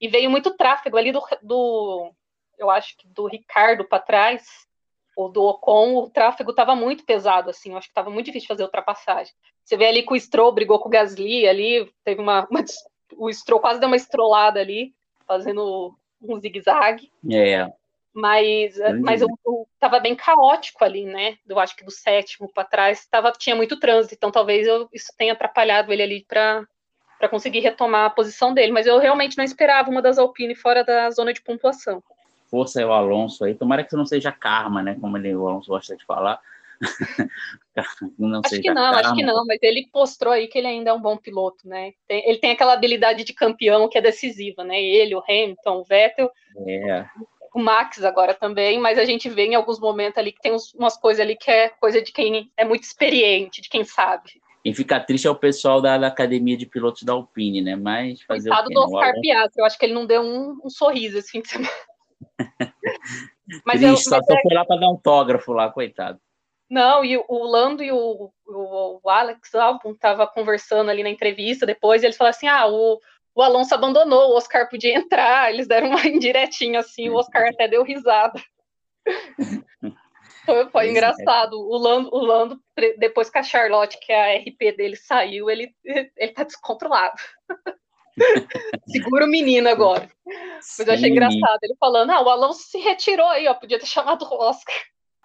E 0.00 0.08
veio 0.08 0.28
muito 0.28 0.50
tráfego 0.56 0.96
ali 0.96 1.12
do, 1.12 1.22
do 1.40 2.12
eu 2.58 2.68
acho 2.68 2.96
que 2.98 3.06
do 3.06 3.26
Ricardo 3.26 3.84
para 3.84 4.02
trás, 4.02 4.44
ou 5.16 5.30
do 5.30 5.44
Ocon, 5.44 5.94
o 5.98 6.10
tráfego 6.10 6.50
estava 6.50 6.74
muito 6.74 7.04
pesado, 7.04 7.50
assim, 7.50 7.70
eu 7.70 7.78
acho 7.78 7.86
que 7.86 7.92
estava 7.92 8.10
muito 8.10 8.26
difícil 8.26 8.48
fazer 8.48 8.64
ultrapassagem. 8.64 9.32
Você 9.64 9.76
vê 9.76 9.86
ali 9.86 10.02
que 10.02 10.12
o 10.12 10.20
Stroll 10.20 10.52
brigou 10.52 10.80
com 10.80 10.88
o 10.88 10.92
Gasly 10.92 11.46
ali, 11.46 11.88
teve 12.04 12.20
uma, 12.20 12.46
uma 12.50 12.64
o 13.16 13.32
Stroll 13.32 13.60
quase 13.60 13.78
deu 13.78 13.86
uma 13.86 13.96
estrolada 13.96 14.58
ali, 14.58 14.92
fazendo 15.24 15.96
um 16.20 16.40
zigue-zague. 16.40 17.12
É. 17.30 17.72
Mas, 18.16 18.78
mas 19.02 19.20
eu, 19.20 19.28
eu 19.46 19.68
tava 19.78 20.00
bem 20.00 20.16
caótico 20.16 20.82
ali, 20.82 21.04
né? 21.04 21.36
Eu 21.46 21.58
acho 21.58 21.76
que 21.76 21.84
do 21.84 21.90
sétimo 21.90 22.50
para 22.50 22.64
trás 22.64 23.06
tava, 23.06 23.30
tinha 23.30 23.54
muito 23.54 23.78
trânsito, 23.78 24.14
então 24.14 24.30
talvez 24.30 24.66
eu, 24.66 24.88
isso 24.90 25.12
tenha 25.18 25.34
atrapalhado 25.34 25.92
ele 25.92 26.02
ali 26.02 26.24
para 26.26 26.66
para 27.18 27.28
conseguir 27.28 27.60
retomar 27.60 28.06
a 28.06 28.10
posição 28.10 28.52
dele, 28.52 28.72
mas 28.72 28.86
eu 28.86 28.98
realmente 28.98 29.38
não 29.38 29.44
esperava 29.44 29.90
uma 29.90 30.02
das 30.02 30.18
Alpine 30.18 30.54
fora 30.54 30.84
da 30.84 31.10
zona 31.10 31.32
de 31.32 31.42
pontuação. 31.42 32.02
Força 32.50 32.80
é 32.80 32.86
o 32.86 32.92
Alonso 32.92 33.44
aí, 33.44 33.54
tomara 33.54 33.82
que 33.82 33.88
isso 33.88 33.96
não 33.96 34.04
seja 34.06 34.32
karma, 34.32 34.82
né? 34.82 34.96
Como 34.98 35.16
ele, 35.16 35.34
o 35.34 35.48
Alonso 35.48 35.68
gosta 35.68 35.96
de 35.96 36.04
falar. 36.04 36.38
não 38.18 38.40
acho 38.44 38.60
que 38.60 38.68
não, 38.68 38.92
karma. 38.92 39.00
acho 39.00 39.14
que 39.14 39.22
não, 39.22 39.46
mas 39.46 39.58
ele 39.62 39.88
mostrou 39.94 40.32
aí 40.32 40.46
que 40.46 40.58
ele 40.58 40.66
ainda 40.66 40.90
é 40.90 40.92
um 40.92 41.00
bom 41.00 41.16
piloto, 41.16 41.66
né? 41.66 41.92
Ele 42.08 42.38
tem 42.38 42.50
aquela 42.52 42.74
habilidade 42.74 43.24
de 43.24 43.32
campeão 43.32 43.88
que 43.88 43.96
é 43.96 44.02
decisiva, 44.02 44.62
né? 44.62 44.78
Ele, 44.82 45.14
o 45.14 45.22
Hamilton, 45.26 45.80
o 45.80 45.84
Vettel. 45.84 46.30
É 46.66 47.06
o 47.56 47.58
Max 47.58 48.04
agora 48.04 48.34
também, 48.34 48.78
mas 48.78 48.98
a 48.98 49.04
gente 49.06 49.30
vê 49.30 49.46
em 49.46 49.54
alguns 49.54 49.80
momentos 49.80 50.18
ali 50.18 50.30
que 50.30 50.42
tem 50.42 50.52
uns, 50.52 50.74
umas 50.74 50.94
coisas 50.94 51.22
ali 51.22 51.34
que 51.34 51.50
é 51.50 51.70
coisa 51.70 52.02
de 52.02 52.12
quem 52.12 52.52
é 52.54 52.66
muito 52.66 52.82
experiente, 52.82 53.62
de 53.62 53.70
quem 53.70 53.82
sabe. 53.82 54.42
Quem 54.62 54.74
fica 54.74 55.00
triste 55.00 55.26
é 55.26 55.30
o 55.30 55.34
pessoal 55.34 55.80
da, 55.80 55.96
da 55.96 56.08
academia 56.08 56.54
de 56.54 56.66
pilotos 56.66 57.02
da 57.02 57.14
Alpine, 57.14 57.62
né? 57.62 57.74
Mas 57.74 58.20
fazer 58.22 58.50
Coitado 58.50 58.66
o 58.66 58.68
quê, 58.68 58.74
do 58.74 58.80
Oscar 58.80 59.14
né? 59.14 59.20
Piastri, 59.22 59.60
eu 59.60 59.64
acho 59.64 59.78
que 59.78 59.86
ele 59.86 59.94
não 59.94 60.04
deu 60.04 60.20
um, 60.20 60.60
um 60.62 60.68
sorriso 60.68 61.16
esse 61.16 61.30
fim 61.30 61.40
de 61.40 61.48
semana. 61.48 61.70
mas 63.64 63.80
triste, 63.80 63.84
eu, 63.84 63.96
só, 63.96 64.18
mas 64.18 64.28
é... 64.28 64.42
foi 64.42 64.54
lá 64.54 64.64
para 64.66 64.76
dar 64.76 64.86
um 64.86 64.90
autógrafo 64.90 65.52
lá, 65.52 65.70
coitado. 65.70 66.20
Não, 66.68 67.04
e 67.04 67.16
o 67.16 67.44
Lando 67.44 67.82
e 67.82 67.90
o, 67.90 68.30
o, 68.46 69.00
o 69.02 69.08
Alex 69.08 69.54
Albon 69.54 69.92
estavam 69.92 70.26
conversando 70.26 70.90
ali 70.90 71.02
na 71.02 71.10
entrevista 71.10 71.64
depois, 71.64 72.02
e 72.02 72.06
eles 72.06 72.16
falaram 72.16 72.36
assim: 72.36 72.48
ah, 72.48 72.66
o, 72.66 73.00
o 73.36 73.42
Alonso 73.42 73.74
abandonou, 73.74 74.30
o 74.30 74.36
Oscar 74.36 74.66
podia 74.66 74.96
entrar, 74.96 75.52
eles 75.52 75.68
deram 75.68 75.90
uma 75.90 76.00
indiretinha 76.08 76.80
assim, 76.80 77.10
o 77.10 77.16
Oscar 77.16 77.46
até 77.48 77.68
deu 77.68 77.84
risada. 77.84 78.42
Foi, 80.46 80.70
foi 80.70 80.90
engraçado. 80.90 81.60
O 81.60 81.76
Lando, 81.76 82.08
o 82.14 82.18
Lando, 82.18 82.60
depois 82.98 83.28
que 83.28 83.36
a 83.36 83.42
Charlotte, 83.42 83.98
que 84.00 84.10
é 84.10 84.36
a 84.36 84.38
RP 84.40 84.76
dele, 84.76 84.96
saiu, 84.96 85.50
ele, 85.50 85.74
ele 85.84 86.32
tá 86.32 86.44
descontrolado. 86.44 87.16
Segura 88.88 89.26
o 89.26 89.28
menino 89.28 89.68
agora. 89.68 90.10
Mas 90.24 90.78
eu 90.78 90.94
achei 90.94 91.10
engraçado 91.10 91.58
ele 91.62 91.76
falando: 91.78 92.10
ah, 92.10 92.22
o 92.22 92.30
Alonso 92.30 92.62
se 92.62 92.78
retirou 92.78 93.26
aí, 93.26 93.46
ó, 93.46 93.52
podia 93.52 93.78
ter 93.78 93.86
chamado 93.86 94.24
o 94.24 94.34
Oscar. 94.34 94.74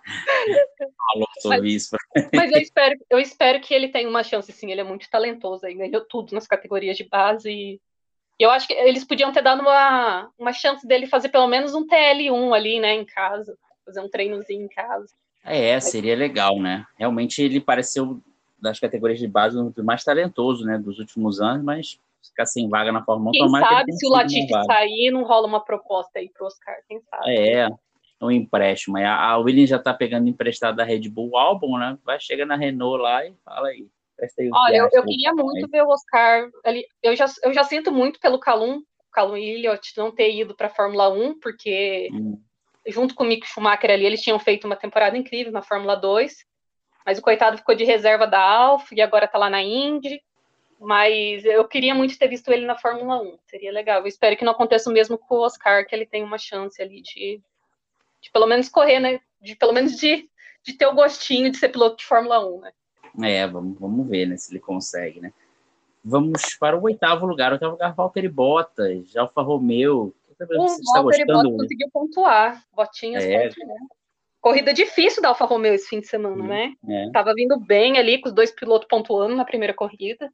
Alonso 1.13 1.47
mas, 1.47 1.89
mas 2.33 2.51
eu 2.51 2.57
espero, 2.57 2.99
eu 3.09 3.19
espero 3.19 3.61
que 3.61 3.73
ele 3.73 3.87
tenha 3.87 4.09
uma 4.09 4.23
chance, 4.23 4.51
sim. 4.51 4.69
Ele 4.69 4.81
é 4.81 4.83
muito 4.83 5.09
talentoso 5.09 5.65
aí, 5.65 5.73
ganhou 5.73 6.03
tudo 6.03 6.33
nas 6.33 6.47
categorias 6.47 6.97
de 6.97 7.07
base. 7.07 7.49
E 7.49 7.81
eu 8.43 8.51
acho 8.51 8.67
que 8.67 8.73
eles 8.73 9.03
podiam 9.03 9.31
ter 9.31 9.41
dado 9.41 9.61
uma, 9.61 10.29
uma 10.37 10.53
chance 10.53 10.87
dele 10.87 11.07
fazer 11.07 11.29
pelo 11.29 11.47
menos 11.47 11.73
um 11.73 11.85
TL1 11.85 12.53
ali, 12.53 12.79
né, 12.79 12.93
em 12.93 13.05
casa, 13.05 13.57
fazer 13.85 14.01
um 14.01 14.09
treinozinho 14.09 14.65
em 14.65 14.69
casa. 14.69 15.09
É, 15.43 15.79
seria 15.79 16.15
legal, 16.15 16.59
né? 16.59 16.85
Realmente 16.97 17.41
ele 17.41 17.59
pareceu 17.59 18.21
das 18.59 18.79
categorias 18.79 19.19
de 19.19 19.27
base 19.27 19.57
o 19.57 19.73
mais 19.83 20.03
talentoso, 20.03 20.65
né, 20.65 20.77
dos 20.77 20.99
últimos 20.99 21.41
anos, 21.41 21.63
mas 21.63 21.99
ficar 22.23 22.45
sem 22.45 22.69
vaga 22.69 22.91
na 22.91 23.03
Fórmula 23.03 23.31
1. 23.31 23.31
Quem 23.31 23.49
sabe 23.49 23.93
se 23.93 24.07
o 24.07 24.09
Latifi 24.09 24.53
sair, 24.65 25.11
não 25.11 25.23
rola 25.23 25.47
uma 25.47 25.59
proposta 25.59 26.19
aí 26.19 26.29
pro 26.29 26.45
Oscar, 26.45 26.75
quem 26.87 27.01
sabe. 27.01 27.35
É, 27.35 27.67
um 28.21 28.31
empréstimo. 28.31 28.97
A, 28.97 29.31
a 29.31 29.37
Williams 29.37 29.69
já 29.69 29.79
tá 29.79 29.93
pegando 29.93 30.29
emprestado 30.29 30.75
da 30.75 30.83
Red 30.83 31.09
Bull 31.09 31.37
álbum, 31.37 31.77
né? 31.77 31.97
Vai 32.05 32.19
chegar 32.19 32.45
na 32.45 32.55
Renault 32.55 33.01
lá 33.01 33.25
e 33.25 33.33
fala 33.43 33.69
aí. 33.69 33.87
Olha, 34.53 34.77
eu, 34.77 34.89
eu 34.91 35.03
queria 35.03 35.33
muito 35.33 35.67
ver 35.67 35.83
o 35.83 35.89
Oscar 35.89 36.49
ali. 36.63 36.85
Eu 37.01 37.15
já, 37.15 37.25
eu 37.43 37.53
já 37.53 37.63
sinto 37.63 37.91
muito 37.91 38.19
pelo 38.19 38.39
Calum, 38.39 38.81
Calum 39.11 39.37
Elliott 39.37 39.97
não 39.97 40.11
ter 40.11 40.33
ido 40.33 40.55
para 40.55 40.67
a 40.67 40.71
Fórmula 40.71 41.09
1, 41.09 41.39
porque 41.39 42.09
hum. 42.11 42.39
junto 42.87 43.13
com 43.13 43.23
o 43.23 43.27
Mick 43.27 43.47
Schumacher 43.47 43.91
ali, 43.91 44.05
eles 44.05 44.21
tinham 44.21 44.39
feito 44.39 44.65
uma 44.65 44.75
temporada 44.75 45.17
incrível 45.17 45.51
na 45.51 45.61
Fórmula 45.61 45.95
2. 45.95 46.45
Mas 47.05 47.17
o 47.17 47.21
coitado 47.21 47.57
ficou 47.57 47.75
de 47.75 47.83
reserva 47.83 48.27
da 48.27 48.39
Alfa 48.39 48.93
e 48.93 49.01
agora 49.01 49.27
tá 49.27 49.37
lá 49.37 49.49
na 49.49 49.61
Indy. 49.61 50.21
Mas 50.79 51.45
eu 51.45 51.67
queria 51.67 51.93
muito 51.93 52.17
ter 52.17 52.27
visto 52.27 52.51
ele 52.51 52.65
na 52.65 52.75
Fórmula 52.75 53.21
1. 53.21 53.37
Seria 53.45 53.71
legal. 53.71 54.01
Eu 54.01 54.07
espero 54.07 54.35
que 54.35 54.45
não 54.45 54.51
aconteça 54.51 54.89
o 54.89 54.93
mesmo 54.93 55.17
com 55.17 55.35
o 55.35 55.41
Oscar, 55.41 55.85
que 55.85 55.93
ele 55.93 56.05
tem 56.05 56.23
uma 56.23 56.37
chance 56.37 56.81
ali 56.81 57.01
de, 57.01 57.39
de 58.19 58.31
pelo 58.31 58.47
menos 58.47 58.67
correr, 58.67 58.99
né? 58.99 59.19
De 59.39 59.55
pelo 59.55 59.73
menos 59.73 59.95
de, 59.95 60.27
de 60.63 60.73
ter 60.73 60.87
o 60.87 60.93
gostinho 60.95 61.51
de 61.51 61.57
ser 61.57 61.69
piloto 61.69 61.97
de 61.97 62.05
Fórmula 62.05 62.43
1, 62.47 62.61
né? 62.61 62.71
É, 63.21 63.47
vamos, 63.47 63.77
vamos 63.79 64.07
ver, 64.07 64.27
né? 64.27 64.37
Se 64.37 64.51
ele 64.51 64.59
consegue, 64.59 65.19
né? 65.19 65.33
Vamos 66.03 66.55
para 66.59 66.77
o 66.77 66.83
oitavo 66.83 67.25
lugar. 67.25 67.51
O 67.51 67.53
oitavo 67.53 67.73
lugar, 67.73 67.93
Valtteri 67.93 68.29
Bottas, 68.29 69.15
Alfa 69.15 69.41
Romeo. 69.41 70.13
O 70.39 70.45
Valtteri 70.93 71.25
Bottas 71.25 71.57
conseguiu 71.57 71.89
pontuar. 71.91 72.63
Botinhas 72.73 73.23
é. 73.23 73.49
pontuou. 73.49 73.77
Corrida 74.39 74.73
difícil 74.73 75.21
da 75.21 75.29
Alfa 75.29 75.45
Romeo 75.45 75.73
esse 75.73 75.87
fim 75.87 75.99
de 75.99 76.07
semana, 76.07 76.43
né? 76.43 76.73
É. 76.89 77.11
Tava 77.11 77.33
vindo 77.35 77.59
bem 77.59 77.97
ali 77.97 78.19
com 78.19 78.27
os 78.27 78.33
dois 78.33 78.51
pilotos 78.51 78.87
pontuando 78.87 79.35
na 79.35 79.45
primeira 79.45 79.73
corrida 79.73 80.31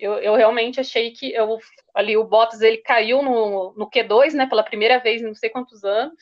eu, 0.00 0.14
eu 0.14 0.34
realmente 0.34 0.80
achei 0.80 1.10
que 1.10 1.32
eu, 1.32 1.58
ali 1.94 2.16
o 2.16 2.24
Bottas 2.24 2.62
ele 2.62 2.78
caiu 2.78 3.22
no, 3.22 3.74
no 3.76 3.88
Q2, 3.88 4.32
né, 4.32 4.46
pela 4.46 4.62
primeira 4.62 4.98
vez 4.98 5.20
em 5.20 5.26
não 5.26 5.34
sei 5.34 5.50
quantos 5.50 5.84
anos, 5.84 6.16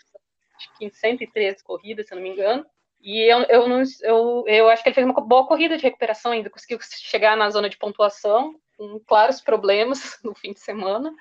acho 0.56 0.76
que 0.76 0.84
em 0.84 0.90
113 0.90 1.62
corridas, 1.62 2.08
se 2.08 2.12
eu 2.12 2.16
não 2.16 2.22
me 2.22 2.30
engano. 2.30 2.66
E 3.00 3.20
eu, 3.20 3.40
eu, 3.42 3.68
não, 3.68 3.82
eu, 4.02 4.44
eu 4.46 4.68
acho 4.68 4.82
que 4.82 4.88
ele 4.88 4.94
fez 4.94 5.06
uma 5.06 5.14
boa 5.20 5.46
corrida 5.46 5.76
de 5.76 5.82
recuperação 5.84 6.32
ainda, 6.32 6.50
conseguiu 6.50 6.78
chegar 6.80 7.36
na 7.36 7.48
zona 7.50 7.68
de 7.68 7.76
pontuação, 7.76 8.54
com 8.76 9.00
claros 9.06 9.40
problemas 9.40 10.18
no 10.24 10.34
fim 10.34 10.52
de 10.52 10.60
semana. 10.60 11.14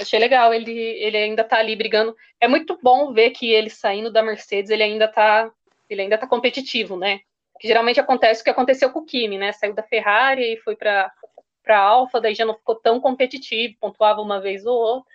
Achei 0.00 0.18
legal, 0.18 0.52
ele, 0.52 0.72
ele 0.72 1.16
ainda 1.16 1.44
tá 1.44 1.58
ali 1.58 1.76
brigando. 1.76 2.14
É 2.40 2.48
muito 2.48 2.78
bom 2.82 3.12
ver 3.12 3.30
que 3.30 3.50
ele 3.50 3.70
saindo 3.70 4.10
da 4.10 4.22
Mercedes, 4.22 4.70
ele 4.70 4.82
ainda 4.82 5.08
tá, 5.08 5.50
ele 5.88 6.02
ainda 6.02 6.18
tá 6.18 6.26
competitivo, 6.26 6.96
né? 6.96 7.20
Que 7.58 7.68
geralmente 7.68 8.00
acontece 8.00 8.40
o 8.40 8.44
que 8.44 8.50
aconteceu 8.50 8.90
com 8.90 9.00
o 9.00 9.04
Kimi, 9.04 9.38
né? 9.38 9.52
Saiu 9.52 9.74
da 9.74 9.82
Ferrari 9.82 10.54
e 10.54 10.56
foi 10.58 10.76
para 10.76 11.10
para 11.62 11.80
Alfa, 11.80 12.20
daí 12.20 12.32
já 12.32 12.44
não 12.44 12.54
ficou 12.54 12.76
tão 12.76 13.00
competitivo, 13.00 13.74
pontuava 13.80 14.20
uma 14.20 14.40
vez 14.40 14.64
ou 14.64 14.78
outra. 14.78 15.12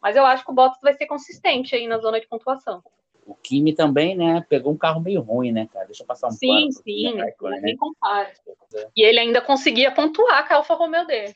Mas 0.00 0.14
eu 0.14 0.24
acho 0.24 0.44
que 0.44 0.50
o 0.52 0.54
Bottas 0.54 0.78
vai 0.80 0.94
ser 0.94 1.06
consistente 1.06 1.74
aí 1.74 1.88
na 1.88 1.98
zona 1.98 2.20
de 2.20 2.28
pontuação. 2.28 2.80
O 3.26 3.34
Kimi 3.34 3.74
também, 3.74 4.16
né? 4.16 4.44
Pegou 4.48 4.72
um 4.72 4.76
carro 4.76 5.00
meio 5.00 5.20
ruim, 5.20 5.52
né, 5.52 5.68
cara? 5.72 5.86
Deixa 5.86 6.02
eu 6.02 6.06
passar 6.06 6.28
um 6.28 6.32
Sim, 6.32 6.70
sim, 6.70 7.14
nem 7.14 7.14
né? 7.16 7.76
compara. 7.78 8.30
É. 8.74 8.88
E 8.96 9.04
ele 9.04 9.20
ainda 9.20 9.40
conseguia 9.40 9.90
pontuar 9.92 10.46
com 10.46 10.54
a 10.54 10.56
Alfa 10.56 10.74
Romeo 10.74 11.06
dele. 11.06 11.34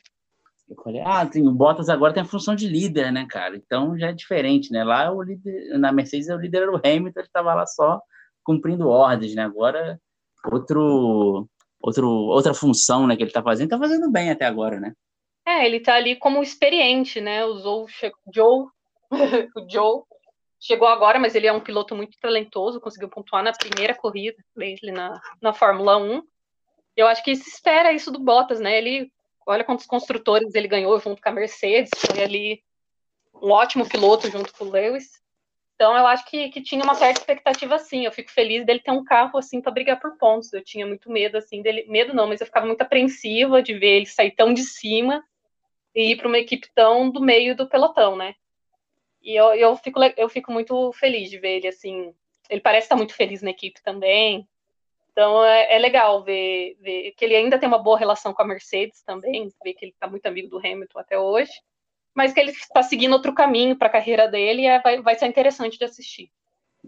Eu 0.69 0.75
falei, 0.83 1.01
ah, 1.01 1.25
tem, 1.25 1.47
o 1.47 1.51
Bottas 1.51 1.89
agora 1.89 2.13
tem 2.13 2.23
a 2.23 2.25
função 2.25 2.55
de 2.55 2.67
líder, 2.67 3.11
né, 3.11 3.27
cara? 3.29 3.55
Então 3.55 3.97
já 3.97 4.09
é 4.09 4.13
diferente, 4.13 4.71
né? 4.71 4.83
Lá 4.83 5.11
o 5.11 5.21
líder, 5.21 5.77
na 5.77 5.91
Mercedes 5.91 6.27
o 6.29 6.37
líder 6.37 6.63
era 6.63 6.71
o 6.71 6.81
Hamilton, 6.83 7.19
ele 7.19 7.27
estava 7.27 7.53
lá 7.53 7.65
só 7.67 8.01
cumprindo 8.43 8.89
ordens, 8.89 9.35
né? 9.35 9.43
Agora 9.43 9.99
outro 10.51 11.47
outro, 11.79 12.07
outra 12.09 12.53
função 12.53 13.05
né, 13.05 13.15
que 13.15 13.21
ele 13.21 13.29
está 13.29 13.43
fazendo, 13.43 13.65
está 13.65 13.77
fazendo 13.77 14.11
bem 14.11 14.31
até 14.31 14.45
agora, 14.45 14.79
né? 14.79 14.93
É, 15.47 15.65
ele 15.65 15.77
está 15.77 15.95
ali 15.95 16.15
como 16.15 16.41
experiente, 16.41 17.21
né? 17.21 17.45
Usou 17.45 17.85
o 17.85 17.87
Joe, 18.33 18.65
o 19.55 19.69
Joe 19.69 20.01
chegou 20.59 20.87
agora, 20.87 21.19
mas 21.19 21.35
ele 21.35 21.47
é 21.47 21.53
um 21.53 21.59
piloto 21.59 21.95
muito 21.95 22.17
talentoso, 22.19 22.81
conseguiu 22.81 23.09
pontuar 23.09 23.43
na 23.43 23.53
primeira 23.53 23.93
corrida 23.93 24.37
dele 24.55 24.91
na, 24.91 25.19
na 25.41 25.53
Fórmula 25.53 25.97
1. 25.97 26.21
Eu 26.95 27.07
acho 27.07 27.23
que 27.23 27.35
se 27.35 27.49
espera 27.49 27.91
isso 27.91 28.11
do 28.11 28.19
Bottas, 28.19 28.59
né? 28.59 28.77
Ele, 28.77 29.11
olha 29.45 29.63
quantos 29.63 29.85
construtores 29.85 30.55
ele 30.55 30.67
ganhou 30.67 30.97
junto 30.99 31.21
com 31.21 31.29
a 31.29 31.31
Mercedes, 31.31 31.91
foi 31.95 32.23
ali 32.23 32.63
um 33.41 33.51
ótimo 33.51 33.87
piloto 33.87 34.29
junto 34.29 34.53
com 34.53 34.65
o 34.65 34.71
Lewis. 34.71 35.23
Então 35.75 35.95
eu 35.95 36.07
acho 36.07 36.25
que, 36.25 36.49
que 36.49 36.61
tinha 36.61 36.83
uma 36.83 36.95
certa 36.95 37.19
expectativa 37.19 37.75
assim. 37.75 38.05
Eu 38.05 38.11
fico 38.11 38.31
feliz 38.31 38.65
dele 38.65 38.79
ter 38.79 38.91
um 38.91 39.03
carro 39.03 39.37
assim 39.37 39.61
para 39.61 39.73
brigar 39.73 39.99
por 39.99 40.17
pontos. 40.17 40.51
Eu 40.53 40.63
tinha 40.63 40.87
muito 40.87 41.11
medo 41.11 41.37
assim 41.37 41.61
dele, 41.61 41.85
medo 41.89 42.13
não, 42.13 42.27
mas 42.27 42.39
eu 42.39 42.47
ficava 42.47 42.65
muito 42.65 42.81
apreensiva 42.81 43.61
de 43.61 43.73
ver 43.77 43.97
ele 43.97 44.05
sair 44.05 44.31
tão 44.31 44.53
de 44.53 44.63
cima 44.63 45.21
e 45.93 46.11
ir 46.11 46.15
para 46.15 46.27
uma 46.27 46.37
equipe 46.37 46.69
tão 46.73 47.09
do 47.09 47.21
meio 47.21 47.55
do 47.55 47.67
pelotão, 47.67 48.15
né? 48.15 48.35
E 49.25 49.35
eu, 49.35 49.53
eu 49.55 49.75
fico 49.75 49.99
eu 50.15 50.29
fico 50.29 50.51
muito 50.53 50.93
feliz 50.93 51.29
de 51.29 51.37
ver 51.37 51.57
ele 51.57 51.67
assim. 51.67 52.13
Ele 52.49 52.61
parece 52.61 52.85
estar 52.85 52.95
muito 52.95 53.13
feliz 53.13 53.41
na 53.41 53.49
equipe 53.49 53.83
também. 53.83 54.47
Então 55.11 55.43
é, 55.43 55.75
é 55.75 55.79
legal 55.79 56.23
ver, 56.23 56.77
ver 56.79 57.11
que 57.17 57.25
ele 57.25 57.35
ainda 57.35 57.57
tem 57.57 57.67
uma 57.67 57.81
boa 57.81 57.97
relação 57.97 58.33
com 58.33 58.41
a 58.41 58.45
Mercedes 58.45 59.01
também, 59.01 59.51
ver 59.63 59.73
que 59.73 59.83
ele 59.83 59.91
está 59.91 60.07
muito 60.07 60.25
amigo 60.25 60.47
do 60.47 60.59
Hamilton 60.59 60.99
até 60.99 61.19
hoje 61.19 61.51
mas 62.15 62.31
que 62.31 62.39
ele 62.39 62.51
está 62.51 62.81
seguindo 62.81 63.11
outro 63.11 63.33
caminho 63.33 63.75
para 63.75 63.89
a 63.89 63.91
carreira 63.91 64.27
dele 64.27 64.61
e 64.61 64.67
é, 64.67 64.79
vai, 64.81 65.01
vai 65.01 65.15
ser 65.15 65.27
interessante 65.27 65.77
de 65.77 65.83
assistir. 65.83 66.31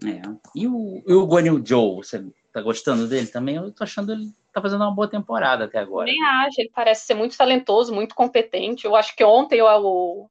É. 0.05 0.21
E 0.55 0.67
o, 0.67 1.03
e 1.05 1.13
o 1.13 1.25
Guanil 1.25 1.61
Joe, 1.63 1.97
você 1.97 2.23
tá 2.53 2.61
gostando 2.61 3.07
dele 3.07 3.27
também? 3.27 3.57
Eu 3.57 3.71
tô 3.71 3.83
achando 3.83 4.13
ele 4.13 4.31
tá 4.53 4.61
fazendo 4.61 4.81
uma 4.81 4.95
boa 4.95 5.07
temporada 5.07 5.65
até 5.65 5.79
agora. 5.79 6.05
Nem 6.05 6.23
acho, 6.23 6.61
ele 6.61 6.71
parece 6.73 7.05
ser 7.05 7.13
muito 7.13 7.37
talentoso, 7.37 7.93
muito 7.93 8.15
competente. 8.15 8.85
Eu 8.85 8.95
acho 8.95 9.15
que 9.15 9.23
ontem 9.23 9.61
o, 9.61 10.29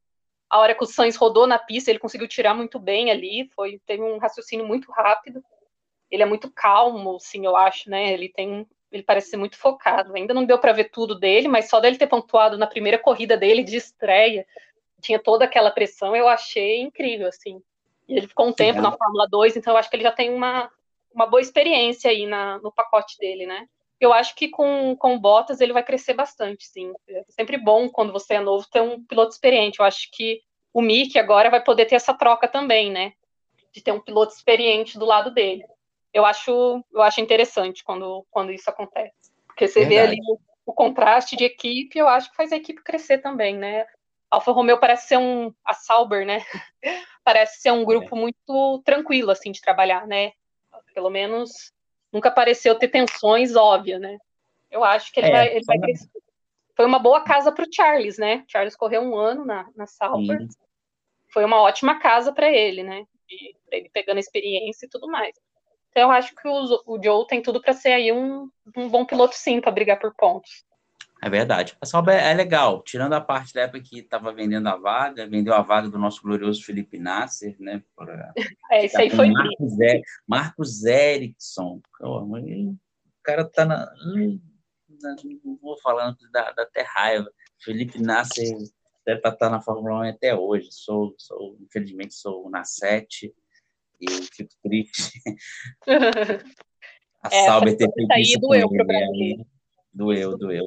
a 0.49 0.59
hora 0.59 0.74
que 0.74 0.84
o 0.84 0.86
Sainz 0.86 1.16
rodou 1.16 1.47
na 1.47 1.59
pista, 1.59 1.90
ele 1.90 1.99
conseguiu 1.99 2.28
tirar 2.28 2.55
muito 2.55 2.78
bem 2.78 3.11
ali, 3.11 3.51
foi 3.55 3.80
teve 3.86 4.03
um 4.03 4.18
raciocínio 4.18 4.66
muito 4.66 4.90
rápido. 4.92 5.42
Ele 6.11 6.22
é 6.22 6.26
muito 6.26 6.51
calmo, 6.51 7.18
sim, 7.18 7.44
eu 7.44 7.57
acho, 7.57 7.90
né? 7.90 8.12
Ele 8.12 8.28
tem 8.28 8.66
ele 8.90 9.03
parece 9.03 9.30
ser 9.30 9.36
muito 9.36 9.57
focado. 9.57 10.14
Ainda 10.14 10.32
não 10.32 10.44
deu 10.44 10.59
para 10.59 10.72
ver 10.72 10.90
tudo 10.90 11.18
dele, 11.18 11.49
mas 11.49 11.68
só 11.68 11.80
dele 11.80 11.99
ter 11.99 12.07
pontuado 12.07 12.57
na 12.57 12.66
primeira 12.66 12.99
corrida 12.99 13.36
dele 13.36 13.62
de 13.62 13.76
estreia, 13.76 14.47
tinha 15.01 15.18
toda 15.18 15.44
aquela 15.44 15.70
pressão, 15.70 16.16
eu 16.16 16.28
achei 16.28 16.80
incrível, 16.80 17.28
assim. 17.28 17.62
E 18.09 18.16
ele 18.16 18.28
ficou 18.28 18.47
um 18.47 18.53
tempo 18.53 18.80
na 18.80 18.92
Fórmula 18.92 19.26
2, 19.28 19.57
então 19.57 19.74
eu 19.74 19.78
acho 19.78 19.90
que 19.90 19.97
ele 19.97 20.05
já 20.05 20.12
tem 20.12 20.32
uma, 20.32 20.70
uma 21.12 21.26
boa 21.26 21.40
experiência 21.40 22.11
aí 22.11 22.26
na, 22.26 22.59
no 22.59 22.72
pacote 22.72 23.18
dele, 23.18 23.47
né? 23.47 23.68
Eu 24.01 24.12
acho 24.12 24.34
que 24.34 24.49
com, 24.49 24.94
com 24.97 25.14
o 25.14 25.18
Bottas 25.18 25.61
ele 25.61 25.72
vai 25.72 25.82
crescer 25.82 26.14
bastante, 26.14 26.66
sim. 26.66 26.92
É 27.09 27.24
sempre 27.30 27.57
bom 27.57 27.88
quando 27.88 28.12
você 28.12 28.34
é 28.34 28.40
novo 28.40 28.66
ter 28.70 28.82
um 28.82 29.03
piloto 29.05 29.32
experiente. 29.32 29.80
Eu 29.80 29.86
acho 29.86 30.09
que 30.12 30.40
o 30.72 30.82
Mick 30.82 31.18
agora 31.18 31.51
vai 31.51 31.62
poder 31.62 31.86
ter 31.86 31.94
essa 31.94 32.12
troca 32.12 32.47
também, 32.47 32.90
né? 32.90 33.12
De 33.72 33.82
ter 33.82 33.92
um 33.92 34.01
piloto 34.01 34.34
experiente 34.34 34.99
do 34.99 35.07
lado 35.07 35.30
dele. 35.30 35.64
Eu 36.12 36.26
acho, 36.26 36.84
eu 36.92 37.03
acho 37.03 37.20
interessante 37.20 37.82
quando, 37.82 38.26
quando 38.30 38.53
isso 38.53 38.68
acontece. 38.68 39.14
Porque 39.47 39.66
você 39.66 39.86
Verdade. 39.86 39.94
vê 39.94 40.01
ali 40.01 40.18
o, 40.28 40.38
o 40.66 40.72
contraste 40.74 41.36
de 41.36 41.44
equipe, 41.44 41.99
eu 41.99 42.09
acho 42.09 42.30
que 42.30 42.36
faz 42.36 42.53
a 42.53 42.57
equipe 42.57 42.82
crescer 42.82 43.18
também, 43.18 43.57
né? 43.57 43.86
Alfa 44.30 44.53
Romeo 44.53 44.78
parece 44.78 45.09
ser 45.09 45.18
um 45.18 45.55
a 45.64 45.72
Sauber, 45.72 46.26
né? 46.26 46.44
parece 47.24 47.61
ser 47.62 47.70
um 47.70 47.84
grupo 47.84 48.14
é. 48.14 48.20
muito 48.20 48.82
tranquilo 48.84 49.30
assim 49.30 49.51
de 49.51 49.61
trabalhar, 49.61 50.07
né? 50.07 50.32
Pelo 50.92 51.09
menos 51.09 51.72
nunca 52.16 52.30
pareceu 52.30 52.74
ter 52.74 52.88
tensões 52.88 53.54
óbvias, 53.54 54.00
né? 54.00 54.16
Eu 54.70 54.82
acho 54.82 55.12
que 55.12 55.20
ele 55.20 55.28
é, 55.28 55.32
vai, 55.32 55.56
ele 55.56 55.64
vai 55.64 55.78
crescer. 55.78 56.08
Foi 56.74 56.84
uma 56.84 56.98
boa 56.98 57.22
casa 57.22 57.52
para 57.52 57.64
o 57.64 57.68
Charles, 57.72 58.18
né? 58.18 58.44
Charles 58.48 58.74
correu 58.74 59.02
um 59.02 59.14
ano 59.14 59.44
na, 59.44 59.68
na 59.76 59.86
Sauber. 59.86 60.40
Sim. 60.40 60.48
Foi 61.32 61.44
uma 61.44 61.60
ótima 61.60 61.98
casa 61.98 62.32
para 62.32 62.50
ele, 62.50 62.82
né? 62.82 63.04
De, 63.28 63.56
ele 63.70 63.90
pegando 63.90 64.18
experiência 64.18 64.86
e 64.86 64.88
tudo 64.88 65.08
mais. 65.08 65.34
Então 65.90 66.04
eu 66.04 66.10
acho 66.10 66.34
que 66.34 66.48
o, 66.48 66.82
o 66.86 67.02
Joe 67.02 67.26
tem 67.26 67.42
tudo 67.42 67.60
para 67.60 67.72
ser 67.72 67.92
aí 67.92 68.12
um, 68.12 68.50
um 68.76 68.88
bom 68.88 69.04
piloto 69.04 69.34
sim 69.34 69.60
para 69.60 69.72
brigar 69.72 69.98
por 69.98 70.14
pontos. 70.14 70.64
É 71.22 71.30
verdade. 71.30 71.76
A 71.80 71.86
Sauber 71.86 72.14
é 72.14 72.34
legal, 72.34 72.82
tirando 72.82 73.14
a 73.14 73.20
parte 73.20 73.54
da 73.54 73.62
época 73.62 73.80
que 73.80 74.00
estava 74.00 74.32
vendendo 74.32 74.68
a 74.68 74.76
vaga, 74.76 75.26
vendeu 75.26 75.54
a 75.54 75.62
vaga 75.62 75.88
do 75.88 75.98
nosso 75.98 76.22
glorioso 76.22 76.62
Felipe 76.62 76.98
Nasser, 76.98 77.56
né? 77.58 77.82
Pra, 77.96 78.32
é, 78.70 78.84
isso 78.84 78.98
aí 78.98 79.10
foi 79.10 79.30
Marcos, 79.30 79.80
é, 79.80 80.00
Marcos 80.26 80.84
Erickson. 80.84 81.80
o 82.00 82.76
cara 83.22 83.44
tá 83.44 83.64
na. 83.64 83.90
Não 85.44 85.58
vou 85.60 85.78
falando 85.80 86.16
da, 86.30 86.52
da 86.52 86.62
até 86.62 86.82
raiva. 86.82 87.30
Felipe 87.62 88.00
Nasser 88.00 88.54
deve 89.04 89.18
estar 89.18 89.32
tá 89.32 89.48
na 89.48 89.60
Fórmula 89.60 90.00
1 90.06 90.10
até 90.10 90.34
hoje. 90.34 90.68
Sou, 90.70 91.14
sou, 91.16 91.56
infelizmente, 91.60 92.14
sou 92.14 92.50
na 92.50 92.64
7 92.64 93.34
e 94.00 94.10
fico 94.34 94.50
triste. 94.62 95.20
a 97.22 97.28
é, 97.34 97.46
Sauber 97.46 97.76
ter 97.76 97.90
feito 97.90 98.18
isso 98.18 98.38
doeu 98.38 98.68
ele. 98.72 99.46
Doeu, 99.92 100.36
doeu. 100.36 100.66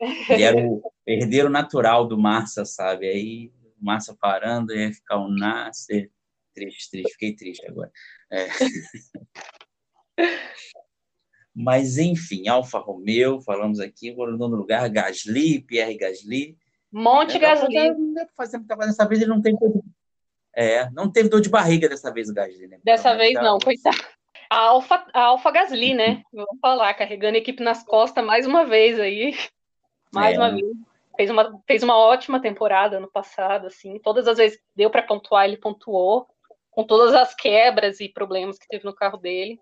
Ele 0.00 0.42
era 0.42 0.56
o 0.66 0.92
herdeiro 1.06 1.48
natural 1.48 2.06
do 2.06 2.18
Massa, 2.18 2.64
sabe? 2.64 3.08
Aí 3.08 3.52
o 3.80 3.84
Massa 3.84 4.16
parando, 4.20 4.74
ia 4.74 4.92
ficar 4.92 5.18
um 5.18 5.28
Nasser. 5.28 6.10
Triste, 6.54 6.90
triste, 6.90 7.12
fiquei 7.12 7.36
triste 7.36 7.66
agora. 7.66 7.92
É. 8.30 8.46
Mas, 11.58 11.96
enfim, 11.96 12.48
Alfa 12.48 12.78
Romeo, 12.78 13.40
falamos 13.40 13.80
aqui, 13.80 14.10
o 14.12 14.26
nono 14.26 14.56
lugar, 14.56 14.90
Gasly, 14.90 15.62
Pierre 15.62 15.96
Gasly. 15.96 16.54
Monte 16.92 17.36
é, 17.36 17.38
Gasly. 17.38 17.90
Não 17.92 18.12
dá 18.12 18.26
para 18.26 18.34
fazer 18.36 18.58
muita 18.58 18.76
coisa 18.76 18.90
dessa 18.90 19.08
vez, 19.08 19.22
ele 19.22 19.30
não 19.30 19.40
tem 19.40 19.56
É, 20.54 20.90
não 20.90 21.10
teve 21.10 21.30
dor 21.30 21.40
de 21.40 21.48
barriga 21.48 21.88
dessa 21.88 22.12
vez 22.12 22.28
o 22.28 22.34
Gasly, 22.34 22.66
né? 22.66 22.78
Dessa 22.84 23.14
vez 23.14 23.32
não, 23.34 23.58
coitado. 23.58 23.96
A 24.50 24.58
Alfa, 24.58 25.06
a 25.14 25.20
Alfa 25.22 25.50
Gasly, 25.50 25.94
né? 25.94 26.22
Vamos 26.30 26.60
falar, 26.60 26.92
carregando 26.92 27.36
a 27.36 27.40
equipe 27.40 27.62
nas 27.62 27.82
costas 27.82 28.24
mais 28.24 28.46
uma 28.46 28.66
vez 28.66 29.00
aí. 29.00 29.34
Mais 30.12 30.36
é. 30.36 30.38
uma 30.38 30.50
vez. 30.50 30.64
Fez 31.16 31.30
uma, 31.30 31.62
fez 31.66 31.82
uma 31.82 31.96
ótima 31.96 32.40
temporada 32.40 33.00
no 33.00 33.10
passado, 33.10 33.66
assim. 33.66 33.98
Todas 33.98 34.28
as 34.28 34.36
vezes 34.36 34.60
deu 34.74 34.90
para 34.90 35.02
pontuar, 35.02 35.46
ele 35.46 35.56
pontuou. 35.56 36.28
Com 36.70 36.84
todas 36.84 37.14
as 37.14 37.34
quebras 37.34 38.00
e 38.00 38.08
problemas 38.08 38.58
que 38.58 38.68
teve 38.68 38.84
no 38.84 38.94
carro 38.94 39.16
dele. 39.16 39.58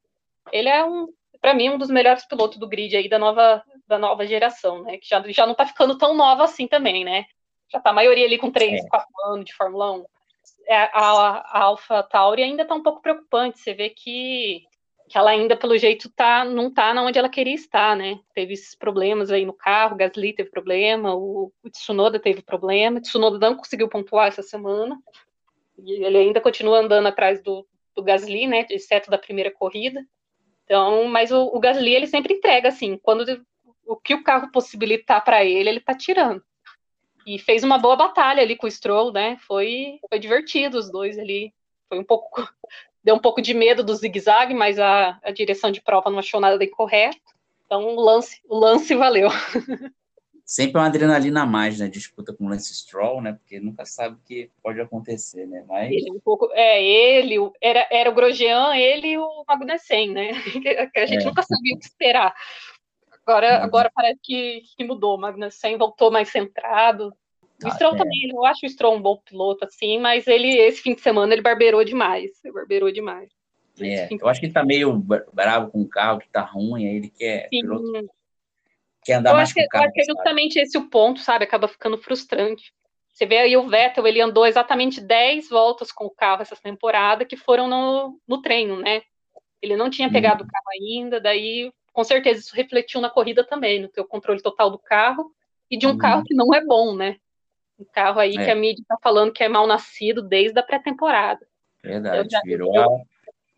Ele 0.51 0.68
é 0.68 0.84
um, 0.84 1.07
para 1.40 1.55
mim, 1.55 1.68
um 1.68 1.78
dos 1.78 1.90
melhores 1.90 2.26
pilotos 2.26 2.59
do 2.59 2.66
grid 2.66 2.97
aí 2.97 3.09
da 3.09 3.18
nova, 3.18 3.62
da 3.86 3.99
nova 3.99 4.26
geração, 4.26 4.82
né? 4.82 4.97
Que 4.99 5.07
já, 5.07 5.22
já 5.28 5.47
não 5.47 5.55
tá 5.55 5.66
ficando 5.66 5.97
tão 5.97 6.14
nova 6.14 6.45
assim 6.45 6.66
também, 6.66 7.05
né? 7.05 7.26
Já 7.68 7.78
tá 7.78 7.90
a 7.90 7.92
maioria 7.92 8.24
ali 8.24 8.38
com 8.38 8.51
3, 8.51 8.82
é. 8.82 8.88
4 8.88 9.07
anos 9.26 9.45
de 9.45 9.55
Fórmula 9.55 9.92
1. 9.92 10.05
É, 10.66 10.76
a, 10.76 10.88
a 10.92 11.62
Alpha 11.64 12.03
Tauri 12.03 12.42
ainda 12.42 12.64
tá 12.64 12.74
um 12.74 12.82
pouco 12.82 13.03
preocupante. 13.03 13.59
Você 13.61 13.74
vê 13.74 13.90
que 13.90 14.64
que 15.09 15.18
ela 15.18 15.30
ainda, 15.30 15.57
pelo 15.57 15.76
jeito, 15.76 16.11
tá, 16.11 16.44
não 16.44 16.72
tá 16.72 16.92
onde 17.02 17.18
ela 17.18 17.28
queria 17.28 17.55
estar, 17.55 17.96
né? 17.96 18.18
Teve 18.34 18.55
esses 18.55 18.74
problemas 18.74 19.30
aí 19.30 19.44
no 19.44 19.52
carro, 19.52 19.96
Gasly 19.96 20.32
teve 20.32 20.50
problema, 20.50 21.14
o, 21.14 21.52
o 21.62 21.70
Tsunoda 21.70 22.18
teve 22.18 22.42
problema, 22.42 22.98
o 22.98 23.02
Tsunoda 23.02 23.38
não 23.38 23.57
conseguiu 23.57 23.88
pontuar 23.88 24.28
essa 24.28 24.42
semana, 24.42 24.98
e 25.78 26.05
ele 26.05 26.16
ainda 26.16 26.40
continua 26.40 26.78
andando 26.78 27.07
atrás 27.07 27.42
do, 27.42 27.66
do 27.94 28.02
Gasly, 28.02 28.46
né? 28.46 28.66
Exceto 28.70 29.11
da 29.11 29.18
primeira 29.18 29.50
corrida. 29.50 30.05
Então, 30.64 31.05
mas 31.05 31.30
o, 31.30 31.46
o 31.46 31.61
Gasly, 31.61 31.94
ele 31.94 32.07
sempre 32.07 32.34
entrega, 32.34 32.68
assim, 32.68 32.96
quando 32.96 33.44
o 33.86 33.96
que 33.96 34.14
o 34.14 34.22
carro 34.22 34.50
possibilitar 34.50 35.22
para 35.22 35.44
ele, 35.44 35.68
ele 35.68 35.80
tá 35.80 35.94
tirando. 35.94 36.42
E 37.26 37.38
fez 37.38 37.62
uma 37.62 37.78
boa 37.78 37.96
batalha 37.96 38.42
ali 38.42 38.57
com 38.57 38.66
o 38.66 38.70
Stroll, 38.70 39.12
né? 39.12 39.36
Foi, 39.46 39.98
foi 40.09 40.18
divertido 40.18 40.78
os 40.78 40.90
dois 40.90 41.18
ali. 41.18 41.52
Foi 41.88 41.98
um 41.98 42.05
pouco 42.05 42.46
deu 43.05 43.14
um 43.14 43.20
pouco 43.20 43.42
de 43.42 43.52
medo 43.52 43.84
do 43.84 43.94
zigue-zague, 43.94 44.55
mas 44.55 44.78
a, 44.78 45.20
a, 45.22 45.30
direção 45.30 45.70
de 45.70 45.82
prova 45.82 46.11
não 46.11 46.18
achou 46.18 46.40
nada 46.40 46.64
incorreto. 46.64 47.20
Então 47.66 47.94
o 47.94 48.00
lance, 48.00 48.40
o 48.48 48.59
lance 48.59 48.94
valeu. 48.94 49.28
Sempre 50.44 50.78
uma 50.78 50.86
adrenalina 50.86 51.42
a 51.42 51.46
mais, 51.46 51.78
né? 51.78 51.88
Disputa 51.88 52.34
com 52.34 52.44
o 52.44 52.48
Lance 52.50 52.74
Stroll, 52.74 53.22
né? 53.22 53.32
Porque 53.32 53.59
nunca 53.59 53.86
sabe 53.86 54.16
o 54.16 54.20
que 54.26 54.50
pode 54.62 54.78
acontecer, 54.78 55.46
né? 55.46 55.64
Mas... 55.66 55.90
Ele, 55.90 56.12
um 56.12 56.20
pouco, 56.20 56.50
é, 56.52 56.84
ele, 56.84 57.36
era, 57.62 57.88
era 57.90 58.11
o 58.11 58.14
Grosjean, 58.14 58.76
ele 58.76 59.12
e 59.12 59.18
o 59.18 59.44
Magnussen, 59.48 60.12
né? 60.12 60.32
Que 60.92 60.98
a 60.98 61.07
gente 61.07 61.22
é. 61.22 61.24
nunca 61.24 61.42
sabia 61.42 61.74
o 61.74 61.78
que 61.78 61.86
esperar. 61.86 62.34
Agora, 63.26 63.64
agora 63.64 63.92
parece 63.94 64.20
que, 64.22 64.62
que 64.76 64.84
mudou. 64.84 65.16
O 65.16 65.18
Magnussen 65.18 65.78
voltou 65.78 66.11
mais 66.11 66.28
centrado, 66.28 67.11
o 67.65 67.71
Stroll 67.71 67.93
ah, 67.93 67.97
é. 67.97 67.99
também, 67.99 68.31
eu 68.31 68.45
acho 68.45 68.67
o 68.67 68.69
Stroll 68.69 68.97
um 68.97 69.03
bom 69.03 69.17
piloto, 69.17 69.65
assim, 69.65 69.99
mas 69.99 70.27
ele, 70.27 70.57
esse 70.57 70.83
fim 70.83 70.95
de 70.95 71.01
semana, 71.01 71.33
ele 71.33 71.43
barbeirou 71.43 71.85
demais. 71.85 72.31
Ele 72.45 72.55
barbeirou 72.55 72.91
demais. 72.91 73.31
É, 73.81 74.09
eu 74.12 74.29
acho 74.29 74.39
que 74.39 74.47
ele 74.47 74.53
tá 74.53 74.65
meio 74.65 74.93
bravo 75.33 75.71
com 75.71 75.83
o 75.83 75.89
carro, 75.89 76.21
que 76.21 76.29
tá 76.29 76.43
ruim, 76.43 76.87
aí 76.87 76.97
ele 76.97 77.11
quer 77.11 77.49
Sim. 77.49 77.61
piloto, 77.61 78.09
quer 79.05 79.15
andar 79.15 79.31
eu 79.31 79.37
mais 79.37 79.53
com 79.53 79.61
o 79.61 79.69
carro. 79.69 79.85
Eu 79.85 79.89
acho 79.89 79.95
que 79.95 80.01
é 80.01 80.05
justamente 80.05 80.59
esse 80.59 80.79
o 80.79 80.89
ponto, 80.89 81.21
sabe? 81.21 81.45
Acaba 81.45 81.67
ficando 81.67 81.99
frustrante. 81.99 82.73
Você 83.12 83.27
vê 83.27 83.39
aí 83.39 83.57
o 83.57 83.69
Vettel, 83.69 84.07
ele 84.07 84.21
andou 84.21 84.47
exatamente 84.47 85.01
10 85.01 85.49
voltas 85.49 85.93
com 85.93 86.05
o 86.05 86.11
carro 86.11 86.43
essa 86.43 86.57
temporada, 86.57 87.25
que 87.25 87.37
foram 87.37 87.69
no, 87.69 88.21
no 88.27 88.43
treino, 88.43 88.77
né? 88.81 89.03
Ele 89.61 89.77
não 89.77 89.89
tinha 89.89 90.11
pegado 90.11 90.45
hum. 90.45 90.47
o 90.47 90.51
carro 90.51 90.67
ainda, 90.81 91.21
daí 91.21 91.73
com 91.93 92.03
certeza 92.03 92.41
isso 92.41 92.57
refletiu 92.57 93.01
na 93.01 93.09
corrida 93.09 93.45
também, 93.45 93.81
no 93.81 93.89
teu 93.89 94.05
controle 94.05 94.43
total 94.43 94.69
do 94.69 94.79
carro 94.79 95.31
e 95.71 95.77
de 95.77 95.87
um 95.87 95.93
hum. 95.93 95.99
carro 95.99 96.25
que 96.25 96.35
não 96.35 96.53
é 96.53 96.65
bom, 96.65 96.95
né? 96.95 97.17
Um 97.79 97.85
carro 97.85 98.20
aí 98.20 98.37
é. 98.37 98.45
que 98.45 98.51
a 98.51 98.55
mídia 98.55 98.83
está 98.83 98.97
falando 99.03 99.33
que 99.33 99.43
é 99.43 99.49
mal 99.49 99.66
nascido 99.66 100.22
desde 100.22 100.59
a 100.59 100.62
pré-temporada. 100.62 101.47
Verdade, 101.83 102.29
já, 102.31 102.41
virou 102.43 102.79
a, 102.79 102.87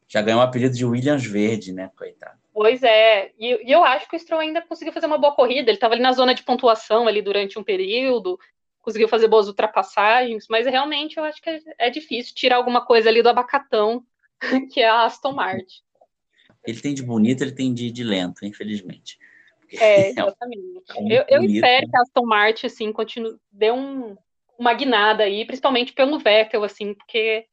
já 0.08 0.22
ganhou 0.22 0.40
o 0.40 0.44
apelido 0.44 0.74
de 0.74 0.84
Williams 0.84 1.24
Verde, 1.24 1.72
né, 1.72 1.90
coitado. 1.96 2.38
Pois 2.52 2.82
é, 2.82 3.32
e, 3.38 3.68
e, 3.68 3.70
eu 3.70 3.84
acho 3.84 4.08
que 4.08 4.16
o 4.16 4.18
Stroll 4.18 4.40
ainda 4.40 4.62
conseguiu 4.62 4.92
fazer 4.92 5.06
uma 5.06 5.18
boa 5.18 5.34
corrida, 5.34 5.70
ele 5.70 5.76
estava 5.76 5.94
ali 5.94 6.02
na 6.02 6.12
zona 6.12 6.34
de 6.34 6.42
pontuação 6.42 7.06
ali 7.06 7.20
durante 7.20 7.58
um 7.58 7.62
período, 7.62 8.38
conseguiu 8.80 9.08
fazer 9.08 9.28
boas 9.28 9.48
ultrapassagens, 9.48 10.46
mas 10.48 10.66
realmente 10.66 11.18
eu 11.18 11.24
acho 11.24 11.42
que 11.42 11.50
é, 11.50 11.60
é 11.78 11.90
difícil 11.90 12.34
tirar 12.34 12.56
alguma 12.56 12.84
coisa 12.84 13.08
ali 13.08 13.22
do 13.22 13.28
abacatão, 13.28 14.04
que 14.72 14.80
é 14.80 14.88
a 14.88 15.04
Aston 15.04 15.32
Martin. 15.32 15.82
Ele 16.66 16.80
tem 16.80 16.94
de 16.94 17.02
bonito, 17.02 17.42
ele 17.42 17.52
tem 17.52 17.74
de, 17.74 17.90
de 17.90 18.02
lento, 18.02 18.44
infelizmente. 18.44 19.18
É, 19.72 20.08
exatamente. 20.10 20.82
É 20.90 21.20
eu, 21.20 21.24
eu 21.28 21.42
espero 21.42 21.88
que 21.88 21.96
a 21.96 22.00
Aston 22.00 22.26
Martin, 22.26 22.66
assim, 22.66 22.92
continue, 22.92 23.36
dê 23.50 23.70
um, 23.70 24.16
uma 24.58 24.72
guinada 24.74 25.24
aí, 25.24 25.44
principalmente 25.44 25.92
pelo 25.92 26.18
Vettel, 26.18 26.64
assim, 26.64 26.94
porque 26.94 27.46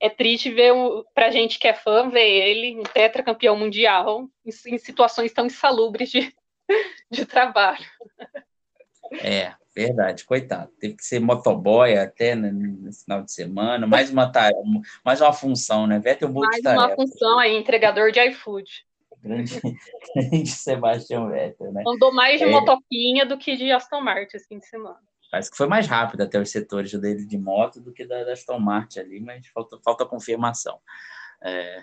é 0.00 0.08
triste 0.08 0.50
ver, 0.50 0.72
um, 0.72 1.02
pra 1.14 1.30
gente 1.30 1.58
que 1.58 1.66
é 1.66 1.74
fã, 1.74 2.08
ver 2.08 2.28
ele, 2.28 2.78
um 2.78 2.84
tetracampeão 2.84 3.56
mundial, 3.56 4.28
em, 4.44 4.74
em 4.74 4.78
situações 4.78 5.32
tão 5.32 5.46
insalubres 5.46 6.10
de, 6.10 6.32
de 7.10 7.26
trabalho. 7.26 7.84
É, 9.12 9.54
verdade, 9.74 10.24
coitado. 10.24 10.70
Teve 10.78 10.94
que 10.94 11.04
ser 11.04 11.18
motoboy 11.18 11.96
até 11.96 12.34
no, 12.34 12.52
no 12.52 12.92
final 12.92 13.22
de 13.22 13.32
semana, 13.32 13.86
mais 13.86 14.10
uma 14.10 14.30
tarefa, 14.30 14.60
mais 15.04 15.20
uma 15.20 15.32
função, 15.32 15.86
né? 15.86 15.98
Vettel 15.98 16.32
Mais 16.32 16.60
uma 16.60 16.94
função 16.94 17.38
aí, 17.38 17.56
entregador 17.56 18.12
de 18.12 18.20
iFood. 18.28 18.87
Grande, 19.22 19.60
grande 20.14 20.46
Sebastião 20.46 21.28
Vettel, 21.28 21.72
né? 21.72 21.82
Andou 21.86 22.12
mais 22.12 22.38
de 22.38 22.44
é, 22.44 22.50
motoquinha 22.50 23.26
do 23.26 23.36
que 23.38 23.56
de 23.56 23.70
Aston 23.70 24.00
Martin 24.00 24.36
esse 24.36 24.46
fim 24.46 24.58
de 24.58 24.66
semana. 24.66 25.00
Parece 25.30 25.50
que 25.50 25.56
foi 25.56 25.66
mais 25.66 25.86
rápido 25.86 26.22
até 26.22 26.40
os 26.40 26.50
setores 26.50 26.92
dele 26.92 27.26
de 27.26 27.36
moto 27.36 27.80
do 27.80 27.92
que 27.92 28.06
da, 28.06 28.24
da 28.24 28.32
Aston 28.32 28.58
Martin 28.58 29.00
ali, 29.00 29.20
mas 29.20 29.46
falta, 29.48 29.78
falta 29.84 30.06
confirmação. 30.06 30.80
É... 31.42 31.80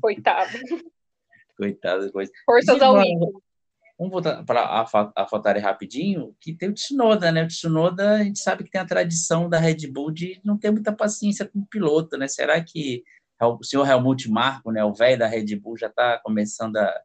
Coitado. 0.00 0.50
Coitado. 1.56 2.10
Coisa. 2.12 2.32
Forças 2.46 2.80
ao 2.80 3.02
Inter. 3.02 3.28
Vamos 3.98 4.12
voltar 4.12 4.44
para 4.44 4.60
a, 4.60 5.12
a 5.16 5.26
Fatari 5.26 5.58
rapidinho, 5.58 6.32
que 6.40 6.54
tem 6.54 6.68
o 6.68 6.72
Tsunoda, 6.72 7.32
né? 7.32 7.42
O 7.42 7.48
Tsunoda, 7.48 8.12
a 8.12 8.22
gente 8.22 8.38
sabe 8.38 8.62
que 8.62 8.70
tem 8.70 8.80
a 8.80 8.86
tradição 8.86 9.48
da 9.48 9.58
Red 9.58 9.88
Bull 9.88 10.12
de 10.12 10.40
não 10.44 10.56
ter 10.56 10.70
muita 10.70 10.92
paciência 10.92 11.44
com 11.44 11.58
o 11.58 11.66
piloto, 11.66 12.16
né? 12.16 12.28
Será 12.28 12.62
que 12.62 13.02
o 13.40 13.62
senhor 13.62 13.88
Helmut 13.88 14.28
Marko, 14.30 14.70
né, 14.70 14.84
o 14.84 14.92
velho 14.92 15.18
da 15.18 15.26
Red 15.26 15.56
Bull, 15.56 15.76
já 15.76 15.86
está 15.86 16.18
começando 16.18 16.76
a 16.76 17.00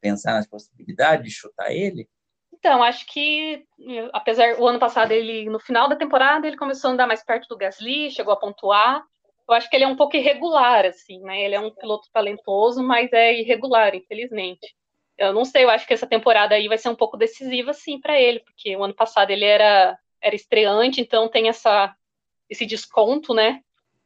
pensar 0.00 0.34
nas 0.34 0.46
possibilidades 0.46 1.24
de 1.24 1.30
chutar 1.30 1.72
ele? 1.72 2.08
Então, 2.52 2.82
acho 2.82 3.06
que, 3.06 3.64
apesar 4.12 4.60
o 4.60 4.66
ano 4.68 4.78
passado 4.78 5.10
ele 5.10 5.50
no 5.50 5.58
final 5.58 5.88
da 5.88 5.96
temporada 5.96 6.46
ele 6.46 6.56
começou 6.56 6.90
a 6.90 6.92
andar 6.92 7.06
mais 7.06 7.24
perto 7.24 7.48
do 7.48 7.56
Gasly, 7.56 8.10
chegou 8.10 8.32
a 8.32 8.36
pontuar. 8.36 9.02
Eu 9.48 9.54
acho 9.54 9.68
que 9.68 9.74
ele 9.74 9.84
é 9.84 9.88
um 9.88 9.96
pouco 9.96 10.16
irregular, 10.16 10.86
assim, 10.86 11.20
né? 11.22 11.42
Ele 11.42 11.56
é 11.56 11.60
um 11.60 11.74
piloto 11.74 12.08
talentoso, 12.12 12.80
mas 12.82 13.12
é 13.12 13.40
irregular, 13.40 13.94
infelizmente. 13.94 14.76
Eu 15.18 15.32
não 15.32 15.44
sei, 15.44 15.64
eu 15.64 15.70
acho 15.70 15.86
que 15.86 15.92
essa 15.92 16.06
temporada 16.06 16.54
aí 16.54 16.68
vai 16.68 16.78
ser 16.78 16.88
um 16.88 16.94
pouco 16.94 17.16
decisiva, 17.16 17.72
sim, 17.72 18.00
para 18.00 18.18
ele, 18.20 18.40
porque 18.40 18.76
o 18.76 18.84
ano 18.84 18.94
passado 18.94 19.30
ele 19.30 19.44
era 19.44 19.98
era 20.20 20.36
estreante, 20.36 21.00
então 21.00 21.28
tem 21.28 21.48
essa 21.48 21.92
esse 22.48 22.64
desconto, 22.64 23.34
né? 23.34 23.60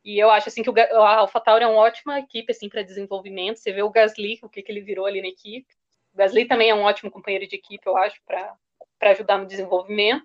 E 0.07 0.21
eu 0.21 0.31
acho 0.31 0.49
assim 0.49 0.63
que 0.63 0.71
o, 0.71 0.75
a 1.03 1.17
AlphaTauri 1.17 1.65
é 1.65 1.67
uma 1.67 1.81
ótima 1.81 2.21
equipe 2.21 2.53
assim 2.53 2.69
para 2.69 2.83
desenvolvimento. 2.83 3.57
Você 3.57 3.73
vê 3.73 3.83
o 3.83 3.91
Gasly, 3.91 4.39
o 4.41 4.49
que, 4.49 4.63
que 4.63 4.71
ele 4.71 4.81
virou 4.81 5.05
ali 5.05 5.21
na 5.21 5.27
equipe. 5.27 5.67
O 6.15 6.17
Gasly 6.17 6.45
também 6.45 6.71
é 6.71 6.75
um 6.77 6.83
ótimo 6.83 7.11
companheiro 7.11 7.45
de 7.45 7.57
equipe, 7.57 7.85
eu 7.85 7.97
acho, 7.97 8.17
para 8.25 8.57
ajudar 9.11 9.37
no 9.37 9.47
desenvolvimento. 9.47 10.25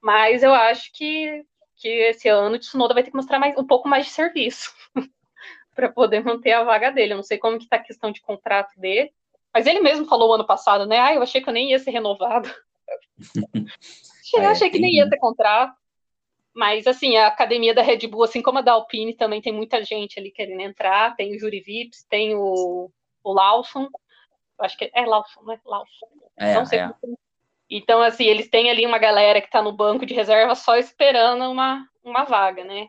Mas 0.00 0.44
eu 0.44 0.54
acho 0.54 0.92
que, 0.92 1.44
que 1.74 1.88
esse 1.88 2.28
ano 2.28 2.54
o 2.54 2.58
Tsunoda 2.60 2.94
vai 2.94 3.02
ter 3.02 3.10
que 3.10 3.16
mostrar 3.16 3.40
mais, 3.40 3.58
um 3.58 3.66
pouco 3.66 3.88
mais 3.88 4.06
de 4.06 4.12
serviço 4.12 4.72
para 5.74 5.90
poder 5.90 6.22
manter 6.22 6.52
a 6.52 6.62
vaga 6.62 6.92
dele. 6.92 7.14
Eu 7.14 7.16
não 7.16 7.24
sei 7.24 7.36
como 7.36 7.58
que 7.58 7.64
está 7.64 7.76
a 7.76 7.82
questão 7.82 8.12
de 8.12 8.20
contrato 8.20 8.78
dele, 8.78 9.12
mas 9.52 9.66
ele 9.66 9.80
mesmo 9.80 10.06
falou 10.06 10.32
ano 10.32 10.46
passado, 10.46 10.86
né? 10.86 11.00
Ah, 11.00 11.14
eu 11.16 11.22
achei 11.22 11.42
que 11.42 11.48
eu 11.48 11.52
nem 11.52 11.72
ia 11.72 11.80
ser 11.80 11.90
renovado. 11.90 12.48
eu 14.34 14.48
achei 14.48 14.70
que 14.70 14.78
nem 14.78 14.98
ia 14.98 15.10
ter 15.10 15.18
contrato. 15.18 15.74
Mas, 16.54 16.86
assim, 16.86 17.16
a 17.16 17.28
academia 17.28 17.72
da 17.74 17.82
Red 17.82 18.06
Bull, 18.08 18.24
assim 18.24 18.42
como 18.42 18.58
a 18.58 18.62
da 18.62 18.72
Alpine, 18.72 19.14
também 19.14 19.40
tem 19.40 19.52
muita 19.52 19.84
gente 19.84 20.18
ali 20.18 20.30
querendo 20.30 20.60
entrar. 20.60 21.14
Tem 21.16 21.34
o 21.34 21.38
Juri 21.38 21.60
Vips, 21.60 22.04
tem 22.04 22.34
o, 22.34 22.90
o 23.22 23.32
Lawson. 23.32 23.88
Acho 24.58 24.76
que 24.76 24.90
é, 24.92 25.06
Lawson, 25.06 25.42
né? 25.44 25.60
Lawson. 25.64 26.06
É, 26.36 26.54
Não 26.54 26.66
sei 26.66 26.80
é. 26.80 26.92
como- 27.00 27.18
Então, 27.68 28.02
assim, 28.02 28.24
eles 28.24 28.48
têm 28.48 28.68
ali 28.68 28.84
uma 28.84 28.98
galera 28.98 29.40
que 29.40 29.46
está 29.46 29.62
no 29.62 29.72
banco 29.72 30.04
de 30.04 30.12
reserva 30.12 30.54
só 30.54 30.76
esperando 30.76 31.50
uma, 31.50 31.86
uma 32.02 32.24
vaga, 32.24 32.64
né? 32.64 32.88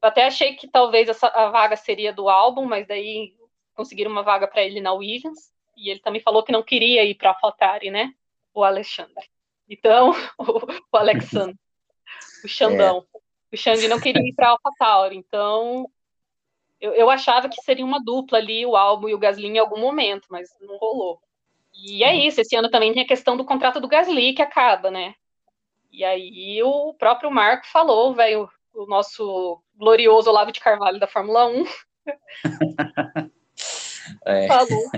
Eu 0.00 0.08
até 0.08 0.26
achei 0.26 0.54
que 0.54 0.68
talvez 0.68 1.08
essa, 1.08 1.26
a 1.28 1.48
vaga 1.50 1.76
seria 1.76 2.12
do 2.12 2.28
álbum, 2.28 2.64
mas 2.66 2.86
daí 2.86 3.34
conseguiram 3.74 4.10
uma 4.10 4.22
vaga 4.22 4.46
para 4.46 4.62
ele 4.62 4.80
na 4.80 4.92
Williams. 4.92 5.52
E 5.76 5.90
ele 5.90 6.00
também 6.00 6.20
falou 6.20 6.42
que 6.42 6.52
não 6.52 6.62
queria 6.62 7.04
ir 7.04 7.14
para 7.14 7.30
a 7.30 7.32
AlphaTauri, 7.32 7.90
né? 7.90 8.12
O 8.52 8.62
Alexandre. 8.62 9.24
Então, 9.68 10.10
o, 10.38 10.44
o 10.92 10.96
Alexandre, 10.96 11.56
o 12.44 12.48
Xandão. 12.48 13.06
O 13.52 13.56
Xande 13.56 13.88
não 13.88 14.00
queria 14.00 14.22
ir 14.22 14.34
para 14.34 14.48
a 14.48 14.50
AlphaTauri. 14.50 15.16
Então, 15.16 15.90
eu, 16.80 16.92
eu 16.92 17.10
achava 17.10 17.48
que 17.48 17.60
seria 17.62 17.84
uma 17.84 18.02
dupla 18.02 18.38
ali, 18.38 18.64
o 18.64 18.76
álbum 18.76 19.08
e 19.08 19.14
o 19.14 19.18
Gasly 19.18 19.46
em 19.46 19.58
algum 19.58 19.80
momento, 19.80 20.26
mas 20.30 20.48
não 20.60 20.76
rolou. 20.76 21.20
E 21.74 22.02
é 22.02 22.14
isso, 22.14 22.40
esse 22.40 22.56
ano 22.56 22.70
também 22.70 22.92
tem 22.92 23.02
a 23.02 23.06
questão 23.06 23.36
do 23.36 23.44
contrato 23.44 23.80
do 23.80 23.88
Gasly 23.88 24.32
que 24.32 24.42
acaba, 24.42 24.90
né? 24.90 25.14
E 25.90 26.04
aí 26.04 26.62
o 26.62 26.92
próprio 26.94 27.30
Marco 27.30 27.66
falou, 27.66 28.14
velho, 28.14 28.48
o 28.74 28.86
nosso 28.86 29.62
glorioso 29.76 30.28
Olavo 30.28 30.52
de 30.52 30.60
Carvalho 30.60 31.00
da 31.00 31.06
Fórmula 31.06 31.46
1 31.46 31.64
É. 34.24 34.46
falou, 34.46 34.90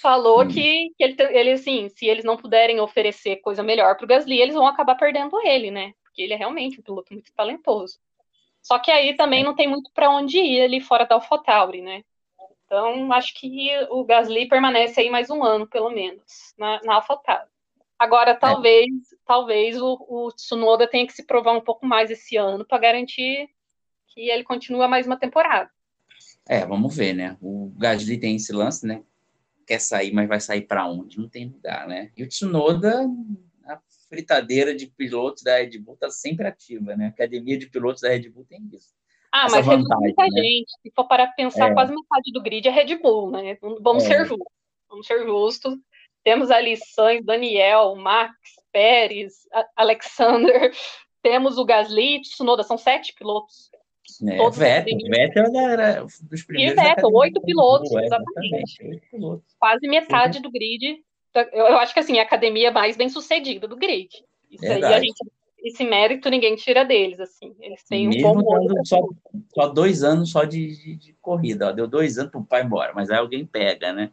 falou 0.00 0.42
Hum. 0.42 0.48
que, 0.48 0.90
que 0.96 1.04
ele, 1.04 1.16
ele, 1.30 1.52
assim, 1.52 1.88
se 1.90 2.06
eles 2.06 2.24
não 2.24 2.36
puderem 2.36 2.80
oferecer 2.80 3.36
coisa 3.36 3.62
melhor 3.62 3.96
para 3.96 4.04
o 4.04 4.08
Gasly, 4.08 4.40
eles 4.40 4.54
vão 4.54 4.66
acabar 4.66 4.94
perdendo 4.94 5.38
ele, 5.46 5.70
né? 5.70 5.92
Porque 6.14 6.22
ele 6.22 6.32
é 6.32 6.36
realmente 6.36 6.78
um 6.78 6.82
piloto 6.82 7.12
muito 7.12 7.32
talentoso. 7.32 7.98
Só 8.62 8.78
que 8.78 8.92
aí 8.92 9.16
também 9.16 9.42
não 9.42 9.52
tem 9.52 9.66
muito 9.66 9.90
para 9.92 10.08
onde 10.08 10.38
ir 10.38 10.62
ali 10.62 10.80
fora 10.80 11.04
da 11.04 11.16
AlphaTauri, 11.16 11.82
né? 11.82 12.04
Então, 12.64 13.12
acho 13.12 13.34
que 13.34 13.68
o 13.90 14.04
Gasly 14.04 14.46
permanece 14.46 15.00
aí 15.00 15.10
mais 15.10 15.28
um 15.28 15.42
ano, 15.42 15.66
pelo 15.66 15.90
menos, 15.90 16.54
na, 16.56 16.80
na 16.84 16.94
AlphaTauri. 16.94 17.48
Agora, 17.98 18.36
talvez, 18.36 18.90
talvez 19.26 19.82
o, 19.82 19.98
o 20.08 20.30
Tsunoda 20.30 20.86
tenha 20.86 21.04
que 21.04 21.12
se 21.12 21.24
provar 21.24 21.52
um 21.52 21.60
pouco 21.60 21.84
mais 21.84 22.12
esse 22.12 22.36
ano 22.36 22.64
para 22.64 22.78
garantir 22.78 23.50
que 24.06 24.30
ele 24.30 24.44
continua 24.44 24.86
mais 24.86 25.06
uma 25.06 25.16
temporada. 25.16 25.68
É, 26.48 26.64
vamos 26.64 26.96
ver, 26.96 27.12
né? 27.12 27.36
O 27.42 27.72
Gasly 27.76 28.18
tem 28.18 28.36
esse 28.36 28.52
lance, 28.52 28.86
né? 28.86 29.02
Quer 29.66 29.80
sair, 29.80 30.12
mas 30.12 30.28
vai 30.28 30.40
sair 30.40 30.62
para 30.62 30.86
onde? 30.86 31.18
Não 31.18 31.28
tem 31.28 31.48
lugar, 31.48 31.88
né? 31.88 32.12
E 32.16 32.22
o 32.22 32.28
Tsunoda, 32.28 33.04
fritadeira 34.08 34.74
de 34.74 34.86
pilotos 34.86 35.42
da 35.42 35.56
Red 35.56 35.78
Bull 35.78 35.96
tá 35.96 36.10
sempre 36.10 36.46
ativa, 36.46 36.96
né? 36.96 37.06
A 37.06 37.08
academia 37.08 37.58
de 37.58 37.68
pilotos 37.68 38.02
da 38.02 38.08
Red 38.10 38.28
Bull 38.30 38.44
tem 38.44 38.60
isso. 38.72 38.94
Ah, 39.32 39.48
mas 39.50 39.66
vantagem, 39.66 39.86
muita 40.00 40.22
né? 40.22 40.42
gente. 40.42 40.70
Se 40.82 40.92
for 40.94 41.06
para 41.08 41.26
pensar, 41.28 41.70
É. 41.70 41.74
quase 41.74 41.92
metade 41.92 42.30
do 42.32 42.40
grid 42.42 42.68
é 42.68 42.70
Red 42.70 42.96
Bull, 42.98 43.30
né? 43.30 43.58
Vamos 43.80 44.04
É. 44.04 44.08
ser 44.08 44.26
justos. 44.26 44.46
Vamos 44.88 45.06
ser 45.06 45.24
justos. 45.24 45.74
Temos 46.22 46.50
ali 46.50 46.76
Sainz, 46.76 47.24
Daniel, 47.24 47.96
Max, 47.96 48.32
Pérez, 48.72 49.34
Alexander. 49.76 50.72
Temos 51.22 51.58
o 51.58 51.64
Gasly, 51.64 52.20
Tsunoda. 52.20 52.62
São 52.62 52.78
sete 52.78 53.12
pilotos. 53.14 53.70
né? 54.20 54.36
Todos 54.36 54.58
Vettel. 54.58 54.98
Vettel 55.08 55.56
era 55.58 56.06
dos 56.22 56.42
primeiros. 56.44 56.76
da 56.76 56.82
Vettel, 56.82 57.10
oito 57.12 57.40
pilotos, 57.40 57.90
é, 57.96 58.04
exatamente. 58.04 58.84
Oito 58.86 59.10
pilotos. 59.10 59.54
Quase 59.58 59.88
metade 59.88 60.40
do 60.40 60.50
grid. 60.50 61.02
Eu, 61.34 61.66
eu 61.66 61.78
acho 61.78 61.92
que 61.92 62.00
assim, 62.00 62.18
a 62.18 62.22
academia 62.22 62.70
mais 62.70 62.96
bem 62.96 63.08
sucedida 63.08 63.66
do 63.66 63.76
grid. 63.76 64.08
Isso 64.50 64.64
aí 64.64 64.84
a 64.84 65.00
gente. 65.00 65.18
Esse 65.58 65.82
mérito 65.82 66.28
ninguém 66.28 66.56
tira 66.56 66.84
deles, 66.84 67.18
assim. 67.18 67.56
Eles 67.58 67.82
têm 67.84 68.06
um 68.06 68.10
bom 68.10 68.36
Mesmo 68.36 68.66
dando 68.66 68.74
pra 68.74 68.84
só, 68.84 69.08
só 69.54 69.68
dois 69.68 70.02
anos 70.02 70.30
só 70.30 70.44
de, 70.44 70.76
de, 70.76 70.96
de 70.96 71.12
corrida. 71.22 71.68
Ó. 71.68 71.72
Deu 71.72 71.86
dois 71.86 72.18
anos 72.18 72.30
para 72.30 72.40
o 72.40 72.44
pai 72.44 72.62
embora, 72.62 72.92
mas 72.94 73.10
aí 73.10 73.18
alguém 73.18 73.46
pega, 73.46 73.92
né? 73.92 74.10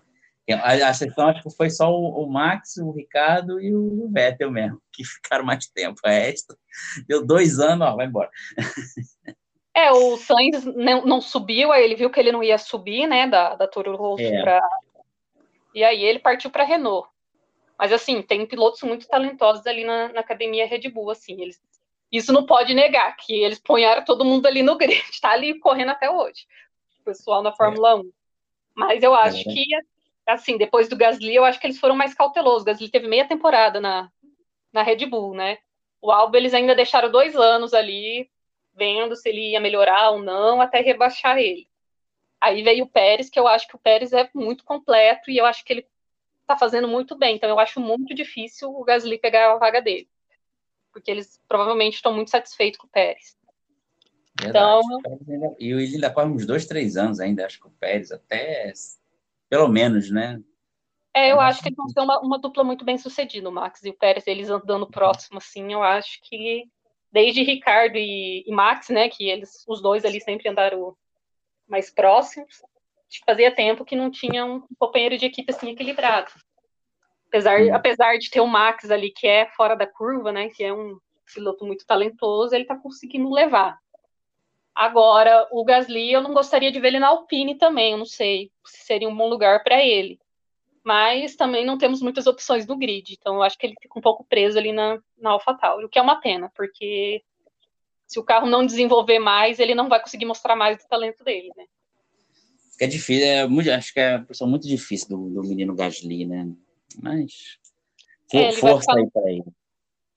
A, 0.49 0.89
a 0.89 0.93
sessão 0.93 1.27
acho 1.27 1.43
que 1.43 1.55
foi 1.55 1.69
só 1.69 1.91
o, 1.91 2.23
o 2.23 2.29
Max, 2.29 2.77
o 2.77 2.91
Ricardo 2.91 3.59
e 3.59 3.73
o 3.73 4.09
Vettel 4.11 4.51
mesmo, 4.51 4.81
que 4.91 5.03
ficaram 5.03 5.45
mais 5.45 5.67
tempo. 5.67 5.99
A 6.05 6.13
extra 6.13 6.55
deu 7.07 7.25
dois 7.25 7.59
anos, 7.59 7.87
ó, 7.87 7.95
vai 7.95 8.07
embora. 8.07 8.29
É, 9.73 9.89
o 9.89 10.17
Sainz 10.17 10.65
não, 10.65 11.05
não 11.05 11.21
subiu, 11.21 11.71
aí 11.71 11.85
ele 11.85 11.95
viu 11.95 12.09
que 12.09 12.19
ele 12.19 12.33
não 12.33 12.43
ia 12.43 12.57
subir, 12.57 13.07
né, 13.07 13.25
da, 13.25 13.55
da 13.55 13.65
Toro 13.65 13.95
Rosso 13.95 14.21
É. 14.21 14.41
pra... 14.41 14.61
E 15.73 15.83
aí 15.83 16.03
ele 16.03 16.19
partiu 16.19 16.49
para 16.49 16.63
Renault. 16.63 17.07
Mas, 17.77 17.91
assim, 17.91 18.21
tem 18.21 18.45
pilotos 18.45 18.81
muito 18.83 19.07
talentosos 19.07 19.65
ali 19.65 19.83
na, 19.83 20.09
na 20.09 20.19
academia 20.19 20.67
Red 20.67 20.89
Bull, 20.89 21.09
assim, 21.09 21.41
eles... 21.41 21.61
Isso 22.11 22.33
não 22.33 22.45
pode 22.45 22.73
negar, 22.73 23.15
que 23.15 23.33
eles 23.41 23.57
ponharam 23.57 24.03
todo 24.03 24.25
mundo 24.25 24.45
ali 24.45 24.61
no 24.61 24.77
grid, 24.77 25.01
tá 25.21 25.31
ali 25.31 25.57
correndo 25.59 25.89
até 25.91 26.09
hoje, 26.11 26.45
o 26.99 27.03
pessoal 27.05 27.41
na 27.41 27.53
Fórmula 27.53 27.95
1. 27.95 28.11
Mas 28.75 29.01
eu 29.01 29.15
acho 29.15 29.39
É. 29.39 29.43
que, 29.43 29.65
assim, 30.27 30.57
depois 30.57 30.87
do 30.89 30.95
Gasly, 30.95 31.33
eu 31.33 31.45
acho 31.45 31.59
que 31.59 31.65
eles 31.65 31.79
foram 31.79 31.95
mais 31.95 32.13
cautelosos. 32.13 32.63
O 32.63 32.65
Gasly 32.65 32.89
teve 32.89 33.07
meia 33.07 33.27
temporada 33.27 33.79
na, 33.79 34.11
na 34.71 34.83
Red 34.83 35.05
Bull, 35.05 35.33
né? 35.33 35.57
O 36.01 36.11
Alba 36.11 36.37
eles 36.37 36.53
ainda 36.53 36.75
deixaram 36.75 37.09
dois 37.09 37.35
anos 37.35 37.73
ali, 37.73 38.29
vendo 38.75 39.15
se 39.15 39.29
ele 39.29 39.51
ia 39.51 39.59
melhorar 39.59 40.11
ou 40.11 40.19
não, 40.19 40.61
até 40.61 40.81
rebaixar 40.81 41.37
ele. 41.37 41.67
Aí 42.41 42.63
veio 42.63 42.85
o 42.85 42.89
Pérez, 42.89 43.29
que 43.29 43.39
eu 43.39 43.47
acho 43.47 43.67
que 43.67 43.75
o 43.75 43.79
Pérez 43.79 44.11
é 44.11 44.27
muito 44.33 44.63
completo 44.63 45.29
e 45.29 45.37
eu 45.37 45.45
acho 45.45 45.63
que 45.63 45.73
ele 45.73 45.87
tá 46.47 46.57
fazendo 46.57 46.87
muito 46.87 47.15
bem. 47.15 47.35
Então 47.35 47.47
eu 47.47 47.59
acho 47.59 47.79
muito 47.79 48.15
difícil 48.15 48.69
o 48.75 48.83
Gasly 48.83 49.19
pegar 49.19 49.51
a 49.51 49.57
vaga 49.57 49.79
dele. 49.79 50.09
Porque 50.91 51.11
eles 51.11 51.39
provavelmente 51.47 51.95
estão 51.95 52.13
muito 52.13 52.31
satisfeitos 52.31 52.79
com 52.79 52.87
o 52.87 52.89
Pérez. 52.89 53.37
Verdade. 54.41 54.81
E 55.59 55.71
ele 55.71 55.95
ainda 55.95 56.09
corre 56.09 56.29
uns 56.29 56.45
dois, 56.45 56.65
três 56.65 56.97
anos 56.97 57.19
ainda, 57.19 57.45
acho 57.45 57.59
que 57.59 57.67
o 57.67 57.71
Pérez, 57.71 58.11
até 58.11 58.73
pelo 59.47 59.67
menos, 59.67 60.09
né? 60.09 60.41
É, 61.13 61.27
eu 61.27 61.35
Eu 61.35 61.41
acho 61.41 61.49
acho 61.49 61.61
que 61.61 61.69
eles 61.69 61.77
vão 61.77 61.89
ser 61.89 61.99
uma, 61.99 62.19
uma 62.21 62.39
dupla 62.39 62.63
muito 62.63 62.83
bem 62.83 62.97
sucedida, 62.97 63.47
o 63.49 63.51
Max 63.51 63.83
e 63.83 63.89
o 63.89 63.93
Pérez, 63.93 64.25
eles 64.25 64.49
andando 64.49 64.89
próximo, 64.89 65.37
assim, 65.37 65.73
eu 65.73 65.83
acho 65.83 66.19
que 66.23 66.63
desde 67.11 67.43
Ricardo 67.43 67.97
e, 67.97 68.43
e 68.47 68.51
Max, 68.51 68.89
né, 68.89 69.09
que 69.09 69.29
eles, 69.29 69.63
os 69.67 69.81
dois 69.81 70.05
ali 70.05 70.21
sempre 70.21 70.47
andaram 70.49 70.95
mais 71.71 71.89
próximos, 71.89 72.61
fazia 73.25 73.53
tempo 73.53 73.83
que 73.83 73.95
não 73.95 74.11
tinha 74.11 74.45
um 74.45 74.61
companheiro 74.77 75.17
de 75.17 75.25
equipe 75.25 75.51
assim 75.51 75.71
equilibrado. 75.71 76.31
Apesar, 77.27 77.61
Hum. 77.61 77.73
apesar 77.73 78.17
de 78.17 78.29
ter 78.29 78.41
o 78.41 78.47
Max 78.47 78.91
ali, 78.91 79.09
que 79.09 79.25
é 79.25 79.47
fora 79.55 79.75
da 79.75 79.87
curva, 79.87 80.31
né, 80.31 80.49
que 80.49 80.63
é 80.63 80.73
um 80.73 80.97
piloto 81.33 81.65
muito 81.65 81.85
talentoso, 81.85 82.53
ele 82.53 82.65
tá 82.65 82.75
conseguindo 82.75 83.31
levar. 83.31 83.79
Agora, 84.75 85.47
o 85.51 85.63
Gasly, 85.63 86.11
eu 86.11 86.21
não 86.21 86.33
gostaria 86.33 86.71
de 86.71 86.79
ver 86.79 86.89
ele 86.89 86.99
na 86.99 87.07
Alpine 87.07 87.57
também, 87.57 87.93
eu 87.93 87.97
não 87.97 88.05
sei 88.05 88.51
se 88.65 88.85
seria 88.85 89.09
um 89.09 89.15
bom 89.15 89.29
lugar 89.29 89.63
para 89.63 89.83
ele 89.83 90.19
mas 90.83 91.35
também 91.35 91.65
não 91.65 91.77
temos 91.77 92.01
muitas 92.01 92.27
opções 92.27 92.65
no 92.65 92.75
grid, 92.75 93.13
então 93.13 93.35
eu 93.35 93.43
acho 93.43 93.57
que 93.57 93.65
ele 93.65 93.75
fica 93.81 93.97
um 93.97 94.01
pouco 94.01 94.23
preso 94.23 94.57
ali 94.57 94.71
na, 94.71 94.99
na 95.17 95.31
AlphaTauri, 95.31 95.85
o 95.85 95.89
que 95.89 95.99
é 95.99 96.01
uma 96.01 96.19
pena, 96.19 96.51
porque 96.55 97.23
se 98.11 98.19
o 98.19 98.23
carro 98.25 98.45
não 98.45 98.65
desenvolver 98.65 99.19
mais, 99.19 99.57
ele 99.57 99.73
não 99.73 99.87
vai 99.87 100.01
conseguir 100.01 100.25
mostrar 100.25 100.53
mais 100.53 100.77
do 100.77 100.85
talento 100.85 101.23
dele, 101.23 101.49
né? 101.55 101.63
É 102.77 102.85
difícil, 102.85 103.25
é 103.25 103.47
muito, 103.47 103.71
acho 103.71 103.93
que 103.93 104.01
é 104.01 104.17
uma 104.17 104.25
pessoa 104.25 104.49
muito 104.49 104.67
difícil 104.67 105.07
do, 105.07 105.29
do 105.29 105.41
menino 105.47 105.73
Gasly, 105.73 106.25
né? 106.25 106.45
Mas 107.01 107.57
É, 108.33 108.51
força 108.51 108.91
aí 108.93 109.09
para 109.09 109.31
ele. 109.31 109.45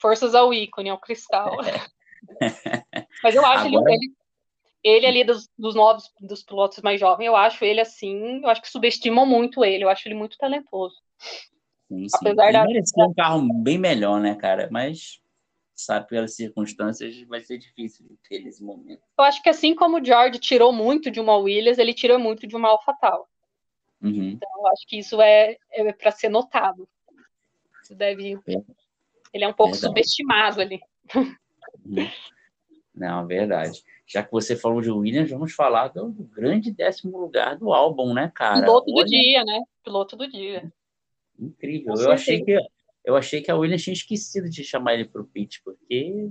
Forças 0.00 0.34
ao 0.34 0.52
ícone, 0.52 0.90
ao 0.90 0.98
cristal. 0.98 1.58
mas 3.22 3.34
eu 3.36 3.46
acho 3.46 3.68
Agora- 3.68 3.92
ele, 3.92 4.12
ele, 4.82 4.96
ele 4.96 5.06
ali 5.06 5.24
dos, 5.24 5.48
dos 5.56 5.76
novos, 5.76 6.10
dos 6.20 6.42
pilotos 6.42 6.82
mais 6.82 6.98
jovens, 6.98 7.26
eu 7.26 7.36
acho 7.36 7.64
ele 7.64 7.80
assim, 7.80 8.40
eu 8.42 8.48
acho 8.48 8.60
que 8.60 8.68
subestimam 8.70 9.24
muito 9.24 9.64
ele, 9.64 9.84
eu 9.84 9.88
acho 9.88 10.08
ele 10.08 10.16
muito 10.16 10.36
talentoso. 10.36 10.96
Sim, 11.86 12.08
sim. 12.08 12.16
Apesar 12.16 12.48
ele 12.48 12.58
da- 12.58 12.64
merecia 12.64 13.04
um 13.04 13.14
carro 13.14 13.62
bem 13.62 13.78
melhor, 13.78 14.20
né, 14.20 14.34
cara? 14.34 14.68
Mas 14.72 15.20
sabe 15.74 16.08
pelas 16.08 16.34
circunstâncias 16.34 17.20
vai 17.22 17.40
ser 17.40 17.58
difícil 17.58 18.06
de 18.06 18.16
ter 18.28 18.40
nesse 18.40 18.62
momento. 18.62 19.02
Eu 19.18 19.24
acho 19.24 19.42
que 19.42 19.48
assim 19.48 19.74
como 19.74 19.98
o 19.98 20.04
George 20.04 20.38
tirou 20.38 20.72
muito 20.72 21.10
de 21.10 21.20
uma 21.20 21.36
Williams, 21.36 21.78
ele 21.78 21.92
tira 21.92 22.18
muito 22.18 22.46
de 22.46 22.54
uma 22.56 22.68
AlphaTauri. 22.68 23.28
Uhum. 24.02 24.30
Então, 24.30 24.48
eu 24.58 24.66
acho 24.68 24.86
que 24.86 24.98
isso 24.98 25.20
é, 25.20 25.56
é 25.72 25.92
para 25.92 26.10
ser 26.10 26.28
notado. 26.28 26.88
Isso 27.82 27.94
deve. 27.94 28.38
Ele 29.32 29.44
é 29.44 29.48
um 29.48 29.52
pouco 29.52 29.72
Verdade. 29.72 29.80
subestimado 29.80 30.60
ali. 30.60 30.80
Uhum. 31.84 32.08
Não, 32.94 33.26
verdade. 33.26 33.82
Já 34.06 34.22
que 34.22 34.30
você 34.30 34.54
falou 34.54 34.80
de 34.80 34.90
Williams, 34.90 35.30
vamos 35.30 35.52
falar 35.52 35.88
do, 35.88 36.10
do 36.10 36.24
grande 36.24 36.70
décimo 36.70 37.18
lugar 37.18 37.56
do 37.56 37.72
álbum, 37.72 38.14
né, 38.14 38.30
cara? 38.34 38.60
Piloto 38.60 38.86
do 38.86 38.98
Olha, 38.98 39.06
dia, 39.06 39.44
né? 39.44 39.62
Piloto 39.82 40.16
do 40.16 40.28
dia. 40.28 40.72
Incrível. 41.38 41.94
Com 41.94 42.00
Eu 42.00 42.12
achei, 42.12 42.44
que, 42.44 42.56
eu 43.04 43.16
achei 43.16 43.42
que 43.42 43.50
a 43.50 43.56
Williams 43.56 43.82
tinha 43.82 43.94
esquecido 43.94 44.48
de 44.48 44.64
chamar 44.64 44.94
ele 44.94 45.04
para 45.04 45.20
o 45.20 45.26
pit, 45.26 45.60
porque 45.62 46.30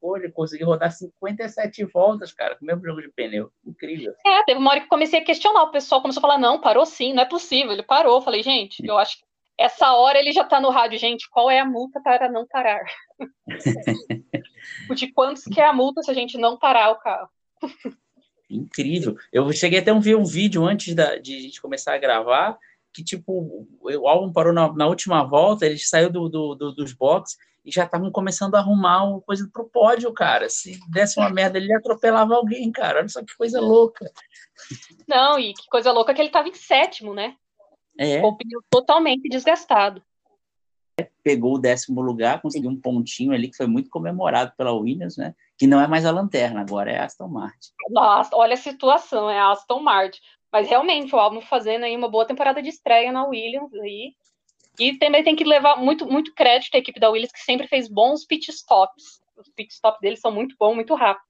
pô, 0.00 0.16
ele 0.16 0.30
conseguiu 0.30 0.66
rodar 0.66 0.92
57 0.92 1.84
voltas, 1.86 2.32
cara, 2.32 2.56
com 2.56 2.64
o 2.64 2.66
mesmo 2.66 2.84
jogo 2.84 3.00
de 3.00 3.08
pneu. 3.08 3.50
Incrível. 3.66 4.14
É, 4.24 4.44
teve 4.44 4.58
uma 4.58 4.70
hora 4.70 4.80
que 4.80 4.86
eu 4.86 4.90
comecei 4.90 5.20
a 5.20 5.24
questionar. 5.24 5.62
O 5.62 5.70
pessoal 5.70 6.02
começou 6.02 6.20
a 6.20 6.22
falar: 6.22 6.38
não, 6.38 6.60
parou 6.60 6.84
sim, 6.84 7.12
não 7.12 7.22
é 7.22 7.26
possível. 7.26 7.72
Ele 7.72 7.82
parou. 7.82 8.16
Eu 8.16 8.22
falei, 8.22 8.42
gente, 8.42 8.86
eu 8.86 8.98
acho 8.98 9.18
que 9.18 9.24
essa 9.56 9.92
hora 9.92 10.18
ele 10.18 10.32
já 10.32 10.44
tá 10.44 10.60
no 10.60 10.70
rádio, 10.70 10.98
gente, 10.98 11.28
qual 11.30 11.50
é 11.50 11.60
a 11.60 11.64
multa 11.64 12.00
para 12.00 12.28
não 12.28 12.46
parar? 12.46 12.84
de 14.94 15.12
quantos 15.12 15.44
que 15.44 15.60
é 15.60 15.66
a 15.66 15.72
multa 15.72 16.02
se 16.02 16.10
a 16.10 16.14
gente 16.14 16.36
não 16.36 16.58
parar 16.58 16.90
o 16.90 16.96
carro? 16.96 17.28
Incrível. 18.50 19.16
Eu 19.32 19.50
cheguei 19.52 19.78
até 19.78 19.90
a 19.90 19.98
ver 19.98 20.16
um 20.16 20.24
vídeo 20.24 20.64
antes 20.64 20.94
da, 20.94 21.16
de 21.16 21.36
a 21.36 21.40
gente 21.40 21.62
começar 21.62 21.94
a 21.94 21.98
gravar, 21.98 22.58
que 22.94 23.02
tipo, 23.02 23.66
o 23.80 24.08
álbum 24.08 24.32
parou 24.32 24.52
na, 24.52 24.72
na 24.72 24.86
última 24.86 25.24
volta, 25.24 25.66
ele 25.66 25.78
saiu 25.78 26.08
do, 26.08 26.28
do, 26.28 26.54
do 26.54 26.72
dos 26.72 26.92
boxes 26.92 27.36
e 27.64 27.72
já 27.72 27.84
estavam 27.84 28.10
começando 28.10 28.54
a 28.54 28.58
arrumar 28.58 29.04
uma 29.04 29.20
coisa 29.20 29.48
pro 29.52 29.68
pódio, 29.68 30.12
cara. 30.12 30.48
Se 30.48 30.78
desse 30.90 31.18
uma 31.18 31.30
merda, 31.30 31.58
ele 31.58 31.74
atropelava 31.74 32.34
alguém, 32.34 32.70
cara. 32.70 32.98
Olha 32.98 33.08
só 33.08 33.24
que 33.24 33.34
coisa 33.36 33.60
louca. 33.60 34.10
Não, 35.08 35.38
e 35.38 35.54
que 35.54 35.66
coisa 35.68 35.90
louca 35.90 36.14
que 36.14 36.20
ele 36.20 36.28
estava 36.28 36.48
em 36.48 36.54
sétimo, 36.54 37.14
né? 37.14 37.34
É. 37.98 38.18
Pneu 38.18 38.62
totalmente 38.70 39.28
desgastado. 39.28 40.02
Pegou 41.22 41.54
o 41.54 41.58
décimo 41.58 42.02
lugar, 42.02 42.40
conseguiu 42.40 42.70
um 42.70 42.80
pontinho 42.80 43.32
ali 43.32 43.48
que 43.48 43.56
foi 43.56 43.66
muito 43.66 43.90
comemorado 43.90 44.52
pela 44.56 44.72
Williams, 44.72 45.16
né? 45.16 45.34
Que 45.56 45.66
não 45.66 45.80
é 45.80 45.88
mais 45.88 46.04
a 46.04 46.10
lanterna, 46.10 46.60
agora 46.60 46.92
é 46.92 46.98
a 46.98 47.04
Aston 47.04 47.28
Martin. 47.28 47.70
Nossa, 47.88 48.36
olha 48.36 48.54
a 48.54 48.58
situação, 48.58 49.28
é 49.28 49.40
a 49.40 49.50
Aston 49.50 49.80
Martin. 49.80 50.20
Mas 50.54 50.68
realmente 50.68 51.12
o 51.12 51.18
álbum 51.18 51.40
fazendo 51.40 51.82
aí 51.82 51.96
uma 51.96 52.08
boa 52.08 52.24
temporada 52.24 52.62
de 52.62 52.68
estreia 52.68 53.10
na 53.10 53.26
Williams 53.26 53.74
aí. 53.74 54.12
E 54.78 54.96
também 54.98 55.24
tem 55.24 55.34
que 55.34 55.42
levar 55.42 55.78
muito, 55.78 56.06
muito 56.06 56.32
crédito 56.32 56.76
à 56.76 56.78
equipe 56.78 57.00
da 57.00 57.10
Williams, 57.10 57.32
que 57.32 57.40
sempre 57.40 57.66
fez 57.66 57.88
bons 57.88 58.24
pit 58.24 58.52
stops. 58.52 59.20
Os 59.36 59.48
pit 59.48 59.74
stops 59.74 60.00
deles 60.00 60.20
são 60.20 60.30
muito 60.30 60.54
bons, 60.56 60.76
muito 60.76 60.94
rápidos. 60.94 61.28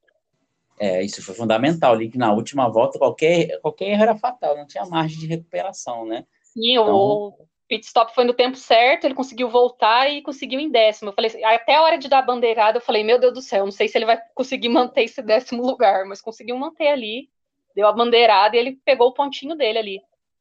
É, 0.78 1.02
isso 1.02 1.24
foi 1.24 1.34
fundamental 1.34 1.94
ali, 1.94 2.10
que 2.10 2.18
na 2.18 2.34
última 2.34 2.68
volta 2.68 2.98
qualquer, 2.98 3.58
qualquer 3.62 3.92
erro 3.92 4.02
era 4.02 4.14
fatal, 4.14 4.58
não 4.58 4.66
tinha 4.66 4.84
margem 4.84 5.18
de 5.18 5.26
recuperação, 5.26 6.04
né? 6.04 6.26
Sim, 6.42 6.72
então... 6.72 6.94
o 6.94 7.48
pit 7.66 7.86
stop 7.86 8.14
foi 8.14 8.24
no 8.24 8.34
tempo 8.34 8.58
certo, 8.58 9.06
ele 9.06 9.14
conseguiu 9.14 9.48
voltar 9.48 10.06
e 10.06 10.20
conseguiu 10.20 10.60
em 10.60 10.70
décimo. 10.70 11.08
Eu 11.08 11.14
falei, 11.14 11.30
assim, 11.30 11.42
até 11.42 11.76
a 11.76 11.82
hora 11.82 11.96
de 11.96 12.08
dar 12.08 12.18
a 12.18 12.22
bandeirada, 12.22 12.76
eu 12.76 12.82
falei, 12.82 13.02
meu 13.02 13.18
Deus 13.18 13.32
do 13.32 13.40
céu, 13.40 13.64
não 13.64 13.72
sei 13.72 13.88
se 13.88 13.96
ele 13.96 14.04
vai 14.04 14.20
conseguir 14.34 14.68
manter 14.68 15.04
esse 15.04 15.22
décimo 15.22 15.64
lugar, 15.64 16.04
mas 16.04 16.20
conseguiu 16.20 16.58
manter 16.58 16.88
ali, 16.88 17.30
deu 17.74 17.86
a 17.86 17.92
bandeirada 17.92 18.56
e 18.56 18.58
ele 18.58 18.80
pegou 18.84 19.08
o 19.08 19.14
pontinho 19.14 19.56
dele 19.56 19.78
ali. 19.78 20.00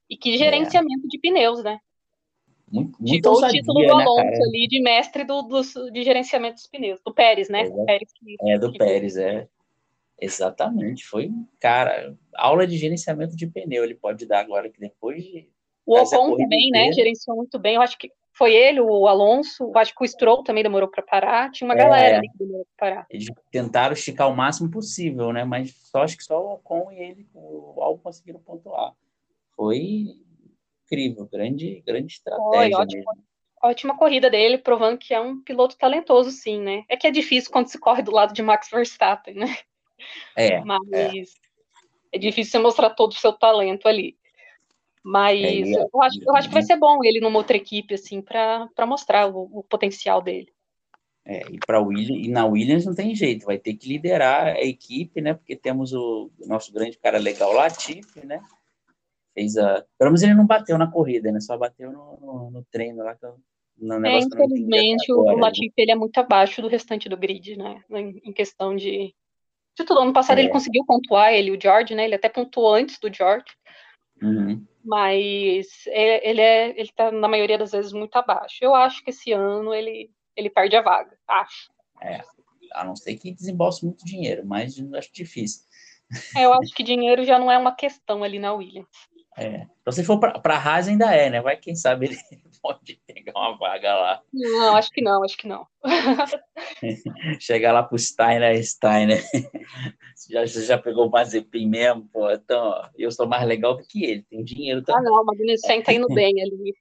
E 0.10 0.18
que 0.18 0.36
é. 0.36 0.38
gerenciamento 0.38 1.06
é. 1.06 1.08
de 1.08 1.20
pneus, 1.20 1.64
né? 1.64 1.80
Muito, 2.72 2.98
muito 3.00 3.06
Tirou 3.06 3.36
ousadia, 3.36 3.60
o 3.60 3.62
título 3.62 3.88
do 3.88 3.98
né, 3.98 4.04
Alonso 4.04 4.24
né, 4.24 4.46
ali 4.48 4.68
de 4.68 4.82
mestre 4.82 5.24
do, 5.24 5.44
do, 5.44 5.62
de 5.92 6.04
gerenciamento 6.04 6.56
dos 6.56 6.68
pneus, 6.68 7.00
do 7.06 7.14
Pérez, 7.14 7.48
né? 7.48 7.62
É, 7.62 7.86
Pérez 7.86 8.12
que, 8.14 8.36
é 8.42 8.58
do 8.58 8.72
que 8.72 8.80
Pérez, 8.80 9.16
é. 9.16 9.48
Exatamente, 10.20 11.06
foi, 11.06 11.30
cara, 11.60 12.16
aula 12.36 12.66
de 12.66 12.78
gerenciamento 12.78 13.36
de 13.36 13.46
pneu 13.46 13.84
ele 13.84 13.94
pode 13.94 14.26
dar 14.26 14.40
agora, 14.40 14.70
que 14.70 14.80
depois 14.80 15.24
de. 15.24 15.50
O 15.86 16.00
Ocon 16.00 16.38
também, 16.38 16.70
né? 16.72 16.92
Gerenciou 16.92 17.36
muito 17.36 17.60
bem. 17.60 17.76
Eu 17.76 17.82
acho 17.82 17.98
que 17.98 18.12
foi 18.36 18.54
ele, 18.54 18.82
o 18.82 19.08
Alonso, 19.08 19.64
eu 19.64 19.78
acho 19.78 19.94
que 19.96 20.04
o 20.04 20.08
Stroll 20.08 20.44
também 20.44 20.64
demorou 20.64 20.90
para 20.90 21.04
parar. 21.04 21.52
Tinha 21.52 21.68
uma 21.68 21.76
é, 21.76 21.78
galera 21.78 22.18
ali 22.18 22.30
que 22.30 22.38
demorou 22.40 22.66
para 22.76 22.90
parar. 22.90 23.08
Eles 23.10 23.28
tentaram 23.52 23.94
esticar 23.94 24.30
o 24.30 24.36
máximo 24.36 24.72
possível, 24.72 25.32
né? 25.32 25.44
Mas 25.44 25.74
só 25.92 26.02
acho 26.02 26.18
que 26.18 26.24
só 26.24 26.42
o 26.42 26.54
Ocon 26.54 26.92
e 26.92 27.00
ele, 27.00 27.28
o 27.34 27.82
Albon 27.82 28.00
conseguiram 28.00 28.40
pontuar. 28.40 28.94
Foi 29.56 30.18
incrível, 30.86 31.28
grande, 31.32 31.84
grande 31.86 32.14
estratégia. 32.14 32.50
Foi, 32.50 32.74
ótima, 32.74 33.14
ótima 33.62 33.98
corrida 33.98 34.30
dele, 34.30 34.58
provando 34.58 34.98
que 34.98 35.14
é 35.14 35.22
um 35.22 35.42
piloto 35.42 35.78
talentoso, 35.78 36.32
sim, 36.32 36.60
né? 36.60 36.84
É 36.90 36.98
que 36.98 37.06
é 37.06 37.12
difícil 37.12 37.52
quando 37.52 37.68
se 37.68 37.80
corre 37.80 38.02
do 38.02 38.12
lado 38.12 38.34
de 38.34 38.42
Max 38.42 38.70
Verstappen, 38.70 39.36
né? 39.36 39.58
É. 40.36 40.60
Mas 40.62 40.82
é, 40.92 41.12
é 42.14 42.18
difícil 42.18 42.52
você 42.52 42.60
mostrar 42.60 42.90
todo 42.90 43.12
o 43.12 43.16
seu 43.16 43.32
talento 43.32 43.88
ali. 43.88 44.18
Mas 45.04 45.42
é, 45.42 45.86
eu, 45.94 46.02
acho, 46.02 46.24
eu 46.24 46.36
acho 46.36 46.48
que 46.48 46.54
vai 46.54 46.64
ser 46.64 46.78
bom 46.78 47.04
ele 47.04 47.20
numa 47.20 47.38
outra 47.38 47.58
equipe, 47.58 47.94
assim, 47.94 48.22
para 48.22 48.86
mostrar 48.88 49.28
o, 49.28 49.50
o, 49.60 49.64
potencial 49.64 50.22
dele. 50.22 50.48
É, 51.26 51.42
e, 51.52 51.60
pra 51.66 51.82
Williams, 51.82 52.26
e 52.26 52.30
na 52.30 52.46
Williams 52.46 52.86
não 52.86 52.96
tem 52.96 53.14
jeito, 53.14 53.46
vai 53.46 53.58
ter 53.58 53.74
que 53.74 53.88
liderar 53.88 54.48
a 54.48 54.62
equipe, 54.62 55.22
né? 55.22 55.34
Porque 55.34 55.56
temos 55.56 55.94
o, 55.94 56.32
nosso 56.48 56.72
grande 56.72 56.98
cara 56.98 57.18
legal, 57.18 57.52
Latifi, 57.54 58.26
né? 58.26 58.42
fez 59.34 59.58
a. 59.58 59.84
Pelo 59.98 60.12
menos 60.12 60.24
ele 60.24 60.36
não 60.36 60.46
bateu 60.46 60.78
na 60.78 60.90
corrida, 60.90 61.32
né? 61.32 61.40
Só 61.40 61.58
bateu 61.58 61.92
no, 61.92 62.20
no, 62.22 62.52
no 62.52 62.64
treino 62.72 63.04
lá. 63.04 63.18
No 63.78 64.06
é, 64.06 64.20
infelizmente, 64.20 65.12
o, 65.12 65.22
o 65.22 65.38
Latifi 65.38 65.74
ele 65.78 65.92
é 65.92 65.96
muito 65.96 66.18
abaixo 66.18 66.62
do 66.62 66.68
restante 66.68 67.10
do 67.10 67.18
grid, 67.18 67.58
né? 67.58 67.84
Em, 67.90 68.22
em 68.24 68.32
questão 68.32 68.76
de. 68.76 69.14
De 69.76 69.84
tudo. 69.84 70.02
Ano 70.02 70.14
passado 70.14 70.38
é. 70.38 70.42
ele 70.42 70.52
conseguiu 70.52 70.86
pontuar, 70.86 71.34
ele 71.34 71.52
o 71.52 71.60
George, 71.60 71.96
né? 71.96 72.06
Ele 72.06 72.16
até 72.16 72.30
pontuou 72.30 72.76
antes 72.76 73.00
do 73.00 73.12
George. 73.12 73.46
Uhum. 74.22 74.64
Mas 74.84 75.86
ele 75.88 76.42
é, 76.42 76.80
ele 76.80 76.92
tá, 76.96 77.12
na 77.12 77.28
maioria 77.28 77.58
das 77.58 77.72
vezes, 77.72 77.94
muito 77.94 78.16
abaixo. 78.16 78.58
Eu 78.62 78.76
acho 78.76 79.04
que 79.04 79.12
esse 79.12 79.32
ano 79.32 79.74
ele, 79.74 80.12
ele 80.36 80.50
perde 80.50 80.76
a 80.76 80.82
vaga, 80.82 81.18
acho. 81.28 81.72
É, 82.02 82.22
a 82.74 82.84
não 82.84 82.96
ser 82.96 83.16
que 83.16 83.32
desembolse 83.32 83.86
muito 83.86 84.04
dinheiro, 84.04 84.46
mas 84.46 84.76
acho 84.96 85.14
difícil. 85.14 85.64
É, 86.36 86.46
eu 86.46 86.54
acho 86.54 86.74
que 86.76 86.84
dinheiro 86.84 87.24
já 87.24 87.40
não 87.40 87.52
é 87.52 87.58
uma 87.58 87.74
questão 87.74 88.24
ali 88.24 88.40
na 88.40 88.54
Williams. 88.54 88.88
É. 89.38 89.66
Então, 89.82 89.92
se 89.92 90.04
for 90.04 90.20
para 90.20 90.56
a 90.56 90.58
Haas, 90.58 90.88
ainda 90.88 91.14
é, 91.14 91.30
né? 91.30 91.42
Vai, 91.42 91.58
quem 91.58 91.76
sabe 91.76 92.06
ele 92.08 92.18
pode 92.62 93.02
pegar 93.06 93.34
uma 93.36 93.58
vaga 93.58 93.94
lá. 93.94 94.22
Não, 94.32 94.76
acho 94.76 94.90
que 94.92 95.02
não, 95.02 95.24
acho 95.24 95.38
que 95.38 95.48
não. 95.48 95.68
Chegar 97.40 97.74
lá 97.74 97.84
pro 97.84 97.98
Steiner, 97.98 98.64
Steiner. 98.64 99.22
já, 100.30 100.48
você 100.48 100.66
já 100.66 100.78
pegou 100.78 101.08
o 101.08 101.12
Mazepin 101.12 101.68
mesmo, 101.68 102.08
pô. 102.12 102.30
Então, 102.32 102.68
ó, 102.68 102.90
eu 102.98 103.12
sou 103.12 103.28
mais 103.28 103.46
legal 103.46 103.76
do 103.76 103.84
que 103.84 104.06
ele, 104.06 104.24
tem 104.24 104.44
dinheiro 104.44 104.82
também. 104.84 105.02
Ah, 105.02 105.04
não, 105.04 105.22
o 105.22 105.26
Magnussen 105.26 105.82
tá 105.82 105.92
indo 105.92 106.08
bem 106.08 106.42
ali. 106.42 106.74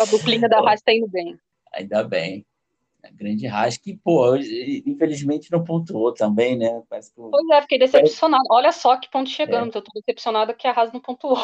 a 0.00 0.04
duplinha 0.06 0.48
da 0.48 0.58
Haas 0.58 0.82
tá 0.82 0.92
indo 0.92 1.08
bem. 1.08 1.38
Ainda 1.72 2.02
bem. 2.02 2.44
A 3.02 3.10
grande 3.10 3.46
Haas 3.46 3.76
que, 3.76 3.96
pô, 3.96 4.36
infelizmente 4.36 5.50
não 5.50 5.64
pontuou 5.64 6.12
também, 6.12 6.56
né? 6.56 6.82
Parece 6.88 7.14
que... 7.14 7.20
Pois 7.20 7.48
é, 7.52 7.62
fiquei 7.62 7.78
decepcionado. 7.78 8.44
Olha 8.50 8.72
só 8.72 8.96
que 8.96 9.10
ponto 9.10 9.30
chegamos. 9.30 9.74
É. 9.74 9.78
Eu 9.78 9.82
tô 9.82 9.90
decepcionada 9.94 10.54
que 10.54 10.66
a 10.66 10.72
Haas 10.72 10.92
não 10.92 11.00
pontuou. 11.00 11.38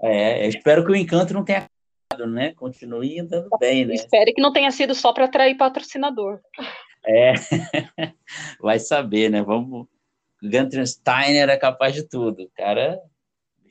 É, 0.00 0.44
eu 0.44 0.48
espero 0.48 0.84
que 0.84 0.92
o 0.92 0.96
encanto 0.96 1.34
não 1.34 1.44
tenha 1.44 1.68
acabado, 2.10 2.30
né? 2.30 2.52
Continue 2.54 3.20
andando 3.20 3.48
bem, 3.58 3.84
né? 3.84 3.94
Espero 3.94 4.32
que 4.34 4.42
não 4.42 4.52
tenha 4.52 4.70
sido 4.70 4.94
só 4.94 5.12
para 5.12 5.26
atrair 5.26 5.56
patrocinador. 5.56 6.40
É, 7.06 7.32
vai 8.60 8.78
saber, 8.78 9.30
né? 9.30 9.42
Vamos. 9.42 9.86
Gunter 10.42 10.86
Steiner 10.86 11.48
é 11.50 11.56
capaz 11.56 11.94
de 11.94 12.02
tudo. 12.02 12.50
Cara, 12.56 12.98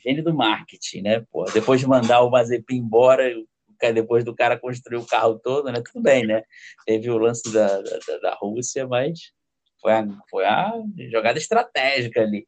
gênio 0.04 0.24
do 0.24 0.34
marketing, 0.34 1.02
né? 1.02 1.26
Pô, 1.32 1.46
depois 1.46 1.80
de 1.80 1.88
mandar 1.88 2.22
o 2.22 2.30
Mazepin 2.30 2.78
embora, 2.78 3.24
depois 3.94 4.24
do 4.24 4.36
cara 4.36 4.60
construir 4.60 4.98
o 4.98 5.06
carro 5.06 5.40
todo, 5.40 5.72
né? 5.72 5.82
Tudo 5.82 6.02
bem, 6.04 6.26
né? 6.26 6.44
Teve 6.86 7.10
o 7.10 7.18
lance 7.18 7.52
da, 7.52 7.82
da, 7.82 8.18
da 8.22 8.36
Rússia, 8.36 8.88
mas 8.88 9.32
foi 9.82 9.94
a, 9.94 10.08
foi 10.30 10.46
a 10.46 10.74
jogada 11.10 11.38
estratégica 11.38 12.22
ali. 12.22 12.48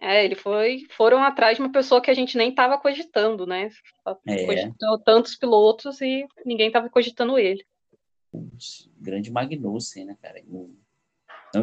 É, 0.00 0.24
ele 0.24 0.34
foi, 0.34 0.84
foram 0.96 1.22
atrás 1.22 1.56
de 1.56 1.62
uma 1.62 1.70
pessoa 1.70 2.00
que 2.00 2.10
a 2.10 2.14
gente 2.14 2.36
nem 2.36 2.50
estava 2.50 2.76
cogitando, 2.76 3.46
né? 3.46 3.70
É. 4.26 4.46
Cogitou 4.46 4.98
tantos 4.98 5.36
pilotos 5.36 6.00
e 6.00 6.26
ninguém 6.44 6.66
estava 6.66 6.90
cogitando 6.90 7.38
ele. 7.38 7.64
Grande 8.98 9.30
Magnussen, 9.30 10.06
né, 10.06 10.16
cara? 10.20 10.42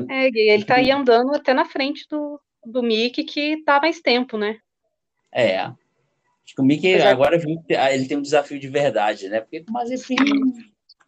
É, 0.10 0.28
ele 0.28 0.64
tá 0.64 0.76
aí 0.76 0.89
andando 0.89 1.36
até 1.36 1.53
na 1.53 1.66
frente 1.66 2.07
do, 2.07 2.39
do 2.66 2.82
Mick, 2.82 3.24
que 3.26 3.62
tá 3.64 3.82
mais 3.82 3.99
tempo, 3.99 4.38
né? 4.38 4.57
É, 5.32 5.70
Acho 6.50 6.56
que 6.56 6.62
o 6.62 6.66
Mickey 6.66 6.93
é... 6.93 7.08
agora 7.08 7.39
que 7.39 7.47
ele 7.70 8.08
tem 8.08 8.18
um 8.18 8.24
desafio 8.24 8.60
de 8.60 8.68
verdade, 8.68 9.30
né? 9.30 9.39
Porque 9.39 9.64
o 9.70 9.72
Mazepin, 9.72 10.16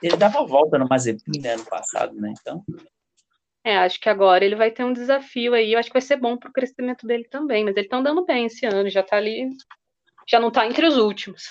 ele 0.02 0.16
dava 0.16 0.46
volta 0.46 0.78
no 0.78 0.88
Mazepin 0.88 1.42
né, 1.42 1.54
ano 1.54 1.66
passado, 1.66 2.14
né? 2.14 2.32
Então. 2.40 2.64
É, 3.64 3.78
acho 3.78 4.00
que 4.00 4.08
agora 4.08 4.46
ele 4.46 4.56
vai 4.56 4.70
ter 4.70 4.84
um 4.84 4.94
desafio 4.94 5.56
aí. 5.56 5.74
Eu 5.74 5.80
acho 5.80 5.90
que 5.90 5.94
vai 5.94 6.02
ser 6.02 6.18
bom 6.18 6.38
para 6.38 6.50
o 6.50 6.54
crescimento 6.54 7.08
dele 7.08 7.24
também. 7.24 7.66
Mas 7.66 7.76
ele 7.76 7.88
tá 7.88 7.98
andando 7.98 8.24
bem 8.24 8.46
esse 8.46 8.68
ano, 8.68 8.88
já 8.88 9.02
tá 9.02 9.18
ali, 9.18 9.50
já 10.28 10.40
não 10.40 10.52
tá 10.52 10.68
entre 10.68 10.86
os 10.86 10.98
últimos. 10.98 11.50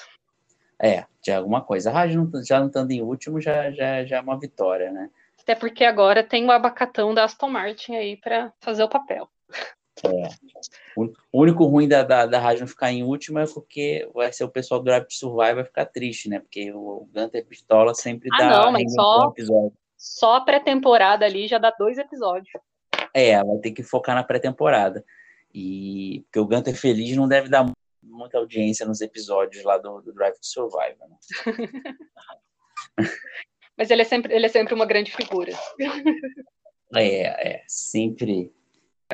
É, 0.80 1.04
de 1.20 1.32
alguma 1.32 1.60
coisa. 1.60 1.92
Ah, 1.92 2.06
já 2.06 2.16
não, 2.16 2.44
já 2.44 2.60
não 2.60 2.68
estando 2.68 2.92
em 2.92 3.02
último, 3.02 3.40
já, 3.40 3.72
já, 3.72 4.04
já 4.04 4.18
é 4.18 4.20
uma 4.20 4.38
vitória, 4.38 4.92
né? 4.92 5.10
Até 5.40 5.56
porque 5.56 5.84
agora 5.84 6.22
tem 6.22 6.46
o 6.46 6.52
abacatão 6.52 7.12
da 7.12 7.24
Aston 7.24 7.48
Martin 7.48 7.96
aí 7.96 8.16
para 8.16 8.52
fazer 8.60 8.84
o 8.84 8.88
papel. 8.88 9.28
É. 10.04 10.28
O 10.96 11.42
único 11.42 11.64
ruim 11.64 11.88
da, 11.88 12.02
da, 12.02 12.26
da 12.26 12.38
rádio 12.38 12.60
não 12.60 12.68
ficar 12.68 12.92
em 12.92 13.02
último 13.02 13.38
é 13.38 13.46
porque 13.46 14.08
vai 14.14 14.32
ser 14.32 14.44
o 14.44 14.50
pessoal 14.50 14.80
do 14.80 14.84
Drive 14.84 15.06
to 15.06 15.14
Survive 15.14 15.54
vai 15.54 15.64
ficar 15.64 15.86
triste, 15.86 16.28
né? 16.28 16.40
Porque 16.40 16.72
o 16.72 17.08
Gunter 17.12 17.46
Pistola 17.46 17.94
sempre 17.94 18.28
ah, 18.32 18.38
dá 18.38 18.48
não, 18.50 18.72
mas 18.72 18.92
só, 18.92 19.26
um 19.26 19.30
episódio. 19.30 19.72
Só 19.96 20.36
a 20.36 20.40
pré-temporada 20.40 21.24
ali 21.24 21.46
já 21.46 21.58
dá 21.58 21.70
dois 21.70 21.98
episódios. 21.98 22.50
É, 23.12 23.42
vai 23.42 23.58
ter 23.58 23.72
que 23.72 23.82
focar 23.82 24.14
na 24.14 24.24
pré-temporada. 24.24 25.04
E 25.52 26.22
porque 26.26 26.38
o 26.38 26.46
Gunter 26.46 26.74
feliz 26.74 27.16
não 27.16 27.28
deve 27.28 27.48
dar 27.48 27.70
muita 28.02 28.38
audiência 28.38 28.86
nos 28.86 29.00
episódios 29.00 29.64
lá 29.64 29.76
do, 29.78 30.00
do 30.00 30.12
Drive 30.12 30.34
to 30.34 30.46
Survive. 30.46 30.96
Né? 30.98 31.16
mas 33.76 33.90
ele 33.90 34.02
é 34.02 34.04
sempre, 34.04 34.34
ele 34.34 34.46
é 34.46 34.48
sempre 34.48 34.74
uma 34.74 34.86
grande 34.86 35.10
figura. 35.10 35.52
É, 36.94 37.52
é, 37.52 37.64
sempre 37.66 38.52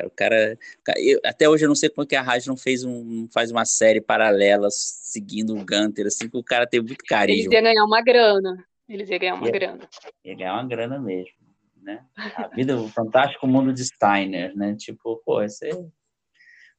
O 0.05 0.09
cara, 0.09 0.57
eu, 0.97 1.19
até 1.25 1.49
hoje 1.49 1.65
eu 1.65 1.67
não 1.67 1.75
sei 1.75 1.89
como 1.89 2.05
que 2.05 2.15
a 2.15 2.21
rádio 2.21 2.49
não 2.49 2.57
fez 2.57 2.83
um, 2.83 3.27
faz 3.33 3.51
uma 3.51 3.65
série 3.65 3.99
paralela 3.99 4.67
seguindo 4.69 5.57
o 5.57 5.65
Gunter, 5.65 6.05
assim, 6.05 6.29
que 6.29 6.37
o 6.37 6.43
cara 6.43 6.67
tem 6.67 6.81
muito 6.81 7.03
carinho. 7.05 7.39
Eles 7.39 7.51
iam 7.51 7.63
ganhar 7.63 7.83
uma 7.83 8.01
grana. 8.01 8.65
Eles 8.87 9.09
iam 9.09 9.19
ganhar 9.19 9.35
uma 9.35 9.47
ia, 9.47 9.51
grana. 9.51 9.89
Ia 10.23 10.35
ganhar 10.35 10.53
uma 10.53 10.67
grana 10.67 10.99
mesmo, 10.99 11.35
né? 11.81 12.05
A 12.15 12.47
vida, 12.49 12.77
o 12.79 12.87
fantástico 12.89 13.47
mundo 13.47 13.73
de 13.73 13.83
Steiner, 13.85 14.55
né? 14.55 14.75
Tipo, 14.75 15.21
pô, 15.25 15.41
isso 15.41 15.65
é 15.65 15.71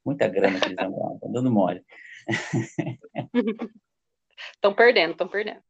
muita 0.05 0.29
grana 0.29 0.61
que 0.61 0.67
eles 0.67 0.77
ganhar, 0.77 0.91
tá 0.91 1.29
dando 1.33 1.51
mole. 1.51 1.85
Estão 4.55 4.73
perdendo, 4.73 5.13
estão 5.13 5.27
perdendo. 5.27 5.61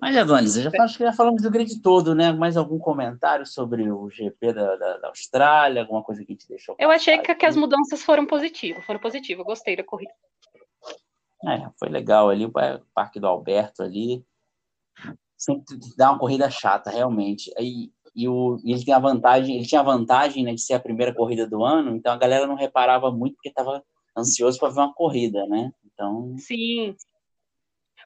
Mas, 0.00 0.16
Adonis, 0.16 0.54
já, 0.54 0.70
já 0.86 1.12
falamos 1.12 1.42
do 1.42 1.50
grid 1.50 1.80
todo, 1.82 2.14
né? 2.14 2.32
Mais 2.32 2.56
algum 2.56 2.78
comentário 2.78 3.44
sobre 3.44 3.90
o 3.90 4.08
GP 4.08 4.52
da, 4.54 4.76
da, 4.76 4.96
da 4.96 5.08
Austrália? 5.08 5.82
Alguma 5.82 6.02
coisa 6.02 6.24
que 6.24 6.34
te 6.34 6.48
deixou? 6.48 6.74
Eu 6.78 6.90
achei 6.90 7.18
que, 7.18 7.34
que, 7.34 7.44
as 7.44 7.54
mudanças 7.54 8.02
foram 8.02 8.24
positivas, 8.24 8.84
foram 8.86 8.98
positivas. 8.98 9.44
Gostei 9.44 9.76
da 9.76 9.84
corrida. 9.84 10.12
É, 11.46 11.68
foi 11.78 11.90
legal 11.90 12.30
ali, 12.30 12.46
o 12.46 12.52
Parque 12.94 13.20
do 13.20 13.26
Alberto 13.26 13.82
ali. 13.82 14.24
Sempre 15.36 15.78
dá 15.96 16.10
uma 16.10 16.18
corrida 16.18 16.50
chata, 16.50 16.90
realmente. 16.90 17.52
E, 17.58 17.92
e, 18.14 18.26
o, 18.26 18.58
e 18.64 18.72
ele 18.72 18.84
tem 18.84 18.94
a 18.94 18.98
vantagem, 18.98 19.56
ele 19.56 19.66
tinha 19.66 19.82
a 19.82 19.84
vantagem 19.84 20.44
né, 20.44 20.54
de 20.54 20.62
ser 20.62 20.74
a 20.74 20.80
primeira 20.80 21.14
corrida 21.14 21.46
do 21.46 21.62
ano, 21.62 21.94
então 21.94 22.12
a 22.12 22.18
galera 22.18 22.46
não 22.46 22.54
reparava 22.54 23.10
muito 23.10 23.34
porque 23.34 23.48
estava 23.48 23.82
ansioso 24.16 24.58
para 24.58 24.70
ver 24.70 24.80
uma 24.80 24.94
corrida, 24.94 25.46
né? 25.46 25.72
Então. 25.84 26.34
Sim. 26.38 26.96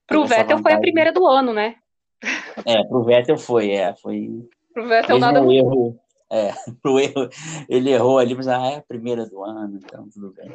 Para 0.06 0.20
o 0.20 0.26
Vettel 0.26 0.58
foi 0.58 0.72
a 0.72 0.80
primeira 0.80 1.12
do 1.12 1.26
ano, 1.26 1.52
né? 1.52 1.76
É, 2.66 2.82
pro 2.84 3.04
Vettel 3.04 3.36
foi, 3.36 3.72
é, 3.72 3.94
foi. 3.94 4.30
Pro 4.72 4.88
Vettel 4.88 5.18
nada 5.18 5.42
muito. 5.42 5.58
erro, 5.58 6.00
é, 6.30 6.52
pro 6.82 6.98
erro, 6.98 7.28
ele 7.68 7.90
errou 7.90 8.18
ali, 8.18 8.34
mas 8.34 8.48
ah, 8.48 8.66
é 8.66 8.76
a 8.76 8.82
primeira 8.82 9.26
do 9.26 9.42
ano, 9.44 9.78
então 9.82 10.08
tudo 10.08 10.32
bem. 10.32 10.50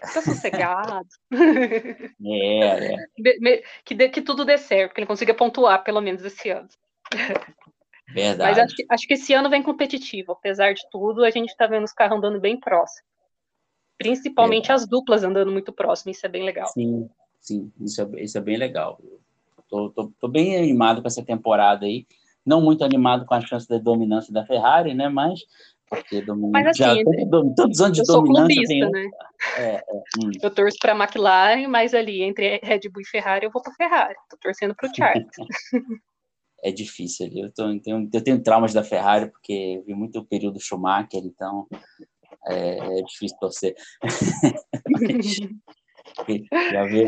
Tá 0.00 0.22
sossegado. 0.22 1.08
É, 2.30 2.92
é. 2.92 3.62
Que, 3.84 3.94
dê, 3.94 4.08
que 4.08 4.20
tudo 4.20 4.44
dê 4.44 4.58
certo, 4.58 4.94
que 4.94 5.00
ele 5.00 5.06
consiga 5.06 5.34
pontuar, 5.34 5.82
pelo 5.84 6.00
menos 6.00 6.24
esse 6.24 6.50
ano. 6.50 6.68
Verdade. 8.12 8.50
Mas 8.50 8.58
acho 8.58 8.74
que, 8.74 8.86
acho 8.88 9.06
que 9.06 9.14
esse 9.14 9.32
ano 9.32 9.50
vem 9.50 9.62
competitivo, 9.62 10.32
apesar 10.32 10.72
de 10.74 10.82
tudo, 10.90 11.24
a 11.24 11.30
gente 11.30 11.56
tá 11.56 11.66
vendo 11.66 11.84
os 11.84 11.92
carros 11.92 12.18
andando 12.18 12.40
bem 12.40 12.58
próximo. 12.58 13.06
Principalmente 13.96 14.68
Verdade. 14.68 14.82
as 14.82 14.88
duplas 14.88 15.24
andando 15.24 15.52
muito 15.52 15.72
próximo, 15.72 16.10
isso 16.10 16.24
é 16.24 16.28
bem 16.28 16.44
legal. 16.44 16.68
Sim, 16.68 17.08
sim, 17.40 17.72
isso 17.80 18.02
é, 18.02 18.22
isso 18.22 18.38
é 18.38 18.40
bem 18.40 18.56
legal. 18.56 19.00
Tô, 19.68 19.90
tô, 19.90 20.12
tô, 20.20 20.28
bem 20.28 20.56
animado 20.56 21.02
com 21.02 21.08
essa 21.08 21.24
temporada 21.24 21.86
aí. 21.86 22.06
Não 22.44 22.60
muito 22.60 22.82
animado 22.82 23.26
com 23.26 23.34
a 23.34 23.40
chance 23.40 23.68
da 23.68 23.78
dominância 23.78 24.32
da 24.32 24.46
Ferrari, 24.46 24.94
né? 24.94 25.08
Mas 25.08 25.40
porque 25.88 26.20
domin... 26.20 26.50
Mas 26.50 26.66
assim, 26.66 26.78
já, 26.78 26.94
todo, 27.30 27.54
todos 27.54 27.78
os 27.78 27.80
anos 27.80 27.96
de 27.96 28.04
dominância 28.04 28.54
clubista, 28.54 28.68
tem... 28.68 28.90
né? 28.90 29.10
É, 29.56 29.74
é, 29.76 29.82
hum. 30.18 30.30
Eu 30.42 30.50
torço 30.50 30.76
para 30.80 30.92
a 30.92 30.96
McLaren, 30.96 31.66
mas 31.66 31.94
ali 31.94 32.22
entre 32.22 32.60
Red 32.62 32.80
Bull 32.90 33.02
e 33.02 33.06
Ferrari 33.06 33.46
eu 33.46 33.50
vou 33.50 33.62
para 33.62 33.72
Ferrari. 33.74 34.14
Tô 34.28 34.36
torcendo 34.36 34.74
para 34.74 34.90
o 34.90 34.94
Charles. 34.94 35.26
é 36.62 36.70
difícil 36.70 37.26
ali. 37.26 37.40
Eu, 37.40 37.52
tô, 37.52 37.68
eu, 37.70 37.80
tenho, 37.80 38.10
eu 38.12 38.22
tenho 38.22 38.42
traumas 38.42 38.72
da 38.74 38.84
Ferrari 38.84 39.30
porque 39.30 39.82
vi 39.86 39.94
muito 39.94 40.18
o 40.18 40.24
período 40.24 40.60
Schumacher, 40.60 41.22
então 41.24 41.66
é, 42.46 42.98
é 42.98 43.02
difícil 43.02 43.38
torcer. 43.38 43.74
já 46.72 46.84
vi 46.84 47.06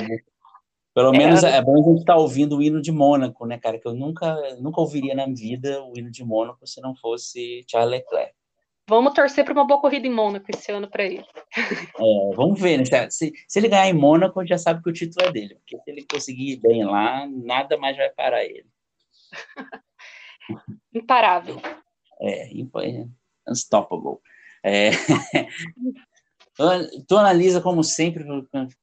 pelo 0.95 1.15
é, 1.15 1.19
menos 1.19 1.45
é, 1.45 1.57
é 1.57 1.63
bom 1.63 1.75
a 1.75 1.83
gente 1.83 2.01
estar 2.01 2.15
tá 2.15 2.19
ouvindo 2.19 2.57
o 2.57 2.63
hino 2.63 2.81
de 2.81 2.91
Mônaco, 2.91 3.47
né, 3.47 3.59
cara? 3.59 3.79
Que 3.79 3.87
eu 3.87 3.95
nunca, 3.95 4.57
nunca 4.61 4.81
ouviria 4.81 5.15
na 5.15 5.27
vida 5.27 5.83
o 5.85 5.97
hino 5.97 6.11
de 6.11 6.25
Mônaco 6.25 6.67
se 6.67 6.81
não 6.81 6.95
fosse 6.95 7.65
Charles 7.69 7.91
Leclerc. 7.91 8.33
Vamos 8.89 9.15
torcer 9.15 9.45
para 9.45 9.55
uma 9.55 9.65
boa 9.65 9.81
corrida 9.81 10.09
em 10.09 10.13
Mônaco 10.13 10.47
esse 10.49 10.73
ano 10.73 10.91
para 10.91 11.05
ele. 11.05 11.25
É, 11.57 12.35
vamos 12.35 12.61
ver, 12.61 12.79
né? 12.79 13.09
Se, 13.09 13.33
se 13.47 13.59
ele 13.59 13.69
ganhar 13.69 13.89
em 13.89 13.93
Mônaco, 13.93 14.45
já 14.45 14.59
sabe 14.59 14.83
que 14.83 14.91
o 14.91 14.93
título 14.93 15.29
é 15.29 15.31
dele. 15.31 15.55
Porque 15.55 15.79
se 15.79 15.91
ele 15.91 16.05
conseguir 16.11 16.55
ir 16.55 16.57
bem 16.57 16.85
lá, 16.85 17.25
nada 17.29 17.79
mais 17.79 17.97
vai 17.97 18.11
parar 18.11 18.45
ele. 18.45 18.67
Imparável. 20.93 21.63
É, 22.21 22.51
unstoppable. 23.49 24.19
É, 24.65 24.91
tu 27.07 27.17
analisa, 27.17 27.61
como 27.61 27.83
sempre, 27.83 28.25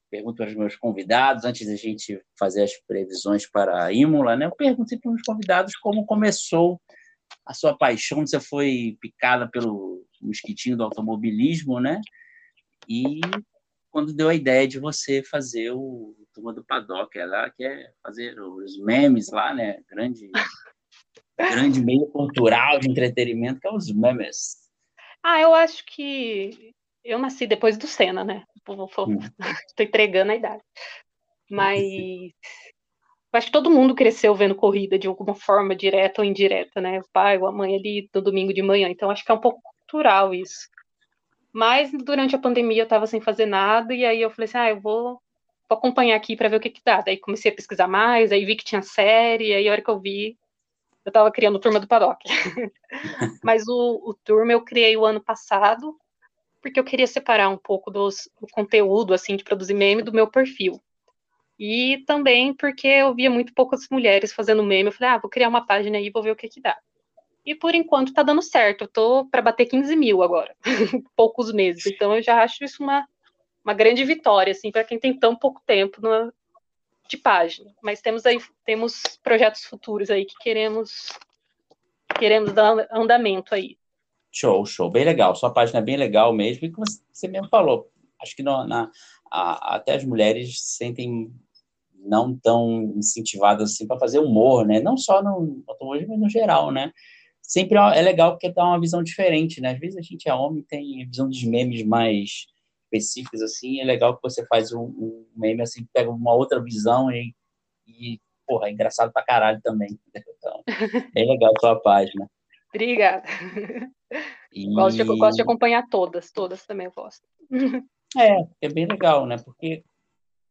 pergunto 0.10 0.38
para 0.38 0.48
os 0.48 0.56
meus 0.56 0.76
convidados, 0.76 1.46
antes 1.46 1.68
da 1.68 1.76
gente 1.76 2.20
fazer 2.38 2.64
as 2.64 2.74
previsões 2.88 3.50
para 3.50 3.84
a 3.84 3.94
Imola, 3.94 4.36
né? 4.36 4.46
Eu 4.46 4.56
pergunto 4.56 4.98
para 5.00 5.12
os 5.12 5.22
convidados 5.22 5.76
como 5.76 6.06
começou 6.06 6.82
a 7.46 7.54
sua 7.54 7.78
paixão, 7.78 8.26
você 8.26 8.40
foi 8.40 8.98
picada 9.00 9.48
pelo 9.48 10.06
mosquitinho 10.22 10.78
do 10.78 10.84
automobilismo, 10.84 11.80
né? 11.80 12.02
E 12.88 13.20
quando 13.92 14.14
deu 14.14 14.30
a 14.30 14.36
ideia 14.36 14.68
de 14.68 14.80
você 14.80 15.24
fazer 15.24 15.72
o 15.72 16.16
Turma 16.34 16.54
do 16.54 16.64
Paddock, 16.64 17.18
ela 17.18 17.50
quer 17.52 17.94
fazer 18.02 18.40
os 18.40 18.78
memes 18.80 19.30
lá, 19.32 19.54
né? 19.54 19.82
Grande, 19.90 20.30
grande 21.38 21.84
meio 21.84 22.08
cultural 22.08 22.80
de 22.80 22.90
entretenimento, 22.90 23.60
que 23.60 23.68
é 23.68 23.72
os 23.72 23.92
memes. 23.92 24.68
Ah, 25.24 25.42
eu 25.42 25.54
acho 25.54 25.86
que 25.86 26.74
eu 27.08 27.18
nasci 27.18 27.48
depois 27.48 27.78
do 27.78 27.88
Senna, 27.88 28.24
né? 28.24 28.44
Estou 28.58 29.08
entregando 29.80 30.32
a 30.32 30.36
idade. 30.36 30.64
Mas 31.50 31.82
acho 33.32 33.48
que 33.48 33.54
todo 33.54 33.72
mundo 33.72 33.96
cresceu 33.96 34.36
vendo 34.36 34.56
corrida 34.56 35.00
de 35.00 35.08
alguma 35.08 35.34
forma, 35.34 35.76
direta 35.76 36.22
ou 36.22 36.28
indireta, 36.28 36.82
né? 36.82 37.00
O 37.00 37.08
pai 37.14 37.38
ou 37.38 37.48
a 37.48 37.52
mãe 37.52 37.76
ali 37.76 38.10
no 38.14 38.22
domingo 38.22 38.54
de 38.54 38.62
manhã. 38.62 38.90
Então 38.90 39.10
acho 39.10 39.24
que 39.24 39.32
é 39.32 39.36
um 39.36 39.40
pouco 39.40 39.62
cultural 39.64 40.34
isso. 40.34 40.68
Mas 41.54 41.92
durante 41.92 42.36
a 42.36 42.40
pandemia 42.40 42.82
eu 42.82 42.84
estava 42.84 43.08
sem 43.08 43.22
fazer 43.22 43.46
nada 43.46 43.94
e 43.94 44.06
aí 44.06 44.22
eu 44.22 44.30
falei 44.30 44.46
assim, 44.46 44.58
ah, 44.58 44.70
eu 44.70 44.82
vou, 44.82 45.22
vou 45.70 45.78
acompanhar 45.78 46.16
aqui 46.16 46.36
para 46.36 46.50
ver 46.50 46.58
o 46.58 46.60
que 46.60 46.70
que 46.70 46.82
dá. 46.84 47.02
Daí 47.02 47.18
comecei 47.18 47.52
a 47.52 47.56
pesquisar 47.56 47.88
mais, 47.88 48.32
aí 48.32 48.46
vi 48.46 48.56
que 48.56 48.66
tinha 48.66 48.82
série, 48.82 49.54
aí 49.54 49.68
a 49.68 49.72
hora 49.72 49.82
que 49.82 49.90
eu 49.90 50.00
vi, 50.00 50.38
eu 51.06 51.10
estava 51.10 51.32
criando 51.32 51.60
Turma 51.60 51.80
do 51.80 51.88
Paddock. 51.88 52.22
Mas 53.44 53.66
o, 53.68 54.02
o 54.10 54.14
Turma 54.14 54.52
eu 54.52 54.62
criei 54.62 54.98
o 54.98 55.06
ano 55.06 55.22
passado, 55.22 55.98
porque 56.62 56.80
eu 56.80 56.84
queria 56.84 57.08
separar 57.08 57.50
um 57.50 57.58
pouco 57.58 57.92
dos, 57.92 58.30
do 58.40 58.48
conteúdo, 58.52 59.14
assim, 59.14 59.36
de 59.36 59.44
produzir 59.44 59.74
meme 59.74 60.02
do 60.02 60.14
meu 60.14 60.28
perfil. 60.28 60.82
E 61.60 62.04
também 62.06 62.54
porque 62.54 62.88
eu 62.88 63.16
via 63.16 63.30
muito 63.30 63.54
poucas 63.54 63.88
mulheres 63.90 64.32
fazendo 64.32 64.64
meme. 64.64 64.90
Eu 64.90 64.94
falei, 64.94 65.14
ah, 65.14 65.18
vou 65.18 65.30
criar 65.30 65.50
uma 65.50 65.66
página 65.66 65.98
aí 65.98 66.10
vou 66.10 66.22
ver 66.22 66.32
o 66.32 66.36
que 66.36 66.48
que 66.48 66.62
dá. 66.62 66.78
E 67.46 67.56
por 67.56 67.74
enquanto 67.74 68.14
tá 68.14 68.22
dando 68.22 68.42
certo. 68.42 68.84
Eu 68.84 68.88
tô 68.88 69.26
para 69.26 69.42
bater 69.42 69.66
15 69.66 69.96
mil 69.96 70.22
agora, 70.22 70.56
poucos 71.16 71.52
meses. 71.52 71.86
Então 71.88 72.16
eu 72.16 72.22
já 72.22 72.44
acho 72.44 72.64
isso 72.64 72.84
uma, 72.84 73.08
uma 73.64 73.74
grande 73.74 74.04
vitória, 74.04 74.52
assim, 74.52 74.72
para 74.72 74.84
quem 74.84 75.00
tem 75.00 75.18
tão 75.18 75.36
pouco 75.36 75.62
tempo 75.66 76.02
de 77.08 77.18
página. 77.18 77.74
Mas 77.82 78.02
temos 78.02 78.26
aí 78.26 78.38
temos 78.66 79.02
projetos 79.24 79.64
futuros 79.64 80.10
aí 80.10 80.26
que 80.26 80.36
queremos 80.40 81.08
queremos 82.20 82.52
dar 82.52 82.88
andamento 82.92 83.56
aí. 83.56 83.78
Show, 84.40 84.64
show, 84.68 84.92
bem 84.92 85.04
legal. 85.04 85.36
Sua 85.36 85.52
página 85.52 85.80
é 85.80 85.82
bem 85.82 85.98
legal 85.98 86.32
mesmo, 86.32 86.66
e 86.66 86.72
como 86.72 86.86
você 87.12 87.28
mesmo 87.28 87.50
falou, 87.50 87.90
acho 88.22 88.36
que 88.36 88.44
no, 88.44 88.68
na, 88.68 88.92
a, 89.32 89.78
até 89.78 89.96
as 89.96 90.06
mulheres 90.06 90.60
se 90.62 90.76
sentem 90.76 91.34
não 91.96 92.38
tão 92.38 92.94
incentivadas 92.96 93.72
assim 93.72 93.88
para 93.88 94.00
fazer 94.00 94.20
humor, 94.20 94.66
né? 94.66 94.80
Não 94.80 94.96
só 94.96 95.24
no 95.24 95.64
automobilismo, 95.68 96.14
mas 96.14 96.20
no 96.20 96.30
geral, 96.30 96.72
né? 96.72 96.92
Sempre 97.42 97.80
é 97.80 98.02
legal 98.02 98.34
porque 98.34 98.52
dá 98.52 98.64
uma 98.64 98.80
visão 98.80 99.02
diferente, 99.02 99.60
né? 99.60 99.72
Às 99.72 99.80
vezes 99.80 99.98
a 99.98 100.02
gente 100.02 100.30
é 100.30 100.34
homem 100.34 100.64
tem 100.64 101.04
visão 101.08 101.28
de 101.28 101.50
memes 101.50 101.84
mais 101.84 102.46
específicos 102.84 103.42
assim, 103.42 103.80
é 103.80 103.84
legal 103.84 104.16
que 104.16 104.22
você 104.22 104.46
faz 104.46 104.72
um, 104.72 104.84
um 104.84 105.28
meme 105.36 105.64
assim, 105.64 105.86
pega 105.92 106.12
uma 106.12 106.34
outra 106.36 106.62
visão 106.64 107.12
e, 107.12 107.34
e 107.88 108.20
porra, 108.46 108.68
é 108.68 108.72
engraçado 108.72 109.12
pra 109.12 109.24
caralho 109.24 109.60
também. 109.64 110.00
Então, 110.16 110.64
é 111.16 111.24
legal 111.26 111.52
a 111.56 111.60
sua 111.60 111.82
página. 111.82 112.30
Obrigada. 112.74 113.24
E... 114.54 114.74
Gosto, 114.74 114.98
de, 114.98 115.04
gosto 115.04 115.36
de 115.36 115.42
acompanhar 115.42 115.88
todas, 115.90 116.32
todas 116.32 116.66
também 116.66 116.88
eu 116.88 116.94
gosto. 116.96 117.28
É, 118.18 118.48
é 118.62 118.70
bem 118.70 118.88
legal, 118.88 119.26
né? 119.26 119.36
Porque 119.38 119.84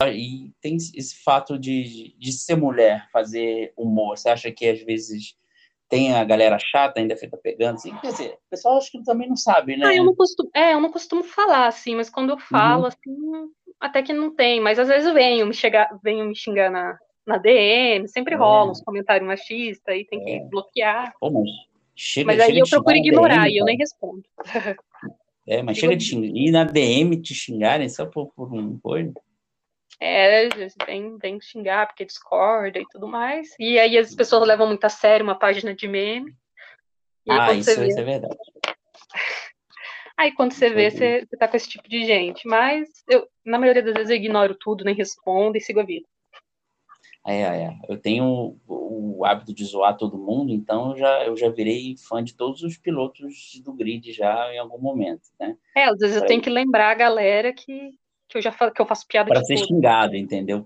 e 0.05 0.53
tem 0.61 0.77
esse 0.77 1.23
fato 1.25 1.59
de, 1.59 2.15
de 2.19 2.33
ser 2.33 2.55
mulher, 2.55 3.09
fazer 3.11 3.73
humor. 3.77 4.17
Você 4.17 4.29
acha 4.29 4.53
que 4.53 4.69
às 4.69 4.83
vezes 4.83 5.35
tem 5.89 6.15
a 6.15 6.23
galera 6.25 6.59
chata 6.59 7.01
ainda 7.01 7.17
fica 7.17 7.37
pegando, 7.37 7.77
assim, 7.77 7.97
quer 7.99 8.09
dizer, 8.09 8.33
o 8.35 8.51
pessoal 8.51 8.77
acho 8.77 8.91
que 8.91 9.03
também 9.05 9.29
não 9.29 9.37
sabe, 9.37 9.77
né? 9.77 9.87
Ah, 9.87 9.95
eu 9.95 10.05
não 10.05 10.15
costumo, 10.15 10.51
é, 10.55 10.75
eu 10.75 10.81
não 10.81 10.91
costumo 10.91 11.23
falar 11.23 11.69
assim, 11.69 11.95
mas 11.95 12.11
quando 12.11 12.31
eu 12.31 12.39
falo 12.39 12.83
uhum. 12.83 12.89
assim, 12.89 13.53
até 13.81 14.03
que 14.03 14.13
não 14.13 14.35
tem, 14.35 14.61
mas 14.61 14.79
às 14.79 14.89
vezes 14.89 15.13
venho 15.15 15.47
me 15.47 15.55
chegar, 15.55 15.89
venho 16.03 16.27
me 16.27 16.35
xingar 16.35 16.71
na, 16.71 16.99
na 17.25 17.39
DM, 17.39 18.07
sempre 18.09 18.35
é. 18.35 18.37
rola 18.37 18.73
uns 18.73 18.83
comentários 18.83 19.27
machistas 19.27 19.97
e 19.97 20.05
tem 20.05 20.23
que 20.23 20.31
é. 20.33 20.45
bloquear. 20.45 21.15
Pô, 21.21 21.31
mas 21.31 21.49
Chega, 21.97 22.27
mas 22.27 22.41
aí 22.41 22.59
eu 22.59 22.69
procuro 22.69 22.97
ignorar 22.97 23.45
DM, 23.45 23.55
e 23.55 23.57
eu 23.59 23.65
nem 23.65 23.77
respondo. 23.77 24.23
É, 25.49 25.63
mas 25.63 25.79
chega 25.79 25.95
de 25.95 26.05
xingar. 26.05 26.27
E 26.35 26.51
na 26.51 26.65
DM 26.65 27.23
te 27.23 27.33
xingarem 27.33 27.89
só 27.89 28.05
por, 28.05 28.35
por 28.35 28.53
um 28.53 28.81
coisa? 28.81 29.15
É, 30.01 30.49
vem, 30.85 31.17
vem 31.19 31.41
xingar 31.41 31.87
porque 31.87 32.05
discorda 32.05 32.81
e 32.81 32.87
tudo 32.91 33.07
mais. 33.07 33.55
E 33.57 33.79
aí 33.79 33.97
as 33.97 34.13
pessoas 34.13 34.47
levam 34.47 34.67
muito 34.67 34.85
a 34.85 34.89
sério 34.89 35.25
uma 35.25 35.39
página 35.39 35.73
de 35.73 35.87
meme. 35.87 36.35
ah, 37.29 37.53
isso, 37.53 37.79
vê... 37.79 37.87
isso 37.87 38.01
é 38.01 38.05
verdade. 38.05 38.37
Aí 40.19 40.33
quando 40.33 40.53
você 40.53 40.71
vê, 40.71 40.91
você, 40.91 41.27
você 41.27 41.37
tá 41.37 41.47
com 41.47 41.59
esse 41.59 41.69
tipo 41.69 41.87
de 41.89 42.07
gente. 42.07 42.49
Mas 42.49 42.89
eu, 43.07 43.29
na 43.45 43.59
maioria 43.59 43.83
das 43.83 43.93
vezes, 43.93 44.09
eu 44.09 44.17
ignoro 44.17 44.57
tudo, 44.59 44.83
nem 44.83 44.95
respondo 44.95 45.59
e 45.59 45.61
sigo 45.61 45.79
a 45.79 45.85
vida. 45.85 46.09
É, 47.27 47.41
é. 47.41 47.79
Eu 47.89 47.99
tenho 47.99 48.57
o, 48.69 49.19
o 49.19 49.25
hábito 49.25 49.53
de 49.53 49.65
zoar 49.65 49.97
todo 49.97 50.17
mundo, 50.17 50.53
então 50.53 50.91
eu 50.91 50.97
já, 50.97 51.27
eu 51.27 51.37
já 51.37 51.49
virei 51.51 51.97
fã 51.97 52.23
de 52.23 52.35
todos 52.35 52.63
os 52.63 52.79
pilotos 52.79 53.61
do 53.65 53.73
grid 53.73 54.13
já 54.13 54.55
em 54.55 54.59
algum 54.59 54.79
momento, 54.79 55.23
né? 55.39 55.57
É, 55.77 55.85
às 55.85 55.99
vezes 55.99 56.17
pra 56.17 56.25
eu 56.25 56.29
tenho 56.29 56.41
que 56.41 56.49
lembrar 56.51 56.93
a 56.93 56.95
galera 56.95 57.53
que, 57.53 57.91
que 58.29 58.39
eu 58.39 58.43
já 58.43 58.53
que 58.53 58.81
eu 58.81 58.87
faço 58.87 59.07
piada 59.09 59.29
para 59.29 59.43
ser 59.43 59.57
tudo. 59.57 59.67
xingado, 59.67 60.15
entendeu? 60.15 60.65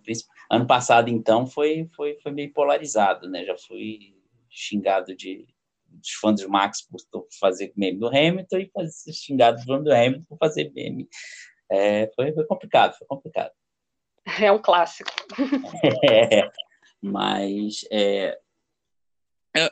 Ano 0.51 0.67
passado, 0.67 1.09
então, 1.09 1.47
foi, 1.47 1.89
foi, 1.97 2.19
foi 2.23 2.31
meio 2.31 2.53
polarizado, 2.53 3.27
né? 3.27 3.43
Já 3.45 3.57
fui 3.57 4.15
xingado 4.51 5.17
de 5.17 5.47
dos 5.87 6.13
fãs 6.21 6.41
do 6.41 6.49
Max 6.49 6.87
por 6.87 7.27
fazer 7.41 7.73
meme 7.77 7.99
do 7.99 8.07
Hamilton 8.07 8.59
e 8.59 8.71
fazer 8.73 9.13
xingado 9.13 9.57
dos 9.57 9.65
fãs 9.65 9.83
do 9.83 9.93
Hamilton 9.93 10.25
por 10.29 10.39
fazer 10.39 10.71
meme. 10.73 11.09
É, 11.71 12.11
foi, 12.15 12.33
foi 12.33 12.45
complicado, 12.47 12.97
foi 12.99 13.07
complicado. 13.07 13.53
É 14.41 14.53
um 14.53 14.61
clássico. 14.61 15.11
É, 16.05 16.51
mas 17.03 17.85
é, 17.91 18.39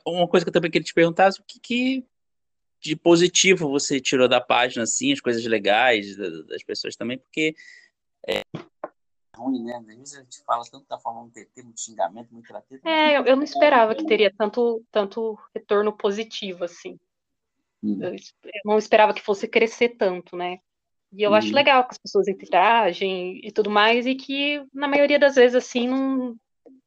uma 0.06 0.26
coisa 0.26 0.44
que 0.44 0.48
eu 0.48 0.52
também 0.52 0.70
queria 0.70 0.84
te 0.84 0.94
perguntar, 0.94 1.30
o 1.30 1.42
que, 1.46 1.60
que 1.60 2.06
de 2.80 2.96
positivo 2.96 3.68
você 3.68 4.00
tirou 4.00 4.28
da 4.28 4.40
página, 4.40 4.84
assim, 4.84 5.12
as 5.12 5.20
coisas 5.20 5.44
legais 5.44 6.16
das 6.16 6.62
pessoas 6.62 6.96
também, 6.96 7.18
porque 7.18 7.54
é 8.26 8.42
ruim, 9.38 9.64
né? 9.64 9.76
Às 9.76 9.86
vezes 9.86 10.14
a 10.16 10.20
gente 10.20 10.42
fala 10.44 10.64
tanto 10.70 10.86
da 10.88 10.98
Fórmula 10.98 11.26
1 11.26 11.30
TT, 11.30 11.62
muito 11.62 11.80
xingamento, 11.80 12.32
muito 12.32 12.48
trapeta. 12.48 12.88
É, 12.88 13.16
eu, 13.16 13.24
eu, 13.24 13.36
não 13.36 13.44
esperava 13.44 13.94
que 13.94 14.04
teria 14.04 14.32
tanto, 14.36 14.84
tanto 14.90 15.38
retorno 15.54 15.96
positivo, 15.96 16.64
assim. 16.64 16.98
Hum. 17.82 17.98
Eu, 18.02 18.10
eu, 18.12 18.60
não 18.64 18.78
esperava 18.78 19.14
que 19.14 19.22
fosse 19.22 19.46
crescer 19.46 19.90
tanto, 19.90 20.36
né? 20.36 20.58
E 21.12 21.22
eu 21.22 21.34
acho 21.34 21.48
uhum. 21.48 21.54
legal 21.54 21.84
que 21.84 21.92
as 21.92 21.98
pessoas 21.98 22.28
interagem 22.28 23.40
e 23.42 23.50
tudo 23.50 23.70
mais, 23.70 24.06
e 24.06 24.14
que 24.14 24.62
na 24.72 24.86
maioria 24.86 25.18
das 25.18 25.36
vezes, 25.36 25.54
assim, 25.54 25.88
não, 25.88 26.36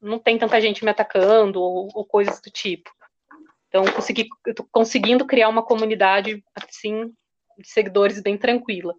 não 0.00 0.18
tem 0.18 0.38
tanta 0.38 0.60
gente 0.60 0.84
me 0.84 0.90
atacando 0.90 1.60
ou, 1.60 1.88
ou 1.92 2.04
coisas 2.04 2.40
do 2.40 2.50
tipo. 2.50 2.90
Então, 3.68 3.84
consegui, 3.84 4.28
eu 4.46 4.54
tô 4.54 4.66
conseguindo 4.70 5.26
criar 5.26 5.48
uma 5.48 5.62
comunidade, 5.62 6.44
assim, 6.54 7.12
de 7.58 7.68
seguidores 7.68 8.20
bem 8.20 8.36
tranquila. 8.36 8.94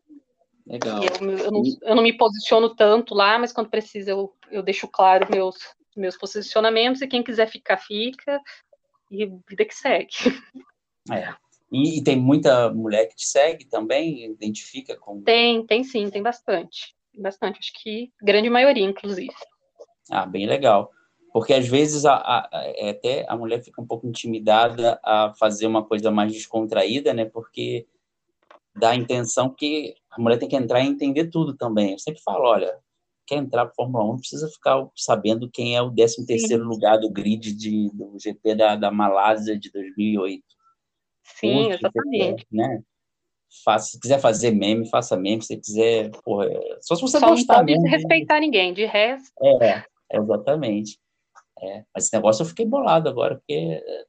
Legal. 0.66 1.02
Eu, 1.04 1.38
eu, 1.38 1.52
não, 1.52 1.64
eu, 1.82 1.96
não, 1.96 2.04
me 2.04 2.18
posiciono 2.18 2.74
tanto 2.76 3.14
lá, 3.14 3.38
mas 3.38 3.52
quando 3.52 3.70
precisa 3.70 4.12
eu, 4.12 4.34
eu 4.50 4.64
deixo 4.64 4.88
claro 4.88 5.28
meus, 5.30 5.58
meus 5.96 6.18
posicionamentos 6.18 7.02
e 7.02 7.08
quem 7.08 7.22
quiser 7.22 7.48
ficar, 7.48 7.78
fica. 7.78 8.42
E 9.12 9.26
vida 9.48 9.66
que 9.66 9.76
segue. 9.76 10.14
É. 11.12 11.36
E, 11.74 11.98
e, 11.98 12.04
tem 12.04 12.16
muita 12.16 12.72
mulher 12.72 13.08
que 13.08 13.16
te 13.16 13.26
segue 13.26 13.66
também, 13.66 14.26
identifica 14.26 14.96
com. 14.96 15.24
Tem, 15.24 15.66
tem 15.66 15.84
sim, 15.84 16.08
tem 16.08 16.22
bastante. 16.22 16.96
Tem 17.12 17.20
bastante, 17.20 17.58
acho 17.58 17.74
que 17.82 18.12
grande 18.22 18.48
maioria, 18.48 18.86
inclusive. 18.86 19.34
Ah, 20.12 20.28
bem 20.28 20.46
legal. 20.46 20.92
Porque 21.32 21.52
às 21.52 21.68
vezes 21.68 22.06
a, 22.06 22.14
a, 22.14 22.50
é 22.54 22.92
até 22.92 23.26
a 23.28 23.36
mulher 23.36 23.64
fica 23.64 23.82
um 23.82 23.88
pouco 23.88 24.06
intimidada 24.06 25.00
a 25.04 25.34
fazer 25.40 25.66
uma 25.66 25.84
coisa 25.84 26.12
mais 26.12 26.32
descontraída, 26.32 27.12
né? 27.12 27.26
Porque 27.26 27.88
dá 28.76 28.92
a 28.92 28.96
intenção 28.96 29.50
que 29.50 29.96
a 30.12 30.22
mulher 30.22 30.38
tem 30.38 30.48
que 30.48 30.56
entrar 30.56 30.80
e 30.82 30.88
entender 30.88 31.32
tudo 31.32 31.56
também. 31.56 31.94
Eu 31.94 32.00
sempre 32.00 32.22
falo, 32.22 32.46
olha, 32.46 32.78
quer 33.26 33.38
entrar 33.38 33.66
para 33.66 33.74
Fórmula 33.74 34.14
1, 34.14 34.18
precisa 34.18 34.48
ficar 34.48 34.88
sabendo 34.96 35.50
quem 35.50 35.76
é 35.76 35.82
o 35.82 35.90
13 35.90 36.24
terceiro 36.28 36.66
lugar 36.66 37.00
do 37.00 37.10
grid 37.10 37.52
de, 37.52 37.90
do 37.92 38.16
GP 38.20 38.54
da, 38.54 38.76
da 38.76 38.92
Malásia 38.92 39.58
de 39.58 39.72
2008 39.72 40.44
Sim, 41.24 41.72
exatamente. 41.72 42.46
né? 42.52 42.82
Faça, 43.64 43.92
se 43.92 44.00
quiser 44.00 44.20
fazer 44.20 44.52
meme, 44.52 44.90
faça 44.90 45.16
meme. 45.16 45.42
Se 45.42 45.56
quiser, 45.58 46.10
porra, 46.24 46.50
só 46.82 46.96
se 46.96 47.02
você 47.02 47.20
só 47.20 47.30
gostar 47.30 47.58
não 47.60 47.66
mesmo. 47.66 47.88
respeitar 47.88 48.40
ninguém, 48.40 48.74
de 48.74 48.86
resto. 48.86 49.32
É, 49.62 49.84
exatamente. 50.12 51.00
É, 51.62 51.84
mas 51.94 52.06
esse 52.06 52.16
negócio 52.16 52.42
eu 52.42 52.48
fiquei 52.48 52.66
bolado 52.66 53.08
agora, 53.08 53.36
porque 53.36 53.54
eh, 53.54 54.06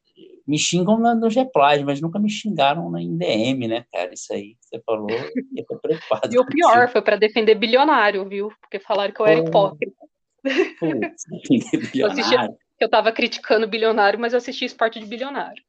me 0.46 0.58
xingam 0.58 0.98
nos 0.98 1.34
replies, 1.34 1.82
mas 1.82 2.00
nunca 2.00 2.18
me 2.18 2.28
xingaram 2.28 2.90
na 2.90 2.98
DM, 2.98 3.68
né, 3.68 3.84
cara? 3.92 4.12
Isso 4.12 4.32
aí 4.32 4.56
você 4.60 4.80
falou, 4.84 5.10
eu 5.10 5.64
tô 5.66 5.78
preocupado. 5.78 6.34
E 6.34 6.38
o 6.38 6.46
pior, 6.46 6.88
foi 6.88 7.02
para 7.02 7.16
defender 7.16 7.54
bilionário, 7.54 8.28
viu? 8.28 8.50
Porque 8.60 8.80
falaram 8.80 9.12
que 9.12 9.20
eu 9.20 9.26
era 9.26 9.40
hipócrita. 9.40 10.04
Putz, 10.78 11.24
bilionário. 11.30 11.90
Eu, 11.94 12.06
assisti, 12.06 12.34
eu 12.80 12.90
tava 12.90 13.12
criticando 13.12 13.68
bilionário, 13.68 14.18
mas 14.18 14.32
eu 14.32 14.38
assisti 14.38 14.64
esporte 14.64 14.98
de 14.98 15.06
bilionário. 15.06 15.62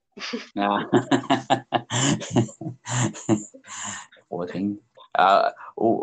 Ah. 0.57 0.89
Pô, 4.29 4.45
tem 4.45 4.79
a, 5.13 5.53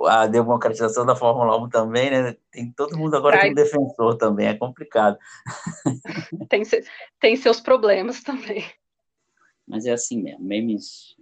a 0.08 0.26
democratização 0.26 1.04
da 1.04 1.16
Fórmula 1.16 1.62
1 1.62 1.68
também, 1.68 2.10
né? 2.10 2.36
Tem 2.50 2.72
todo 2.72 2.96
mundo 2.96 3.14
agora 3.16 3.40
tem 3.40 3.52
um 3.52 3.54
defensor 3.54 4.16
também, 4.16 4.48
é 4.48 4.54
complicado. 4.54 5.18
Tem, 6.48 6.62
tem 7.20 7.36
seus 7.36 7.60
problemas 7.60 8.22
também. 8.22 8.64
Mas 9.66 9.86
é 9.86 9.92
assim 9.92 10.22
mesmo, 10.22 10.44
memes, 10.44 11.16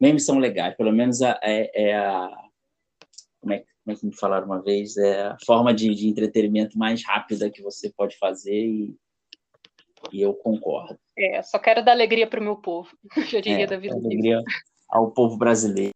memes 0.00 0.24
são 0.24 0.38
legais, 0.38 0.76
pelo 0.76 0.92
menos 0.92 1.20
é, 1.20 1.36
é 1.42 1.96
a. 1.96 2.30
Como 3.40 3.52
é, 3.52 3.64
como 3.84 3.94
é 3.94 3.94
que 3.94 4.06
me 4.06 4.16
falaram 4.16 4.46
uma 4.46 4.62
vez? 4.62 4.96
É 4.96 5.26
a 5.26 5.36
forma 5.44 5.72
de, 5.72 5.94
de 5.94 6.08
entretenimento 6.08 6.78
mais 6.78 7.04
rápida 7.04 7.50
que 7.50 7.62
você 7.62 7.90
pode 7.90 8.16
fazer 8.18 8.52
e 8.52 8.96
e 10.12 10.22
eu 10.22 10.34
concordo. 10.34 10.98
É, 11.18 11.42
só 11.42 11.58
quero 11.58 11.84
dar 11.84 11.92
alegria 11.92 12.28
para 12.28 12.40
o 12.40 12.42
meu 12.42 12.56
povo, 12.56 12.96
já 13.28 13.40
diria 13.40 13.64
é, 13.64 13.66
da 13.66 13.76
vida 13.76 13.94
alegria 13.94 14.40
ao 14.88 15.10
povo 15.10 15.36
brasileiro. 15.36 15.92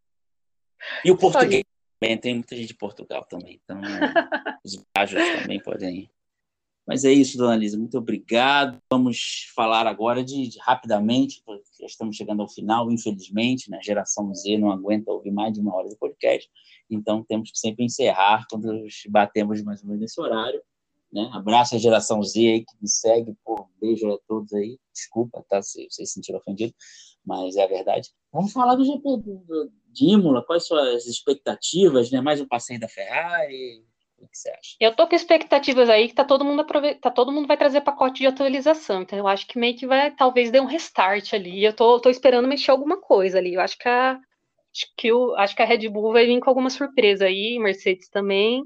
E 1.05 1.13
o 1.13 1.17
português 1.17 1.63
também, 2.01 2.19
tem 2.19 2.35
muita 2.35 2.57
gente 2.57 2.69
de 2.69 2.75
Portugal 2.75 3.25
também, 3.25 3.61
então 3.63 3.81
os 4.65 4.85
viagens 4.97 5.43
também 5.43 5.63
podem. 5.63 6.11
Mas 6.85 7.05
é 7.05 7.13
isso, 7.13 7.39
dona 7.39 7.55
Lisa, 7.55 7.79
muito 7.79 7.97
obrigado. 7.97 8.77
Vamos 8.91 9.53
falar 9.55 9.87
agora 9.87 10.25
de, 10.25 10.49
de 10.49 10.59
rapidamente, 10.59 11.41
porque 11.47 11.63
já 11.79 11.87
estamos 11.87 12.17
chegando 12.17 12.43
ao 12.43 12.49
final, 12.49 12.91
infelizmente, 12.91 13.71
né? 13.71 13.79
a 13.79 13.83
geração 13.83 14.35
Z 14.35 14.59
não 14.59 14.73
aguenta 14.73 15.13
ouvir 15.13 15.31
mais 15.31 15.53
de 15.53 15.61
uma 15.61 15.73
hora 15.77 15.89
de 15.89 15.97
podcast, 15.97 16.51
então 16.91 17.23
temos 17.23 17.53
que 17.53 17.59
sempre 17.59 17.85
encerrar 17.85 18.45
quando 18.51 18.85
batemos 19.09 19.63
mais 19.63 19.81
ou 19.83 19.87
menos 19.87 20.01
nesse 20.01 20.21
horário. 20.21 20.61
Né? 21.13 21.29
Abraço 21.33 21.75
a 21.75 21.79
geração 21.79 22.23
Z 22.23 22.39
aí 22.41 22.65
que 22.65 22.75
me 22.81 22.89
segue. 22.89 23.35
Pô, 23.45 23.69
beijo 23.81 24.11
a 24.11 24.19
todos 24.27 24.53
aí. 24.55 24.79
Desculpa, 24.93 25.45
tá? 25.49 25.61
Se 25.63 25.87
vocês 25.91 26.09
se 26.09 26.15
sentiram 26.15 26.39
ofendidos, 26.39 26.75
mas 27.25 27.57
é 27.57 27.65
a 27.65 27.69
verdade. 27.69 28.09
Vamos 28.33 28.53
falar 28.53 28.75
do 28.75 28.85
GP 28.85 29.03
de 29.89 30.07
Imola. 30.07 30.45
Quais 30.45 30.67
são 30.67 30.79
as 30.79 31.07
expectativas? 31.07 32.11
Né? 32.11 32.21
Mais 32.21 32.41
um 32.41 32.49
passeio 32.49 32.81
da 32.81 32.89
Ferrari? 32.89 33.85
O 34.19 34.29
que 34.29 34.39
você 34.39 34.51
acha? 34.51 34.77
Eu 34.81 34.95
tô 34.95 35.07
com 35.07 35.15
expectativas 35.15 35.91
aí 35.91 36.09
que 36.09 36.15
tá 36.15 36.25
todo 36.25 36.45
mundo 36.45 36.61
aprove... 36.61 36.95
tá 36.95 37.11
todo 37.11 37.33
mundo 37.33 37.47
vai 37.47 37.57
trazer 37.57 37.81
pacote 37.83 38.21
de 38.21 38.27
atualização. 38.27 39.03
Então 39.03 39.19
eu 39.19 39.27
acho 39.27 39.47
que 39.47 39.59
meio 39.59 39.77
que 39.77 39.87
vai 39.87 40.11
talvez 40.13 40.51
dê 40.51 40.61
um 40.61 40.67
restart 40.67 41.35
ali. 41.35 41.63
Eu 41.63 41.75
tô, 41.75 42.01
tô 42.01 42.09
esperando 42.09 42.49
mexer 42.49 42.71
alguma 42.71 42.99
coisa 42.99 43.39
ali. 43.39 43.55
Eu 43.55 43.61
acho 43.61 43.77
que 43.77 43.89
a 43.89 44.19
acho 44.75 44.87
que, 44.97 45.13
o, 45.13 45.35
acho 45.35 45.55
que 45.55 45.63
a 45.63 45.67
Red 45.67 45.89
Bull 45.89 46.13
vai 46.13 46.25
vir 46.25 46.41
com 46.41 46.49
alguma 46.49 46.71
surpresa 46.71 47.27
aí, 47.27 47.59
Mercedes 47.59 48.09
também. 48.09 48.65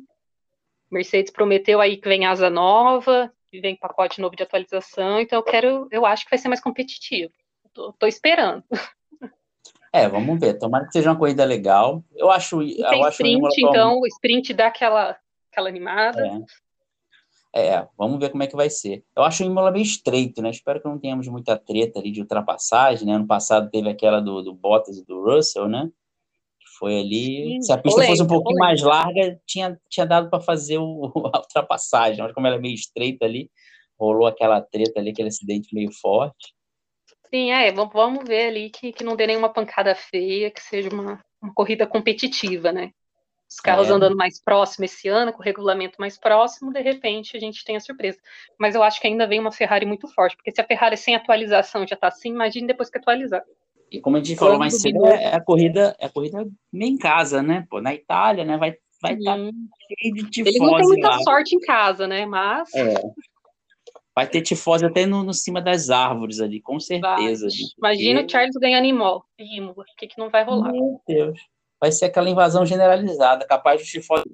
Mercedes 0.96 1.32
prometeu 1.32 1.80
aí 1.80 1.96
que 1.96 2.08
vem 2.08 2.26
asa 2.26 2.48
nova, 2.48 3.32
que 3.50 3.60
vem 3.60 3.76
pacote 3.76 4.20
novo 4.20 4.34
de 4.34 4.42
atualização, 4.42 5.20
então 5.20 5.38
eu 5.38 5.42
quero, 5.42 5.88
eu 5.90 6.06
acho 6.06 6.24
que 6.24 6.30
vai 6.30 6.38
ser 6.38 6.48
mais 6.48 6.60
competitivo. 6.60 7.32
Tô, 7.72 7.92
tô 7.92 8.06
esperando. 8.06 8.64
É, 9.92 10.08
vamos 10.08 10.38
ver. 10.38 10.58
Tomara 10.58 10.86
que 10.86 10.92
seja 10.92 11.10
uma 11.10 11.18
corrida 11.18 11.44
legal. 11.44 12.04
Eu 12.14 12.30
acho. 12.30 12.62
E 12.62 12.76
tem 12.76 13.02
eu 13.02 13.08
sprint, 13.08 13.46
acho 13.46 13.60
então 13.60 13.98
o 13.98 14.06
sprint 14.06 14.52
dá 14.52 14.66
aquela, 14.66 15.16
aquela 15.50 15.68
animada. 15.68 16.46
É. 17.54 17.68
é. 17.68 17.88
vamos 17.96 18.18
ver 18.18 18.30
como 18.30 18.42
é 18.42 18.46
que 18.46 18.56
vai 18.56 18.68
ser. 18.68 19.04
Eu 19.16 19.22
acho 19.22 19.42
o 19.42 19.46
Imola 19.46 19.70
meio 19.70 19.82
estreito, 19.82 20.42
né? 20.42 20.50
Espero 20.50 20.80
que 20.80 20.88
não 20.88 20.98
tenhamos 20.98 21.28
muita 21.28 21.56
treta 21.56 21.98
ali 21.98 22.10
de 22.10 22.20
ultrapassagem, 22.20 23.06
né? 23.06 23.14
Ano 23.14 23.26
passado 23.26 23.70
teve 23.70 23.88
aquela 23.88 24.20
do, 24.20 24.42
do 24.42 24.54
Bottas 24.54 24.98
e 24.98 25.04
do 25.04 25.22
Russell, 25.22 25.68
né? 25.68 25.90
Foi 26.78 27.00
ali. 27.00 27.62
Se 27.62 27.72
a 27.72 27.78
pista 27.78 28.02
fosse 28.04 28.22
um 28.22 28.26
pouquinho 28.26 28.58
mais 28.58 28.82
larga, 28.82 29.40
tinha, 29.46 29.80
tinha 29.88 30.06
dado 30.06 30.28
para 30.28 30.40
fazer 30.40 30.78
o, 30.78 31.12
a 31.32 31.38
ultrapassagem. 31.38 32.22
Mas 32.22 32.32
como 32.32 32.46
ela 32.46 32.56
é 32.56 32.60
meio 32.60 32.74
estreita 32.74 33.24
ali, 33.24 33.50
rolou 33.98 34.26
aquela 34.26 34.60
treta 34.60 35.00
ali, 35.00 35.10
aquele 35.10 35.28
acidente 35.28 35.74
meio 35.74 35.90
forte. 35.92 36.54
Sim, 37.30 37.50
é. 37.50 37.72
Vamos 37.72 38.24
ver 38.24 38.48
ali 38.48 38.70
que, 38.70 38.92
que 38.92 39.04
não 39.04 39.16
dê 39.16 39.26
nenhuma 39.26 39.52
pancada 39.52 39.94
feia, 39.94 40.50
que 40.50 40.62
seja 40.62 40.88
uma, 40.90 41.24
uma 41.42 41.52
corrida 41.54 41.86
competitiva, 41.86 42.72
né? 42.72 42.90
Os 43.48 43.60
carros 43.60 43.88
é. 43.88 43.92
andando 43.92 44.16
mais 44.16 44.42
próximo 44.42 44.84
esse 44.84 45.08
ano, 45.08 45.32
com 45.32 45.40
o 45.40 45.44
regulamento 45.44 45.96
mais 46.00 46.18
próximo, 46.18 46.72
de 46.72 46.80
repente 46.80 47.36
a 47.36 47.40
gente 47.40 47.64
tem 47.64 47.76
a 47.76 47.80
surpresa. 47.80 48.18
Mas 48.58 48.74
eu 48.74 48.82
acho 48.82 49.00
que 49.00 49.06
ainda 49.06 49.26
vem 49.26 49.38
uma 49.38 49.52
Ferrari 49.52 49.86
muito 49.86 50.08
forte, 50.08 50.36
porque 50.36 50.50
se 50.50 50.60
a 50.60 50.66
Ferrari 50.66 50.96
sem 50.96 51.14
atualização 51.14 51.86
já 51.86 51.94
está 51.94 52.08
assim, 52.08 52.30
imagine 52.30 52.66
depois 52.66 52.90
que 52.90 52.98
atualizar. 52.98 53.44
E 53.90 54.00
como 54.00 54.16
a 54.16 54.18
gente 54.18 54.36
falou 54.36 54.58
mais 54.58 54.80
cedo, 54.80 55.06
é, 55.06 55.24
é, 55.24 55.34
a 55.34 55.40
corrida, 55.40 55.96
é 55.98 56.06
a 56.06 56.10
corrida 56.10 56.46
meio 56.72 56.92
em 56.92 56.98
casa, 56.98 57.42
né? 57.42 57.66
Pô, 57.70 57.80
na 57.80 57.94
Itália, 57.94 58.44
né? 58.44 58.56
Vai 58.56 58.74
vai 59.00 59.14
estar 59.14 59.36
tá 59.36 59.50
cheio 60.00 60.14
de 60.14 60.30
tifose 60.30 60.56
Ele 60.56 60.66
não 60.66 60.76
tem 60.76 60.86
muita 60.86 61.08
lá. 61.08 61.18
sorte 61.20 61.54
em 61.54 61.60
casa, 61.60 62.06
né? 62.06 62.26
Mas 62.26 62.74
é. 62.74 62.94
Vai 64.14 64.26
ter 64.26 64.40
tifose 64.40 64.84
até 64.86 65.04
no, 65.04 65.22
no 65.22 65.34
cima 65.34 65.60
das 65.60 65.90
árvores 65.90 66.40
ali, 66.40 66.60
com 66.60 66.80
certeza. 66.80 67.48
Imagina 67.76 68.24
o 68.24 68.28
Charles 68.28 68.56
ganhando 68.56 68.86
imola. 68.86 69.18
O 69.18 69.84
que, 69.98 70.06
que 70.06 70.18
não 70.18 70.30
vai 70.30 70.42
rolar? 70.42 70.72
Meu 70.72 70.98
Deus. 71.06 71.38
Vai 71.78 71.92
ser 71.92 72.06
aquela 72.06 72.30
invasão 72.30 72.64
generalizada, 72.64 73.46
capaz 73.46 73.82
de 73.82 73.90
tifose 73.90 74.24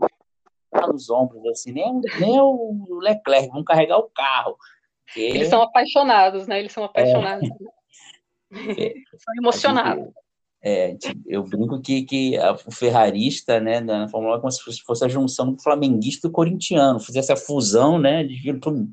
nos 0.88 1.10
ombros, 1.10 1.44
assim, 1.46 1.72
nem, 1.72 2.00
nem 2.20 2.40
o 2.40 2.98
Leclerc, 3.00 3.48
vão 3.48 3.64
carregar 3.64 3.98
o 3.98 4.08
carro. 4.14 4.56
Porque... 5.04 5.20
Eles 5.20 5.48
são 5.48 5.60
apaixonados, 5.60 6.46
né? 6.46 6.60
Eles 6.60 6.70
são 6.70 6.84
apaixonados. 6.84 7.50
É. 7.50 7.54
são 9.18 9.34
emocionados. 9.38 10.12
É, 10.64 10.96
eu 11.26 11.42
brinco 11.42 11.80
que, 11.82 12.04
que 12.04 12.38
o 12.64 12.70
ferrarista, 12.70 13.58
né, 13.58 13.80
na 13.80 14.08
Fórmula 14.08 14.36
1 14.36 14.38
é 14.38 14.40
como 14.40 14.52
se 14.52 14.82
fosse 14.84 15.04
a 15.04 15.08
junção 15.08 15.52
do 15.52 15.60
flamenguista 15.60 16.28
e 16.28 16.30
do 16.30 16.32
corintiano, 16.32 17.00
fizesse 17.00 17.32
a 17.32 17.36
fusão, 17.36 17.98
né, 17.98 18.22
de 18.22 18.36
vir 18.36 18.60
para 18.60 18.70
o 18.70 18.86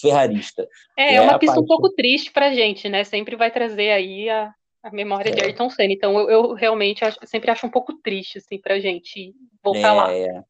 ferrarista. 0.00 0.66
É, 0.98 1.14
é 1.14 1.20
uma 1.20 1.38
pista 1.38 1.54
parte... 1.54 1.64
um 1.64 1.68
pouco 1.68 1.90
triste 1.90 2.32
para 2.32 2.48
a 2.48 2.52
gente, 2.52 2.88
né, 2.88 3.04
sempre 3.04 3.36
vai 3.36 3.52
trazer 3.52 3.92
aí 3.92 4.28
a, 4.28 4.52
a 4.82 4.90
memória 4.90 5.30
é. 5.30 5.32
de 5.32 5.44
Ayrton 5.44 5.70
Senna, 5.70 5.92
então 5.92 6.18
eu, 6.18 6.28
eu 6.28 6.54
realmente 6.54 7.04
acho, 7.04 7.16
sempre 7.24 7.52
acho 7.52 7.64
um 7.64 7.70
pouco 7.70 7.92
triste, 8.02 8.38
assim, 8.38 8.58
para 8.58 8.74
a 8.74 8.80
gente 8.80 9.32
voltar 9.62 9.88
é, 9.88 9.92
lá. 9.92 10.12
É. 10.12 10.42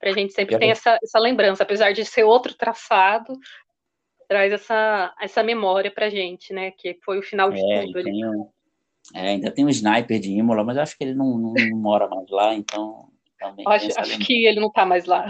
Para 0.00 0.10
a 0.10 0.14
gente 0.14 0.32
sempre 0.32 0.58
tem 0.58 0.70
essa, 0.70 0.98
essa 1.00 1.18
lembrança, 1.20 1.62
apesar 1.62 1.92
de 1.92 2.04
ser 2.04 2.24
outro 2.24 2.54
traçado, 2.54 3.38
traz 4.28 4.52
essa, 4.52 5.14
essa 5.20 5.42
memória 5.42 5.90
para 5.90 6.06
a 6.06 6.10
gente, 6.10 6.52
né, 6.52 6.70
que 6.70 6.98
foi 7.02 7.18
o 7.18 7.22
final 7.22 7.50
de 7.50 7.60
é, 7.60 7.86
tudo. 7.86 7.98
Ali. 7.98 8.20
É, 9.14 9.30
ainda 9.30 9.50
tem 9.50 9.64
um 9.64 9.70
sniper 9.70 10.20
de 10.20 10.30
Imola, 10.30 10.62
mas 10.62 10.76
acho 10.76 10.96
que 10.96 11.02
ele 11.02 11.14
não, 11.14 11.38
não, 11.38 11.54
não 11.54 11.78
mora 11.78 12.06
mais 12.06 12.28
lá, 12.28 12.54
então 12.54 13.10
também. 13.38 13.64
Acho, 13.66 13.88
acho 13.98 14.18
que 14.18 14.46
ele 14.46 14.60
não 14.60 14.68
está 14.68 14.84
mais 14.84 15.06
lá. 15.06 15.26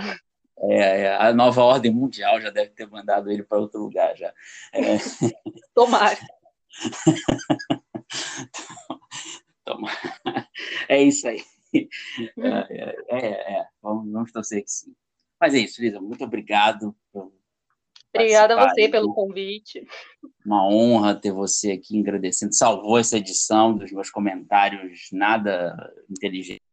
É, 0.61 1.03
é, 1.03 1.17
a 1.17 1.33
nova 1.33 1.63
ordem 1.63 1.93
mundial 1.93 2.41
já 2.41 2.51
deve 2.51 2.71
ter 2.71 2.89
mandado 2.89 3.31
ele 3.31 3.45
para 3.45 3.59
outro 3.59 3.81
lugar 3.81 4.17
já. 4.17 4.35
É. 4.73 4.81
Tomara. 5.73 6.19
Tomara. 9.65 10.49
É 10.89 11.01
isso 11.01 11.29
aí. 11.29 11.41
É, 11.73 11.87
é, 13.09 13.59
é, 13.59 13.67
vamos, 13.81 14.11
vamos 14.11 14.33
torcer 14.33 14.65
que 14.65 14.71
sim. 14.71 14.93
Mas 15.41 15.55
é 15.55 15.59
isso, 15.59 15.81
Lisa. 15.81 16.01
Muito 16.01 16.25
obrigado 16.25 16.97
por 17.13 17.33
Obrigada 18.15 18.55
a 18.55 18.69
você 18.69 18.89
pelo 18.89 19.13
convite. 19.13 19.87
Uma 20.45 20.67
honra 20.67 21.15
ter 21.15 21.33
você 21.33 21.73
aqui 21.73 22.01
agradecendo. 22.01 22.55
Salvou 22.55 22.99
essa 22.99 23.19
edição 23.19 23.77
dos 23.77 23.93
meus 23.93 24.11
comentários 24.11 25.09
nada 25.13 25.75
inteligentes. 26.11 26.67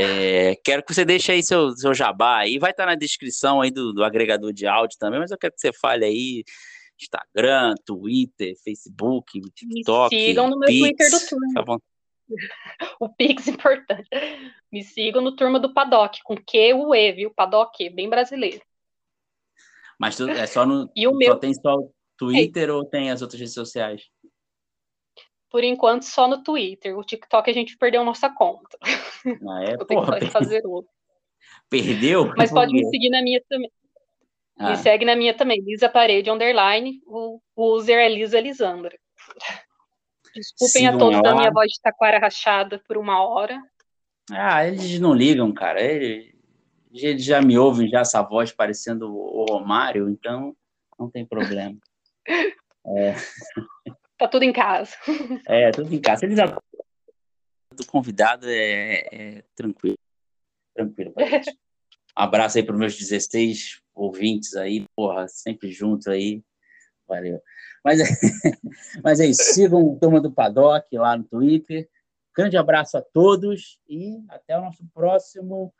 É, 0.00 0.56
quero 0.64 0.82
que 0.82 0.94
você 0.94 1.04
deixe 1.04 1.30
aí 1.30 1.42
seu, 1.42 1.72
seu 1.72 1.94
jabá 1.94 2.38
aí. 2.38 2.58
Vai 2.58 2.70
estar 2.70 2.86
na 2.86 2.94
descrição 2.94 3.60
aí 3.60 3.70
do, 3.70 3.92
do 3.92 4.02
agregador 4.02 4.52
de 4.52 4.66
áudio 4.66 4.98
também, 4.98 5.20
mas 5.20 5.30
eu 5.30 5.38
quero 5.38 5.52
que 5.52 5.60
você 5.60 5.72
fale 5.72 6.04
aí 6.04 6.44
Instagram, 7.00 7.74
Twitter, 7.84 8.54
Facebook, 8.64 9.40
TikTok. 9.54 10.14
Me 10.14 10.26
sigam 10.26 10.48
no 10.48 10.58
meu 10.58 10.66
Pix, 10.66 10.80
Twitter 10.80 11.10
do 11.10 11.28
Turma. 11.28 11.80
O 13.00 13.08
Pix 13.08 13.48
importante. 13.48 14.08
Me 14.70 14.84
sigam 14.84 15.20
no 15.20 15.34
Turma 15.34 15.58
do 15.58 15.74
Paddock, 15.74 16.22
com 16.22 16.36
Q 16.36 16.74
U 16.74 16.94
E, 16.94 17.12
viu? 17.12 17.30
Paddock, 17.34 17.90
bem 17.90 18.08
brasileiro. 18.08 18.62
Mas 20.00 20.16
tu, 20.16 20.26
é 20.30 20.46
só 20.46 20.64
no. 20.64 20.90
E 20.96 21.06
o 21.06 21.14
meu... 21.14 21.32
Só 21.32 21.38
tem 21.38 21.52
só 21.52 21.74
o 21.76 21.92
Twitter 22.16 22.70
é. 22.70 22.72
ou 22.72 22.86
tem 22.86 23.10
as 23.10 23.20
outras 23.20 23.38
redes 23.38 23.52
sociais? 23.52 24.04
Por 25.50 25.62
enquanto, 25.62 26.04
só 26.04 26.26
no 26.26 26.42
Twitter. 26.42 26.96
O 26.96 27.04
TikTok 27.04 27.50
a 27.50 27.52
gente 27.52 27.76
perdeu 27.76 28.02
nossa 28.02 28.30
conta. 28.30 28.78
Ah, 28.82 29.62
é? 29.62 29.76
Porra, 29.84 30.18
que 30.18 30.30
fazer 30.30 30.62
outro. 30.64 30.90
Perdeu? 31.68 32.32
Mas 32.34 32.50
pode 32.50 32.72
me 32.72 32.82
seguir 32.88 33.10
na 33.10 33.20
minha 33.20 33.42
também. 33.46 33.70
Ah. 34.58 34.70
Me 34.70 34.76
segue 34.78 35.04
na 35.04 35.14
minha 35.14 35.34
também, 35.34 35.60
Lisa 35.60 35.88
Parede 35.88 36.30
Underline. 36.30 37.02
O, 37.06 37.38
o 37.54 37.74
user 37.74 37.98
é 37.98 38.08
Lisa 38.08 38.40
Lisandra. 38.40 38.96
Desculpem 40.34 40.82
Sigam 40.82 40.94
a 40.94 40.98
todos 40.98 41.22
da 41.22 41.34
minha 41.34 41.50
voz 41.50 41.72
de 41.72 41.80
taquara 41.82 42.18
rachada 42.18 42.82
por 42.86 42.96
uma 42.96 43.22
hora. 43.22 43.60
Ah, 44.30 44.66
eles 44.66 44.98
não 44.98 45.12
ligam, 45.12 45.52
cara. 45.52 45.82
Eles, 45.82 46.32
eles 46.92 47.24
já 47.24 47.40
me 47.40 47.58
ouvem 47.58 47.88
já 47.88 48.00
essa 48.00 48.22
voz 48.22 48.52
parecendo 48.52 49.14
o 49.14 49.44
Romário, 49.44 50.08
então 50.08 50.56
não 50.98 51.10
tem 51.10 51.24
problema. 51.24 51.76
É. 52.82 53.14
Tá 54.16 54.26
tudo 54.26 54.42
em 54.42 54.54
casa. 54.54 54.96
É, 55.46 55.70
tudo 55.70 55.94
em 55.94 56.00
casa. 56.00 56.24
Eles 56.24 56.38
do 57.74 57.86
convidado 57.86 58.46
é, 58.48 59.06
é 59.12 59.44
tranquilo. 59.54 59.98
Tranquilo 60.74 61.12
gente. 61.18 61.50
Um 61.50 62.22
abraço 62.22 62.58
aí 62.58 62.64
para 62.64 62.74
os 62.74 62.78
meus 62.78 62.96
16 62.96 63.80
ouvintes 63.94 64.56
aí, 64.56 64.86
porra, 64.96 65.28
sempre 65.28 65.70
junto 65.70 66.10
aí. 66.10 66.42
Valeu. 67.06 67.40
Mas 67.84 68.00
é, 68.00 68.04
mas 69.02 69.20
é 69.20 69.26
isso. 69.26 69.42
Sigam 69.42 69.82
o 69.82 69.98
Turma 69.98 70.20
do 70.20 70.32
Paddock 70.32 70.86
lá 70.96 71.16
no 71.16 71.24
Twitter. 71.24 71.88
Grande 72.36 72.56
abraço 72.56 72.96
a 72.96 73.02
todos 73.02 73.78
e 73.88 74.22
até 74.28 74.56
o 74.58 74.62
nosso 74.62 74.84
próximo 74.94 75.72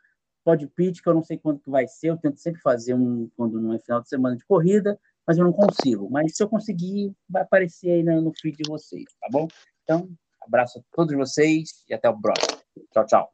Pode 0.43 0.67
pitch, 0.67 1.01
que 1.01 1.09
eu 1.09 1.13
não 1.13 1.23
sei 1.23 1.37
quando 1.37 1.59
que 1.59 1.69
vai 1.69 1.87
ser, 1.87 2.09
eu 2.09 2.17
tento 2.17 2.37
sempre 2.37 2.61
fazer 2.61 2.93
um 2.93 3.29
quando 3.35 3.61
não 3.61 3.73
é 3.73 3.79
final 3.79 4.01
de 4.01 4.09
semana 4.09 4.35
de 4.35 4.45
corrida, 4.45 4.99
mas 5.25 5.37
eu 5.37 5.43
não 5.43 5.53
consigo. 5.53 6.09
Mas 6.09 6.35
se 6.35 6.43
eu 6.43 6.49
conseguir, 6.49 7.13
vai 7.29 7.43
aparecer 7.43 7.91
aí 7.91 8.03
no 8.03 8.31
feed 8.39 8.57
de 8.57 8.69
vocês, 8.69 9.05
tá 9.19 9.27
bom? 9.31 9.47
Então, 9.83 10.09
abraço 10.41 10.79
a 10.79 10.81
todos 10.91 11.15
vocês 11.15 11.83
e 11.87 11.93
até 11.93 12.09
o 12.09 12.19
próximo. 12.19 12.57
Tchau, 12.91 13.05
tchau. 13.05 13.33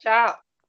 Tchau. 0.00 0.51